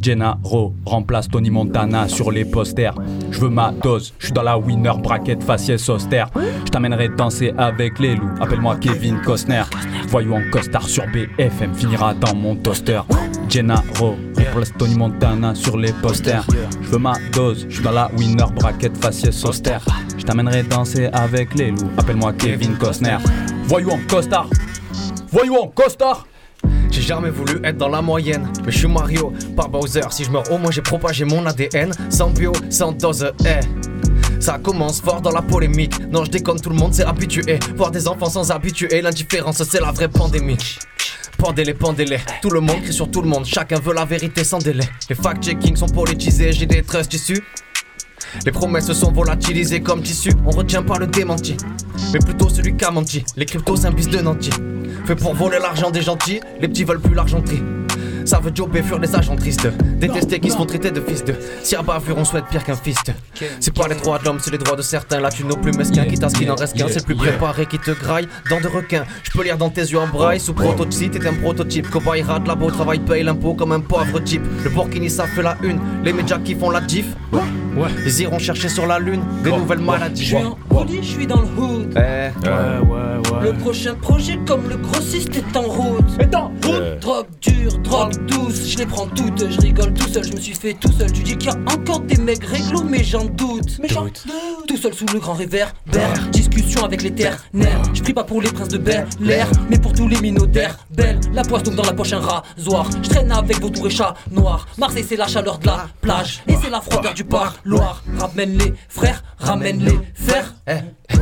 Gennaro 0.00 0.74
remplace 0.84 1.28
Tony 1.28 1.50
Montana 1.50 2.06
sur 2.06 2.30
les 2.30 2.44
posters. 2.44 2.94
Je 3.30 3.40
veux 3.40 3.48
ma 3.48 3.72
dose, 3.72 4.14
je 4.18 4.26
suis 4.26 4.32
dans 4.32 4.42
la 4.42 4.58
winner 4.58 4.92
bracket 5.02 5.42
faciès 5.42 5.88
austère. 5.88 6.30
Je 6.64 6.70
t'amènerai 6.70 7.08
danser 7.08 7.52
avec 7.56 7.98
les 7.98 8.14
loups. 8.14 8.30
Appelle-moi 8.40 8.76
Kevin 8.76 9.20
Costner. 9.22 9.64
Voyou 10.08 10.34
en 10.34 10.42
costard 10.52 10.88
sur 10.88 11.04
BFM 11.08 11.74
finira 11.74 12.14
dans 12.14 12.34
mon 12.34 12.54
toaster. 12.54 13.00
Gennaro 13.48 14.16
remplace 14.36 14.72
Tony 14.78 14.94
Montana 14.96 15.54
sur 15.54 15.76
les 15.76 15.92
posters. 15.92 16.46
Je 16.82 16.88
veux 16.88 16.98
ma 16.98 17.14
dose, 17.32 17.66
je 17.68 17.74
suis 17.74 17.84
dans 17.84 17.92
la 17.92 18.10
winner 18.16 18.44
bracket 18.54 18.96
faciès 18.96 19.44
austère. 19.44 19.84
Je 20.16 20.24
t'amènerai 20.24 20.62
danser 20.62 21.06
avec 21.06 21.54
les 21.54 21.70
loups. 21.70 21.90
Appelle-moi 21.96 22.32
Kevin 22.34 22.76
Costner. 22.76 23.18
Voyou 23.64 23.90
en 23.90 23.98
costard. 24.08 24.48
Voyou 25.32 25.56
en 25.56 25.68
costard. 25.68 26.26
J'ai 26.96 27.02
jamais 27.02 27.28
voulu 27.28 27.60
être 27.62 27.76
dans 27.76 27.90
la 27.90 28.00
moyenne, 28.00 28.50
mais 28.64 28.72
je 28.72 28.78
suis 28.78 28.88
Mario, 28.88 29.30
pas 29.54 29.68
Bowser. 29.68 30.00
Si 30.08 30.24
je 30.24 30.30
meurs, 30.30 30.50
au 30.50 30.56
moins 30.56 30.70
j'ai 30.70 30.80
propagé 30.80 31.26
mon 31.26 31.44
ADN. 31.44 31.92
Sans 32.08 32.30
bio, 32.30 32.52
sans 32.70 32.92
dose, 32.92 33.30
eh. 33.44 34.40
Ça 34.40 34.58
commence 34.58 35.02
fort 35.02 35.20
dans 35.20 35.30
la 35.30 35.42
polémique. 35.42 35.92
Non, 36.10 36.24
je 36.24 36.30
déconne, 36.30 36.58
tout 36.58 36.70
le 36.70 36.76
monde 36.76 36.94
s'est 36.94 37.04
habitué. 37.04 37.58
Voir 37.76 37.90
des 37.90 38.08
enfants 38.08 38.30
sans 38.30 38.50
habituer, 38.50 39.02
l'indifférence 39.02 39.62
c'est 39.62 39.80
la 39.80 39.92
vraie 39.92 40.08
pandémie. 40.08 40.56
Pendez-les, 41.36 41.74
pendez-les. 41.74 42.20
Tout 42.40 42.48
le 42.48 42.60
monde 42.60 42.80
crie 42.82 42.94
sur 42.94 43.10
tout 43.10 43.20
le 43.20 43.28
monde. 43.28 43.44
Chacun 43.44 43.78
veut 43.78 43.92
la 43.92 44.06
vérité 44.06 44.42
sans 44.42 44.58
délai. 44.58 44.88
Les 45.10 45.16
fact-checking 45.16 45.76
sont 45.76 45.88
politisés, 45.88 46.52
j'ai 46.52 46.64
des 46.64 46.82
trusts 46.82 47.12
issus. 47.12 47.44
Les 48.44 48.52
promesses 48.52 48.92
sont 48.92 49.12
volatilisées 49.12 49.80
comme 49.80 50.02
tissu. 50.02 50.32
On 50.44 50.50
retient 50.50 50.82
pas 50.82 50.98
le 50.98 51.06
démenti, 51.06 51.56
mais 52.12 52.18
plutôt 52.18 52.48
celui 52.48 52.76
qui 52.76 52.84
a 52.84 52.90
menti. 52.90 53.24
Les 53.36 53.46
cryptos, 53.46 53.76
c'est 53.76 53.86
un 53.86 53.92
de 53.92 54.18
nanti. 54.20 54.50
Fait 55.04 55.14
pour 55.14 55.34
voler 55.34 55.58
l'argent 55.60 55.90
des 55.90 56.02
gentils, 56.02 56.40
les 56.60 56.68
petits 56.68 56.84
veulent 56.84 57.00
plus 57.00 57.14
l'argenterie. 57.14 57.62
Ça 58.26 58.40
veut 58.40 58.50
jobber 58.52 58.82
furent 58.82 58.98
les 58.98 59.14
agents 59.14 59.36
tristes. 59.36 59.68
Détestés 59.98 60.40
qui 60.40 60.50
se 60.50 60.56
font 60.56 60.66
traiter 60.66 60.90
de 60.90 61.00
fils 61.00 61.24
de. 61.24 61.34
Si 61.62 61.76
à 61.76 61.82
bavure 61.82 62.18
on 62.18 62.24
souhaite 62.24 62.46
pire 62.50 62.64
qu'un 62.64 62.74
fist. 62.74 63.12
C'est 63.60 63.72
pas 63.72 63.86
les 63.86 63.94
droits 63.94 64.18
de 64.18 64.24
l'homme, 64.24 64.38
c'est 64.40 64.50
les 64.50 64.58
droits 64.58 64.76
de 64.76 64.82
certains. 64.82 65.20
Là 65.20 65.30
tu 65.30 65.44
n'as 65.44 65.54
plus 65.54 65.72
mesquin, 65.72 66.04
quitte 66.04 66.24
à 66.24 66.28
ce 66.28 66.34
qu'il 66.34 66.48
n'en 66.48 66.56
reste 66.56 66.76
qu'un. 66.76 66.88
C'est 66.88 66.98
le 66.98 67.04
plus 67.04 67.14
préparé 67.14 67.66
qui 67.66 67.78
te 67.78 67.92
graille 67.92 68.26
dans 68.50 68.60
de 68.60 68.66
requins. 68.66 69.04
Je 69.22 69.30
peux 69.30 69.44
lire 69.44 69.56
dans 69.56 69.70
tes 69.70 69.82
yeux 69.82 69.98
en 69.98 70.08
braille. 70.08 70.40
Sous 70.40 70.54
prototype, 70.54 71.12
t'es 71.12 71.26
un 71.26 71.34
prototype. 71.34 71.88
Cobaye 71.88 72.22
rate 72.22 72.48
labo, 72.48 72.70
travail 72.70 72.98
paye 72.98 73.22
l'impôt 73.22 73.54
comme 73.54 73.72
un 73.72 73.80
pauvre 73.80 74.18
type. 74.18 74.42
Le 74.64 74.70
Burkini 74.70 75.08
ça 75.08 75.26
fait 75.28 75.42
la 75.42 75.56
une. 75.62 75.78
Les 76.02 76.12
médias 76.12 76.38
qui 76.38 76.56
font 76.56 76.70
la 76.70 76.80
diff. 76.80 77.06
Ouais. 77.32 77.88
Ils 78.06 78.20
iront 78.22 78.38
chercher 78.38 78.68
sur 78.68 78.86
la 78.86 78.98
lune 78.98 79.22
des 79.44 79.52
nouvelles 79.52 79.80
maladies. 79.80 80.24
Je 80.24 80.36
suis 80.36 80.44
en 80.44 80.58
hoodie, 80.70 80.98
je 81.02 81.08
suis 81.08 81.26
dans 81.26 81.42
le 81.42 81.46
hood. 81.46 81.94
Eh. 81.96 82.30
Le 83.42 83.52
prochain 83.52 83.94
projet 83.94 84.38
comme 84.46 84.68
le 84.68 84.76
grossiste 84.78 85.36
est 85.36 85.56
en 85.56 85.62
route. 85.62 86.04
Est 86.18 86.34
en 86.34 86.48
route. 86.64 87.00
Drogue 87.00 87.26
dure, 87.40 87.78
drogue 87.78 88.15
douce, 88.16 88.68
je 88.68 88.78
les 88.78 88.86
prends 88.86 89.06
toutes, 89.06 89.50
je 89.50 89.60
rigole 89.60 89.92
tout 89.94 90.08
seul, 90.08 90.24
je 90.24 90.32
me 90.32 90.40
suis 90.40 90.54
fait 90.54 90.74
tout 90.74 90.92
seul. 90.92 91.10
Tu 91.12 91.22
dis 91.22 91.36
qu'il 91.36 91.50
y 91.50 91.52
a 91.52 91.58
encore 91.72 92.00
des 92.00 92.16
mecs 92.16 92.44
réglo, 92.44 92.82
mais 92.82 93.04
j'en 93.04 93.24
doute. 93.24 93.78
Mais 93.80 93.88
j'en 93.88 94.04
doute. 94.04 94.24
Tout 94.66 94.76
seul 94.76 94.94
sous 94.94 95.06
le 95.12 95.18
grand 95.18 95.34
réverbère, 95.34 96.12
discussion 96.32 96.84
avec 96.84 97.02
les 97.02 97.12
ternaires. 97.12 97.82
Je 97.94 98.02
prie 98.02 98.14
pas 98.14 98.24
pour 98.24 98.42
les 98.42 98.50
princes 98.50 98.68
de 98.68 98.78
Bel 98.78 99.06
l'air, 99.20 99.48
mais 99.70 99.78
pour 99.78 99.92
tous 99.92 100.08
les 100.08 100.20
minaudaires. 100.20 100.78
Belle, 100.90 101.20
la 101.32 101.42
poisse 101.42 101.62
tombe 101.62 101.74
dans 101.74 101.84
la 101.84 101.92
poche 101.92 102.12
un 102.12 102.20
rasoir. 102.20 102.88
Je 103.02 103.08
traîne 103.08 103.32
avec 103.32 103.60
vos 103.60 103.70
tours 103.70 103.86
et 103.86 103.90
chats 103.90 104.14
noirs. 104.30 104.66
Marseille 104.78 105.04
c'est 105.08 105.16
la 105.16 105.26
chaleur 105.26 105.58
de 105.58 105.66
la 105.66 105.88
plage 106.00 106.42
et 106.46 106.54
c'est 106.62 106.70
la 106.70 106.80
froideur 106.80 107.14
du 107.14 107.24
parloir. 107.24 108.02
Ramène 108.18 108.56
les 108.58 108.74
frères, 108.88 109.22
ramène 109.38 109.84
les 109.84 109.98
fers. 110.14 110.54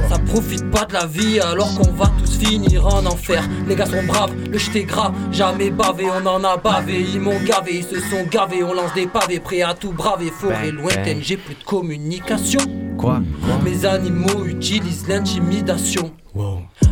Ça 0.09 0.19
profite 0.19 0.71
pas 0.71 0.85
de 0.85 0.95
la 0.95 1.07
vie 1.07 1.41
alors 1.41 1.75
qu'on 1.75 1.93
va 1.93 2.11
tous 2.19 2.39
finir 2.39 2.87
en 2.87 3.05
enfer. 3.07 3.43
Les 3.67 3.75
gars 3.75 3.87
sont 3.87 4.05
braves, 4.07 4.33
le 4.51 4.57
est 4.57 4.85
gras, 4.85 5.13
jamais 5.33 5.71
bavé, 5.71 6.07
on 6.07 6.27
en 6.27 6.43
a 6.45 6.57
bavé. 6.57 7.01
Ils 7.01 7.21
m'ont 7.21 7.41
gavé, 7.45 7.79
ils 7.79 7.85
se 7.85 8.01
sont 8.01 8.25
gavés, 8.31 8.63
on 8.63 8.75
lance 8.75 8.95
des 8.95 9.07
pavés, 9.07 9.41
prêts 9.41 9.63
à 9.63 9.75
tout 9.75 9.93
braver. 9.93 10.31
Forêt 10.31 10.71
lointaine, 10.71 11.21
j'ai 11.23 11.37
plus 11.37 11.55
de 11.55 11.65
communication. 11.65 12.61
Quoi? 12.99 13.21
Mes 13.65 13.85
animaux 13.85 14.45
utilisent 14.45 15.09
l'intimidation. 15.09 16.13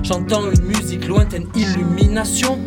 J'entends 0.03 0.51
une 0.51 0.63
musique 0.63 1.07
lointaine, 1.09 1.47
illumination. 1.55 2.59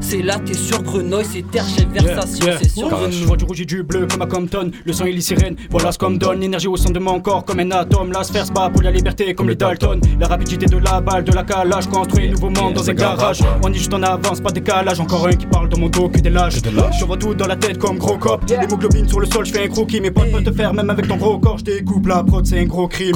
C'est 0.00 0.22
là, 0.22 0.38
t'es 0.44 0.54
sur 0.54 0.82
Grenouille, 0.82 1.24
c'est 1.24 1.48
tergiversation, 1.50 2.46
c'est 2.60 2.68
sur 2.68 2.88
Car 2.88 2.98
Grenouille. 2.98 3.18
je 3.20 3.24
vois 3.24 3.36
du 3.36 3.44
rouge 3.44 3.60
et 3.60 3.64
du 3.64 3.82
bleu 3.82 4.06
comme 4.10 4.22
à 4.22 4.26
Compton. 4.26 4.70
Le 4.84 4.92
sang 4.92 5.04
et 5.04 5.12
les 5.12 5.20
sirènes, 5.20 5.56
voilà 5.70 5.92
ce 5.92 5.98
qu'on 5.98 6.10
me 6.10 6.18
donne. 6.18 6.40
L'énergie 6.40 6.66
au 6.68 6.76
sein 6.76 6.90
de 6.90 6.98
mon 6.98 7.20
corps 7.20 7.44
comme 7.44 7.60
un 7.60 7.70
atome. 7.70 8.12
La 8.12 8.24
sphère 8.24 8.46
se 8.46 8.52
bat 8.52 8.68
pour 8.70 8.82
la 8.82 8.90
liberté 8.90 9.34
comme 9.34 9.48
les 9.48 9.54
Dalton. 9.54 10.00
La 10.20 10.26
rapidité 10.26 10.66
de 10.66 10.76
la 10.78 11.00
balle, 11.00 11.24
de 11.24 11.32
la 11.32 11.44
calage. 11.44 11.86
Construit 11.88 12.28
un 12.28 12.30
nouveau 12.32 12.50
monde 12.50 12.74
dans 12.74 12.88
un 12.90 12.94
garage. 12.94 13.40
On 13.62 13.70
est 13.70 13.74
juste 13.76 13.94
en 13.94 14.02
avance, 14.02 14.40
pas 14.40 14.50
de 14.50 14.54
décalage. 14.54 15.00
Encore 15.00 15.26
un 15.26 15.32
qui 15.32 15.46
parle 15.46 15.68
dans 15.68 15.78
mon 15.78 15.88
dos 15.88 16.08
que 16.08 16.18
des 16.18 16.30
lâches. 16.30 16.56
Je 16.98 17.04
vois 17.04 17.16
tout 17.16 17.34
dans 17.34 17.46
la 17.46 17.56
tête 17.56 17.78
comme 17.78 17.98
gros 17.98 18.18
cop. 18.18 18.42
L'hémoglobine 18.48 19.08
sur 19.08 19.20
le 19.20 19.26
sol, 19.26 19.46
je 19.46 19.52
fais 19.52 19.64
un 19.64 19.68
croquis. 19.68 20.00
Mes 20.00 20.10
potes 20.10 20.30
peuvent 20.30 20.44
te 20.44 20.52
faire, 20.52 20.74
même 20.74 20.90
avec 20.90 21.06
ton 21.06 21.16
gros 21.16 21.38
corps. 21.38 21.58
Je 21.58 21.64
découpe 21.64 22.06
la 22.06 22.22
prod, 22.24 22.44
c'est 22.44 22.58
un 22.58 22.64
gros 22.64 22.88
crime. 22.88 23.14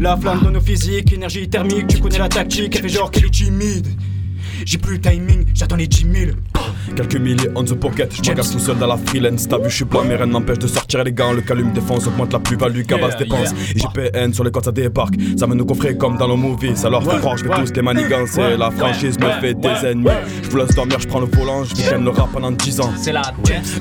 La 0.00 0.16
flamme 0.16 0.40
dans 0.42 0.50
nos 0.50 0.60
physiques, 0.60 1.12
énergie 1.12 1.48
thermique. 1.48 1.86
Tu 1.86 1.98
connais 2.00 2.15
la 2.18 2.28
tactique, 2.28 2.76
elle 2.76 2.82
fait 2.82 2.88
genre 2.88 3.10
qu'elle 3.10 3.26
est 3.26 3.30
timide. 3.30 3.88
J'ai 4.64 4.78
plus 4.78 4.94
le 4.94 5.00
timing, 5.00 5.44
j'attends 5.54 5.76
les 5.76 5.86
10 5.86 6.06
000. 6.12 6.30
Quelques 6.94 7.16
milliers 7.16 7.48
on 7.54 7.64
the 7.64 7.74
pocket, 7.74 8.12
je 8.14 8.28
m'engage 8.30 8.50
tout 8.50 8.58
seul 8.58 8.78
dans 8.78 8.86
la 8.86 8.96
freelance. 8.96 9.48
T'as 9.48 9.58
vu, 9.58 9.68
je 9.68 9.74
suis 9.76 9.84
blanc, 9.84 10.02
mais 10.06 10.16
rien 10.16 10.26
n'empêche 10.26 10.58
de 10.58 10.66
sortir 10.66 11.02
les 11.04 11.12
gants. 11.12 11.32
Le 11.32 11.42
calume 11.42 11.72
défense 11.72 12.06
augmente 12.06 12.32
la 12.32 12.38
plus-value 12.38 12.82
qu'à 12.82 12.96
base 12.98 13.14
Yeah, 13.16 13.18
dépense. 13.24 13.52
yeah. 13.74 13.76
Et 13.76 14.10
GPN 14.10 14.32
sur 14.34 14.44
les 14.44 14.50
comptes, 14.50 14.64
ça 14.66 14.72
débarque. 14.72 15.14
Ça 15.38 15.46
mène 15.46 15.58
nos 15.58 15.64
coffrets 15.64 15.96
comme 15.96 16.16
dans 16.16 16.28
nos 16.28 16.36
movies. 16.36 16.76
Ça 16.76 16.88
leur 16.90 17.02
fait 17.02 17.18
croire, 17.18 17.36
je 17.36 17.44
vais 17.44 17.50
tous 17.54 17.72
les 17.74 17.82
manigancer. 17.82 18.40
Ouais, 18.40 18.56
La 18.56 18.70
franchise 18.70 19.18
me 19.18 19.30
fait 19.40 19.54
des 19.54 19.86
ennemis. 19.86 20.08
Je 20.42 20.50
vous 20.50 20.56
laisse 20.58 20.74
dormir, 20.74 20.98
je 21.00 21.06
prends 21.08 21.20
le 21.20 21.26
volant, 21.26 21.64
je 21.64 21.74
le 21.96 22.10
rap 22.10 22.30
pendant 22.32 22.50
10 22.50 22.80
ans. 22.80 22.92
C'est 22.96 23.12
la 23.12 23.22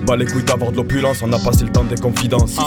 Bah 0.06 0.16
les 0.18 0.26
couilles 0.26 0.44
d'avoir 0.44 0.72
de 0.72 0.78
l'opulence, 0.78 1.22
on 1.22 1.32
a 1.34 1.40
passé 1.40 1.64
le 1.66 1.72
temps 1.72 1.84
des 1.84 1.96
confidences. 1.96 2.58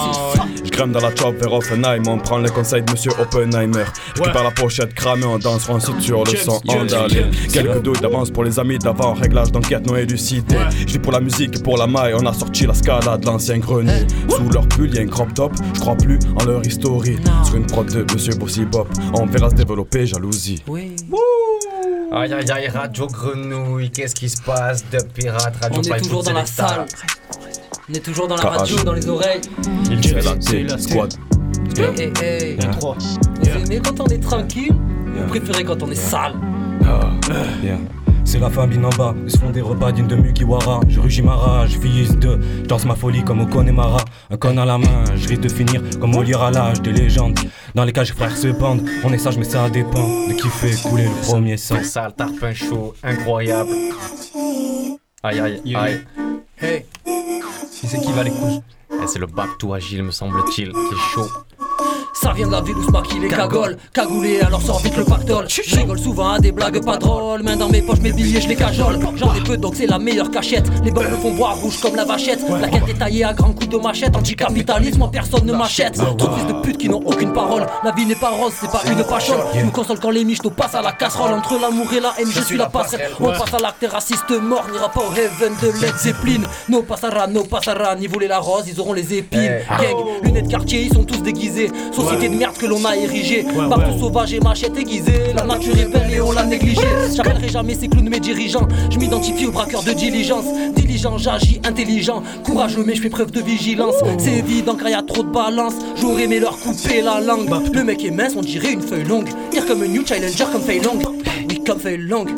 Je 0.64 0.70
crème 0.70 0.92
dans 0.92 1.00
la 1.00 1.14
chop 1.14 1.36
vers 1.40 1.52
Offenheim, 1.52 2.02
on 2.06 2.18
prend 2.18 2.38
les 2.38 2.50
conseils 2.50 2.82
de 2.82 2.92
monsieur 2.92 3.10
Oppenheimer. 3.20 3.84
Récupère 4.16 4.44
la 4.44 4.50
pochette 4.50 4.94
cramée, 4.94 5.24
on 5.24 5.38
danse 5.38 5.68
site 5.84 6.00
sur 6.00 6.24
le 6.24 6.36
sang 6.36 6.60
andalé. 6.68 7.24
Quelques 7.52 7.82
d'avance 8.00 8.30
pour 8.30 8.44
les 8.44 8.58
amis 8.58 8.78
d'avant, 8.78 9.14
réglage 9.14 9.52
d'enquête 9.52 9.86
non 9.86 9.96
élucidé. 9.96 10.56
Je 10.80 10.92
vis 10.92 10.98
pour 10.98 11.12
la 11.12 11.20
musique 11.20 11.56
et 11.56 11.62
pour 11.62 11.76
la 11.76 11.86
maille, 11.86 12.14
on 12.14 12.26
a 12.26 12.32
sorti 12.32 12.66
la 12.66 12.74
scala 12.74 13.16
de 13.16 13.26
l'ancien 13.26 13.58
grenier. 13.58 14.06
Sous 14.28 14.48
leur 14.50 14.66
pull, 14.68 14.94
y'a 14.94 15.02
un 15.02 15.06
crop 15.06 15.32
top, 15.34 15.52
je 15.74 15.80
crois 15.80 15.96
plus 15.96 16.18
en 16.40 16.44
leur 16.44 16.64
historie. 16.66 17.18
Sur 17.44 17.56
une 17.56 17.66
prod 17.66 17.86
de 17.86 18.04
monsieur 18.12 18.34
Bossy 18.34 18.64
Bop, 18.64 18.88
on 19.14 19.26
verra 19.26 19.50
se 19.50 19.54
développer 19.54 20.06
jalousie. 20.06 20.62
Aïe 22.12 22.32
aïe 22.32 22.50
aïe, 22.50 22.68
Radio 22.68 23.06
Grenouille, 23.06 23.90
qu'est-ce 23.90 24.14
qui 24.14 24.28
se 24.28 24.40
passe 24.42 24.84
de 24.90 24.98
pirate? 25.14 25.54
Radio 25.60 25.80
On 25.80 25.94
est 25.94 26.00
toujours 26.00 26.22
dans 26.22 26.32
la 26.32 26.46
salle. 26.46 26.86
On 27.90 27.94
est 27.94 28.04
toujours 28.04 28.28
dans 28.28 28.36
la 28.36 28.42
radio, 28.42 28.76
dans 28.84 28.92
les 28.92 29.08
oreilles. 29.08 29.40
C'est 30.00 30.22
la 30.22 30.76
T, 30.76 30.78
squad. 30.78 31.14
Hey, 31.76 31.84
hey, 32.00 32.12
hey. 32.22 32.58
Vous 33.40 33.48
aimez 33.48 33.80
quand 33.84 34.00
on 34.00 34.06
est 34.06 34.22
tranquille 34.22 34.74
Vous 35.16 35.26
préférez 35.28 35.64
quand 35.64 35.82
on 35.82 35.90
est 35.90 35.94
sale 35.94 36.34
C'est 38.24 38.38
la 38.38 38.50
famille 38.50 38.78
en 38.84 38.90
bas, 38.90 39.14
ils 39.24 39.30
se 39.30 39.38
font 39.38 39.48
des 39.50 39.62
repas 39.62 39.90
d'une 39.90 40.06
de 40.06 40.14
Mugiwara. 40.14 40.80
Je 40.86 41.00
rugis 41.00 41.22
ma 41.22 41.34
rage, 41.34 41.78
fils 41.80 42.14
de. 42.18 42.38
Je 42.62 42.66
danse 42.68 42.84
ma 42.84 42.94
folie 42.94 43.24
comme 43.24 43.40
au 43.40 43.46
Connemara. 43.46 44.04
Un 44.30 44.36
con 44.36 44.56
à 44.58 44.66
la 44.66 44.76
main, 44.76 45.04
je 45.16 45.28
risque 45.28 45.40
de 45.40 45.48
finir 45.48 45.80
comme 45.98 46.14
au 46.14 46.22
lire 46.22 46.42
à 46.42 46.50
l'âge 46.50 46.82
des 46.82 46.92
légendes. 46.92 47.38
Dans 47.74 47.84
les 47.84 47.92
cages, 47.92 48.12
frères 48.12 48.36
se 48.36 48.48
bandent. 48.48 48.86
On 49.02 49.12
est 49.14 49.18
sage, 49.18 49.38
mais 49.38 49.44
ça 49.44 49.70
dépend 49.70 50.06
de 50.28 50.34
qui 50.34 50.48
fait 50.48 50.76
couler 50.86 51.04
le 51.04 51.26
premier 51.26 51.56
sang. 51.56 51.82
Sale 51.82 52.12
tarpin 52.14 52.52
chaud, 52.52 52.94
incroyable. 53.02 53.70
Aïe 55.22 55.40
aïe 55.40 55.74
aïe. 55.74 56.00
Hey. 56.60 56.84
C'est 57.70 58.00
qui 58.00 58.12
va 58.12 58.24
les 58.24 58.30
couches 58.30 58.60
Eh, 58.92 59.06
C'est 59.06 59.20
le 59.20 59.26
Baptou 59.26 59.72
Agile, 59.72 60.02
me 60.02 60.10
semble-t-il, 60.10 60.70
qui 60.72 60.78
est 60.78 61.14
chaud. 61.14 61.28
Ça 62.20 62.32
vient 62.32 62.48
de 62.48 62.52
la 62.52 62.60
ville 62.60 62.76
où 62.76 62.84
se 62.84 62.90
maquillent 62.90 63.20
les 63.20 63.28
cagoles. 63.28 63.76
Cagoulé, 63.94 64.40
alors 64.40 64.60
sort 64.60 64.80
vite 64.80 64.96
le 64.96 65.04
pactole. 65.04 65.46
Je 65.48 65.76
rigole 65.76 66.00
souvent 66.00 66.30
à 66.30 66.38
des 66.40 66.50
blagues 66.50 66.84
pas 66.84 66.96
drôles. 66.96 67.44
Main 67.44 67.56
dans 67.56 67.68
mes 67.68 67.80
poches, 67.80 68.00
mes 68.00 68.12
billets, 68.12 68.40
je 68.40 68.48
les 68.48 68.56
cajole. 68.56 68.98
J'en 69.14 69.32
ai 69.34 69.40
peu 69.40 69.56
donc 69.56 69.76
c'est 69.76 69.86
la 69.86 70.00
meilleure 70.00 70.30
cachette. 70.30 70.66
Les 70.82 70.90
balles 70.90 71.12
me 71.12 71.16
font 71.16 71.32
voir 71.32 71.56
rouge 71.56 71.78
comme 71.80 71.94
la 71.94 72.04
vachette. 72.04 72.40
La 72.60 72.68
quête 72.68 72.88
est 72.88 72.98
taillée 72.98 73.22
à 73.22 73.32
grands 73.32 73.52
coups 73.52 73.68
de 73.68 73.76
machette. 73.76 74.16
Anticapitalisme, 74.16 75.08
personne 75.12 75.46
ne 75.46 75.52
m'achète. 75.52 75.94
Trop 75.94 76.28
de 76.28 76.34
fils 76.34 76.46
de 76.46 76.52
pute 76.60 76.78
qui 76.78 76.88
n'ont 76.88 77.02
aucune 77.04 77.32
parole. 77.32 77.66
La 77.84 77.92
vie 77.92 78.04
n'est 78.04 78.16
pas 78.16 78.30
rose, 78.30 78.52
c'est 78.60 78.70
pas 78.70 78.82
une 78.90 79.04
pachole. 79.04 79.38
Je 79.54 79.64
me 79.64 79.70
console 79.70 80.00
quand 80.00 80.10
les 80.10 80.24
miches 80.24 80.42
nous 80.42 80.50
passent 80.50 80.74
à 80.74 80.82
la 80.82 80.92
casserole. 80.92 81.32
Entre 81.34 81.56
l'amour 81.60 81.86
et 81.92 82.00
la 82.00 82.14
haine, 82.18 82.32
je 82.32 82.40
suis 82.40 82.56
la 82.56 82.66
passerelle. 82.66 83.12
On 83.20 83.26
passe 83.26 83.54
à 83.54 83.58
l'acte 83.58 83.86
raciste 83.88 84.30
mort, 84.42 84.66
n'ira 84.72 84.88
pas 84.88 85.02
au 85.02 85.12
heaven 85.12 85.52
de 85.62 85.80
Led 85.80 85.96
Zeppelin. 85.96 86.42
No 86.68 86.82
passara, 86.82 87.28
no 87.28 87.44
passara, 87.44 87.94
ni 87.94 88.08
voler 88.08 88.26
la 88.26 88.40
rose, 88.40 88.64
ils 88.66 88.80
auront 88.80 88.92
les 88.92 89.14
épines. 89.14 89.60
Gang, 89.68 90.24
lunettes 90.24 90.48
quartier, 90.48 90.82
ils 90.82 90.92
sont 90.92 91.04
tous 91.04 91.22
déguisés. 91.22 91.70
Société 92.08 92.28
de 92.30 92.38
merde 92.38 92.56
que 92.56 92.66
l'on 92.66 92.82
a 92.86 92.96
érigée. 92.96 93.44
Partout 93.68 93.98
sauvage 93.98 94.32
et 94.32 94.40
machette 94.40 94.76
aiguisée. 94.78 95.34
La 95.36 95.44
nature 95.44 95.76
est 95.76 95.86
belle 95.86 96.12
et 96.12 96.20
on 96.20 96.32
l'a 96.32 96.44
négligée. 96.44 96.80
J'appellerai 97.14 97.48
jamais 97.48 97.74
ces 97.74 97.88
clowns 97.88 98.08
mes 98.08 98.20
dirigeants. 98.20 98.66
Je 98.90 98.98
m'identifie 98.98 99.46
aux 99.46 99.52
braqueurs 99.52 99.82
de 99.82 99.92
diligence. 99.92 100.46
Diligent, 100.74 101.18
j'agis 101.18 101.60
intelligent. 101.64 102.22
Courageux, 102.44 102.82
mais 102.86 102.94
je 102.94 103.02
fais 103.02 103.10
preuve 103.10 103.30
de 103.30 103.42
vigilance. 103.42 103.96
C'est 104.18 104.38
évident 104.38 104.76
quand 104.80 104.88
y 104.88 104.94
a 104.94 105.02
trop 105.02 105.22
de 105.22 105.30
balance. 105.30 105.74
J'aurais 106.00 106.24
aimé 106.24 106.40
leur 106.40 106.58
couper 106.58 107.02
la 107.02 107.20
langue. 107.20 107.48
Le 107.74 107.84
mec 107.84 108.02
est 108.04 108.10
mince, 108.10 108.32
on 108.36 108.40
dirait 108.40 108.72
une 108.72 108.82
feuille 108.82 109.04
longue. 109.04 109.28
Dire 109.50 109.66
comme 109.66 109.82
un 109.82 109.88
new 109.88 110.06
challenger, 110.06 110.44
comme 110.50 110.62
feuille 110.62 110.80
longue. 110.80 111.04
Oui, 111.48 111.62
comme 111.66 111.78
feuille 111.78 111.98
longue. 111.98 112.30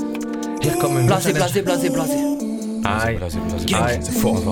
Dire 0.61 0.77
comme 0.79 0.97
un 0.97 1.05
Blasé, 1.05 1.33
blasé, 1.33 1.63
blasé, 1.63 1.91
blasé. 1.91 2.17
Aïe, 2.85 3.19
Aïe, 3.74 3.98
c'est 4.01 4.12
fort. 4.12 4.43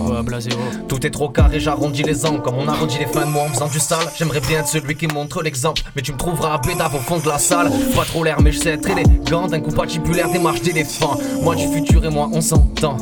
Tout 0.87 1.07
est 1.07 1.11
trop 1.11 1.29
carré, 1.29 1.61
j'arrondis 1.61 2.03
les 2.03 2.27
angles. 2.27 2.43
Comme 2.43 2.57
on 2.57 2.69
arrondit 2.69 2.99
les 2.99 3.07
fins 3.07 3.27
de 3.27 3.31
mois 3.31 3.45
en 3.45 3.49
faisant 3.49 3.69
du 3.69 3.79
sale. 3.79 4.07
J'aimerais 4.17 4.41
bien 4.41 4.61
être 4.61 4.69
celui 4.69 4.95
qui 4.95 5.07
montre 5.07 5.43
l'exemple. 5.43 5.83
Mais 5.97 6.03
tu 6.03 6.13
me 6.13 6.19
trouveras 6.19 6.55
à 6.55 6.59
bédave 6.59 6.95
au 6.95 6.99
fond 6.99 7.19
de 7.19 7.29
la 7.29 7.39
salle. 7.39 7.71
Pas 7.95 8.05
trop 8.05 8.25
l'air, 8.25 8.41
mais 8.41 8.53
je 8.53 8.59
sais 8.59 8.71
être 8.71 8.89
élégant. 8.89 9.47
D'un 9.47 9.61
coup 9.61 9.73
patibulaire, 9.73 10.31
des 10.31 10.39
marches 10.39 10.63
d'éléphant. 10.63 11.17
Moi 11.43 11.55
du 11.55 11.69
futur 11.69 12.05
et 12.05 12.11
moi, 12.11 12.29
on 12.33 12.41
s'entend. 12.41 12.97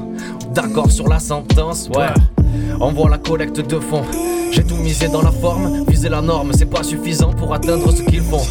D'accord 0.55 0.91
sur 0.91 1.09
la 1.09 1.19
sentence, 1.19 1.89
ouais. 1.95 2.07
Envoie 2.81 3.11
la 3.11 3.19
collecte 3.19 3.61
de 3.61 3.79
fonds. 3.79 4.05
J'ai 4.53 4.63
tout 4.63 4.77
misé 4.77 5.09
dans 5.09 5.23
la 5.23 5.33
forme, 5.33 5.85
viser 5.89 6.09
la 6.09 6.23
norme, 6.23 6.53
c'est 6.53 6.67
pas 6.67 6.83
suffisant 6.83 7.33
pour 7.33 7.53
atteindre 7.53 7.93
ce 7.93 8.03
qu'ils 8.03 8.23
font. 8.23 8.43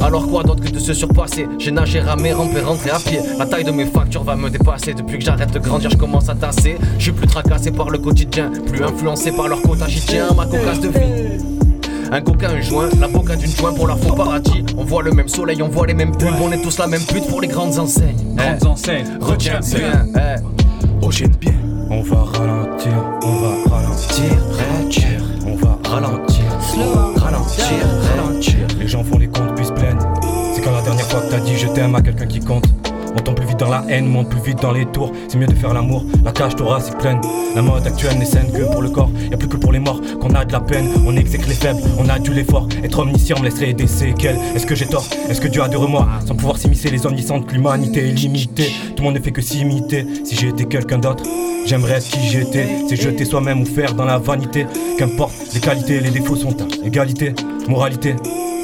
Alors 0.00 0.26
quoi 0.26 0.42
d'autre 0.42 0.64
que 0.64 0.70
de 0.70 0.78
se 0.78 0.92
surpasser? 0.94 1.46
J'ai 1.58 1.70
nagé, 1.70 2.00
ramé, 2.00 2.32
rampé, 2.32 2.60
rentré 2.60 2.90
à 2.90 2.98
pied. 2.98 3.20
La 3.38 3.46
taille 3.46 3.62
de 3.64 3.70
mes 3.70 3.86
factures 3.86 4.24
va 4.24 4.34
me 4.34 4.50
dépasser. 4.50 4.94
Depuis 4.94 5.18
que 5.18 5.24
j'arrête 5.24 5.52
de 5.52 5.58
grandir, 5.58 5.90
je 5.90 5.96
commence 5.96 6.28
à 6.28 6.34
tasser. 6.34 6.76
Je 6.98 7.02
suis 7.02 7.12
plus 7.12 7.26
tracassé 7.26 7.70
par 7.70 7.90
le 7.90 7.98
quotidien, 7.98 8.50
plus 8.66 8.82
influencé 8.82 9.30
par 9.30 9.46
leur 9.46 9.62
quota. 9.62 9.86
J'y 9.86 10.00
tiens, 10.00 10.28
ma 10.36 10.46
cocasse 10.46 10.80
de 10.80 10.88
vie. 10.88 11.44
Un 12.10 12.20
coca, 12.20 12.50
un 12.50 12.60
joint, 12.60 12.88
la 13.00 13.08
boca 13.08 13.36
d'une 13.36 13.50
joint 13.50 13.72
pour 13.72 13.86
la 13.86 13.96
faux 13.96 14.14
paradis. 14.14 14.64
On 14.76 14.84
voit 14.84 15.02
le 15.02 15.12
même 15.12 15.28
soleil, 15.28 15.62
on 15.62 15.68
voit 15.68 15.86
les 15.86 15.94
mêmes 15.94 16.16
pubs, 16.16 16.34
on 16.42 16.50
est 16.50 16.60
tous 16.60 16.78
la 16.78 16.86
même 16.86 17.02
pute 17.02 17.26
pour 17.28 17.40
les 17.40 17.48
grandes 17.48 17.78
enseignes. 17.78 18.34
Grandes 18.36 18.66
enseignes, 18.66 19.06
retiens 19.20 19.60
bien. 19.60 20.06
Ocean 21.02 21.30
bien. 21.40 21.52
On 21.90 22.00
va 22.00 22.22
ralentir, 22.22 22.92
on 23.22 23.34
va 23.34 23.76
ralentir, 23.76 24.30
ralentir. 24.52 25.22
On 25.46 25.56
va 25.56 25.78
ralentir, 25.88 26.44
ralentir, 27.16 27.66
ralentir. 28.08 28.66
Les 28.78 28.88
gens 28.88 29.02
font 29.02 29.18
les 29.18 29.28
comptes 29.28 29.54
puis 29.56 29.66
se 29.66 29.72
plaignent. 29.72 29.98
C'est 30.54 30.62
quand 30.62 30.70
la 30.70 30.82
dernière 30.82 31.06
fois 31.06 31.20
que 31.20 31.30
t'as 31.30 31.40
dit 31.40 31.56
je 31.58 31.66
t'aime 31.68 31.94
à 31.96 32.00
quelqu'un 32.00 32.26
qui 32.26 32.40
compte. 32.40 32.66
On 33.14 33.34
plus 33.34 33.46
vite 33.46 33.58
dans 33.58 33.68
la 33.68 33.84
haine, 33.88 34.06
monte 34.06 34.28
plus 34.28 34.40
vite 34.40 34.60
dans 34.60 34.72
les 34.72 34.86
tours. 34.86 35.12
C'est 35.28 35.38
mieux 35.38 35.46
de 35.46 35.54
faire 35.54 35.72
l'amour, 35.72 36.04
la 36.24 36.32
cage 36.32 36.56
thoracique 36.56 36.98
pleine. 36.98 37.20
La 37.54 37.62
mode 37.62 37.86
actuelle 37.86 38.18
n'est 38.18 38.24
saine 38.24 38.50
que 38.52 38.70
pour 38.70 38.82
le 38.82 38.90
corps. 38.90 39.10
Y 39.30 39.34
a 39.34 39.36
plus 39.36 39.48
que 39.48 39.56
pour 39.56 39.72
les 39.72 39.78
morts 39.78 40.00
qu'on 40.20 40.34
a 40.34 40.44
de 40.44 40.52
la 40.52 40.60
peine. 40.60 40.88
On 41.06 41.16
exècre 41.16 41.48
les 41.48 41.54
faibles, 41.54 41.80
on 41.98 42.08
a 42.08 42.18
dû 42.18 42.32
l'effort. 42.32 42.68
Être 42.82 42.98
omniscient 42.98 43.38
me 43.38 43.44
laisserait 43.44 43.72
des 43.72 43.86
séquelles. 43.86 44.38
Est-ce 44.54 44.66
que 44.66 44.74
j'ai 44.74 44.86
tort? 44.86 45.04
Est-ce 45.28 45.40
que 45.40 45.48
Dieu 45.48 45.62
a 45.62 45.68
de 45.68 45.76
remords? 45.76 46.08
Sans 46.26 46.34
pouvoir 46.34 46.58
s'immiscer, 46.58 46.90
les 46.90 47.06
omniscientes, 47.06 47.50
l'humanité 47.52 48.08
est 48.08 48.12
limitée. 48.12 48.70
Tout 48.96 49.02
le 49.02 49.04
monde 49.04 49.14
ne 49.14 49.20
fait 49.20 49.32
que 49.32 49.42
s'imiter. 49.42 50.06
Si 50.24 50.46
été 50.46 50.64
quelqu'un 50.64 50.98
d'autre, 50.98 51.24
j'aimerais 51.66 51.94
être 51.94 52.08
qui 52.08 52.26
j'étais. 52.28 52.66
C'est 52.88 52.96
jeter 52.96 53.24
soi-même 53.24 53.62
ou 53.62 53.66
faire 53.66 53.94
dans 53.94 54.04
la 54.04 54.18
vanité. 54.18 54.66
Qu'importe, 54.98 55.34
les 55.54 55.60
qualités 55.60 55.94
et 55.96 56.00
les 56.00 56.10
défauts 56.10 56.36
sont 56.36 56.56
à 56.60 56.86
égalité. 56.86 57.34
Moralité. 57.68 58.16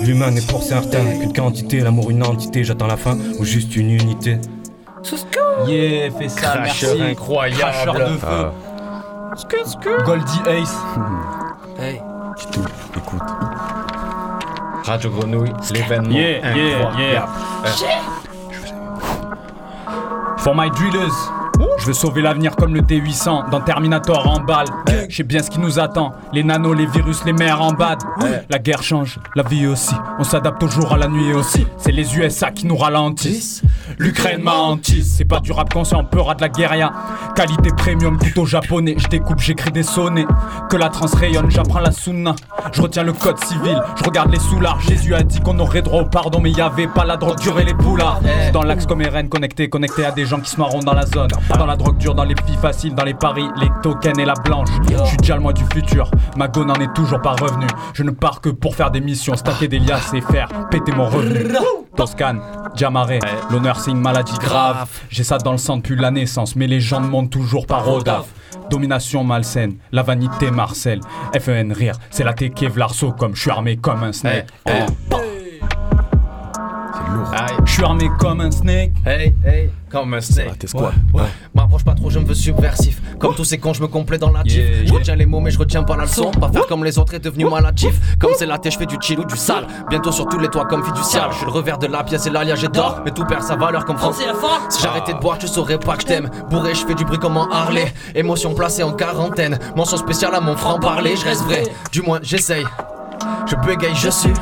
L'humain 0.02 0.30
n'est 0.30 0.40
pour 0.42 0.62
certains 0.62 1.04
qu'une 1.18 1.32
quantité, 1.32 1.80
l'amour 1.80 2.10
une 2.10 2.22
entité, 2.22 2.64
j'attends 2.64 2.86
la 2.86 2.96
fin 2.96 3.16
ou 3.38 3.44
juste 3.44 3.74
une 3.76 3.90
unité. 3.90 4.38
Yeah, 5.66 6.10
fais 6.10 6.28
ça, 6.28 6.40
Cracheur 6.40 6.96
merci. 6.96 7.10
incroyable. 7.10 7.60
Cracheur 7.60 7.94
de 7.94 8.16
feu. 8.16 8.26
Ah. 8.26 8.52
Goldie 10.04 10.40
Ace. 10.48 10.76
Hey. 11.80 12.02
Écoute. 12.96 13.22
Radio 14.82 15.10
Grenouille, 15.10 15.52
l'événement. 15.72 16.10
Yeah, 16.10 16.56
yeah, 16.56 16.78
incroyable. 16.78 17.28
yeah. 17.80 18.00
For 20.38 20.54
my 20.56 20.68
drillers. 20.70 21.38
Je 21.78 21.86
veux 21.86 21.93
sauver 21.93 22.22
l'avenir 22.22 22.56
comme 22.56 22.74
le 22.74 22.82
T800 22.82 23.51
dans 23.51 23.60
Terminator 23.60 24.26
en 24.28 24.40
balle. 24.40 24.66
Je 25.09 25.16
sais 25.16 25.22
bien 25.22 25.43
ce 25.43 25.51
qui 25.51 25.59
nous 25.59 25.78
attend. 25.78 26.12
Les 26.32 26.44
nanos, 26.44 26.76
les 26.76 26.86
virus, 26.86 27.24
les 27.24 27.32
mers 27.32 27.60
en 27.60 27.72
bad. 27.72 27.98
La 28.51 28.59
guerre 28.59 28.82
change, 28.82 29.18
la 29.35 29.43
vie 29.43 29.66
aussi. 29.66 29.94
On 30.18 30.24
s'adapte 30.24 30.62
au 30.62 30.68
jour 30.68 30.93
à 30.93 30.97
la 30.98 31.09
nuit 31.09 31.32
aussi. 31.32 31.66
C'est 31.78 31.93
les 31.93 32.16
USA 32.16 32.51
qui 32.51 32.66
nous 32.66 32.76
ralentissent. 32.76 33.62
L'Ukraine 33.98 34.43
m'a 34.43 34.55
hantise. 34.55 35.14
C'est 35.16 35.24
pas 35.24 35.40
du 35.40 35.52
rap 35.52 35.72
conscient, 35.72 36.05
peur 36.05 36.30
à 36.30 36.35
de 36.35 36.43
la 36.43 36.48
guérilla. 36.48 36.93
Qualité 37.35 37.70
premium, 37.76 38.18
plutôt 38.18 38.47
japonais. 38.47 38.94
Je 38.98 39.09
découpe, 39.09 39.40
j'écris 39.40 39.70
des 39.70 39.82
sonnets. 39.82 40.26
Que 40.68 40.76
la 40.76 40.89
trans 40.89 41.06
rayonne, 41.06 41.51
j'apprends 41.51 41.80
la 41.80 41.93
sunna. 41.93 42.35
Je 42.72 42.82
retiens 42.82 43.02
le 43.02 43.12
code 43.12 43.39
civil, 43.44 43.80
je 43.97 44.05
regarde 44.05 44.30
les 44.30 44.39
soulards. 44.39 44.80
Jésus 44.80 45.14
a 45.14 45.22
dit 45.22 45.40
qu'on 45.40 45.59
aurait 45.59 45.82
droit 45.82 46.02
au 46.02 46.06
pardon, 46.06 46.40
mais 46.40 46.51
y 46.51 46.60
avait 46.60 46.86
pas 46.86 47.05
la 47.05 47.16
drogue 47.16 47.39
dure 47.39 47.59
et 47.60 47.64
les 47.64 47.74
boulards. 47.74 48.20
J'suis 48.22 48.52
Dans 48.52 48.62
l'axe 48.62 48.86
comme 48.86 49.02
RN, 49.02 49.28
connecté, 49.28 49.68
connecté 49.68 50.05
à 50.05 50.10
des 50.10 50.26
gens 50.26 50.40
qui 50.40 50.51
se 50.51 50.59
marront 50.59 50.80
dans 50.80 50.94
la 50.94 51.06
zone. 51.06 51.30
Dans 51.56 51.66
la 51.66 51.76
drogue 51.76 51.96
dure, 51.96 52.14
dans 52.14 52.24
les 52.24 52.34
filles 52.46 52.56
faciles, 52.56 52.94
dans 52.94 53.04
les 53.04 53.14
paris, 53.14 53.46
les 53.60 53.68
tokens 53.82 54.18
et 54.18 54.24
la 54.24 54.34
blanche. 54.34 54.68
Je 54.88 55.04
suis 55.04 55.16
déjà 55.16 55.34
le 55.34 55.40
mois 55.40 55.52
du 55.52 55.64
futur, 55.72 56.10
ma 56.36 56.48
go 56.48 56.64
n'en 56.64 56.74
est 56.74 56.92
toujours 56.94 57.20
pas 57.20 57.32
revenu. 57.32 57.66
Je 57.94 58.02
ne 58.02 58.10
pars 58.10 58.40
que 58.40 58.48
pour 58.48 58.74
faire 58.74 58.90
des 58.90 59.00
missions, 59.00 59.36
stacker 59.36 59.68
des 59.68 59.78
liasses 59.78 60.12
et 60.14 60.20
faire 60.20 60.48
péter 60.70 60.92
mon 60.92 61.06
revenu. 61.06 61.46
Toscane, 61.96 62.40
Diamaré, 62.76 63.18
l'honneur 63.50 63.80
c'est 63.80 63.90
une 63.90 64.00
maladie 64.00 64.38
grave. 64.38 64.88
J'ai 65.08 65.24
ça 65.24 65.38
dans 65.38 65.52
le 65.52 65.58
sang 65.58 65.78
depuis 65.78 65.96
la 65.96 66.10
naissance, 66.10 66.54
mais 66.54 66.66
les 66.66 66.80
gens 66.80 67.00
ne 67.00 67.08
montent 67.08 67.30
toujours 67.30 67.66
par 67.66 67.84
Rodaf. 67.84 68.26
Domination 68.70 69.24
malsaine, 69.24 69.76
la 69.92 70.02
vanité 70.02 70.50
Marcel, 70.50 71.00
FEN 71.38 71.72
rire, 71.72 71.98
c'est 72.10 72.24
la 72.24 72.34
teke 72.34 72.64
Vlarso 72.64 73.12
comme 73.12 73.34
je 73.34 73.40
suis 73.40 73.50
armé 73.50 73.76
comme 73.76 74.02
un 74.02 74.12
snake. 74.12 74.46
Oh. 74.66 75.16
Je 77.64 77.72
suis 77.72 77.84
armé 77.84 78.10
comme 78.18 78.40
un 78.40 78.50
snake. 78.50 78.92
Hey, 79.06 79.34
hey, 79.44 79.70
comme 79.90 80.14
un 80.14 80.20
snake. 80.20 80.58
t'es 80.58 80.66
squat. 80.66 80.92
Ouais, 81.12 81.22
ouais. 81.22 81.28
M'approche 81.54 81.84
pas 81.84 81.94
trop, 81.94 82.10
je 82.10 82.18
me 82.18 82.24
veux 82.24 82.34
subversif. 82.34 83.00
Comme 83.18 83.34
tous 83.34 83.44
ces 83.44 83.58
cons, 83.58 83.72
je 83.72 83.82
me 83.82 83.88
complais 83.88 84.18
dans 84.18 84.30
la 84.30 84.42
gif. 84.44 84.56
Yeah, 84.58 84.86
Je 84.86 84.92
retiens 84.92 85.16
les 85.16 85.26
mots, 85.26 85.40
mais 85.40 85.50
je 85.50 85.58
retiens 85.58 85.82
pas 85.82 85.96
la 85.96 86.04
leçon. 86.04 86.30
Pas 86.30 86.50
faire 86.50 86.66
comme 86.66 86.84
les 86.84 86.98
autres 86.98 87.14
est 87.14 87.18
devenu 87.18 87.44
maladif. 87.46 87.94
Comme 88.18 88.30
c'est 88.38 88.46
la 88.46 88.58
je 88.62 88.76
fais 88.76 88.86
du 88.86 88.96
chill 89.00 89.18
ou 89.18 89.24
du 89.24 89.36
sale. 89.36 89.66
Bientôt 89.88 90.12
sur 90.12 90.26
tous 90.28 90.38
les 90.38 90.48
toits 90.48 90.66
comme 90.66 90.84
fiducial. 90.84 91.28
Je 91.32 91.36
suis 91.36 91.46
le 91.46 91.52
revers 91.52 91.78
de 91.78 91.86
la 91.86 92.04
pièce 92.04 92.26
et 92.26 92.30
l'alliage 92.30 92.64
est 92.64 92.74
d'or. 92.74 93.00
Mais 93.04 93.10
tout 93.10 93.24
perd 93.24 93.42
sa 93.42 93.56
valeur 93.56 93.84
comme 93.84 93.96
France. 93.96 94.20
Si 94.68 94.82
j'arrêtais 94.82 95.14
de 95.14 95.18
boire, 95.18 95.38
tu 95.38 95.48
saurais 95.48 95.78
pas 95.78 95.96
que 95.96 96.02
je 96.02 96.06
t'aime. 96.06 96.30
Bourré, 96.50 96.74
je 96.74 96.84
fais 96.84 96.94
du 96.94 97.04
bruit 97.04 97.18
comme 97.18 97.36
en 97.36 97.48
Harley. 97.50 97.92
Émotion 98.14 98.54
placée 98.54 98.82
en 98.82 98.92
quarantaine. 98.92 99.58
Mention 99.76 99.96
spéciale 99.96 100.34
à 100.34 100.40
mon 100.40 100.56
franc-parler. 100.56 101.16
Je 101.16 101.24
reste 101.24 101.42
vrai, 101.44 101.64
du 101.92 102.02
moins 102.02 102.18
j'essaye. 102.22 102.64
Je 103.46 103.56
bégaye, 103.56 103.94
je 103.94 104.10
suis. 104.10 104.32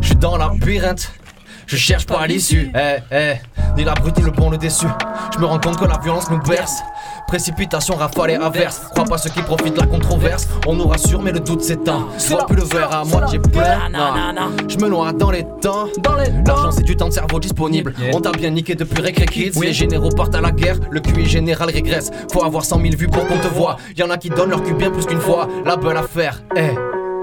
Je 0.00 0.06
suis 0.08 0.16
dans 0.16 0.36
la 0.36 0.48
labyrinthe. 0.48 1.12
Je 1.70 1.76
cherche 1.76 2.04
pas 2.04 2.26
l'issue, 2.26 2.68
eh, 2.74 2.96
eh, 3.12 3.34
ni 3.76 3.84
la 3.84 3.94
brute 3.94 4.18
ni 4.18 4.24
le 4.24 4.32
bon 4.32 4.50
le 4.50 4.58
déçu. 4.58 4.86
Je 5.32 5.38
me 5.38 5.44
rends 5.46 5.60
compte 5.60 5.78
que 5.78 5.84
la 5.84 5.98
violence 5.98 6.28
nous 6.28 6.40
berce. 6.40 6.80
Précipitation, 7.28 7.94
rafale 7.94 8.32
et 8.32 8.34
averse. 8.34 8.80
Crois 8.90 9.04
pas 9.04 9.18
ceux 9.18 9.30
qui 9.30 9.40
profitent 9.40 9.74
de 9.76 9.80
la 9.80 9.86
controverse. 9.86 10.48
On 10.66 10.74
nous 10.74 10.88
rassure, 10.88 11.22
mais 11.22 11.30
le 11.30 11.38
doute 11.38 11.62
s'éteint. 11.62 12.08
Je 12.18 12.26
vois 12.26 12.44
plus 12.44 12.56
le 12.56 12.64
verre 12.64 12.92
à 12.92 13.04
moitié 13.04 13.38
plein. 13.38 13.88
non. 13.88 14.50
Je 14.66 14.78
me 14.78 14.88
noie 14.88 15.12
dans 15.12 15.30
les 15.30 15.44
temps. 15.62 15.86
L'argent, 16.44 16.72
c'est 16.72 16.82
du 16.82 16.96
temps 16.96 17.06
de 17.06 17.12
cerveau 17.12 17.38
disponible. 17.38 17.94
On 18.12 18.20
t'a 18.20 18.32
bien 18.32 18.50
niqué 18.50 18.74
depuis 18.74 19.00
Récré 19.00 19.26
Kids. 19.26 19.52
Les 19.60 19.72
généraux 19.72 20.10
partent 20.10 20.34
à 20.34 20.40
la 20.40 20.50
guerre. 20.50 20.74
Le 20.90 20.98
QI 20.98 21.24
général 21.24 21.70
régresse. 21.70 22.10
Faut 22.32 22.42
avoir 22.42 22.64
100 22.64 22.80
000 22.80 22.96
vues 22.96 23.06
pour 23.06 23.24
qu'on 23.28 23.38
te 23.38 23.46
voit. 23.46 23.76
Y'en 23.96 24.10
a 24.10 24.18
qui 24.18 24.28
donnent 24.28 24.50
leur 24.50 24.64
cul 24.64 24.74
bien 24.74 24.90
plus 24.90 25.06
qu'une 25.06 25.20
fois. 25.20 25.46
La 25.64 25.76
belle 25.76 25.98
affaire, 25.98 26.42
eh. 26.56 26.74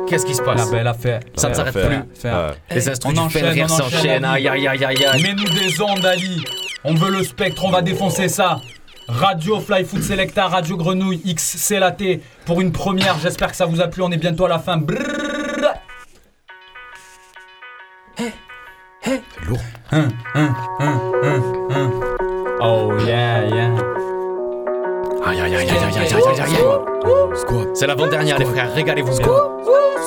Qu'est-ce 0.07 0.25
qui 0.25 0.35
se 0.35 0.41
passe? 0.41 0.57
La 0.57 0.77
belle 0.77 0.87
affaire. 0.87 1.19
Ça 1.35 1.49
ne 1.49 1.53
s'arrête 1.53 1.73
plus. 1.73 2.19
faire. 2.19 2.53
Les 2.71 2.87
On 2.87 2.91
instruments 2.91 3.21
on 3.23 3.25
enchaîne, 3.25 3.67
s'enchaînent. 3.67 4.25
Aïe 4.25 4.47
aïe 4.47 4.67
aïe. 4.67 5.21
Mets-nous 5.21 5.49
des 5.49 5.81
ondes, 5.81 6.05
Ali. 6.05 6.43
On 6.83 6.93
veut 6.93 7.11
le 7.11 7.23
spectre, 7.23 7.65
on 7.65 7.69
va 7.71 7.81
défoncer 7.81 8.29
ça. 8.29 8.59
Radio 9.07 9.59
Fly 9.59 9.85
Food 9.85 10.03
Selecta, 10.03 10.47
Radio 10.47 10.75
Grenouille, 10.77 11.21
X, 11.25 11.55
c'est 11.57 11.79
la 11.79 11.91
T. 11.91 12.21
Pour 12.45 12.61
une 12.61 12.71
première, 12.71 13.17
j'espère 13.19 13.51
que 13.51 13.55
ça 13.57 13.65
vous 13.65 13.81
a 13.81 13.87
plu. 13.87 14.01
On 14.03 14.11
est 14.11 14.17
bientôt 14.17 14.45
à 14.45 14.49
la 14.49 14.59
fin. 14.59 14.77
Brrr. 14.77 14.97
C'est 19.03 19.21
lourd. 19.45 19.59
Hein, 19.91 20.07
hein, 20.35 20.53
hein. 20.79 21.91
Oh 22.59 22.91
yeah, 23.05 23.45
yeah. 23.45 23.71
Aïe 25.25 25.41
aïe 25.41 25.55
aïe 25.55 25.55
aïe 25.55 25.69
aïe 25.69 25.97
aïe 25.97 26.13
aïe 26.13 26.39
aïe 26.39 26.41
aïe. 26.41 27.67
C'est 27.73 27.87
l'avant-dernière 27.87 28.39
les 28.39 28.45
frères, 28.45 28.73
régalez-vous 28.73 29.13
Squat. 29.13 29.51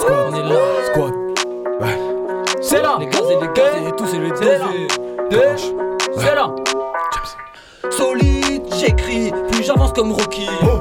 On 0.09 0.35
est 0.35 0.43
là. 0.43 0.61
Squat. 0.87 1.13
Ouais. 1.81 1.99
C'est 2.61 2.83
là. 2.83 2.97
Les 2.99 3.07
gaz 3.07 3.23
et 3.31 3.35
les 3.41 3.53
gaz 3.55 3.75
et 3.89 3.93
tout 3.97 4.07
c'est 4.07 4.19
le 4.19 4.35
C'est 6.17 6.35
là. 6.35 6.55
Solide, 7.91 8.63
j'écris, 8.79 9.33
puis 9.51 9.65
j'avance 9.65 9.93
comme 9.93 10.13
Rocky. 10.13 10.49
Oh. 10.63 10.80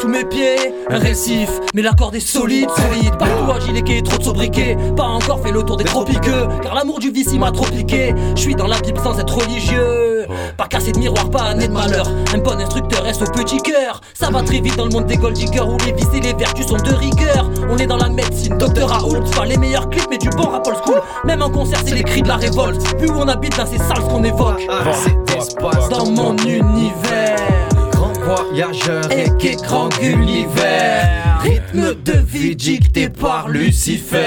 Sous 0.00 0.08
mes 0.08 0.24
pieds, 0.24 0.74
un 0.90 0.98
récif, 0.98 1.48
mais 1.74 1.82
la 1.82 1.92
corde 1.92 2.14
est 2.14 2.20
solide, 2.20 2.68
solide. 2.70 3.16
Pas 3.18 3.26
de 3.26 3.44
toi, 3.44 3.58
gilet 3.60 4.02
trop 4.02 4.18
de 4.18 4.22
sobriquet. 4.22 4.76
Pas 4.96 5.04
encore 5.04 5.40
fait 5.40 5.52
le 5.52 5.62
tour 5.62 5.76
des 5.76 5.84
tropiqueux, 5.84 6.48
car 6.62 6.74
l'amour 6.74 6.98
du 6.98 7.10
vice 7.10 7.28
il 7.32 7.40
m'a 7.40 7.50
trop 7.52 7.66
piqué. 7.66 8.14
Je 8.34 8.40
suis 8.40 8.54
dans 8.54 8.66
la 8.66 8.80
Bible 8.80 8.98
sans 9.02 9.18
être 9.18 9.36
religieux. 9.36 10.26
Pas 10.56 10.66
cassé 10.66 10.92
de 10.92 10.98
miroir, 10.98 11.30
pas 11.30 11.54
né 11.54 11.68
de 11.68 11.72
malheur. 11.72 12.06
Un 12.34 12.38
bon 12.38 12.58
instructeur 12.60 13.02
reste 13.02 13.22
au 13.22 13.30
petit 13.30 13.58
cœur? 13.58 14.00
Ça 14.14 14.30
va 14.30 14.42
très 14.42 14.60
vite 14.60 14.76
dans 14.76 14.84
le 14.84 14.90
monde 14.90 15.06
des 15.06 15.16
gold 15.16 15.34
diggers 15.34 15.60
où 15.60 15.76
les 15.84 15.92
vices 15.92 16.08
et 16.14 16.20
les 16.20 16.32
vertus 16.34 16.66
sont 16.66 16.76
de 16.76 16.92
rigueur. 16.92 17.50
On 17.70 17.78
est 17.78 17.86
dans 17.86 17.96
la 17.96 18.08
médecine, 18.08 18.56
docteur 18.58 18.88
Raoult. 18.88 19.22
Pas 19.36 19.44
les 19.44 19.56
meilleurs 19.56 19.88
clips, 19.90 20.08
mais 20.10 20.18
du 20.18 20.30
bon 20.30 20.48
rap 20.48 20.66
old 20.66 20.76
school. 20.84 21.00
Même 21.24 21.42
en 21.42 21.50
concert, 21.50 21.80
c'est 21.84 21.94
les 21.94 22.04
cris 22.04 22.22
de 22.22 22.28
la 22.28 22.36
révolte. 22.36 22.82
Vu 23.00 23.08
où 23.08 23.14
on 23.18 23.28
habite, 23.28 23.56
dans 23.56 23.66
ces 23.66 23.78
salles 23.78 24.04
qu'on 24.08 24.24
évoque. 24.24 24.66
C'est 24.92 25.34
d'espace 25.34 25.88
Dans 25.88 26.06
mon 26.06 26.36
univers. 26.38 27.71
Grand 28.02 28.12
voyageur 28.50 29.04
et 29.12 29.30
qui 29.38 29.54
grand 29.56 29.88
Gulliver. 30.00 31.02
Rythme 31.40 31.94
de 32.04 32.18
vie 32.26 32.56
dicté 32.56 33.08
par 33.08 33.48
Lucifer. 33.48 34.18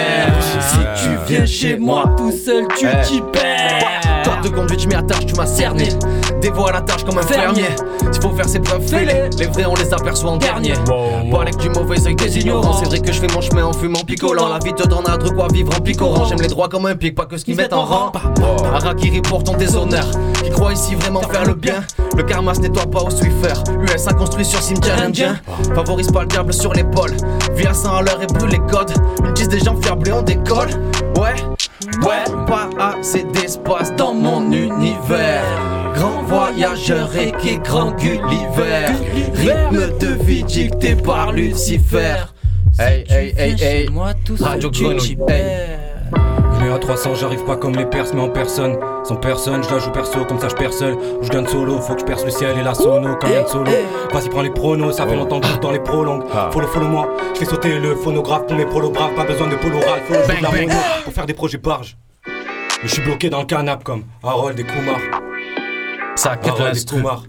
Si 0.61 0.77
tu 1.03 1.09
viens 1.27 1.45
chez 1.45 1.77
moi 1.77 2.05
tout 2.17 2.31
seul, 2.31 2.65
tu 2.77 2.85
Eh. 2.87 3.01
t'y 3.05 3.21
perds. 3.33 4.23
Toi 4.23 4.37
de 4.43 4.49
conduite, 4.49 4.79
je 4.81 4.87
m'y 4.87 4.95
attache, 4.95 5.25
tu 5.25 5.35
m'as 5.35 5.45
cerné. 5.45 5.89
Dévoile 6.41 6.73
la 6.73 6.81
tâche 6.81 7.03
comme 7.03 7.17
un 7.17 7.21
Fermier. 7.21 7.65
S'il 8.11 8.21
faut 8.21 8.31
faire 8.31 8.47
ses 8.47 8.59
preuves, 8.59 8.85
fais-les. 8.87 9.29
Les 9.37 9.45
vrais, 9.47 9.65
on 9.65 9.75
les 9.75 9.93
aperçoit 9.93 10.31
en 10.31 10.37
dernier. 10.37 10.73
Pas 11.31 11.41
avec 11.41 11.57
du 11.57 11.69
mauvais 11.69 12.05
œil 12.07 12.15
des 12.15 12.37
ignorants. 12.39 12.73
C'est 12.73 12.85
vrai 12.85 12.99
que 12.99 13.11
je 13.11 13.19
fais 13.19 13.27
mon 13.33 13.41
chemin 13.41 13.65
en 13.65 13.73
fumant 13.73 14.03
picolant. 14.03 14.47
La 14.47 14.59
vie 14.59 14.73
te 14.73 14.87
donnera 14.87 15.17
de 15.17 15.29
quoi 15.29 15.47
vivre 15.53 15.71
en 15.77 15.81
picorant. 15.81 16.25
J'aime 16.25 16.41
les 16.41 16.47
droits 16.47 16.69
comme 16.69 16.85
un 16.85 16.95
pic, 16.95 17.13
pas 17.15 17.25
que 17.25 17.37
ce 17.37 17.45
qu'ils 17.45 17.55
mettent 17.55 17.73
en 17.73 17.83
rang. 17.85 18.11
Harakiri 18.73 19.21
pour 19.21 19.43
ton 19.43 19.55
déshonneur. 19.55 20.05
Qui 20.43 20.49
croit 20.49 20.73
ici 20.73 20.95
vraiment 20.95 21.21
faire 21.21 21.45
le 21.45 21.53
bien. 21.53 21.83
Le 22.15 22.23
karma 22.23 22.53
se 22.53 22.61
nettoie 22.61 22.85
pas 22.89 23.01
au 23.03 23.09
Swiffer. 23.09 23.53
USA 23.81 24.13
construit 24.13 24.45
sur 24.45 24.61
cimetière 24.61 25.01
indien. 25.01 25.39
Favorise 25.73 26.11
pas 26.11 26.21
le 26.21 26.27
diable 26.27 26.53
sur 26.53 26.73
l'épaule. 26.73 27.11
Vis 27.55 27.67
à 27.67 27.73
100 27.73 27.95
à 27.95 28.01
l'heure 28.01 28.21
et 28.21 28.27
brûle 28.27 28.51
les 28.51 28.59
codes. 28.71 28.93
Disent 29.35 29.49
des 29.49 29.59
gens 29.59 29.75
fiables 29.81 30.07
et 30.09 30.13
on 30.13 30.21
décolle. 30.21 30.69
Ouais, 31.17 31.35
ouais, 32.01 32.45
pas 32.47 32.69
assez 32.79 33.23
d'espace 33.23 33.95
dans 33.95 34.13
mon 34.13 34.51
univers. 34.51 35.43
Grand 35.95 36.23
voyageur 36.23 37.09
et 37.15 37.31
qui 37.41 37.57
grand 37.59 37.91
Gulliver. 37.91 38.87
Rythme 39.33 39.97
de 39.99 40.23
vie 40.23 40.43
dicté 40.43 40.95
par 40.95 41.31
Lucifer. 41.31 42.25
Hey, 42.77 43.05
hey, 43.09 43.33
hey, 43.37 43.55
hey. 43.61 43.89
Radio 44.39 44.69
Grenouille. 44.69 45.17
Hey. 45.29 46.44
Je 46.75 46.77
à 46.77 46.81
300, 46.81 47.15
j'arrive 47.15 47.45
pas 47.45 47.55
comme 47.55 47.73
les 47.77 47.85
perses, 47.85 48.13
mais 48.13 48.19
en 48.19 48.27
personne. 48.27 48.77
Sans 49.05 49.15
personne, 49.15 49.63
je 49.63 49.69
la 49.69 49.79
joue 49.79 49.91
perso, 49.91 50.25
comme 50.25 50.41
ça 50.41 50.49
je 50.49 50.55
perds 50.55 50.73
seul. 50.73 50.97
Je 51.21 51.29
gagne 51.29 51.47
solo, 51.47 51.79
faut 51.79 51.93
que 51.93 52.01
je 52.01 52.05
perce 52.05 52.25
le 52.25 52.31
ciel 52.31 52.57
et 52.57 52.63
la 52.63 52.73
sono 52.73 53.15
comme 53.15 53.31
Yann 53.31 53.47
Solo. 53.47 53.71
Vas-y, 54.11 54.27
prends 54.27 54.41
les 54.41 54.49
pronos, 54.49 54.91
ça 54.91 55.07
fait 55.07 55.15
longtemps 55.15 55.39
que 55.39 55.57
dans 55.61 55.71
les 55.71 55.79
prolongues. 55.79 56.25
Follow, 56.51 56.67
follow 56.67 56.87
moi, 56.87 57.07
je 57.33 57.39
fais 57.39 57.45
sauter 57.45 57.79
le 57.79 57.95
phonographe 57.95 58.47
pour 58.47 58.57
mes 58.57 58.65
prolos 58.65 58.89
braves. 58.89 59.13
Pas 59.15 59.23
besoin 59.23 59.47
de 59.47 59.55
polo 59.55 59.79
ralph, 59.79 60.03
faut 60.05 60.15
de 60.15 60.43
la 60.43 60.51
mono 60.51 60.81
pour 61.05 61.13
faire 61.13 61.25
des 61.25 61.33
projets 61.33 61.59
barges. 61.59 61.95
Mais 62.27 62.89
je 62.89 62.93
suis 62.93 63.03
bloqué 63.03 63.29
dans 63.29 63.39
le 63.39 63.45
canap 63.45 63.81
comme 63.81 64.03
Harold 64.21 64.59
et 64.59 64.63
Kumar. 64.63 64.99
Ça 66.15 66.37
Harold 66.45 66.75
et. 66.75 66.83
Kumar. 66.83 67.23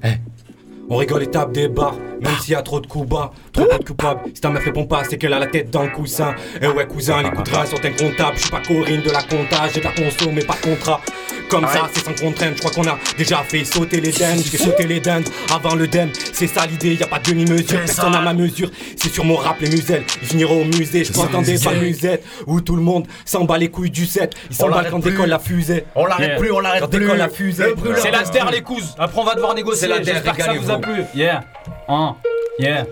On 0.90 0.96
rigole 0.96 1.22
et 1.22 1.30
tape 1.30 1.52
des 1.52 1.68
barres, 1.68 1.94
même 2.20 2.36
s'il 2.40 2.52
y 2.52 2.54
a 2.56 2.62
trop 2.62 2.80
de 2.80 2.86
coups 2.86 3.08
bas, 3.08 3.32
trop 3.52 3.64
de 3.64 3.84
coupables. 3.84 4.20
Si 4.34 4.40
ta 4.40 4.50
meuf 4.50 4.64
répond 4.64 4.86
pas, 4.86 5.02
c'est 5.08 5.18
qu'elle 5.18 5.32
a 5.32 5.38
la 5.38 5.46
tête 5.46 5.70
dans 5.70 5.82
le 5.82 5.90
coussin. 5.90 6.34
Et 6.60 6.66
ouais, 6.66 6.86
cousin, 6.86 7.22
les 7.22 7.30
coups 7.30 7.50
de 7.50 7.56
rein 7.56 7.66
sont 7.66 7.84
incomptables. 7.84 8.36
Je 8.36 8.40
suis 8.42 8.50
pas 8.50 8.60
Corinne 8.60 9.02
de 9.02 9.10
la 9.10 9.22
comptage, 9.22 9.70
j'ai 9.74 9.80
de 9.80 9.84
la 9.84 9.92
conso, 9.92 10.30
mais 10.32 10.44
pas 10.44 10.54
de 10.54 10.74
contrat. 10.74 11.00
Comme 11.48 11.66
ça, 11.68 11.88
c'est 11.92 12.04
sans 12.04 12.12
contrainte, 12.14 12.54
je 12.56 12.60
crois 12.60 12.72
qu'on 12.72 12.88
a 12.90 12.98
déjà 13.16 13.36
fait 13.38 13.64
sauter 13.64 14.00
les 14.00 14.10
dindes. 14.10 14.38
J'ai 14.38 14.58
fait 14.58 14.64
sauter 14.64 14.84
les 14.84 14.98
dindes 14.98 15.28
avant 15.54 15.76
le 15.76 15.86
dem. 15.86 16.10
C'est 16.32 16.48
ça 16.48 16.66
l'idée, 16.66 16.94
y 16.94 17.02
a 17.02 17.06
pas 17.06 17.20
de 17.20 17.30
demi-mesure, 17.30 17.78
personne 17.78 18.14
à 18.16 18.20
ma 18.20 18.34
mesure. 18.34 18.68
C'est 18.96 19.12
sur 19.12 19.24
mon 19.24 19.36
rap 19.36 19.60
les 19.60 19.70
muselles, 19.70 20.02
ils 20.22 20.26
finiront 20.26 20.62
au 20.62 20.64
musée. 20.64 21.04
Je 21.04 21.12
pense 21.12 21.30
dans 21.30 21.42
des 21.42 21.56
musettes 21.80 22.24
où 22.48 22.60
tout 22.60 22.74
le 22.74 22.82
monde 22.82 23.06
s'en 23.24 23.44
bat 23.44 23.58
les 23.58 23.68
couilles 23.70 23.90
du 23.90 24.06
set. 24.06 24.34
Ils 24.50 24.56
s'en 24.56 24.66
On 24.66 24.70
battent 24.70 24.90
quand 24.90 24.98
décolle 24.98 25.28
la 25.28 25.38
fusée. 25.38 25.84
On 25.94 26.06
l'arrête 26.06 26.36
plus, 26.36 26.50
on 26.50 26.58
l'arrête 26.58 26.80
Quand 26.82 26.88
plus. 26.88 26.98
décolle 27.00 27.18
la 27.18 27.28
fusée. 27.28 27.74
C'est 27.98 28.10
la 28.10 28.24
terre 28.24 28.46
plus. 28.46 28.54
les 28.56 28.62
cousses. 28.62 28.94
Après 28.98 29.20
on 29.20 29.24
va 29.24 29.34
devoir 29.36 29.54
négocier. 29.54 29.82
C'est 29.82 29.88
la 29.88 30.00
terre, 30.00 30.14
J'espère 30.14 30.36
que 30.36 30.42
ça 30.42 30.52
vous 30.52 30.70
a 30.70 30.78
plu. 30.78 31.04
Yeah. 31.14 31.44
Yeah. 32.58 32.86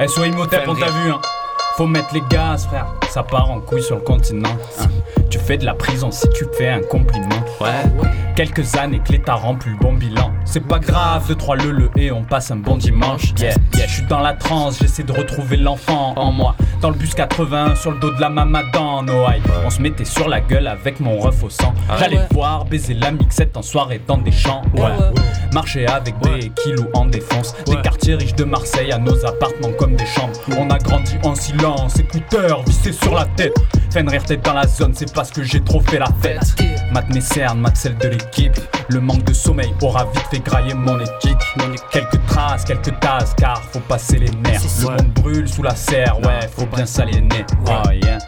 Eh, 0.00 0.08
sois 0.08 0.26
Imhotep, 0.26 0.66
on 0.66 0.74
t'a 0.74 0.90
vu, 0.90 1.10
hein. 1.10 1.20
Faut 1.76 1.86
mettre 1.86 2.14
les 2.14 2.22
gaz, 2.30 2.66
frère. 2.66 2.86
Ça 3.12 3.22
part 3.22 3.50
en 3.50 3.60
couille 3.60 3.82
sur 3.82 3.96
le 3.96 4.00
continent. 4.00 4.48
hein. 4.80 4.86
Tu 5.28 5.38
fais 5.38 5.58
de 5.58 5.66
la 5.66 5.74
prison 5.74 6.10
si 6.10 6.26
tu 6.30 6.46
fais 6.56 6.68
un 6.68 6.80
compliment. 6.80 7.28
Ouais. 7.60 7.68
Quelques 8.36 8.74
années 8.76 9.00
que 9.04 9.12
l'État 9.12 9.34
rend 9.34 9.54
plus 9.54 9.72
le 9.72 9.76
bon 9.78 9.92
bilan. 9.92 10.30
C'est 10.46 10.66
pas 10.66 10.78
grave, 10.78 11.26
deux, 11.28 11.34
trois 11.34 11.56
le 11.56 11.70
le 11.72 11.90
et 11.96 12.10
on 12.10 12.22
passe 12.22 12.50
un 12.50 12.56
bon 12.56 12.76
dimanche. 12.78 13.34
Yeah, 13.38 13.50
yeah, 13.74 13.86
je 13.86 13.92
suis 13.96 14.06
dans 14.06 14.20
la 14.20 14.32
transe, 14.32 14.78
j'essaie 14.80 15.02
de 15.02 15.12
retrouver 15.12 15.58
l'enfant 15.58 16.14
en 16.16 16.32
moi. 16.32 16.54
Dans 16.80 16.88
le 16.88 16.96
bus 16.96 17.14
80, 17.14 17.74
sur 17.76 17.90
le 17.92 17.98
dos 17.98 18.12
de 18.14 18.20
la 18.20 18.30
mama 18.30 18.62
dans 18.72 19.02
nos 19.02 19.24
hype. 19.28 19.46
On 19.66 19.70
se 19.70 19.80
mettait 19.82 20.04
sur 20.06 20.28
la 20.28 20.40
gueule 20.40 20.66
avec 20.66 20.98
mon 20.98 21.18
ref 21.18 21.42
au 21.44 21.50
sang. 21.50 21.74
Ah 21.90 21.96
J'allais 21.98 22.16
ouais. 22.16 22.26
voir 22.32 22.64
baiser 22.64 22.94
la 22.94 23.10
mixette 23.10 23.56
en 23.58 23.62
soirée 23.62 24.00
dans 24.06 24.18
des 24.18 24.32
champs. 24.32 24.62
Ouais. 24.74 24.90
Marcher 25.52 25.86
avec 25.86 26.14
des 26.20 26.48
kilos 26.50 26.86
en 26.94 27.04
défonce. 27.06 27.54
Des 27.66 27.76
quartiers 27.76 28.14
riches 28.14 28.34
de 28.36 28.44
Marseille 28.44 28.90
à 28.90 28.98
nos 28.98 29.24
appartements 29.26 29.72
comme 29.78 29.96
des 29.96 30.06
chambres. 30.06 30.32
On 30.58 30.70
a 30.70 30.78
grandi 30.78 31.16
en 31.24 31.34
silence, 31.34 31.98
écouteurs 31.98 32.62
vissés 32.64 32.92
sur 33.02 33.14
la 33.14 33.24
tête. 33.36 33.54
Fenrir 33.92 34.24
tête 34.24 34.42
dans 34.42 34.54
la 34.54 34.66
zone, 34.66 34.94
c'est 34.94 35.12
parce 35.12 35.30
que 35.30 35.42
j'ai 35.42 35.62
trop 35.62 35.80
fait 35.80 35.98
la 35.98 36.08
fête. 36.22 36.40
Mat 36.92 37.04
mes 37.12 37.20
cernes, 37.20 37.60
mat 37.60 37.76
celle 37.76 37.96
de 37.98 38.08
l'équipe. 38.08 38.58
Le 38.88 39.00
manque 39.00 39.24
de 39.24 39.34
sommeil 39.34 39.74
aura 39.82 40.04
vite 40.04 40.26
fait 40.30 40.38
grailler 40.38 40.74
mon 40.74 40.98
éthique. 40.98 41.36
Quelques 41.90 42.24
traces, 42.26 42.64
quelques 42.64 42.98
tasses, 43.00 43.34
car 43.36 43.60
faut 43.70 43.80
passer 43.80 44.18
les 44.18 44.30
nerfs. 44.30 44.62
Le 44.80 44.88
monde 44.88 45.12
brûle 45.14 45.48
sous 45.48 45.62
la 45.62 45.76
serre, 45.76 46.18
ouais, 46.20 46.48
faut 46.56 46.66
bien 46.66 46.86
saler 46.86 47.12
les 47.12 47.20
nez. 47.20 47.44
Oh 47.66 47.90
yeah. 47.90 48.18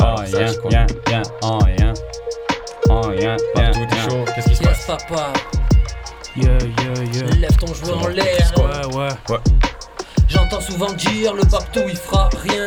Oh 0.00 0.22
yeah, 0.26 0.50
yeah, 0.70 0.86
yeah, 1.08 1.22
oh 1.42 1.60
yeah. 1.78 1.94
Oh 2.88 3.12
yeah, 3.12 3.36
yeah. 3.56 3.70
Tout 3.70 3.80
est 3.80 4.10
chaud, 4.10 4.24
qu'est-ce 4.34 4.48
qui 4.48 4.56
se 4.56 4.64
Yes, 4.64 4.84
papa. 4.86 5.32
Yeah, 6.36 6.58
yeah, 6.60 7.04
yeah. 7.12 7.34
Lève 7.36 7.56
ton 7.56 7.72
jouet 7.72 7.92
en 7.92 8.08
l'air. 8.08 8.52
Ouais, 8.56 8.96
ouais. 8.96 9.08
Ouais. 9.28 9.38
J'entends 10.32 10.60
souvent 10.60 10.92
dire 10.92 11.34
le 11.34 11.44
Bapto 11.44 11.80
il 11.88 11.96
fera 11.96 12.30
rien. 12.42 12.66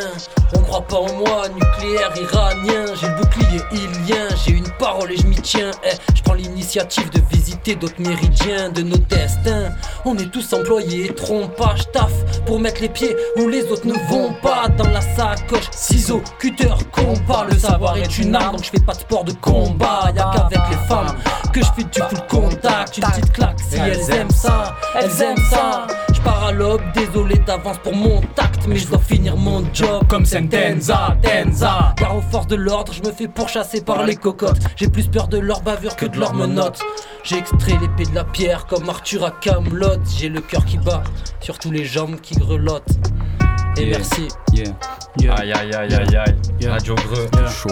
On 0.54 0.60
croit 0.60 0.82
pas 0.82 0.98
en 0.98 1.12
moi, 1.14 1.48
nucléaire 1.48 2.12
iranien. 2.16 2.94
J'ai 3.00 3.08
le 3.08 3.14
bouclier 3.16 3.60
ilien, 3.72 4.28
j'ai 4.44 4.52
une 4.52 4.68
parole 4.78 5.10
et 5.10 5.16
je 5.16 5.26
m'y 5.26 5.36
tiens. 5.36 5.72
Eh, 5.84 5.96
je 6.14 6.22
prends 6.22 6.34
l'initiative 6.34 7.10
de 7.10 7.20
visiter 7.28 7.74
d'autres 7.74 8.00
méridiens 8.00 8.70
de 8.70 8.82
nos 8.82 8.96
destins. 8.96 9.72
On 10.04 10.16
est 10.16 10.30
tous 10.30 10.52
employés, 10.52 11.12
trompage, 11.14 11.90
taf 11.90 12.12
pour 12.46 12.60
mettre 12.60 12.80
les 12.82 12.88
pieds 12.88 13.16
où 13.36 13.48
les 13.48 13.64
autres 13.64 13.86
ne 13.86 13.94
vont 14.08 14.32
pas. 14.42 14.68
Dans 14.68 14.88
la 14.90 15.00
sacoche, 15.00 15.68
ciseaux, 15.72 16.22
cutter, 16.38 16.74
compas. 16.92 17.46
Le 17.50 17.58
savoir 17.58 17.96
est 17.96 18.18
une 18.18 18.36
arme, 18.36 18.56
donc 18.56 18.64
je 18.64 18.70
fais 18.70 18.84
pas 18.84 18.94
de 18.94 19.00
sport 19.00 19.24
de 19.24 19.32
combat. 19.32 20.12
Y'a 20.14 20.30
qu'avec 20.32 20.60
les 20.70 20.88
femmes 20.88 21.16
que 21.52 21.60
je 21.60 21.72
fais 21.76 21.84
du 21.84 22.00
full 22.00 22.26
contact. 22.28 22.98
Une 22.98 23.04
petite 23.04 23.32
claque 23.32 23.58
si 23.68 23.76
elles 23.76 24.10
aiment 24.14 24.30
ça, 24.30 24.76
elles 24.94 25.22
aiment 25.22 25.44
ça. 25.50 25.86
Je 26.14 26.20
pars 26.20 26.44
à 26.44 26.52
l'aube, 26.52 26.82
désolé 26.94 27.38
d'avance 27.56 27.78
pour 27.78 27.94
mon 27.94 28.20
tact, 28.34 28.66
mais 28.66 28.76
je 28.76 28.86
dois 28.86 28.98
finir 28.98 29.36
mon 29.36 29.64
job 29.72 30.04
comme 30.08 30.24
Sentenza, 30.24 31.16
Tenza. 31.22 31.94
Car 31.96 32.16
aux 32.16 32.20
forces 32.20 32.46
de 32.46 32.56
l'ordre, 32.56 32.92
je 32.92 33.02
me 33.02 33.12
fais 33.12 33.28
pourchasser 33.28 33.80
par 33.82 34.04
les 34.04 34.16
cocottes. 34.16 34.58
J'ai 34.76 34.88
plus 34.88 35.08
peur 35.08 35.28
de 35.28 35.38
leur 35.38 35.62
bavure 35.62 35.96
que 35.96 36.06
de 36.06 36.18
leur 36.18 36.34
menottes. 36.34 36.80
J'ai 37.22 37.38
extrait 37.38 37.78
l'épée 37.80 38.08
de 38.10 38.14
la 38.14 38.24
pierre 38.24 38.66
comme 38.66 38.88
Arthur 38.88 39.24
à 39.24 39.30
Camelot. 39.30 40.00
J'ai 40.16 40.28
le 40.28 40.40
cœur 40.40 40.64
qui 40.64 40.78
bat 40.78 41.02
sur 41.40 41.58
tous 41.58 41.70
les 41.70 41.84
jambes 41.84 42.20
qui 42.20 42.34
grelottent. 42.34 42.98
Et 43.78 43.82
Yeah. 43.86 43.98
merci. 43.98 44.28
Yeah. 44.52 45.34
Aïe 45.38 45.52
aïe 45.52 45.74
aïe 45.74 45.94
aïe 45.94 46.16
aïe. 46.16 46.68
Radio 46.68 46.94
Greux. 46.94 47.26
Chaud. 47.48 47.70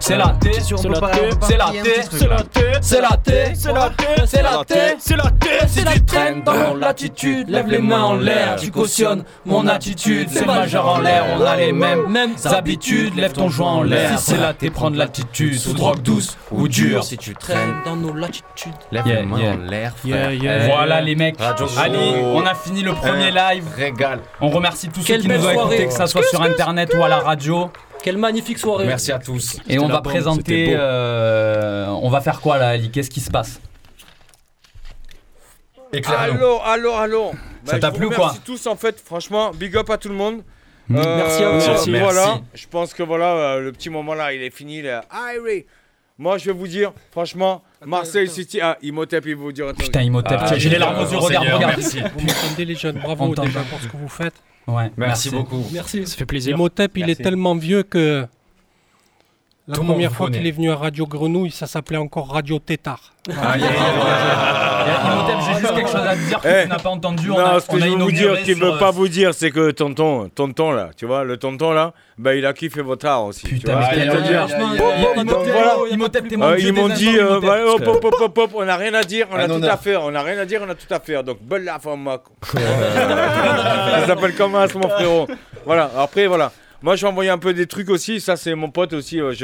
C'est 0.00 0.16
la 0.16 0.28
T, 0.40 0.52
c'est 0.60 0.88
la 0.88 1.00
T, 1.00 1.30
c'est 1.42 1.56
la 1.56 1.66
T, 1.70 2.02
c'est 2.10 2.26
la 2.28 2.42
T, 2.42 2.60
c'est 2.80 3.00
la 3.00 3.16
T, 3.16 3.54
c'est 3.54 3.72
la 3.72 3.88
T, 3.90 4.04
c'est 4.26 4.42
la 4.42 4.64
T, 4.64 4.74
c'est 4.98 5.14
la 5.16 5.30
T. 5.30 5.48
Si 5.68 5.84
tu 5.84 6.04
traînes 6.04 6.42
dans 6.42 6.54
mon 6.54 6.74
latitude, 6.76 7.48
lève 7.50 7.66
les 7.68 7.78
mains 7.78 8.02
en 8.04 8.14
l'air, 8.16 8.56
tu 8.56 8.70
cautionnes 8.70 9.24
mon 9.44 9.66
attitude. 9.66 10.28
C'est 10.30 10.46
majeur 10.46 10.86
en 10.88 10.98
l'air, 11.00 11.24
on 11.38 11.44
a 11.44 11.56
les 11.56 11.72
mêmes, 11.72 12.06
mêmes 12.08 12.34
habitudes. 12.44 13.14
Lève 13.16 13.32
ton 13.32 13.48
joint 13.48 13.72
en 13.72 13.82
l'air, 13.82 14.18
si 14.18 14.32
c'est 14.32 14.38
la 14.38 14.54
T, 14.54 14.70
prends 14.70 14.90
de 14.90 14.98
l'attitude. 14.98 15.58
Sous 15.58 15.72
drogue 15.74 16.00
douce 16.02 16.36
ou 16.50 16.68
dure. 16.68 17.04
Si 17.04 17.16
tu 17.18 17.34
Traîne 17.34 17.56
traînes, 17.58 17.74
dans 17.84 17.96
nos 17.96 18.14
latitudes. 18.14 18.72
lève 18.92 19.06
Yeah, 19.06 19.20
les 19.20 19.26
mains 19.26 19.38
yeah. 19.40 19.52
en 19.52 19.56
l'air, 19.58 19.92
Yeah, 20.04 20.16
frère. 20.16 20.32
yeah. 20.32 20.66
Voilà 20.66 21.00
les 21.00 21.14
mecs. 21.16 21.36
Show. 21.40 21.66
on 22.34 22.46
a 22.46 22.54
fini 22.54 22.82
le 22.82 22.92
premier 22.92 23.30
live. 23.30 23.64
Régal. 23.76 24.20
On 24.40 24.48
remercie 24.48 24.88
tous 24.96 25.02
ceux 25.02 25.06
Quelle 25.06 25.20
qui 25.22 25.28
nous 25.28 25.34
belle 25.34 25.40
ont 25.46 25.52
soirée. 25.52 25.74
écoutés, 25.76 25.86
que 25.88 25.92
ça 25.94 26.06
soit 26.06 26.22
sur 26.24 26.40
internet 26.42 26.92
ou 26.96 27.02
à 27.02 27.08
la 27.08 27.18
radio. 27.18 27.70
Quelle 28.02 28.16
magnifique 28.16 28.58
soirée. 28.58 28.86
Merci 28.86 29.12
à 29.12 29.18
tous. 29.18 29.58
Et 29.68 29.78
on 29.78 29.82
la 29.88 29.94
va 29.94 30.00
bombe, 30.00 30.12
présenter. 30.12 30.42
c'était 30.46 30.74
beau. 30.76 30.80
euh, 30.80 31.86
on 32.02 32.08
va 32.08 32.20
faire 32.20 32.40
quoi 32.40 32.56
là, 32.58 32.68
Ali 32.68 32.90
Qu'est-ce 32.90 33.10
qui 33.10 33.20
se 33.20 33.30
passe? 33.30 33.60
Éclaire-nous. 35.92 36.36
Allô, 36.38 36.60
allô, 36.64 36.92
allô. 36.94 37.30
Ça 37.64 37.72
Bah, 37.74 37.78
t'a 37.78 37.90
vous 37.90 37.96
plu 37.96 38.06
ou 38.06 38.10
quoi 38.10 38.34
tous 38.44 38.66
en 38.66 38.76
fait, 38.76 39.00
franchement, 39.04 39.50
big 39.52 39.76
up 39.76 39.90
à 39.90 39.98
tout 39.98 40.08
le 40.08 40.14
monde. 40.14 40.42
Mm. 40.88 40.96
Euh, 40.98 41.16
Merci 41.16 41.42
à 41.42 41.50
vous. 41.50 41.66
Merci. 41.66 41.90
Voilà, 41.90 42.26
Merci. 42.26 42.42
je 42.54 42.66
pense 42.68 42.94
que 42.94 43.02
voilà, 43.02 43.32
euh, 43.34 43.60
le 43.60 43.72
petit 43.72 43.90
moment 43.90 44.14
là, 44.14 44.32
il 44.32 44.42
est 44.42 44.50
fini. 44.54 44.82
Là. 44.82 45.04
Irie. 45.34 45.66
Moi, 46.18 46.38
je 46.38 46.46
vais 46.46 46.52
vous 46.52 46.68
dire, 46.68 46.92
franchement, 47.10 47.62
Marseille 47.84 48.28
City. 48.28 48.60
Ah, 48.60 48.78
Imhotep, 48.82 49.24
il 49.26 49.34
va 49.36 49.42
vous 49.42 49.52
dire. 49.52 49.66
Putain, 49.76 50.02
Imhotep, 50.02 50.38
Ah, 50.40 50.44
tiens, 50.48 50.58
j'ai 50.58 50.68
les 50.70 50.78
larmes 50.78 50.98
aux 51.04 51.10
yeux, 51.10 51.18
regarde, 51.18 51.46
regarde. 51.46 51.80
Vous 51.80 52.20
m'entendez 52.24 52.64
les 52.64 52.74
jeunes, 52.74 52.98
bravo 53.02 53.34
déjà 53.34 53.60
pour 53.60 53.80
ce 53.80 53.86
que 53.88 53.96
vous 53.96 54.08
faites. 54.08 54.34
Ouais, 54.66 54.90
Merci 54.96 55.30
beaucoup. 55.30 55.64
Merci. 55.72 56.06
Ça 56.06 56.16
fait 56.16 56.26
plaisir. 56.26 56.56
Imhotep, 56.56 56.96
il 56.96 57.06
Merci. 57.06 57.12
est 57.12 57.24
tellement 57.24 57.54
vieux 57.54 57.82
que 57.82 58.26
la 59.68 59.74
Tout 59.74 59.82
première 59.84 60.12
fois 60.12 60.30
qu'il 60.30 60.46
est 60.46 60.50
venu 60.52 60.70
à 60.70 60.76
Radio 60.76 61.06
Grenouille, 61.06 61.50
ça 61.50 61.66
s'appelait 61.66 61.96
encore 61.98 62.28
Radio 62.32 62.58
Tétard. 62.60 63.12
Ah, 63.28 63.58
yeah, 63.58 63.66
yeah. 63.66 65.12
Imhotep, 65.12 65.36
j'ai 65.44 65.60
juste 65.60 65.74
quelque 65.74 65.88
chose 65.90 66.06
à 66.06 66.14
te 66.14 66.20
dire 66.28 66.40
que 66.40 66.46
Eh, 66.48 66.62
tu 66.62 66.68
n'as 66.68 66.78
pas 66.78 66.90
entendu. 66.90 67.30
On 67.32 67.34
non, 67.38 67.44
a, 67.44 67.58
ce 67.60 67.66
que 67.66 67.72
on 67.72 67.76
a 67.76 67.78
je 67.80 67.84
veux 67.84 67.90
vous 67.90 67.96
inauguré 67.96 68.34
dire, 68.36 68.44
qu'il 68.44 68.56
sur, 68.56 68.64
veut 68.66 68.72
euh, 68.74 68.78
pas 68.78 68.90
vous 68.92 69.08
dire, 69.08 69.34
c'est 69.34 69.50
que 69.50 69.72
tonton, 69.72 70.28
tonton 70.32 70.70
là, 70.70 70.90
tu 70.96 71.06
vois, 71.06 71.24
le 71.24 71.36
tonton 71.36 71.72
là, 71.72 71.92
bah 72.18 72.36
il 72.36 72.46
a 72.46 72.52
kiffé 72.52 72.82
votre 72.82 73.04
art 73.06 73.24
aussi. 73.24 73.44
Putain, 73.48 73.58
tu 73.58 73.66
vois, 73.72 73.80
mais 73.80 73.96
quel 73.96 74.10
c'est-à-dire- 74.12 74.48
franchement, 74.48 74.68
Bon, 74.68 74.76
bon, 74.76 75.20
Imhotep, 75.22 75.26
donc 75.26 75.46
voilà. 75.52 75.74
Imhotep, 75.90 76.28
t'es 76.28 76.36
mon 76.36 76.44
Euh, 76.46 76.56
dieu 76.56 76.68
ils 76.68 76.72
des 76.74 76.80
m'ont 76.80 76.86
instants, 76.86 76.98
dit, 76.98 77.18
euh, 77.18 77.28
Imhotep. 77.40 77.48
bah, 77.48 77.58
hop, 77.66 77.82
hop, 77.88 78.04
hop, 78.04 78.14
hop, 78.20 78.38
hop, 78.38 78.50
on 78.54 78.64
n'a 78.64 78.76
rien 78.76 78.94
à 78.94 79.02
dire, 79.02 79.26
on 79.32 79.36
a 79.36 79.48
tout 79.48 79.64
à 79.68 79.76
faire, 79.76 80.02
on 80.04 80.10
n'a 80.12 80.22
rien 80.22 80.38
à 80.38 80.44
dire, 80.44 80.60
on 80.64 80.70
a 80.70 80.74
tout 80.76 80.94
à 80.94 81.00
faire. 81.00 81.24
Donc, 81.24 81.38
belle 81.42 81.64
la 81.64 81.80
femme, 81.80 82.00
moi. 82.02 82.22
Ça 82.52 84.06
s'appelle 84.06 84.34
comment, 84.36 84.60
mon 84.76 84.88
frérot 84.88 85.26
Voilà, 85.64 85.90
après, 85.98 86.28
voilà. 86.28 86.52
Moi, 86.86 86.94
je 86.94 87.02
vais 87.02 87.08
envoyer 87.08 87.30
un 87.30 87.38
peu 87.38 87.52
des 87.52 87.66
trucs 87.66 87.90
aussi, 87.90 88.20
ça, 88.20 88.36
c'est 88.36 88.54
mon 88.54 88.70
pote 88.70 88.92
aussi. 88.92 89.20
euh. 89.20 89.34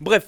Bref, 0.00 0.24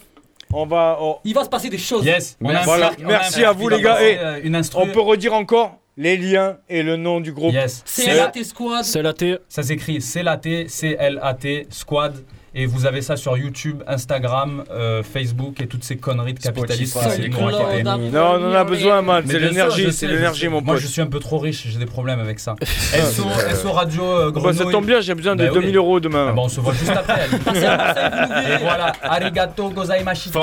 on 0.53 0.67
va. 0.67 0.99
on- 1.01 1.19
Il 1.25 1.33
va 1.33 1.45
se 1.45 1.49
passer 1.49 1.69
des 1.71 1.79
choses. 1.79 2.05
Yes, 2.05 2.37
on 2.43 2.49
a 2.49 2.59
un 2.59 2.63
Voilà, 2.65 2.87
frère- 2.91 2.99
on 3.07 3.11
a 3.11 3.15
un 3.15 3.19
merci 3.21 3.45
à 3.45 3.53
vous 3.53 3.69
qui 3.69 3.77
les 3.77 3.77
va 3.77 3.83
gars. 3.91 3.95
passer, 3.95 4.07
Et 4.07 4.19
euh, 4.19 4.41
une 4.43 4.57
instru. 4.57 4.83
on 4.83 4.89
peut 4.89 5.01
redire 5.01 5.35
encore 5.35 5.79
les 5.97 6.17
liens 6.17 6.57
et 6.69 6.83
le 6.83 6.97
nom 6.97 7.21
du 7.21 7.33
groupe. 7.33 7.53
Yes. 7.53 7.83
C'est 7.85 8.13
la 8.13 8.27
T 8.27 8.43
Squad. 8.43 8.83
C'est 8.83 9.03
la 9.03 9.13
T. 9.13 9.39
Ça 9.49 9.63
s'écrit 9.63 10.01
C-L-A-T, 10.01 10.67
C-L-A-T, 10.69 11.69
Squad. 11.71 12.25
Et 12.61 12.67
vous 12.67 12.87
avez 12.87 13.03
ça 13.03 13.17
sur 13.17 13.37
YouTube, 13.39 13.85
Instagram, 13.87 14.65
euh, 14.73 15.05
Facebook 15.05 15.61
et 15.61 15.69
toutes 15.69 15.85
ces 15.85 15.97
conneries 15.97 16.35
de 16.35 16.41
capitalistes. 16.41 16.99
Spotify, 16.99 17.23
c'est 17.23 17.41
moi 17.41 17.53
qui 17.53 17.79
ai- 17.79 17.83
Non, 17.85 18.01
on 18.11 18.51
en 18.51 18.53
a 18.53 18.65
besoin, 18.65 19.01
man. 19.01 19.23
C'est 19.29 19.39
l'énergie, 19.39 19.93
c'est 19.93 20.09
l'énergie, 20.09 20.49
mon 20.49 20.61
Moi, 20.61 20.75
pote. 20.75 20.83
je 20.83 20.89
suis 20.89 21.01
un 21.01 21.07
peu 21.07 21.21
trop 21.21 21.39
riche, 21.39 21.69
j'ai 21.69 21.79
des 21.79 21.87
problèmes 21.87 22.19
avec 22.19 22.41
ça. 22.41 22.57
SO, 23.13 23.27
SO 23.55 23.71
Radio 23.71 24.03
euh, 24.03 24.31
Bah, 24.33 24.41
Grenouille. 24.41 24.57
ça 24.59 24.65
tombe 24.73 24.87
bien, 24.87 25.01
j'ai 25.01 25.15
besoin 25.15 25.37
de 25.37 25.45
Bah 25.45 25.51
oui. 25.55 25.61
2000 25.61 25.77
euros 25.77 26.01
demain. 26.01 26.27
Ah 26.31 26.33
bah, 26.33 26.43
on 26.45 26.49
se 26.49 26.61
voit 26.61 26.75
juste 26.75 26.91
après. 26.91 27.27
Et 27.27 28.57
voilà, 28.61 28.93
arigato 29.03 29.69
gozaimashita. 29.71 30.41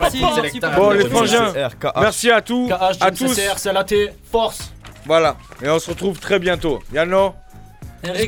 Merci, 0.00 0.22
merci. 0.42 0.60
Bon, 0.76 0.90
les 0.90 1.08
frangins, 1.08 1.52
merci 2.00 2.30
à 2.32 2.40
tous. 2.40 2.66
KH, 2.68 2.96
À 3.00 3.10
tous. 3.12 3.28
CCR, 3.32 3.58
c'est 3.58 3.72
la 3.72 3.84
T. 3.84 4.10
Force. 4.32 4.72
Voilà, 5.06 5.36
et 5.62 5.68
on 5.68 5.78
se 5.78 5.90
retrouve 5.90 6.18
très 6.18 6.40
bientôt. 6.40 6.82
Yano. 6.92 7.32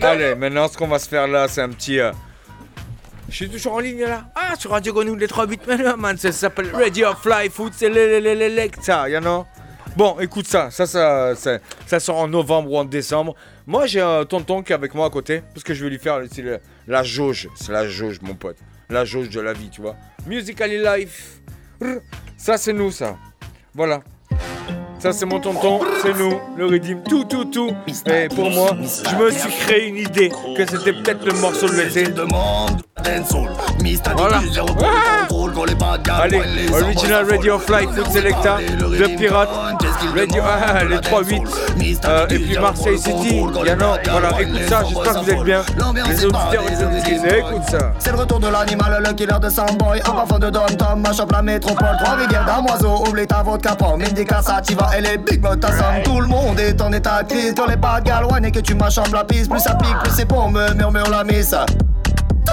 Allez, 0.03 0.35
maintenant, 0.37 0.69
ce 0.69 0.77
qu'on 0.77 0.87
va 0.89 0.99
se 1.01 1.09
faire 1.09 1.27
là, 1.27 1.49
c'est 1.49 1.63
un 1.63 1.71
petit. 1.71 1.99
euh, 1.99 2.13
Je 3.29 3.35
suis 3.35 3.49
toujours 3.51 3.75
en 3.75 3.81
ligne 3.81 4.03
là. 4.05 4.25
Ah, 4.35 4.55
sur 4.59 4.71
Radio 4.71 4.93
Grenouille, 4.93 5.19
les 5.19 5.29
3 5.29 5.47
bits 5.47 5.59
maintenant, 5.67 5.97
man. 5.97 6.17
Ça 6.17 6.31
s'appelle 6.33 6.71
Radio 6.75 7.09
Fly 7.21 7.51
Food, 7.51 7.73
c'est 7.77 7.93
ça, 8.83 9.09
Yano 9.09 9.47
Bon, 9.97 10.19
écoute 10.21 10.47
ça, 10.47 10.71
ça, 10.71 10.87
ça, 10.87 11.35
ça, 11.35 11.59
ça 11.87 12.01
sort 12.01 12.19
en 12.19 12.29
novembre 12.29 12.71
ou 12.71 12.77
en 12.79 12.85
décembre. 12.85 13.35
Moi, 13.67 13.87
j'ai 13.87 14.01
un 14.03 14.25
tonton 14.27 14.63
qui 14.63 14.73
est 14.73 14.75
avec 14.75 14.95
moi 14.95 15.07
à 15.07 15.11
côté, 15.11 15.43
parce 15.55 15.65
que 15.65 15.73
je 15.75 15.83
vais 15.85 15.91
lui 15.91 15.99
faire 15.99 16.19
le- 16.21 16.61
la 16.87 17.03
jauge. 17.03 17.49
C'est 17.57 17.73
la 17.73 17.89
jauge, 17.89 18.21
mon 18.21 18.35
pote. 18.35 18.59
La 18.91 19.05
jauge 19.07 19.31
de 19.31 19.41
la 19.41 19.55
vie, 19.55 19.71
tu 19.71 19.81
vois. 19.81 19.97
Musically 20.27 20.79
Life. 20.83 21.41
Ça, 22.37 22.59
c'est 22.59 22.75
nous, 22.75 22.91
ça. 22.91 23.17
Voilà. 23.75 24.03
Ça, 24.99 25.13
c'est 25.13 25.27
mon 25.27 25.39
tonton, 25.39 25.81
c'est 26.03 26.17
nous, 26.19 26.41
le 26.57 26.67
Redeem, 26.67 27.03
tout, 27.03 27.25
tout, 27.25 27.45
tout. 27.45 27.71
Et 28.07 28.29
pour 28.29 28.51
moi, 28.51 28.71
je 28.73 29.17
me 29.17 29.31
suis 29.31 29.51
créé 29.51 29.89
une 29.89 29.97
idée 29.97 30.31
que 30.57 30.67
c'était 30.67 30.95
peut-être 30.95 31.25
le 31.25 31.33
morceau 31.35 31.69
de 31.69 31.75
l'été. 31.75 32.05
Voilà. 34.17 34.41
Ah 34.83 36.23
Allez, 36.23 36.41
Original 36.73 37.31
Radio 37.31 37.59
Fly 37.59 37.87
Food 37.87 38.11
Selecta, 38.11 38.59
de 38.59 39.17
Pirate, 39.17 39.49
Radio, 40.17 40.43
ah, 40.45 40.85
les 40.85 40.97
3-8, 40.97 41.43
euh, 42.05 42.27
et 42.29 42.39
puis 42.39 42.59
Marseille 42.59 42.99
City, 42.99 43.43
Yano, 43.65 43.87
voilà, 44.11 44.41
écoute 44.41 44.61
ça, 44.69 44.83
j'espère 44.89 45.13
que 45.13 45.19
vous 45.25 45.31
êtes 45.31 45.43
bien. 45.43 45.63
Les 46.09 46.25
auditeurs 46.25 46.65
les 46.69 46.85
auditrices, 46.85 47.23
écoute 47.25 47.63
ça. 47.71 47.93
C'est 47.99 48.13
le 48.13 48.19
retour 48.19 48.41
de 48.41 48.49
l'animal, 48.49 49.03
le 49.07 49.13
killer 49.13 49.39
de 49.41 49.49
Samboy. 49.51 50.01
Un 50.01 50.13
parfum 50.13 50.39
de 50.39 50.51
Dom 50.51 50.67
Tom, 50.77 51.01
mash-up 51.01 51.31
la 51.31 51.43
métropole. 51.43 51.97
Trois 52.03 52.15
rivières 52.15 52.45
damoiseau, 52.45 53.05
oublie 53.07 53.27
ta 53.27 53.43
vodka 53.43 53.77
pom 53.77 54.01
Indica 54.03 54.41
et 54.97 55.01
les 55.01 55.19
big 55.19 55.41
butt 55.41 55.65
somme 55.65 56.03
Tout 56.05 56.21
le 56.21 56.27
monde 56.27 56.59
est 56.61 56.81
en 56.81 56.93
état 56.93 57.23
de 57.23 57.29
crise 57.29 57.55
Quand 57.57 57.67
les 57.67 57.77
pas 57.77 58.01
de 58.01 58.47
et 58.47 58.53
que 58.53 58.61
tu 58.61 58.75
m'achambres 58.75 59.15
la 59.15 59.25
piste 59.25 59.51
Plus 59.51 59.61
ça 59.61 59.75
pique, 59.75 59.99
plus 60.03 60.13
c'est 60.15 60.25
bon, 60.27 60.51
me 60.51 60.75
murmure 60.75 61.09
la 61.11 61.25
miss 61.25 61.55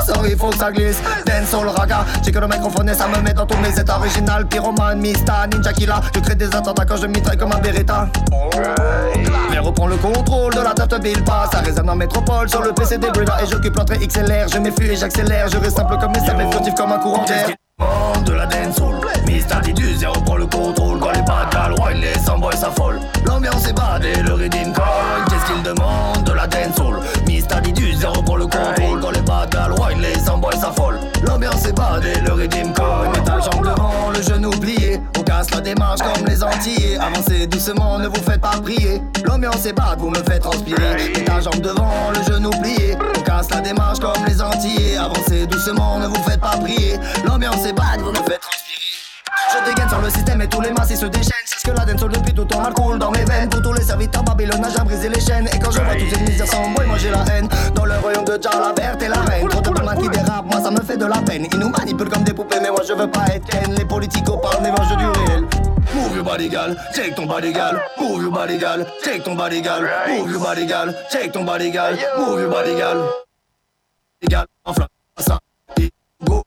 Sorry, 0.01 0.31
il 0.31 0.37
faut 0.37 0.49
que 0.49 0.57
ça 0.57 0.71
glisse. 0.71 1.01
Dance 1.25 1.49
soul 1.49 1.67
raga. 1.67 2.03
J'ai 2.23 2.31
que 2.31 2.39
le 2.39 2.47
microphone 2.47 2.89
et 2.89 2.93
ça 2.93 3.07
me 3.07 3.21
met 3.21 3.33
dans 3.33 3.45
tous 3.45 3.57
mes 3.57 3.79
états. 3.79 3.97
Original, 3.97 4.45
pyromane, 4.47 4.99
mista, 4.99 5.47
ninja 5.47 5.71
killa. 5.71 6.01
Je 6.13 6.19
crée 6.19 6.35
des 6.35 6.47
attentats 6.47 6.85
quand 6.85 6.97
je 6.97 7.07
mitraille 7.07 7.37
comme 7.37 7.51
un 7.51 7.59
Beretta. 7.59 8.07
Mais 9.49 9.59
reprends 9.59 9.87
le 9.87 9.97
contrôle 9.97 10.53
de 10.55 10.61
la 10.61 10.73
tête 10.73 11.01
Bill 11.01 11.23
Pass. 11.23 11.51
Ça 11.51 11.59
résonne 11.59 11.89
en 11.89 11.95
métropole 11.95 12.49
sur 12.49 12.61
le 12.61 12.73
PC 12.73 12.97
des 12.97 13.11
Bruna. 13.11 13.41
Et 13.41 13.47
j'occupe 13.47 13.77
l'entrée 13.77 13.99
XLR. 14.05 14.47
Je 14.51 14.57
m'effuis 14.57 14.91
et 14.91 14.95
j'accélère. 14.95 15.47
Je 15.47 15.57
reste 15.57 15.77
simple 15.77 15.97
comme 15.99 16.11
mes 16.11 16.25
sables, 16.25 16.51
furtif 16.51 16.73
comme 16.75 16.91
un 16.91 16.99
courant 16.99 17.23
d'air. 17.25 17.47
De 17.79 18.33
la 18.33 18.45
dance 18.45 18.75
soul, 18.75 18.95
Mr. 19.25 19.61
Didus, 19.63 20.03
et 20.03 20.05
reprend 20.05 20.35
le 20.37 20.45
contrôle 20.45 20.99
quand 20.99 21.11
les 21.11 21.23
de 21.23 21.49
Galois, 21.51 21.93
les 21.93 22.13
sans-boys 22.19 22.55
s'affolent. 22.55 22.99
L'ambiance 23.25 23.67
est 23.67 23.73
bad 23.73 24.05
et 24.05 24.21
le 24.21 24.33
redeem 24.33 24.71
cogne. 24.73 25.25
Qu'est-ce 25.27 25.51
qu'il 25.51 25.63
demande 25.63 26.23
de 26.23 26.33
la 26.33 26.45
dance 26.45 26.75
soul? 26.75 26.99
Mr. 27.25 27.61
Didus, 27.63 28.03
et 28.03 28.05
reprend 28.05 28.35
le 28.35 28.45
contrôle 28.45 28.82
pas 29.53 29.67
de 29.67 29.73
Galois, 29.73 29.93
les 29.99 30.19
sans-boys 30.19 30.51
s'affolent. 30.59 30.99
L'ambiance 31.25 31.65
est 31.65 31.73
bad 31.73 32.03
et 32.03 32.19
le 32.19 32.29
cogne. 32.73 33.11
Mets 33.13 33.23
ta 33.23 33.39
jambe 33.39 33.63
devant, 33.63 34.09
le 34.13 34.21
genou 34.21 34.49
plié. 34.51 34.99
On 35.17 35.23
casse 35.23 35.51
la 35.51 35.61
démarche 35.61 35.99
comme 36.01 36.25
les 36.27 36.43
Antillais. 36.43 36.97
Avancez 36.99 37.47
doucement, 37.47 37.99
ne 37.99 38.07
vous 38.07 38.23
faites 38.23 38.41
pas 38.41 38.59
prier. 38.61 39.01
L'ambiance 39.25 39.65
est 39.65 39.73
bad, 39.73 39.99
vous 39.99 40.09
me 40.09 40.23
faites 40.23 40.41
transpirer. 40.41 41.11
Mets 41.15 41.25
ta 41.25 41.39
jambe 41.39 41.61
devant, 41.61 42.11
le 42.13 42.33
genou 42.33 42.49
plié. 42.61 42.97
On 43.17 43.21
casse 43.21 43.49
la 43.49 43.61
démarche 43.61 43.99
comme 43.99 44.25
les 44.27 44.41
Antillais. 44.41 44.97
Avancez 44.97 45.45
doucement, 45.47 45.99
ne 45.99 46.07
vous 46.07 46.23
faites 46.23 46.41
pas 46.41 46.57
prier. 46.57 46.99
L'ambiance 47.25 47.65
est 47.65 47.73
bad, 47.73 48.01
vous 48.01 48.11
me 48.11 48.15
faites 48.15 48.39
transpirer. 48.39 48.62
Je 49.51 49.69
dégaine 49.69 49.89
sur 49.89 50.01
le 50.01 50.09
système 50.09 50.41
et 50.41 50.47
tous 50.47 50.61
les 50.61 50.71
masses 50.71 50.91
ils 50.91 50.97
se 50.97 51.05
déchaînent. 51.05 51.31
Ce 51.45 51.63
que 51.63 51.71
la 51.71 51.85
dancehall 51.85 52.11
depuis 52.11 52.33
tout 52.33 52.45
temps 52.45 52.61
mal 52.61 52.73
coule 52.73 52.99
dans 52.99 53.11
mes 53.11 53.23
veines. 53.23 53.49
Pour 53.49 53.61
tous 53.61 53.73
les 53.73 53.83
serviteurs, 53.83 54.23
Babylone 54.23 54.63
a 54.63 54.67
déjà 54.69 54.83
brisé 54.83 55.09
les 55.09 55.19
chaînes. 55.19 55.47
Et 55.53 55.59
quand 55.59 55.71
je 55.71 55.81
vois 55.81 55.95
toutes 55.95 56.09
ces 56.09 56.21
misères 56.21 56.47
sans 56.47 56.67
moi, 56.67 56.83
moi 56.85 56.97
j'ai 56.97 57.09
la 57.09 57.23
haine. 57.31 57.47
Dans 57.73 57.85
le 57.85 57.97
royaume 57.99 58.25
de 58.25 58.39
Jah, 58.41 58.59
la 58.59 58.73
verte 58.73 59.01
et 59.01 59.07
la 59.07 59.21
reine. 59.21 59.47
Trop 59.47 59.61
de 59.61 60.01
qui 60.01 60.09
dérapent, 60.09 60.45
moi 60.51 60.61
ça 60.61 60.71
me 60.71 60.81
fait 60.81 60.97
de 60.97 61.05
la 61.05 61.21
peine. 61.21 61.47
Ils 61.51 61.59
nous 61.59 61.69
manipulent 61.69 62.09
comme 62.09 62.23
des 62.23 62.33
poupées, 62.33 62.59
mais 62.61 62.69
moi 62.69 62.81
je 62.87 62.93
veux 62.93 63.09
pas 63.09 63.25
être 63.33 63.45
Ken. 63.47 63.73
Les 63.75 63.85
politiques 63.85 64.25
parlent, 64.25 64.61
mais 64.61 64.71
moi 64.71 64.85
je 64.89 64.95
du 64.95 65.05
réel. 65.05 65.45
Move 65.93 66.15
your 66.15 66.23
body, 66.23 66.49
gal, 66.49 66.75
take 66.93 67.13
ton 67.13 67.27
body, 67.27 67.53
gal. 67.53 67.79
Move 67.99 68.23
your 68.23 68.31
body, 68.31 68.57
gal, 68.57 68.85
take 69.03 69.23
ton 69.23 69.35
body, 69.35 69.61
gal. 69.61 69.83
Move 70.07 70.31
your 70.31 70.39
body, 70.39 70.65
gal, 70.65 70.93
take 71.11 71.31
ton 71.31 71.43
body, 71.43 71.69
gal. 71.71 71.95
Move 72.17 72.41
your 72.41 72.49
body, 72.49 72.75
gal. 72.75 72.97
Ça, 75.19 75.39
go. 76.23 76.43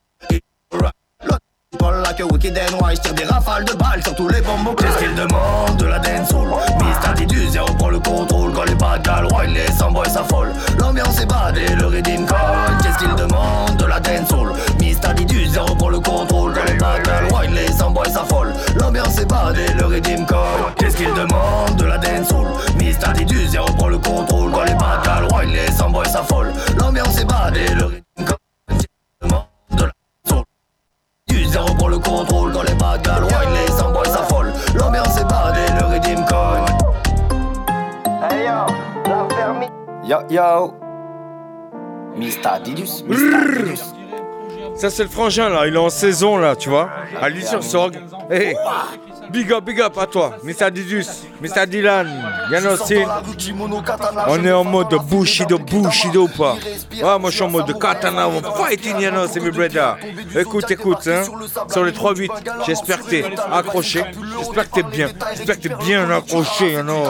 Paul 1.76 2.02
like 2.02 2.20
a 2.20 2.26
wicked 2.26 2.56
and 2.56 2.80
wise, 2.80 3.00
tire 3.00 3.14
des 3.14 3.24
rafales 3.24 3.64
de 3.64 3.74
balles 3.74 4.02
sur 4.02 4.14
tous 4.14 4.28
les 4.28 4.40
bonbons. 4.40 4.74
Qu'est-ce 4.74 4.98
qu'il 4.98 5.14
demande 5.14 5.76
de 5.76 5.86
la 5.86 5.98
dance 5.98 6.28
soul? 6.28 6.48
Mister 6.78 7.12
Didus, 7.16 7.56
et 7.56 7.58
reprend 7.58 7.88
le 7.88 7.98
contrôle 7.98 8.52
quand 8.52 8.64
les 8.64 8.74
bad 8.74 9.02
gal 9.02 9.26
roilent, 9.26 9.50
les 9.52 9.70
sans-boys 9.72 10.08
s'affolent. 10.08 10.52
L'ambiance 10.78 11.20
est 11.20 11.26
bad 11.26 11.56
et 11.56 11.74
le 11.74 11.86
redeem 11.86 12.26
cogne. 12.26 12.38
Qu'est-ce 12.82 12.98
qu'il 12.98 13.14
demande 13.14 13.76
de 13.76 13.86
la 13.86 14.00
dance 14.00 14.28
soul? 14.28 14.52
Mister 14.80 15.14
Didus, 15.14 15.54
et 15.54 15.58
reprend 15.58 15.88
le 15.88 16.00
contrôle 16.00 16.52
quand 16.54 16.64
les 16.66 16.78
bad 16.78 17.04
gal 17.04 17.28
roilent, 17.30 17.54
les 17.54 17.72
sans-boys 17.72 18.10
s'affolent. 18.10 18.52
L'ambiance 18.76 19.18
est 19.18 19.26
bad 19.26 19.56
et 19.56 19.72
le 19.74 19.86
redeem 19.86 20.26
cogne. 20.26 20.38
Qu'est-ce 20.78 20.96
qu'il 20.96 21.12
demande 21.14 21.76
de 21.76 21.84
la 21.84 21.98
dance 21.98 22.28
soul? 22.28 22.46
Mister 22.78 23.12
Didus, 23.14 23.54
et 23.54 23.58
reprend 23.58 23.88
le 23.88 23.98
contrôle 23.98 24.50
quand 24.52 24.64
les 24.64 24.74
bad 24.74 25.04
gal 25.04 25.24
roilent, 25.30 25.48
les 25.48 25.72
sans-boys 25.72 26.04
s'affolent. 26.04 26.52
L'ambiance 26.78 27.18
est 27.18 27.24
bad 27.24 27.56
et 27.56 27.74
le 27.74 28.05
zéro 31.56 31.74
pour 31.78 31.88
le 31.88 31.98
contrôle 31.98 32.52
quand 32.52 32.62
les 32.62 32.76
gal 33.02 33.24
wine, 33.24 33.54
les 33.54 33.72
sans-boys 33.72 34.04
s'affolent. 34.04 34.52
L'ambiance 34.74 35.18
est 35.18 35.24
bad 35.24 35.54
et 35.56 35.80
le 35.80 35.86
redeem 35.86 36.24
cogne. 36.26 36.70
Hey 38.30 38.44
yo, 38.44 38.66
la 39.06 39.34
fermi. 39.34 39.66
Yo 40.04 40.18
yo. 40.28 40.74
Mr. 42.16 42.60
Didus, 42.62 43.04
Mr. 43.06 43.64
Didus. 43.64 43.82
Ça, 44.74 44.90
c'est 44.90 45.04
le 45.04 45.08
frangin 45.08 45.48
là, 45.48 45.66
il 45.66 45.74
est 45.74 45.78
en 45.78 45.88
saison 45.88 46.36
là, 46.36 46.56
tu 46.56 46.68
vois. 46.68 46.90
À 47.20 47.30
lui 47.30 47.42
sur 47.42 47.62
Sorg. 47.62 47.98
Hey, 48.30 48.54
big 49.30 49.52
up, 49.52 49.64
big 49.64 49.80
up 49.80 49.96
à 49.98 50.06
toi, 50.06 50.36
Mr. 50.42 50.70
Didus, 50.70 51.06
Mr. 51.40 51.66
Dylan, 51.66 52.08
aussi. 52.72 52.96
On 54.28 54.44
est 54.44 54.52
en 54.52 54.64
mode 54.64 54.94
Bushido, 55.08 55.58
Bushido 55.58 56.24
ou 56.24 56.28
pas? 56.28 56.56
Ouais, 56.92 57.18
moi 57.18 57.30
je 57.30 57.36
suis 57.36 57.44
en 57.44 57.50
mode 57.50 57.78
katana, 57.78 58.28
on 58.28 58.42
fighting 58.54 58.98
Yano, 58.98 59.26
c'est 59.26 59.40
mes 59.40 59.50
brother. 59.50 59.96
Écoute, 60.36 60.70
écoute, 60.70 61.06
hein, 61.06 61.22
sur 61.70 61.84
les 61.84 61.92
3-8, 61.92 62.30
j'espère 62.66 63.02
que 63.02 63.10
t'es 63.10 63.24
accroché, 63.52 64.04
j'espère 64.38 64.70
que 64.70 64.74
t'es 64.74 64.82
bien, 64.82 65.08
j'espère 65.34 65.56
que 65.56 65.68
t'es 65.68 65.74
bien 65.84 66.10
accroché, 66.10 66.72
Yano. 66.72 67.02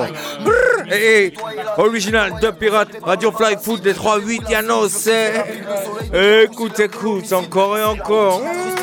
Brrr, 0.45 0.77
Hey, 0.89 1.03
hey, 1.03 1.33
original 1.79 2.39
de 2.41 2.51
Pirate, 2.53 2.99
Radio 3.03 3.33
Fly 3.33 3.57
Food, 3.61 3.85
les 3.85 3.93
3-8, 3.93 4.49
Yano, 4.49 4.89
c'est. 4.89 5.33
Écoute, 6.45 6.79
écoute, 6.79 7.33
encore 7.33 7.77
et 7.77 7.83
encore. 7.83 8.41
Mmh. 8.41 8.76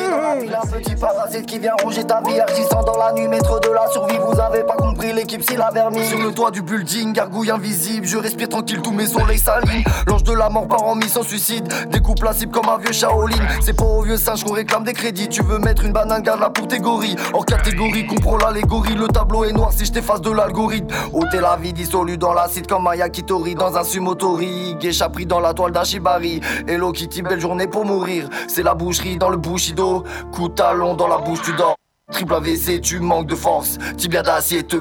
Un 0.55 0.67
petit 0.67 0.95
parasite 0.95 1.47
qui 1.47 1.57
vient 1.57 1.73
ronger 1.81 2.03
ta 2.03 2.21
vie, 2.21 2.39
agissant 2.39 2.83
dans 2.83 2.95
la 2.95 3.11
nuit, 3.13 3.27
maître 3.27 3.59
de 3.59 3.69
la 3.69 3.87
survie. 3.87 4.17
Vous 4.17 4.39
avez 4.39 4.63
pas 4.63 4.75
compris 4.75 5.11
l'équipe, 5.11 5.41
c'est 5.43 5.57
la 5.57 5.71
vermine. 5.71 6.03
Sur 6.03 6.19
le 6.19 6.31
toit 6.31 6.51
du 6.51 6.61
building, 6.61 7.11
gargouille 7.11 7.49
invisible. 7.49 8.05
Je 8.05 8.17
respire 8.17 8.49
tranquille, 8.49 8.79
tous 8.83 8.91
mes 8.91 9.07
soleils 9.07 9.39
s'alignent. 9.39 9.83
L'ange 10.05 10.21
de 10.23 10.33
la 10.33 10.49
mort 10.49 10.67
part 10.67 10.83
en 10.83 10.93
mission 10.93 11.23
suicide. 11.23 11.67
Découpe 11.89 12.21
la 12.21 12.33
cible 12.33 12.51
comme 12.51 12.69
un 12.69 12.77
vieux 12.77 12.91
Shaolin. 12.91 13.35
C'est 13.61 13.75
pas 13.75 13.85
au 13.85 14.03
vieux 14.03 14.17
singe 14.17 14.43
qu'on 14.43 14.53
réclame 14.53 14.83
des 14.83 14.93
crédits. 14.93 15.27
Tu 15.27 15.41
veux 15.41 15.57
mettre 15.57 15.85
une 15.85 15.91
banane, 15.91 16.21
garde 16.21 16.39
là 16.39 16.51
pour 16.51 16.67
tes 16.67 16.77
gorilles. 16.77 17.15
Hors 17.33 17.45
catégorie, 17.45 18.05
comprends 18.05 18.37
l'allégorie. 18.37 18.93
Le 18.93 19.07
tableau 19.07 19.45
est 19.45 19.53
noir 19.53 19.73
si 19.73 19.85
je 19.85 19.91
t'efface 19.91 20.21
de 20.21 20.29
l'algorithme. 20.29 20.87
Ôtez 21.13 21.39
la 21.39 21.55
vie 21.55 21.73
dissolue 21.73 22.19
dans 22.19 22.33
l'acide 22.33 22.67
comme 22.67 22.87
Kitori 23.11 23.55
dans 23.55 23.75
un 23.75 23.83
sumotori. 23.83 24.75
Geisha 24.79 25.09
pris 25.09 25.25
dans 25.25 25.39
la 25.39 25.55
toile 25.55 25.71
d'Ashibari. 25.71 26.41
Hello 26.67 26.91
Kitty, 26.91 27.23
belle 27.23 27.39
journée 27.39 27.65
pour 27.65 27.85
mourir. 27.85 28.29
C'est 28.47 28.63
la 28.63 28.75
boucherie 28.75 29.17
dans 29.17 29.29
le 29.29 29.37
Bushido. 29.37 30.03
De 30.49 30.53
talon 30.53 30.95
dans 30.95 31.07
la 31.07 31.17
bouche, 31.17 31.41
tu 31.43 31.53
dors. 31.53 31.77
Triple 32.11 32.33
AVC, 32.33 32.81
tu 32.81 32.99
manques 32.99 33.27
de 33.27 33.35
force. 33.35 33.77
Tibia 33.97 34.21
d'acier 34.21 34.63
te 34.63 34.77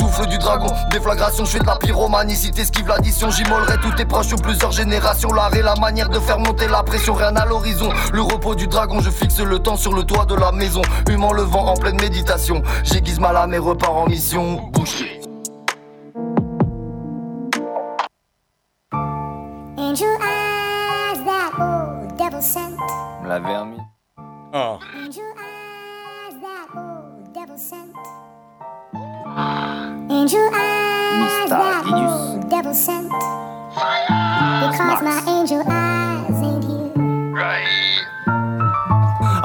Souffle 0.00 0.26
du 0.28 0.38
dragon, 0.38 0.68
déflagration, 0.90 1.44
je 1.44 1.50
fais 1.50 1.58
de 1.58 1.66
la 1.66 1.76
pyromanie 1.76 2.36
Si 2.36 2.52
t'esquives 2.52 2.86
l'addition, 2.86 3.30
j'immolerai 3.30 3.78
tous 3.82 3.92
tes 3.96 4.04
proches 4.04 4.28
sur 4.28 4.40
plusieurs 4.40 4.70
générations 4.70 5.32
L'art 5.32 5.54
et 5.54 5.62
la 5.62 5.74
manière 5.74 6.08
de 6.08 6.20
faire 6.20 6.38
monter 6.38 6.68
la 6.68 6.84
pression, 6.84 7.14
rien 7.14 7.34
à 7.34 7.44
l'horizon 7.44 7.90
Le 8.12 8.22
repos 8.22 8.54
du 8.54 8.68
dragon, 8.68 9.00
je 9.00 9.10
fixe 9.10 9.40
le 9.40 9.58
temps 9.58 9.76
sur 9.76 9.92
le 9.92 10.04
toit 10.04 10.24
de 10.24 10.36
la 10.36 10.52
maison 10.52 10.82
Humant 11.10 11.32
le 11.32 11.42
vent 11.42 11.66
en 11.66 11.74
pleine 11.74 12.00
méditation 12.00 12.62
J'aiguise 12.84 13.18
ma 13.18 13.32
lame 13.32 13.54
et 13.54 13.58
repars 13.58 13.96
en 13.96 14.06
mission 14.06 14.70
Boucherie 14.72 15.20
Angel 19.76 20.06
eyes 20.20 21.24
that 21.24 21.52
old 21.58 22.16
devil 22.16 22.42
sent. 22.42 22.76
La 23.26 23.38
vermine. 23.40 23.84
Ah. 24.50 24.80
Angel 24.96 25.34
eyes 25.36 26.40
that 26.40 26.68
old 26.74 27.34
devil 27.34 27.58
sent. 27.58 27.94
Angel 30.10 30.48
eyes 30.54 31.50
that 31.50 31.84
old 31.84 32.48
devil 32.48 32.72
sent. 32.72 33.10
Because 33.12 35.02
my 35.04 35.22
angel 35.28 35.62
eyes 35.66 36.42
ain't 36.42 36.64
here. 36.64 38.17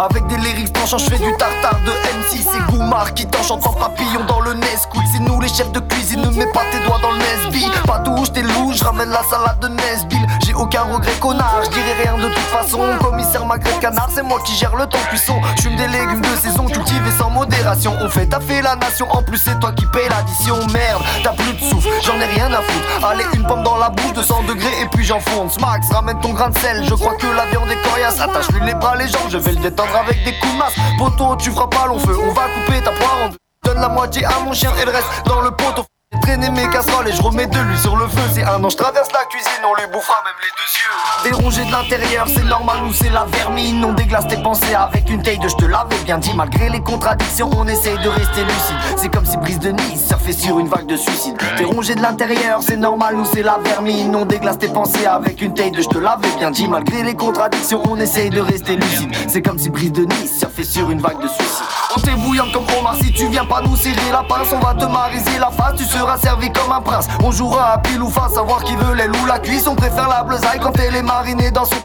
Avec 0.04 0.28
des 0.28 0.36
lyrics 0.36 0.74
tranchants, 0.74 0.98
je 0.98 1.06
fais 1.06 1.18
du 1.18 1.32
tartare 1.38 1.80
de 1.86 1.92
MC 1.92 2.44
C'est 2.44 2.72
Goumar 2.72 3.14
qui 3.14 3.26
t'enchante 3.26 3.66
en 3.66 3.72
papillon 3.72 4.26
dans 4.28 4.42
le 4.42 4.54
Nesquik. 4.54 5.02
C'est 5.14 5.20
nous 5.20 5.40
les 5.40 5.48
chefs 5.48 5.72
de 5.72 5.80
cuisine, 5.80 6.20
ne 6.20 6.30
mets 6.30 6.52
pas 6.52 6.64
tes 6.72 6.80
doigts 6.86 7.00
dans 7.02 7.12
le 7.12 7.20
Nesby. 7.20 7.66
Pas 7.88 8.00
touche, 8.00 8.34
t'es 8.34 8.42
louche, 8.42 8.80
je 8.80 8.84
ramène 8.84 9.10
la 9.10 9.24
salade 9.24 9.60
de 9.62 9.70
Nesbill. 9.70 10.28
J'ai 10.46 10.54
aucun 10.54 10.82
regret 10.82 11.14
connard, 11.22 11.62
je 11.64 11.70
dirai 11.70 11.94
rien 12.04 12.18
de 12.18 12.28
toute 12.28 12.38
façon. 12.38 12.80
Commissaire 13.00 13.46
magret 13.46 13.72
canard, 13.80 14.10
c'est 14.14 14.24
moi 14.24 14.42
qui 14.44 14.54
gère 14.56 14.76
le 14.76 14.88
temps 14.88 15.00
cuisson. 15.08 15.40
J'fume 15.58 15.78
des 15.78 15.88
légumes 15.88 16.22
de 16.22 16.36
saison 16.36 16.66
cultivés 16.66 17.12
sans 17.18 17.30
modération. 17.30 17.96
On 18.02 18.10
fait 18.10 18.26
taffer 18.26 18.62
la 18.62 18.76
nation, 18.76 19.10
en 19.10 19.24
plus 19.24 19.38
c'est 19.38 19.58
toi 19.62 19.72
qui 19.72 19.86
paye 19.86 20.10
l'addition. 20.10 20.58
Merde, 20.74 21.02
t'as 21.24 21.32
plus 21.32 21.54
de 21.54 21.60
souffle, 21.70 21.88
j'en 22.04 22.20
ai 22.20 22.26
rien 22.26 22.52
à 22.52 22.62
foutre. 22.62 23.08
Allez 23.08 23.26
une 23.36 23.48
pomme 23.48 23.64
dans 23.64 23.78
la 23.78 23.90
bouche, 23.90 24.12
200 24.14 24.44
degrés 24.50 24.82
et 24.82 24.86
puis 24.88 25.06
j'enfonce. 25.06 25.58
Max, 25.62 25.90
ramène 25.94 26.20
ton 26.20 26.34
grain 26.34 26.50
de 26.50 26.58
sel, 26.58 26.84
je 26.84 26.94
crois 26.94 27.16
que 27.16 27.28
la 27.28 27.46
viande 27.46 27.72
est 27.72 27.90
coriace. 27.90 28.20
Attache-lui 28.20 28.66
les 28.66 28.74
bras, 28.74 28.98
les 28.98 29.08
jambes, 29.08 29.30
je 29.30 29.38
vais 29.38 29.52
le 29.54 29.62
détendre 29.62 29.93
avec 29.96 30.24
des 30.24 30.34
coups 30.40 30.54
de 30.54 30.58
masse. 30.58 30.76
Poto, 30.98 31.36
tu 31.38 31.52
feras 31.52 31.68
pas 31.68 31.88
long 31.88 32.00
feu, 32.00 32.16
on 32.18 32.34
va 32.34 32.48
couper 32.50 32.82
ta 32.82 32.92
poire 32.92 33.18
en 33.26 33.30
deux. 33.30 33.38
Donne 33.64 33.80
la 33.80 33.90
moitié 33.90 34.26
à 34.26 34.40
mon 34.44 34.54
chien 34.54 34.72
et 34.82 34.86
le 34.86 34.92
reste 34.92 35.08
dans 35.26 35.42
le 35.42 35.52
poteau 35.52 35.86
Traîné 36.22 36.50
mes 36.50 36.68
casseroles 36.70 37.08
et 37.08 37.12
je 37.12 37.22
remets 37.22 37.48
de 37.48 37.58
l'huile 37.58 37.78
sur 37.78 37.96
le 37.96 38.08
feu. 38.08 38.22
C'est 38.34 38.44
un 38.44 38.64
an, 38.64 38.70
je 38.70 38.78
traverse 38.78 39.12
la 39.12 39.26
cuisine, 39.26 39.64
on 39.64 39.76
lui 39.76 39.92
bouffera 39.92 40.22
même 40.24 40.34
les 40.42 40.50
deux 40.58 40.64
yeux. 40.80 41.38
Dérongé 41.38 41.66
de 41.66 41.72
l'intérieur, 41.72 42.28
c'est 42.28 42.44
normal 42.44 42.84
ou 42.88 42.94
c'est 42.94 43.10
la 43.10 43.26
vermine. 43.26 43.84
On 43.84 43.94
déglace 43.94 44.28
tes 44.28 44.38
pensées 44.38 44.76
avec 44.76 45.10
une 45.10 45.22
taille 45.22 45.40
de 45.40 45.48
je 45.48 45.56
te 45.56 45.66
l'avais 45.66 45.98
bien 46.06 46.18
dit. 46.18 46.34
Malgré 46.36 46.70
les 46.70 46.82
contradictions, 46.82 47.50
on 47.58 47.68
essaye 47.68 47.98
de 47.98 48.10
rester 48.10 48.44
lucide. 48.44 48.98
C'est 48.98 49.10
comme 49.10 49.26
si 49.26 49.38
Brise 49.38 49.60
de 49.60 49.72
Nice 49.72 50.08
surfait 50.08 50.34
sur 50.34 50.60
une 50.60 50.68
vague 50.68 50.86
de 50.86 50.98
suicide. 50.98 51.36
T'es 51.58 51.66
rongé 51.66 51.96
de 51.96 52.02
l'intérieur, 52.02 52.62
c'est 52.62 52.78
normal 52.78 53.16
ou 53.16 53.26
c'est 53.26 53.44
la 53.44 53.58
vermine. 53.64 54.16
On 54.16 54.26
déglace 54.26 54.60
tes 54.60 54.70
pensées 54.70 55.06
avec 55.06 55.42
une 55.42 55.54
taille 55.54 55.72
de 55.72 55.82
je 55.82 55.90
te 55.90 55.98
l'avais 55.98 56.30
bien 56.38 56.52
dit. 56.52 56.68
Malgré 56.68 57.04
les 57.04 57.16
contradictions, 57.16 57.82
on 57.90 57.98
essaye 57.98 58.30
de 58.30 58.42
rester 58.42 58.76
lucide. 58.76 59.10
C'est 59.28 59.42
comme 59.42 59.60
si 59.60 59.70
Brise 59.70 59.92
de 59.92 60.06
Nice 60.06 60.40
surfait 60.40 60.64
sur 60.64 60.90
une 60.90 61.00
vague 61.00 61.22
de 61.22 61.28
suicide 61.28 61.83
On 61.96 62.00
t'est 62.00 62.16
bouillant 62.16 62.48
comme 62.52 62.66
Omar, 62.80 62.96
si 62.96 63.12
tu 63.12 63.28
viens 63.28 63.46
pas 63.46 63.62
nous 63.62 63.76
serrer 63.76 64.12
la 64.12 64.24
pince 64.24 64.48
On 64.52 64.60
va 64.60 64.74
te 64.74 64.86
mariser 64.86 65.38
la 65.40 65.52
face, 65.52 65.76
tu 65.78 65.86
seras 65.86 66.18
servi 66.18 66.52
comme 66.52 66.72
un 66.72 66.82
prince. 66.82 67.08
On 67.24 67.32
jouera 67.32 67.74
à 67.74 67.78
pile 67.78 68.02
ou 68.02 68.10
face, 68.10 68.34
savoir 68.34 68.64
qui 68.64 68.76
veut 68.76 68.94
l'aile 68.94 69.12
ou 69.12 69.26
la 69.28 69.38
cuisse. 69.38 69.68
On 69.68 69.76
préfère 69.76 70.08
la 70.08 70.24
bleusaille 70.24 70.60
quand 70.60 70.78
elle 70.80 70.96
est 70.96 71.04
marinée 71.04 71.52
dans 71.52 71.66
son 71.66 71.76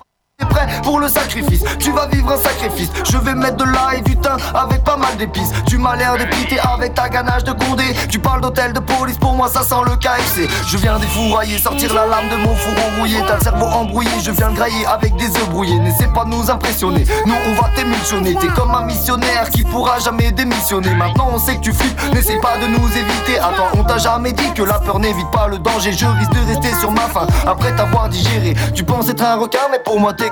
prêt 0.47 0.67
pour 0.83 1.01
le 1.01 1.09
sacrifice, 1.09 1.65
tu 1.79 1.91
vas 1.91 2.07
vivre 2.07 2.33
un 2.33 2.37
sacrifice. 2.37 2.91
Je 3.11 3.17
vais 3.19 3.35
mettre 3.35 3.57
de 3.57 3.65
l'ail 3.65 3.99
et 3.99 4.01
du 4.03 4.17
thym 4.17 4.37
avec 4.55 4.85
pas 4.85 4.97
mal 4.97 5.17
d'épices. 5.17 5.53
Tu 5.67 5.79
m'as 5.79 5.97
l'air 5.97 6.17
dépité 6.17 6.59
avec 6.61 6.95
ta 6.95 7.09
ganache 7.09 7.45
de 7.45 7.53
condé. 7.53 7.85
Tu 8.09 8.19
parles 8.19 8.41
d'hôtel 8.41 8.73
de 8.73 8.81
police, 8.81 9.19
pour 9.19 9.33
moi 9.35 9.49
ça 9.49 9.63
sent 9.63 9.83
le 9.85 9.97
KFC 9.97 10.49
Je 10.69 10.77
viens 10.77 10.99
défourailler, 10.99 11.59
sortir 11.59 11.93
la 11.93 12.07
lame 12.07 12.29
de 12.31 12.37
mon 12.37 12.55
four 12.55 12.75
rouillé. 12.99 13.19
T'as 13.27 13.37
le 13.37 13.43
cerveau 13.43 13.67
embrouillé, 13.67 14.11
je 14.23 14.31
viens 14.31 14.49
le 14.49 14.55
grailler 14.55 14.87
avec 14.87 15.17
des 15.17 15.27
œufs 15.27 15.49
brouillés. 15.51 15.79
N'essaie 15.81 16.09
pas 16.15 16.25
de 16.25 16.31
nous 16.31 16.51
impressionner, 16.51 17.05
nous 17.27 17.35
on 17.49 17.61
va 17.61 17.71
t'émulsionner. 17.75 18.35
T'es 18.35 18.49
comme 18.49 18.75
un 18.75 18.85
missionnaire 18.85 19.51
qui 19.51 19.65
pourra 19.65 19.99
jamais 19.99 20.31
démissionner. 20.31 20.95
Maintenant 20.95 21.31
on 21.33 21.39
sait 21.39 21.57
que 21.57 21.63
tu 21.63 21.73
flippes, 21.73 22.01
n'essaie 22.15 22.39
pas 22.39 22.59
de 22.59 22.67
nous 22.69 22.87
éviter. 22.87 23.39
Attends, 23.41 23.77
on 23.79 23.85
t'a 23.85 23.99
jamais 23.99 24.33
dit 24.33 24.53
que 24.55 24.63
la 24.63 24.79
peur 24.79 25.01
n'évite 25.01 25.31
pas 25.33 25.49
le 25.49 25.59
danger. 25.59 25.93
Je 25.93 26.07
risque 26.07 26.33
de 26.33 26.47
rester 26.47 26.73
sur 26.79 26.93
ma 26.93 27.03
faim 27.03 27.27
après 27.47 27.75
t'avoir 27.75 28.09
digéré. 28.09 28.55
Tu 28.75 28.85
penses 28.85 29.09
être 29.09 29.25
un 29.25 29.37
requin 29.37 29.59
mais 29.71 29.81
pour 29.81 29.99
moi 29.99 30.13
t'es 30.13 30.28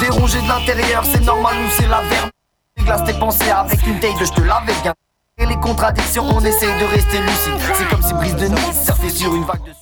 Dérongé 0.00 0.40
de 0.42 0.48
l'intérieur, 0.48 1.04
c'est 1.04 1.20
normal, 1.20 1.54
nous 1.62 1.70
c'est 1.70 1.86
la 1.86 2.00
verbe 2.02 2.30
Déglace 2.76 3.04
tes 3.04 3.12
pensées 3.14 3.50
avec 3.50 3.86
une 3.86 4.00
taille 4.00 4.18
de 4.18 4.24
je 4.24 4.32
te 4.32 4.40
l'avais 4.40 4.72
bien. 4.82 4.92
Et 5.38 5.46
les 5.46 5.56
contradictions, 5.56 6.24
on 6.24 6.40
essaye 6.40 6.78
de 6.80 6.84
rester 6.84 7.18
lucide. 7.20 7.74
C'est 7.74 7.88
comme 7.88 8.02
si 8.02 8.12
Brise 8.14 8.34
de 8.36 8.46
Nice 8.46 8.84
surfait 8.84 9.10
sur 9.10 9.34
une 9.34 9.44
vague 9.44 9.62
de 9.62 9.72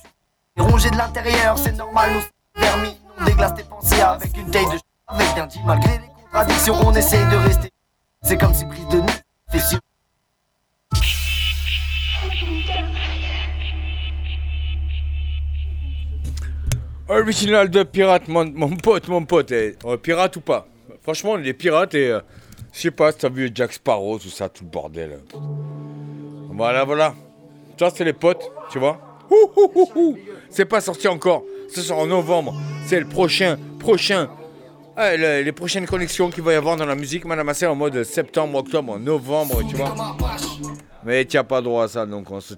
Dérongé 0.55 0.91
de 0.91 0.97
l'intérieur, 0.97 1.57
c'est 1.57 1.71
normal, 1.71 2.13
nous 2.13 2.21
c'est 2.55 2.61
la 2.61 2.73
On 3.19 3.25
déglace 3.25 3.55
tes 3.55 3.63
pensées 3.63 4.01
avec 4.01 4.37
une 4.37 4.51
taille 4.51 4.65
de 4.65 4.71
je 4.71 4.77
te 4.77 4.83
l'avais 5.11 5.33
bien. 5.33 5.47
Malgré 5.65 5.97
les 5.97 6.09
contradictions, 6.23 6.75
on 6.85 6.93
essaye 6.93 7.25
de 7.27 7.35
rester. 7.37 7.71
C'est 8.21 8.37
comme 8.37 8.53
si 8.53 8.65
Brise 8.65 8.87
de 8.89 8.99
Nice 8.99 9.23
fait 9.49 9.59
sur 9.59 9.79
Original 17.09 17.69
de 17.69 17.83
pirate, 17.83 18.27
mon, 18.27 18.51
pote, 18.75 19.07
mon 19.07 19.23
pote. 19.23 19.51
euh, 19.51 19.97
pirate 19.97 20.35
ou 20.35 20.41
pas 20.41 20.67
Franchement, 21.03 21.37
est 21.37 21.53
pirates 21.53 21.93
et. 21.95 22.09
euh, 22.11 22.19
je 22.73 22.81
sais 22.81 22.91
pas 22.91 23.11
si 23.11 23.19
t'as 23.19 23.29
vu 23.29 23.49
Jack 23.53 23.73
Sparrow, 23.73 24.19
tout 24.19 24.29
ça, 24.29 24.49
tout 24.49 24.63
le 24.65 24.69
bordel. 24.69 25.19
Voilà, 26.51 26.83
voilà. 26.83 27.15
Ça, 27.79 27.89
c'est 27.95 28.03
les 28.03 28.13
potes, 28.13 28.51
tu 28.69 28.77
vois. 28.77 28.99
C'est 30.49 30.65
pas 30.65 30.81
sorti 30.81 31.07
encore. 31.07 31.43
Ce 31.69 31.81
sera 31.81 31.99
en 31.99 32.07
novembre. 32.07 32.53
C'est 32.85 32.99
le 32.99 33.07
prochain, 33.07 33.57
prochain. 33.79 34.29
Ah, 34.95 35.15
le- 35.15 35.41
les 35.43 35.51
prochaines 35.51 35.85
connexions 35.85 36.29
qu'il 36.29 36.43
va 36.43 36.53
y 36.53 36.55
avoir 36.55 36.75
dans 36.75 36.85
la 36.85 36.95
musique, 36.95 37.23
madame 37.25 37.51
en 37.67 37.75
mode 37.75 38.03
septembre, 38.03 38.57
octobre, 38.59 38.97
novembre, 38.99 39.61
tu 39.69 39.75
vois. 39.75 39.95
Mais 41.05 41.23
tu 41.25 41.37
n'as 41.37 41.43
pas 41.43 41.61
droit 41.61 41.85
à 41.85 41.87
ça, 41.87 42.05
donc 42.05 42.29
on 42.31 42.41
se. 42.41 42.53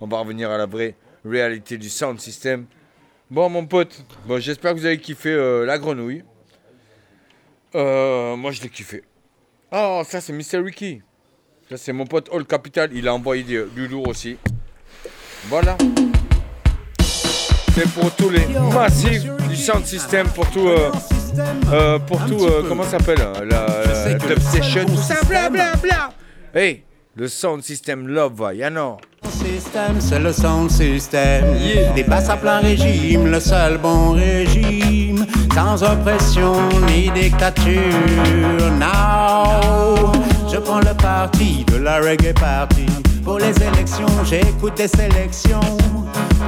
On 0.00 0.06
va 0.06 0.18
revenir 0.18 0.50
à 0.50 0.56
la 0.58 0.66
vraie 0.66 0.94
réalité 1.24 1.76
du 1.78 1.88
sound 1.90 2.18
system. 2.20 2.66
Bon, 3.32 3.48
mon 3.48 3.64
pote, 3.64 4.04
bon, 4.26 4.38
j'espère 4.38 4.74
que 4.74 4.78
vous 4.80 4.84
avez 4.84 4.98
kiffé 4.98 5.30
euh, 5.30 5.64
la 5.64 5.78
grenouille. 5.78 6.22
Euh, 7.74 8.36
moi, 8.36 8.50
je 8.50 8.60
l'ai 8.60 8.68
kiffé. 8.68 9.02
Oh, 9.72 10.02
ça, 10.06 10.20
c'est 10.20 10.34
Mr. 10.34 10.58
Ricky. 10.62 11.00
Ça, 11.70 11.78
c'est 11.78 11.94
mon 11.94 12.04
pote 12.04 12.28
All 12.30 12.44
Capital. 12.44 12.90
Il 12.92 13.08
a 13.08 13.14
envoyé 13.14 13.42
du, 13.42 13.64
du 13.74 13.88
lourd 13.88 14.08
aussi. 14.08 14.36
Voilà. 15.46 15.78
C'est 17.74 17.88
pour 17.94 18.14
tous 18.16 18.28
les 18.28 18.46
massifs 18.74 19.24
du 19.48 19.56
sound 19.56 19.86
system, 19.86 20.28
pour 20.28 20.50
tout. 20.50 20.68
euh, 20.68 20.90
euh, 21.72 21.98
pour 22.00 22.22
tout. 22.26 22.46
comment 22.68 22.82
ça 22.84 22.98
s'appelle 22.98 23.16
La, 23.48 23.66
la 23.66 24.14
dub 24.14 24.38
session, 24.40 24.84
tout 24.84 24.98
ça, 24.98 25.22
blablabla. 25.26 26.10
Hey, 26.54 26.82
le 27.14 27.28
sound 27.28 27.62
system 27.62 28.08
love, 28.08 28.40
you 28.54 28.68
know. 28.70 28.96
système, 29.28 30.00
c'est 30.00 30.18
le 30.18 30.32
sound 30.32 30.70
system. 30.70 31.44
Des 31.94 32.04
basses 32.04 32.28
à 32.28 32.36
plein 32.36 32.60
régime, 32.60 33.26
le 33.26 33.40
seul 33.40 33.78
bon 33.78 34.12
régime. 34.12 35.26
Sans 35.54 35.82
oppression 35.82 36.54
ni 36.86 37.10
dictature. 37.10 37.72
Now, 38.78 40.12
je 40.50 40.56
prends 40.58 40.80
le 40.80 40.94
parti 40.96 41.64
de 41.66 41.76
la 41.76 42.00
reggae 42.00 42.32
party. 42.34 42.86
Pour 43.22 43.38
les 43.38 43.54
élections, 43.62 44.06
j'écoute 44.24 44.76
des 44.76 44.88
sélections. 44.88 45.60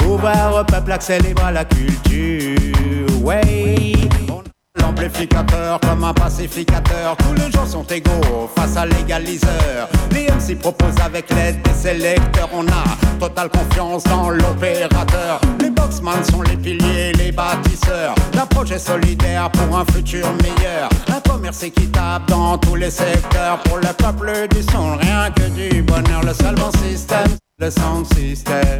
Ouvert 0.08 0.52
au 0.60 0.64
peuple, 0.64 0.92
accélère 0.92 1.52
la 1.52 1.64
culture. 1.64 2.56
Ouais, 3.22 3.40
on 4.30 4.42
a 4.84 4.86
l'amplificateur 4.86 5.80
comme 5.80 6.04
un 6.04 6.14
pacificateur. 6.14 7.16
Tous 7.16 7.34
les 7.34 7.50
gens 7.50 7.66
sont 7.66 7.84
égaux 7.84 8.50
face 8.56 8.76
à 8.76 8.86
l'égaliseur. 8.86 9.88
Les 10.12 10.26
MC 10.26 10.58
proposent 10.58 11.00
avec 11.04 11.30
l'aide 11.30 11.60
des 11.62 11.72
sélecteurs. 11.72 12.48
On 12.52 12.66
a 12.68 13.18
totale 13.18 13.48
confiance 13.48 14.04
dans 14.04 14.30
l'opérateur. 14.30 15.40
Les 15.60 15.70
boxman 15.70 16.24
sont 16.24 16.42
les 16.42 16.56
piliers, 16.56 17.12
les 17.12 17.32
bâtisseurs. 17.32 18.14
D'un 18.32 18.46
projet 18.46 18.78
solidaire 18.78 19.50
pour 19.50 19.78
un 19.78 19.84
futur 19.92 20.26
meilleur. 20.42 20.88
Un 21.08 21.20
commerce 21.20 21.62
équitable 21.62 22.26
dans 22.28 22.58
tous 22.58 22.76
les 22.76 22.90
secteurs. 22.90 23.58
Pour 23.64 23.78
le 23.78 23.92
peuple 23.96 24.48
du 24.48 24.62
son, 24.62 24.96
rien 24.96 25.30
que 25.30 25.48
du 25.50 25.82
bonheur. 25.82 26.22
Le 26.22 26.34
seul 26.34 26.54
bon 26.54 26.70
système. 26.82 27.38
System, 27.70 28.78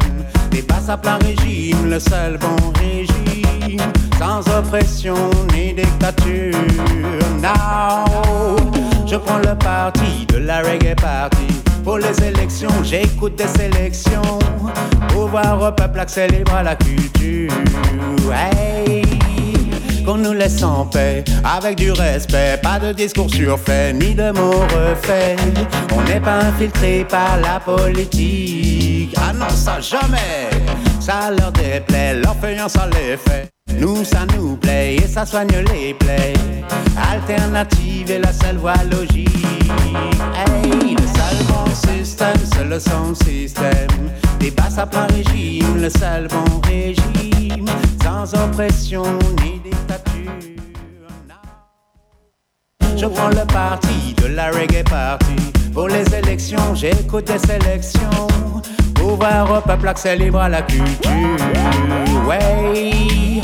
des 0.51 0.61
basses 0.61 0.89
à 0.89 0.97
plein 0.97 1.17
régime, 1.17 1.89
le 1.89 1.99
seul 1.99 2.37
bon 2.37 2.71
régime, 2.79 3.81
sans 4.19 4.47
oppression 4.55 5.15
ni 5.53 5.73
dictature. 5.73 6.53
Now, 7.41 8.55
je 9.07 9.15
prends 9.15 9.39
le 9.39 9.57
parti 9.57 10.27
de 10.27 10.37
la 10.37 10.59
reggae 10.59 10.95
party. 10.95 11.47
Pour 11.83 11.97
les 11.97 12.23
élections, 12.23 12.83
j'écoute 12.83 13.35
des 13.35 13.47
sélections. 13.47 14.21
Pouvoir 15.07 15.59
au 15.63 15.71
peuple 15.71 15.99
à 15.99 16.63
la 16.63 16.75
culture. 16.75 17.51
Qu'on 20.05 20.17
nous 20.17 20.33
laisse 20.33 20.61
en 20.63 20.85
paix, 20.85 21.23
avec 21.43 21.77
du 21.77 21.91
respect, 21.91 22.59
pas 22.61 22.79
de 22.79 22.93
discours 22.93 23.29
surfaits, 23.29 23.93
ni 23.93 24.13
de 24.13 24.31
mots 24.31 24.63
refaits. 24.73 25.39
On 25.95 26.01
n'est 26.03 26.19
pas 26.19 26.39
infiltré 26.39 27.05
par 27.09 27.39
la 27.41 27.59
politique, 27.59 29.15
ah 29.17 29.33
non, 29.33 29.49
ça 29.49 29.79
jamais, 29.79 30.49
ça 30.99 31.31
leur 31.37 31.51
déplaît, 31.51 32.15
leur 32.15 32.35
faisant 32.35 32.69
ça 32.69 32.87
les 32.87 33.17
fait. 33.17 33.49
Nous, 33.79 34.05
ça 34.05 34.25
nous 34.35 34.55
plaît 34.55 34.95
et 34.95 35.07
ça 35.07 35.25
soigne 35.25 35.63
les 35.73 35.93
plaies. 35.93 36.33
Alternative 37.11 38.11
est 38.11 38.19
la 38.19 38.31
seule 38.31 38.57
voie 38.57 38.73
logique. 38.89 39.29
Hey, 40.35 40.95
système, 41.75 42.37
c'est 42.53 42.63
le 42.63 42.79
son 42.79 43.13
système. 43.13 44.11
Basses 44.55 44.77
à 44.77 44.85
plein 44.85 45.07
régime, 45.07 45.81
le 45.81 45.89
seul 45.89 46.27
bon 46.27 46.61
régime. 46.67 47.65
Sans 48.03 48.33
oppression 48.33 49.03
ni 49.41 49.59
dictature. 49.59 50.31
Je 52.95 53.05
prends 53.05 53.29
le 53.29 53.45
parti 53.47 54.13
de 54.21 54.27
la 54.27 54.51
reggae 54.51 54.83
party. 54.83 55.35
Pour 55.73 55.87
les 55.87 56.05
élections, 56.15 56.73
j'écoute 56.73 57.25
des 57.25 57.39
sélections. 57.39 58.27
Ouvert 59.03 59.51
au 59.51 59.61
peuple, 59.61 59.87
accès 59.87 60.15
la 60.15 60.61
culture. 60.61 61.11
Ouais, 62.27 63.41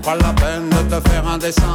pas 0.00 0.16
la 0.16 0.32
peine 0.32 0.68
de 0.68 0.94
te 0.94 1.08
faire 1.08 1.26
un 1.26 1.38
dessin. 1.38 1.72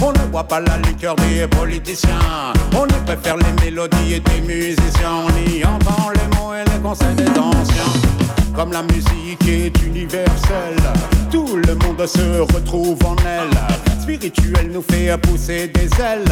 On 0.00 0.12
ne 0.12 0.26
boit 0.30 0.44
pas 0.44 0.60
la 0.60 0.78
liqueur 0.78 1.16
des 1.16 1.46
politiciens. 1.48 2.52
On 2.74 2.86
y 2.86 3.04
préfère 3.04 3.36
les 3.36 3.64
mélodies 3.64 4.14
et 4.14 4.20
des 4.20 4.40
musiciens. 4.40 5.26
On 5.26 5.50
y 5.50 5.64
entend 5.64 6.10
les 6.10 6.36
mots 6.36 6.54
et 6.54 6.64
les 6.70 6.80
conseils 6.80 7.14
des 7.14 7.28
anciens. 7.38 8.37
Comme 8.58 8.72
la 8.72 8.82
musique 8.82 9.46
est 9.46 9.86
universelle, 9.86 10.82
tout 11.30 11.46
le 11.54 11.76
monde 11.76 12.04
se 12.04 12.40
retrouve 12.40 12.98
en 13.06 13.14
elle. 13.24 13.56
Spirituel 14.02 14.72
nous 14.72 14.82
fait 14.82 15.16
pousser 15.18 15.68
des 15.68 15.88
ailes. 16.02 16.24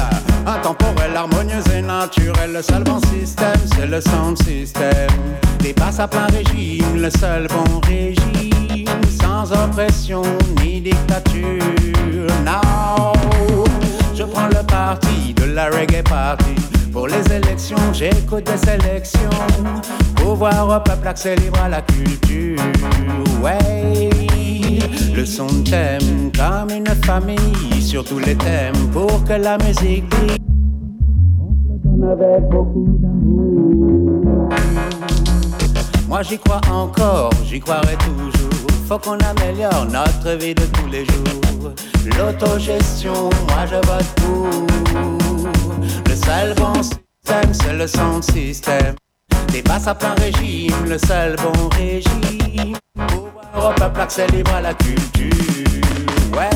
Intemporel, 0.44 1.14
harmonieuse 1.14 1.68
et 1.72 1.82
naturelle. 1.82 2.54
Le 2.54 2.62
seul 2.62 2.82
bon 2.82 2.98
système, 3.14 3.60
c'est 3.76 3.86
le 3.86 4.00
sound 4.00 4.36
system. 4.42 5.08
Des 5.60 5.72
basses 5.72 6.00
à 6.00 6.08
plein 6.08 6.26
régime, 6.26 7.00
le 7.00 7.10
seul 7.10 7.46
bon 7.46 7.80
régime. 7.86 8.88
Sans 9.22 9.52
oppression 9.52 10.22
ni 10.60 10.80
dictature. 10.80 11.62
Now, 12.44 13.12
je 14.16 14.24
prends 14.24 14.48
le 14.48 14.66
parti 14.66 15.32
de 15.32 15.44
la 15.44 15.66
reggae 15.66 16.02
party. 16.02 16.75
Pour 16.96 17.08
les 17.08 17.30
élections, 17.30 17.76
j'écoute 17.92 18.44
des 18.44 18.56
sélections. 18.56 19.28
Pouvoir 20.14 20.66
au 20.66 20.80
peuple, 20.82 21.06
accès 21.08 21.36
à 21.62 21.68
la 21.68 21.82
culture. 21.82 22.58
Ouais, 23.42 24.08
le 25.14 25.26
son 25.26 25.46
t'aime 25.62 26.32
comme 26.34 26.70
une 26.74 26.86
famille 27.04 27.82
sur 27.82 28.02
tous 28.02 28.18
les 28.18 28.34
thèmes 28.34 28.88
pour 28.94 29.22
que 29.24 29.34
la 29.34 29.58
musique 29.58 30.08
brille. 30.08 30.38
On 31.38 31.54
le 31.68 31.78
donne 31.84 32.10
avec 32.10 32.48
beaucoup 32.48 32.86
d'amour. 32.98 34.48
Moi 36.08 36.22
j'y 36.22 36.38
crois 36.38 36.62
encore, 36.72 37.30
j'y 37.44 37.60
croirai 37.60 37.96
toujours. 38.06 38.70
Faut 38.88 38.98
qu'on 38.98 39.18
améliore 39.18 39.84
notre 39.84 40.34
vie 40.38 40.54
de 40.54 40.64
tous 40.72 40.86
les 40.86 41.04
jours. 41.04 41.74
L'autogestion, 42.16 43.28
moi 43.48 43.66
je 43.66 43.74
vote 43.86 44.06
pour. 44.16 45.25
Le 46.08 46.14
seul 46.14 46.54
bon 46.54 46.82
système, 46.82 47.52
c'est 47.52 47.72
le 47.72 47.86
sound 47.86 48.22
système. 48.22 48.94
Des 49.52 49.62
basses 49.62 49.86
à 49.86 49.94
plein 49.94 50.14
régime, 50.14 50.74
le 50.88 50.98
seul 50.98 51.36
bon 51.36 51.68
régime. 51.70 52.76
Pouvoir 52.94 53.70
au 53.70 53.74
peuple, 53.74 54.00
accès 54.00 54.26
libre 54.28 54.54
à 54.54 54.60
la 54.60 54.74
culture. 54.74 55.30
Ouais. 56.36 56.50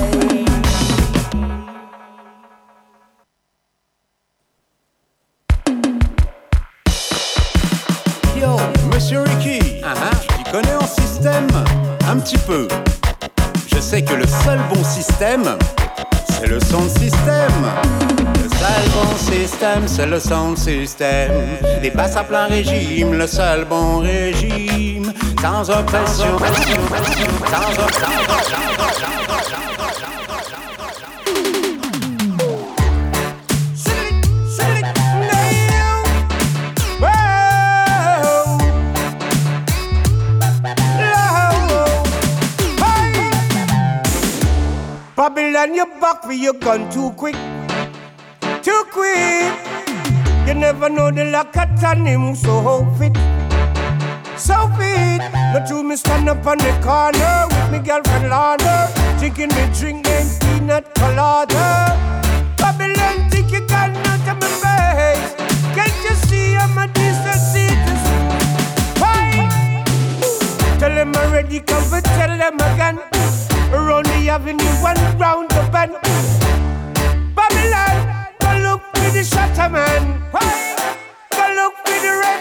Yo, 8.40 8.56
Monsieur 8.94 9.20
Ricky, 9.20 9.58
tu 9.58 10.50
connais 10.50 10.74
en 10.74 10.86
système 10.86 11.46
Un 12.08 12.18
petit 12.18 12.38
peu. 12.38 12.66
Je 13.72 13.80
sais 13.80 14.02
que 14.02 14.14
le 14.14 14.26
seul 14.26 14.60
bon 14.72 14.82
système, 14.84 15.56
c'est 16.28 16.46
le 16.46 16.60
sound 16.60 16.90
system. 16.90 17.52
Le 18.42 18.48
seul 18.48 18.88
bon 18.94 19.16
système, 19.16 19.86
c'est 19.86 20.06
le 20.06 20.20
sound 20.20 20.58
system. 20.58 21.32
Des 21.82 21.90
basses 21.90 22.16
à 22.16 22.24
plein 22.24 22.46
régime, 22.46 23.14
le 23.14 23.26
seul 23.26 23.64
bon 23.64 23.98
régime. 23.98 25.12
Sans 25.40 25.70
oppression. 25.70 26.38
Sans 27.50 27.70
Babylon, 27.76 29.10
you 29.12 29.19
back 46.12 46.24
for 46.24 46.32
your 46.32 46.54
gun 46.54 46.90
too 46.90 47.10
quick. 47.16 47.36
Too 48.62 48.84
quick. 48.90 49.54
You 50.46 50.54
never 50.54 50.88
know 50.88 51.10
the 51.10 51.24
lack 51.24 51.56
of 51.56 51.68
time 51.80 52.04
him 52.04 52.34
so 52.34 52.84
fit. 52.98 53.16
So 54.36 54.56
fit. 54.76 55.20
Not 55.52 55.68
to 55.68 55.82
me 55.82 55.96
stand 55.96 56.28
up 56.28 56.46
on 56.46 56.58
the 56.58 56.72
corner 56.82 57.46
with 57.50 57.70
me 57.72 57.78
girlfriend 57.78 58.28
Lana. 58.28 58.90
Drinking 59.18 59.50
me 59.56 59.64
drink 59.78 60.06
named 60.06 60.30
peanut 60.40 60.94
colada. 60.94 61.96
Babylon, 62.56 63.30
think 63.30 63.52
you 63.52 63.60
got 63.66 63.90
out 64.08 64.28
of 64.32 64.36
my 64.42 64.50
face. 64.62 65.34
Can't 65.76 65.98
you 66.06 66.14
see 66.26 66.56
I'm 66.56 66.78
a 66.78 66.86
decent 66.88 67.42
citizen? 67.52 68.22
Why? 69.00 69.84
Tell 70.78 70.94
them 70.94 71.14
already, 71.14 71.60
come 71.60 71.88
but 71.90 72.04
tell 72.04 72.36
them 72.36 72.54
again. 72.54 72.98
Around 73.72 74.06
the 74.06 74.28
avenue 74.28 74.86
and 74.86 75.20
round 75.20 75.48
the 75.50 75.62
bend. 75.70 75.92
Babylon, 77.34 77.96
go 78.40 78.50
look 78.68 78.82
for 78.96 79.10
the 79.12 79.22
shutter 79.22 79.68
man. 79.70 80.02
Go 80.32 81.44
look 81.54 81.74
for 81.84 81.98
the 82.00 82.12
man. 82.20 82.40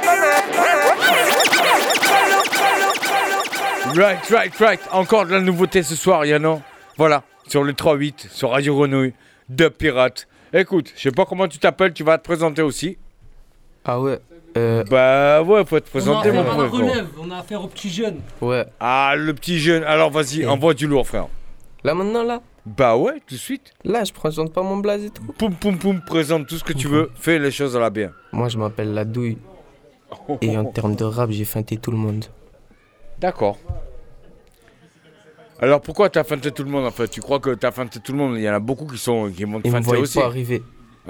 Look. 3.85 3.95
Right, 3.95 4.29
right, 4.29 4.59
right. 4.59 4.79
Encore 4.91 5.25
de 5.25 5.31
la 5.31 5.41
nouveauté 5.41 5.83
ce 5.83 5.95
soir, 5.95 6.25
Yano. 6.25 6.61
Voilà, 6.97 7.23
sur 7.47 7.63
le 7.63 7.73
3-8, 7.73 8.29
sur 8.29 8.51
Radio 8.51 8.75
Grenouille, 8.75 9.13
de 9.49 9.67
Pirate. 9.67 10.27
Écoute, 10.53 10.91
je 10.95 11.01
sais 11.01 11.11
pas 11.11 11.25
comment 11.25 11.47
tu 11.47 11.59
t'appelles, 11.59 11.93
tu 11.93 12.03
vas 12.03 12.17
te 12.17 12.23
présenter 12.23 12.61
aussi. 12.61 12.97
Ah 13.85 13.99
ouais 13.99 14.19
euh... 14.57 14.83
Bah 14.89 15.41
ouais, 15.43 15.63
faut 15.65 15.75
a 15.75 15.81
présenter 15.81 16.31
mon 16.31 16.43
frère. 16.43 16.71
relève, 16.71 17.07
on 17.19 17.29
a 17.31 17.37
affaire 17.37 17.63
aux 17.63 17.67
petits 17.67 17.89
jeunes. 17.89 18.19
Ouais. 18.41 18.65
Ah, 18.79 19.13
le 19.17 19.33
petit 19.33 19.59
jeune. 19.59 19.83
Alors 19.83 20.09
vas-y, 20.11 20.45
envoie 20.45 20.73
du 20.73 20.87
lourd, 20.87 21.07
frère. 21.07 21.27
Là 21.83 21.93
maintenant, 21.93 22.23
là 22.23 22.41
Bah 22.65 22.97
ouais, 22.97 23.19
tout 23.27 23.35
de 23.35 23.39
suite. 23.39 23.73
Là, 23.83 24.03
je 24.03 24.11
présente 24.11 24.51
pas 24.53 24.63
mon 24.63 24.77
blaze 24.77 25.05
et 25.05 25.09
tout. 25.09 25.23
Poum, 25.37 25.53
poum, 25.55 25.77
poum, 25.77 26.01
présente 26.01 26.47
tout 26.47 26.57
ce 26.57 26.63
que 26.63 26.73
tu 26.73 26.87
veux. 26.87 27.09
Fais 27.15 27.39
les 27.39 27.51
choses 27.51 27.75
à 27.77 27.79
la 27.79 27.89
bien. 27.89 28.11
Moi, 28.33 28.49
je 28.49 28.57
m'appelle 28.57 28.93
La 28.93 29.05
Douille. 29.05 29.37
Et 30.41 30.57
en 30.57 30.65
termes 30.65 30.95
de 30.95 31.03
rap, 31.05 31.29
j'ai 31.29 31.45
feinté 31.45 31.77
tout 31.77 31.91
le 31.91 31.97
monde. 31.97 32.25
D'accord. 33.19 33.57
Alors 35.61 35.81
pourquoi 35.81 36.09
t'as 36.09 36.23
feinté 36.23 36.51
tout 36.51 36.63
le 36.63 36.69
monde 36.69 36.85
en 36.85 36.91
fait? 36.91 37.09
Tu 37.09 37.19
crois 37.21 37.39
que 37.39 37.49
t'as 37.53 37.71
feinté 37.71 37.99
tout 37.99 38.13
le 38.13 38.17
monde? 38.17 38.37
Il 38.37 38.41
y 38.43 38.49
en 38.49 38.53
a 38.53 38.59
beaucoup 38.59 38.85
qui 38.87 38.97
sont 38.97 39.29
qui 39.29 39.43
vont 39.43 39.59
te 39.59 39.67
Ils 39.67 39.73
me 39.73 39.81
feinter 39.81 39.97
aussi. 39.97 40.17
pas 40.17 40.25
arriver. 40.25 40.63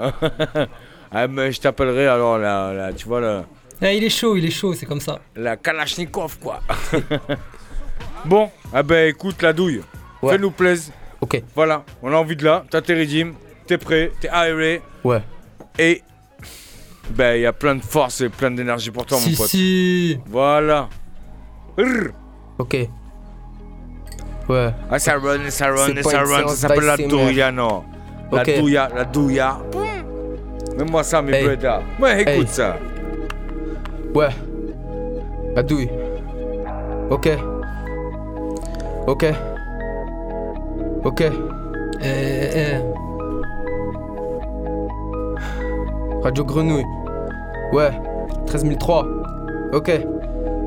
ah 1.12 1.26
mais 1.28 1.52
je 1.52 1.60
t'appellerai 1.60 2.06
alors 2.06 2.38
la, 2.38 2.72
la- 2.72 2.92
tu 2.92 3.06
vois 3.06 3.20
la, 3.20 3.44
Ah, 3.82 3.92
il 3.92 4.04
est 4.04 4.10
chaud, 4.10 4.36
il 4.36 4.44
est 4.44 4.50
chaud, 4.50 4.74
c'est 4.74 4.86
comme 4.86 5.00
ça. 5.00 5.18
la 5.36 5.56
Kalachnikov 5.56 6.38
quoi. 6.38 6.60
bon, 8.24 8.50
ah 8.72 8.82
ben 8.82 9.08
écoute 9.08 9.40
la 9.42 9.52
douille. 9.52 9.82
Fais-nous 10.26 10.50
plaisir. 10.50 10.92
Ok. 11.20 11.42
Voilà, 11.54 11.84
on 12.02 12.12
a 12.12 12.16
envie 12.16 12.36
de 12.36 12.44
là. 12.44 12.64
T'as 12.70 12.80
tes 12.82 12.94
régimes, 12.94 13.34
t'es 13.66 13.78
prêt, 13.78 14.12
t'es 14.20 14.28
aéré. 14.28 14.82
Ouais. 15.04 15.22
Et. 15.78 16.02
Ben, 17.10 17.34
il 17.36 17.40
y 17.42 17.46
a 17.46 17.52
plein 17.52 17.74
de 17.74 17.82
force 17.82 18.20
et 18.20 18.28
plein 18.28 18.50
d'énergie 18.52 18.90
pour 18.92 19.04
toi, 19.04 19.18
Si, 19.18 19.30
mon 19.32 19.36
pote. 19.36 19.48
si. 19.48 20.18
Voilà. 20.26 20.88
Rrr. 21.76 22.10
Ok. 22.58 22.76
Ouais. 24.48 24.70
Ah, 24.90 24.98
ça 24.98 25.18
run, 25.18 25.50
ça 25.50 25.66
run, 25.72 26.02
ça 26.02 26.22
run. 26.22 26.48
Ça 26.48 26.54
s'appelle 26.68 26.84
la 26.84 26.96
d'ASMR. 26.96 27.08
douilla, 27.08 27.50
non. 27.50 27.82
La 28.30 28.42
Ok. 28.42 28.58
douilla, 28.60 28.88
la 28.94 29.04
douilla. 29.04 29.58
Mets-moi 30.76 31.02
ça, 31.02 31.20
mes 31.22 31.32
Hey. 31.34 31.44
brothers. 31.46 31.82
Ouais, 32.00 32.22
écoute 32.22 32.34
Hey. 32.34 32.46
ça. 32.46 32.76
Ouais. 34.14 34.28
La 35.54 35.62
douille. 35.62 35.90
Ok. 37.10 37.28
Ok. 39.06 39.24
Ok. 41.04 41.24
Eh, 42.02 42.78
Radio 46.22 46.44
Grenouille. 46.44 46.84
Ouais. 47.72 47.90
13003. 48.46 49.06
Ok. 49.72 49.90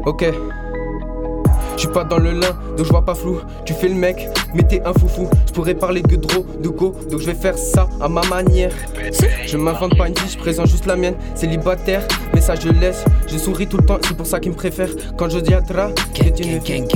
Ok. 0.06 0.26
Je 1.76 1.82
suis 1.82 1.88
pas 1.88 2.04
dans 2.04 2.20
le 2.20 2.32
lin, 2.32 2.52
donc 2.78 2.86
je 2.86 2.92
vois 2.92 3.04
pas 3.04 3.16
flou. 3.16 3.40
Tu 3.66 3.74
fais 3.74 3.88
le 3.88 3.96
mec, 3.96 4.30
mais 4.54 4.64
t'es 4.64 4.82
un 4.86 4.94
foufou. 4.94 5.28
Je 5.48 5.54
pourrais 5.54 5.74
parler 5.74 6.02
que 6.02 6.16
de 6.16 6.28
de 6.62 6.70
go, 6.70 6.96
donc 7.10 7.20
je 7.20 7.26
vais 7.26 7.34
faire 7.34 7.58
ça 7.58 7.88
à 8.02 8.08
ma 8.08 8.22
manière. 8.24 8.72
Je 9.46 9.58
m'invente 9.58 9.98
pas 9.98 10.08
une 10.08 10.14
vie, 10.14 10.30
je 10.30 10.38
présente 10.38 10.68
juste 10.68 10.86
la 10.86 10.96
mienne. 10.96 11.16
Célibataire, 11.36 12.08
mais 12.34 12.42
ça 12.42 12.56
je 12.56 12.70
laisse. 12.70 13.04
Je 13.28 13.38
souris 13.38 13.68
tout 13.68 13.78
le 13.78 13.86
temps, 13.86 13.98
c'est 14.08 14.16
pour 14.16 14.26
ça 14.26 14.40
qu'ils 14.40 14.52
me 14.52 14.56
préfèrent. 14.56 14.94
Quand 15.18 15.30
je 15.30 15.40
dis 15.40 15.54
Atra, 15.54 15.90
gang, 15.90 16.88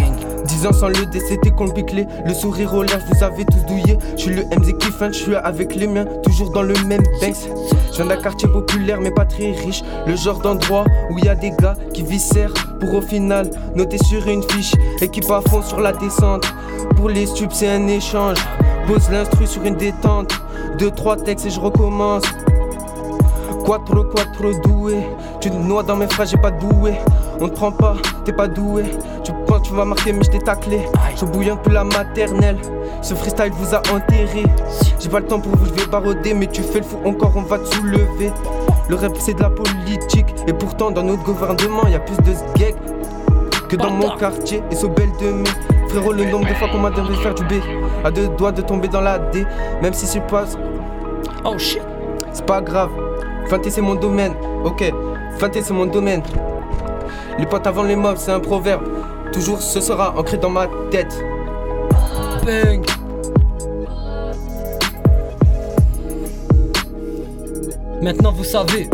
10 0.48 0.66
ans 0.68 0.74
sans 0.74 0.88
le 0.88 1.06
D, 1.06 1.20
c'était 1.20 1.52
compliqué. 1.52 2.06
Le 2.26 2.34
sourire 2.34 2.74
au 2.74 2.84
l'air, 2.84 3.00
je 3.00 3.16
vous 3.16 3.24
avais 3.24 3.44
tous 3.46 3.66
douillé. 3.68 3.98
Je 4.16 4.22
suis 4.22 4.34
le 4.34 4.44
MZ 4.44 4.78
qui 4.78 4.88
je 5.00 5.12
suis 5.12 5.36
avec 5.36 5.76
les 5.76 5.88
miens, 5.88 6.06
toujours 6.24 6.52
dans 6.52 6.64
le 6.64 6.74
même 6.86 7.04
Banks. 7.22 7.36
Je 7.92 7.98
viens 7.98 8.06
d'un 8.06 8.22
quartier 8.22 8.48
populaire, 8.48 9.00
mais 9.02 9.12
pas 9.12 9.26
très 9.26 9.52
riche. 9.52 9.84
Le 10.06 10.16
genre 10.16 10.40
d'endroit 10.40 10.86
où 11.10 11.18
il 11.18 11.26
y 11.26 11.30
a 11.30 11.36
des 11.36 11.52
gars 11.52 11.76
qui 11.94 12.04
viscèrent 12.04 12.54
pour 12.80 12.94
au 12.96 13.02
final 13.02 13.50
noter 13.76 13.98
sur 13.98 14.28
une 14.28 14.44
fiche. 14.44 14.67
Équipe 15.02 15.30
à 15.30 15.42
fond 15.42 15.62
sur 15.62 15.80
la 15.80 15.92
descente. 15.92 16.46
Pour 16.96 17.10
les 17.10 17.26
stupes, 17.26 17.54
c'est 17.54 17.70
un 17.70 17.88
échange. 17.88 18.38
Pose 18.88 19.10
l'instru 19.10 19.46
sur 19.46 19.64
une 19.64 19.76
détente. 19.76 20.34
Deux, 20.78 20.92
trois 20.92 21.18
textes 21.18 21.46
et 21.46 21.50
je 21.50 21.60
recommence. 21.60 22.24
Quattro, 23.66 24.04
quattro 24.06 24.52
doué. 24.64 24.98
Tu 25.42 25.50
te 25.50 25.56
noies 25.56 25.84
dans 25.84 25.96
mes 25.96 26.08
phrases, 26.08 26.32
j'ai 26.32 26.38
pas 26.38 26.52
de 26.52 26.60
bouée. 26.60 26.96
On 27.40 27.48
te 27.50 27.54
prend 27.54 27.72
pas, 27.72 27.96
t'es 28.26 28.34
pas 28.34 28.48
doué. 28.48 28.84
Tu 29.24 29.32
penses 29.46 29.64
tu 29.64 29.74
vas 29.74 29.86
marquer, 29.86 30.14
mais 30.14 30.24
je 30.24 30.32
t'ai 30.32 30.40
taclé. 30.40 30.82
Je 31.16 31.26
bouillon 31.26 31.56
depuis 31.56 31.74
la 31.74 31.84
maternelle. 31.84 32.58
Ce 33.02 33.14
freestyle 33.14 33.52
vous 33.52 33.76
a 33.76 33.80
enterré. 33.94 34.44
J'ai 35.00 35.10
pas 35.10 35.20
le 35.20 35.26
temps 35.26 35.40
pour 35.40 35.56
vous, 35.56 35.66
je 35.66 35.74
vais 35.74 35.88
baroder. 35.88 36.34
Mais 36.34 36.48
tu 36.48 36.62
fais 36.62 36.80
le 36.80 36.86
fou 36.86 36.98
encore, 37.06 37.34
on 37.36 37.42
va 37.42 37.60
te 37.60 37.76
soulever. 37.76 38.32
Le 38.90 38.96
rap, 38.96 39.12
c'est 39.20 39.34
de 39.34 39.42
la 39.42 39.50
politique. 39.50 40.28
Et 40.48 40.54
pourtant, 40.54 40.92
dans 40.92 41.04
notre 41.04 41.24
gouvernement, 41.24 41.88
y 41.88 41.96
a 41.96 42.00
plus 42.00 42.18
de 42.18 42.34
sgeg 42.34 42.76
que 43.68 43.76
dans 43.76 43.92
mon 43.92 44.16
quartier. 44.18 44.64
Et 44.72 44.76
ce 44.76 44.88
belle 44.88 45.12
de 45.20 45.32
mai. 45.32 45.50
Frérot, 45.90 46.14
le 46.14 46.26
nombre 46.26 46.48
de 46.48 46.54
fois 46.54 46.68
qu'on 46.70 46.80
m'a 46.80 46.90
demandé 46.90 47.16
de 47.16 47.20
faire 47.20 47.36
du 47.36 47.44
B. 47.44 47.62
À 48.04 48.12
deux 48.12 48.28
doigts 48.30 48.52
de 48.52 48.62
tomber 48.62 48.88
dans 48.88 49.02
la 49.02 49.20
D. 49.20 49.46
Même 49.82 49.94
si 49.94 50.06
c'est 50.06 50.26
pas. 50.28 50.46
Oh 51.46 51.58
shit. 51.58 51.82
C'est 52.34 52.46
pas 52.46 52.62
grave. 52.62 52.92
Feinter, 53.48 53.70
c'est 53.70 53.82
mon 53.82 53.96
domaine. 53.96 54.34
Ok. 54.64 54.84
Feinter, 55.38 55.62
c'est 55.62 55.74
mon 55.74 55.86
domaine. 55.86 56.22
Les 57.40 57.46
potes 57.46 57.68
avant 57.68 57.84
les 57.84 57.96
mobs, 57.96 58.18
c'est 58.18 58.32
un 58.32 58.40
proverbe. 58.40 58.84
Toujours 59.32 59.62
ce 59.62 59.80
sera 59.80 60.18
ancré 60.18 60.38
dans 60.38 60.50
ma 60.50 60.68
tête. 60.90 61.24
Bang. 62.46 62.86
Maintenant 68.02 68.32
vous 68.32 68.44
savez. 68.44 68.90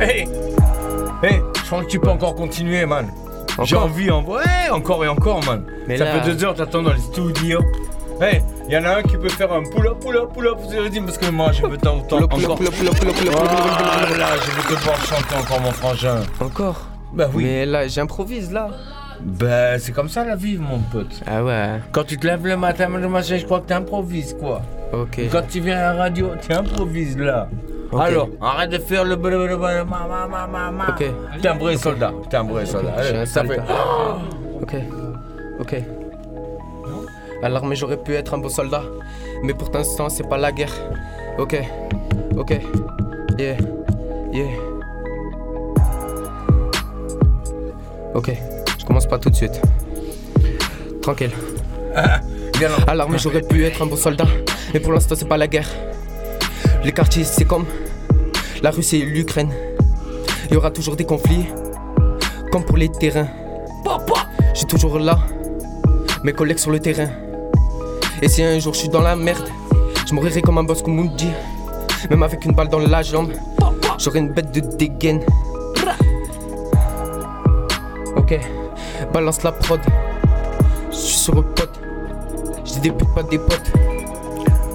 Hey, 0.00 0.28
hey, 1.22 1.40
je 1.56 1.66
crois 1.66 1.82
que 1.84 1.88
tu 1.88 1.98
peux 2.00 2.08
encore 2.10 2.34
continuer, 2.34 2.84
man. 2.86 3.08
J'ai 3.64 3.76
envie, 3.76 4.10
en... 4.10 4.22
ouais, 4.24 4.42
encore 4.70 5.04
et 5.04 5.08
encore, 5.08 5.42
man. 5.44 5.64
Mais 5.88 5.96
ça 5.96 6.04
là- 6.04 6.20
fait 6.20 6.30
deux 6.30 6.44
heures, 6.44 6.54
t'attends 6.54 6.82
dans 6.82 6.92
les 6.92 7.00
studios. 7.00 7.62
Hey, 8.20 8.42
il 8.68 8.72
y 8.74 8.78
en 8.78 8.84
a 8.84 8.96
un 8.98 9.02
qui 9.02 9.16
peut 9.16 9.28
faire 9.28 9.52
un 9.52 9.62
pull-up, 9.62 9.98
pull-up, 10.00 10.32
pull-up, 10.32 10.56
vous 10.60 10.74
avez 10.74 10.88
dit, 10.90 11.00
parce 11.00 11.18
que 11.18 11.30
moi, 11.30 11.52
je 11.52 11.62
veux 11.66 11.76
t'entendre 11.76 12.24
encore. 12.24 12.58
Voilà, 12.58 14.26
je 14.44 14.50
veux 14.50 14.74
te 14.76 14.82
voir 14.84 14.96
chanter 15.04 15.36
encore, 15.38 15.60
mon 15.60 15.70
frangin. 15.72 16.22
Encore 16.40 16.86
Bah 17.12 17.28
oui. 17.34 17.44
Mais 17.44 17.66
là, 17.66 17.86
j'improvise 17.88 18.52
là. 18.52 18.68
Ben, 19.20 19.78
c'est 19.78 19.92
comme 19.92 20.08
ça 20.10 20.24
la 20.24 20.36
vie, 20.36 20.58
mon 20.58 20.78
pote. 20.78 21.20
Ah 21.26 21.42
ouais. 21.42 21.80
Quand 21.92 22.04
tu 22.04 22.18
te 22.18 22.26
lèves 22.26 22.46
le 22.46 22.56
matin, 22.56 22.88
le 22.88 23.08
matin, 23.08 23.36
je 23.38 23.44
crois 23.44 23.60
que 23.60 23.66
t'improvises, 23.68 24.36
quoi. 24.38 24.62
Ok. 24.92 25.20
Quand 25.32 25.42
tu 25.48 25.60
viens 25.60 25.78
à 25.78 25.92
la 25.94 26.02
radio, 26.02 26.30
tu 26.46 26.52
improvises 26.52 27.16
là. 27.16 27.48
Ok. 27.92 28.00
Alors, 28.00 28.28
arrête 28.40 28.70
de 28.70 28.78
faire 28.78 29.04
le 29.04 29.16
blablabla, 29.16 29.84
ma 29.84 30.06
ma 30.08 30.26
ma 30.26 30.46
ma 30.46 30.70
ma. 30.70 30.88
Ok. 30.90 31.04
T'es 31.40 31.48
un 31.48 31.54
vrai 31.56 31.76
soldat, 31.76 32.12
t'es 32.28 32.36
un 32.36 32.42
vrai 32.44 32.66
soldat. 32.66 32.92
Je 32.98 33.02
suis 33.02 33.10
Allez, 33.10 33.18
un 33.20 33.26
ça 33.26 33.40
soldat. 33.40 33.62
fait. 33.62 34.62
Ok. 34.62 34.74
Ok. 35.60 35.74
À 37.42 37.48
l'armée, 37.48 37.76
j'aurais 37.76 37.96
pu 37.98 38.14
être 38.14 38.34
un 38.34 38.38
beau 38.38 38.48
soldat. 38.48 38.82
Mais 39.42 39.54
pour 39.54 39.70
l'instant, 39.72 40.08
c'est 40.08 40.28
pas 40.28 40.38
la 40.38 40.50
guerre. 40.52 40.72
Ok. 41.38 41.56
Ok. 42.36 42.58
Yeah. 43.38 43.56
Yeah. 44.32 44.46
Ok. 48.14 48.32
Je 48.78 48.84
commence 48.84 49.06
pas 49.06 49.18
tout 49.18 49.30
de 49.30 49.34
suite. 49.36 49.60
Tranquille. 51.02 51.30
À 51.94 52.94
l'armée, 52.94 53.18
j'aurais 53.18 53.42
pu 53.42 53.64
être 53.64 53.82
un 53.82 53.86
beau 53.86 53.96
soldat. 53.96 54.26
Mais 54.74 54.80
pour 54.80 54.92
l'instant, 54.92 55.14
c'est 55.16 55.28
pas 55.28 55.36
la 55.36 55.46
guerre. 55.46 55.68
Les 56.86 56.92
quartiers, 56.92 57.24
c'est 57.24 57.44
comme 57.44 57.64
la 58.62 58.70
Russie 58.70 58.98
et 58.98 59.04
l'Ukraine. 59.04 59.50
Il 60.48 60.54
y 60.54 60.56
aura 60.56 60.70
toujours 60.70 60.94
des 60.94 61.04
conflits. 61.04 61.44
Comme 62.52 62.64
pour 62.64 62.76
les 62.76 62.88
terrains. 62.88 63.26
Suis 64.54 64.66
toujours 64.66 65.00
là. 65.00 65.18
Mes 66.22 66.32
collègues 66.32 66.58
sur 66.58 66.70
le 66.70 66.78
terrain. 66.78 67.08
Et 68.22 68.28
si 68.28 68.40
un 68.44 68.60
jour 68.60 68.72
je 68.72 68.78
suis 68.78 68.88
dans 68.88 69.00
la 69.00 69.16
merde, 69.16 69.48
je 70.06 70.14
mourrai 70.14 70.40
comme 70.40 70.58
un 70.58 70.62
boss 70.62 70.80
comme 70.80 70.94
Moody. 70.94 71.26
Même 72.08 72.22
avec 72.22 72.44
une 72.44 72.52
balle 72.52 72.68
dans 72.68 72.78
la 72.78 73.02
jambe, 73.02 73.32
j'aurai 73.98 74.20
une 74.20 74.28
bête 74.28 74.52
de 74.52 74.60
dégaine. 74.60 75.22
Ok, 78.14 78.38
balance 79.12 79.42
la 79.42 79.50
prod. 79.50 79.80
Je 80.92 80.96
suis 80.96 81.16
sur 81.16 81.34
le 81.34 81.42
pote. 81.42 81.80
Je 82.64 82.78
putes, 82.78 83.12
pas 83.12 83.24
des 83.24 83.38
potes. 83.38 83.72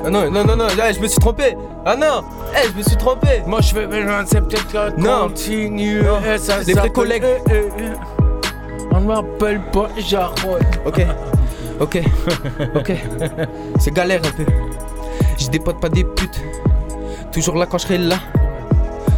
Ah 0.04 0.10
non, 0.10 0.32
non, 0.32 0.44
non, 0.44 0.56
non, 0.56 0.68
là, 0.78 0.92
je 0.92 1.00
me 1.00 1.08
suis 1.08 1.20
trompé. 1.20 1.56
Ah 1.86 1.96
non, 1.96 2.24
eh, 2.56 2.68
je 2.72 2.78
me 2.78 2.84
suis 2.84 2.98
trompé. 2.98 3.42
Moi, 3.46 3.62
je 3.62 3.74
fais, 3.74 3.88
mais 3.88 4.04
non, 4.04 4.24
c'est 4.26 4.42
peut-être 4.42 4.68
que 4.68 5.00
Non. 5.00 5.28
continue. 5.28 6.02
Eh, 6.34 6.38
ça 6.38 6.64
Des 6.64 6.74
vrais 6.74 6.90
collègues. 6.90 7.24
eh, 7.26 7.52
eh, 7.54 7.70
eh. 7.80 8.94
On 8.94 9.00
m'appelle 9.02 9.62
pas 9.72 9.90
Jarod. 9.98 10.62
Ok, 10.86 11.06
ok, 11.80 12.02
ok. 12.76 12.92
C'est 13.80 13.94
galère 13.94 14.22
un 14.26 14.32
peu. 14.32 14.46
J'ai 15.38 15.48
des 15.50 15.60
potes, 15.60 15.80
pas 15.80 15.90
des 15.90 16.04
putes. 16.04 16.42
Toujours 17.32 17.56
là 17.56 17.66
quand 17.66 17.78
je 17.78 17.84
serai 17.84 17.98
là. 17.98 18.18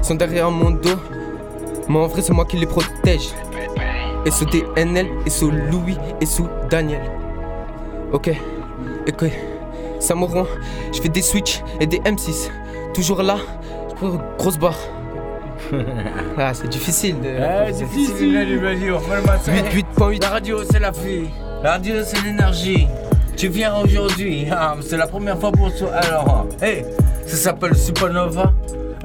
Sont 0.01 0.15
derrière 0.15 0.51
mon 0.51 0.71
dos. 0.71 0.99
Mais 1.89 1.97
en 1.97 2.07
vrai, 2.07 2.21
c'est 2.21 2.33
moi 2.33 2.45
qui 2.45 2.57
les 2.57 2.65
protège. 2.67 3.29
Et 4.25 4.31
sous 4.31 4.45
DNL, 4.45 5.07
et 5.25 5.29
sous 5.29 5.49
Louis, 5.51 5.97
et 6.21 6.25
sous 6.25 6.47
Daniel. 6.69 7.01
Ok, 8.13 8.29
ok. 9.07 9.25
Samoron, 10.03 10.45
je 10.93 11.01
fais 11.01 11.07
des 11.07 11.21
switches 11.21 11.63
et 11.79 11.87
des 11.87 11.99
M6. 11.99 12.49
Toujours 12.93 13.23
là, 13.23 13.37
grosse 14.37 14.57
barre. 14.57 14.77
Ah, 16.37 16.53
c'est 16.53 16.67
difficile 16.67 17.21
de. 17.21 17.29
Eh, 17.29 17.73
c'est 17.73 17.85
difficile, 17.85 18.37
allez, 18.37 18.57
vas-y, 18.57 18.91
on 18.91 18.99
fait 18.99 19.15
le 19.15 19.21
matin. 19.21 19.51
8, 19.73 19.85
8.8. 19.97 20.21
La 20.21 20.29
radio, 20.29 20.57
c'est 20.69 20.79
la 20.79 20.91
vie. 20.91 21.29
La 21.63 21.71
radio, 21.71 21.95
c'est 22.03 22.21
l'énergie. 22.21 22.87
Tu 23.37 23.47
viens 23.47 23.75
aujourd'hui. 23.77 24.47
Ah, 24.51 24.75
c'est 24.81 24.97
la 24.97 25.07
première 25.07 25.39
fois 25.39 25.51
pour 25.51 25.73
toi. 25.73 25.89
Alors, 25.93 26.47
hey, 26.61 26.83
ça 27.25 27.37
s'appelle 27.37 27.75
Supernova. 27.75 28.51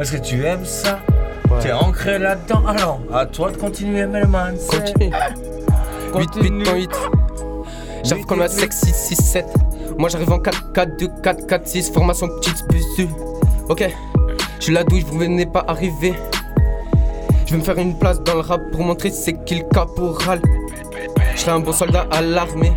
Est-ce 0.01 0.13
que 0.13 0.23
tu 0.23 0.45
aimes 0.45 0.65
ça? 0.65 0.99
T'es 1.61 1.73
ancré 1.73 2.19
là-dedans. 2.19 2.67
Alors, 2.67 3.01
à 3.15 3.25
toi 3.25 3.53
de 3.53 3.57
continuer, 3.57 4.05
Melman. 4.07 4.55
Continue. 4.69 5.13
8, 6.15 6.31
8.8. 6.37 6.91
J'arrive 8.03 8.27
comme 8.27 8.43
un 8.43 8.49
sexy 8.49 8.93
6, 8.93 9.15
7. 9.15 9.47
Moi 9.99 10.09
j'arrive 10.09 10.31
en 10.31 10.39
4, 10.39 10.73
4, 10.73 10.97
2, 10.97 11.09
4, 11.23 11.47
4, 11.47 11.67
6. 11.67 11.91
Formation 11.91 12.29
petite 12.29 12.65
busu. 12.69 13.09
Ok, 13.69 13.85
je 14.59 14.65
suis 14.65 14.73
la 14.73 14.85
douille, 14.85 15.03
vous 15.03 15.19
venez 15.19 15.45
pas 15.45 15.65
arriver. 15.67 16.15
Je 17.45 17.53
vais 17.53 17.59
me 17.59 17.65
faire 17.65 17.79
une 17.79 17.99
place 17.99 18.23
dans 18.23 18.35
le 18.35 18.41
rap 18.41 18.61
pour 18.71 18.83
montrer 18.83 19.11
c'est 19.11 19.45
qui 19.45 19.57
le 19.57 19.65
caporal. 19.75 20.41
Je 21.35 21.41
serai 21.41 21.51
un 21.51 21.61
bon 21.61 21.73
soldat 21.73 22.07
à 22.13 22.23
l'armée. 22.23 22.73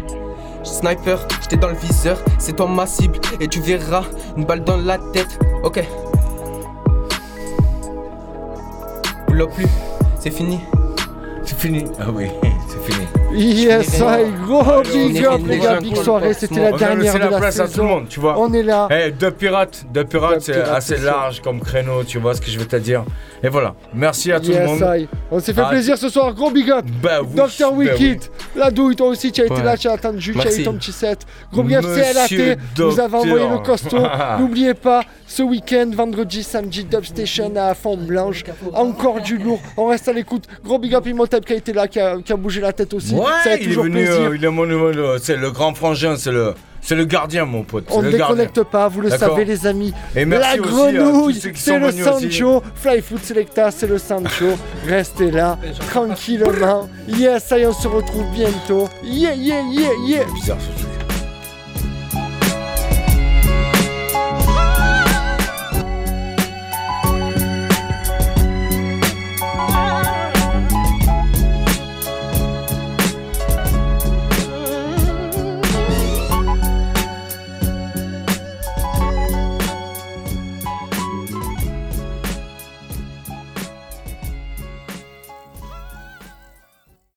Sniper, 0.63 1.27
j'étais 1.41 1.57
dans 1.57 1.69
le 1.69 1.75
viseur, 1.75 2.17
c'est 2.39 2.55
toi 2.55 2.67
ma 2.67 2.85
cible 2.85 3.19
et 3.39 3.47
tu 3.47 3.61
verras 3.61 4.03
une 4.35 4.45
balle 4.45 4.63
dans 4.63 4.77
la 4.77 4.97
tête. 5.13 5.39
Ok. 5.63 5.83
Up 9.41 9.49
plus, 9.55 9.67
c'est 10.19 10.29
fini. 10.29 10.59
C'est 11.43 11.57
fini. 11.57 11.85
Ah 11.99 12.11
oui, 12.13 12.27
c'est 12.67 12.91
fini. 12.91 13.00
Yes, 13.33 13.99
I 13.99 14.25
gros 14.45 14.81
big 14.83 15.23
up 15.25 15.41
les 15.47 15.59
gars, 15.59 15.79
big 15.79 15.95
soirée, 15.95 16.33
c'était 16.33 16.59
la 16.59 16.71
dernière 16.77 17.13
de 17.13 17.19
la 17.19 17.29
la 17.29 17.37
place 17.37 17.59
à 17.59 17.67
tout 17.67 17.81
le 17.81 17.87
monde, 17.87 18.05
tu 18.09 18.19
vois. 18.19 18.37
On 18.37 18.51
est 18.53 18.63
là. 18.63 18.87
Eh, 18.91 19.11
deux 19.11 19.31
pirates, 19.31 19.85
deux 19.93 20.03
pirates, 20.03 20.41
c'est 20.41 20.61
assez 20.61 20.97
c'est 20.97 21.03
large 21.03 21.41
comme 21.41 21.59
créneau, 21.61 22.03
tu 22.03 22.19
vois 22.19 22.33
ce 22.35 22.41
que 22.41 22.49
je 22.51 22.59
veux 22.59 22.65
te 22.65 22.75
dire. 22.75 23.03
Et 23.43 23.47
voilà, 23.49 23.73
merci 23.93 24.31
à 24.31 24.39
tout 24.39 24.49
le 24.49 24.53
Yes, 24.55 24.67
monde. 24.69 24.83
I. 24.97 25.07
On 25.31 25.39
s'est 25.39 25.53
fait 25.53 25.61
Ah, 25.65 25.69
plaisir 25.69 25.97
ce 25.97 26.09
soir, 26.09 26.33
gros 26.33 26.51
big 26.51 26.69
up. 26.69 26.85
Bah 27.01 27.21
oui, 27.21 27.35
Docteur 27.35 27.71
bah 27.71 27.77
Wicked, 27.77 28.21
la 28.55 28.69
douille, 28.69 28.95
toi 28.95 29.07
aussi, 29.07 29.31
tu 29.31 29.41
as 29.41 29.45
été 29.45 29.61
là, 29.63 29.77
tu 29.77 29.87
as 29.87 29.93
attendu, 29.93 30.33
tu 30.33 30.47
as 30.47 30.59
eu 30.59 30.63
ton 30.63 30.73
petit 30.73 30.91
set. 30.91 31.25
Gros 31.53 31.63
big 31.63 31.77
up, 31.77 31.85
Monsieur 31.85 32.55
CLAT, 32.75 32.85
vous 32.89 32.99
avez 32.99 33.15
envoyé 33.15 33.47
le 33.47 33.59
costaud. 33.59 34.03
N'oubliez 34.39 34.73
pas, 34.73 35.01
ce 35.25 35.41
week-end, 35.41 35.89
vendredi, 35.95 36.43
samedi, 36.43 36.83
Dubstation 36.83 37.51
à 37.55 37.73
Fond 37.73 37.97
Blanche. 37.97 38.43
Encore 38.73 39.21
du 39.21 39.37
lourd, 39.37 39.59
on 39.77 39.87
reste 39.87 40.07
à 40.09 40.13
l'écoute. 40.13 40.43
Gros 40.63 40.77
big 40.77 40.93
up 40.93 41.07
Imhotep 41.07 41.45
qui 41.45 41.53
a 41.53 41.55
été 41.55 41.71
là, 41.73 41.87
qui 41.87 41.99
a, 41.99 42.17
qui 42.21 42.33
a 42.33 42.35
bougé 42.35 42.59
la 42.61 42.73
tête 42.73 42.93
aussi. 42.93 43.15
Ouais, 43.21 43.31
Ça 43.43 43.55
il 43.57 43.71
est 43.71 43.75
venu, 43.75 44.07
euh, 44.07 44.35
il 44.35 44.43
est 44.43 44.49
mon 44.49 44.65
numéro, 44.65 45.17
c'est 45.17 45.35
le 45.37 45.51
grand 45.51 45.73
frangin, 45.73 46.15
c'est 46.17 46.31
le, 46.31 46.53
c'est 46.81 46.95
le 46.95 47.05
gardien, 47.05 47.45
mon 47.45 47.63
pote. 47.63 47.85
On 47.89 48.01
ne 48.01 48.09
gardien. 48.09 48.27
déconnecte 48.27 48.63
pas, 48.63 48.87
vous 48.87 49.01
le 49.01 49.09
savez 49.09 49.45
les 49.45 49.67
amis. 49.67 49.93
Et 50.15 50.25
merci 50.25 50.57
la 50.57 50.57
grenouille, 50.57 51.39
c'est 51.55 51.79
le 51.79 51.87
venus 51.87 52.07
aussi. 52.07 52.31
Sancho. 52.31 52.63
Fly 52.75 53.01
Food 53.01 53.23
Selecta, 53.23 53.71
c'est 53.71 53.87
le 53.87 53.97
Sancho. 53.97 54.57
Restez 54.87 55.31
là, 55.31 55.57
tranquillement. 55.89 56.89
Yes, 57.07 57.45
ça 57.45 57.59
y 57.59 57.61
est, 57.61 57.65
on 57.67 57.73
se 57.73 57.87
retrouve 57.87 58.25
bientôt. 58.33 58.89
Yeah, 59.03 59.33
yeah, 59.35 59.61
yeah, 59.71 59.89
yeah. 60.07 60.23
Bizarre 60.33 60.57
ce 60.59 60.90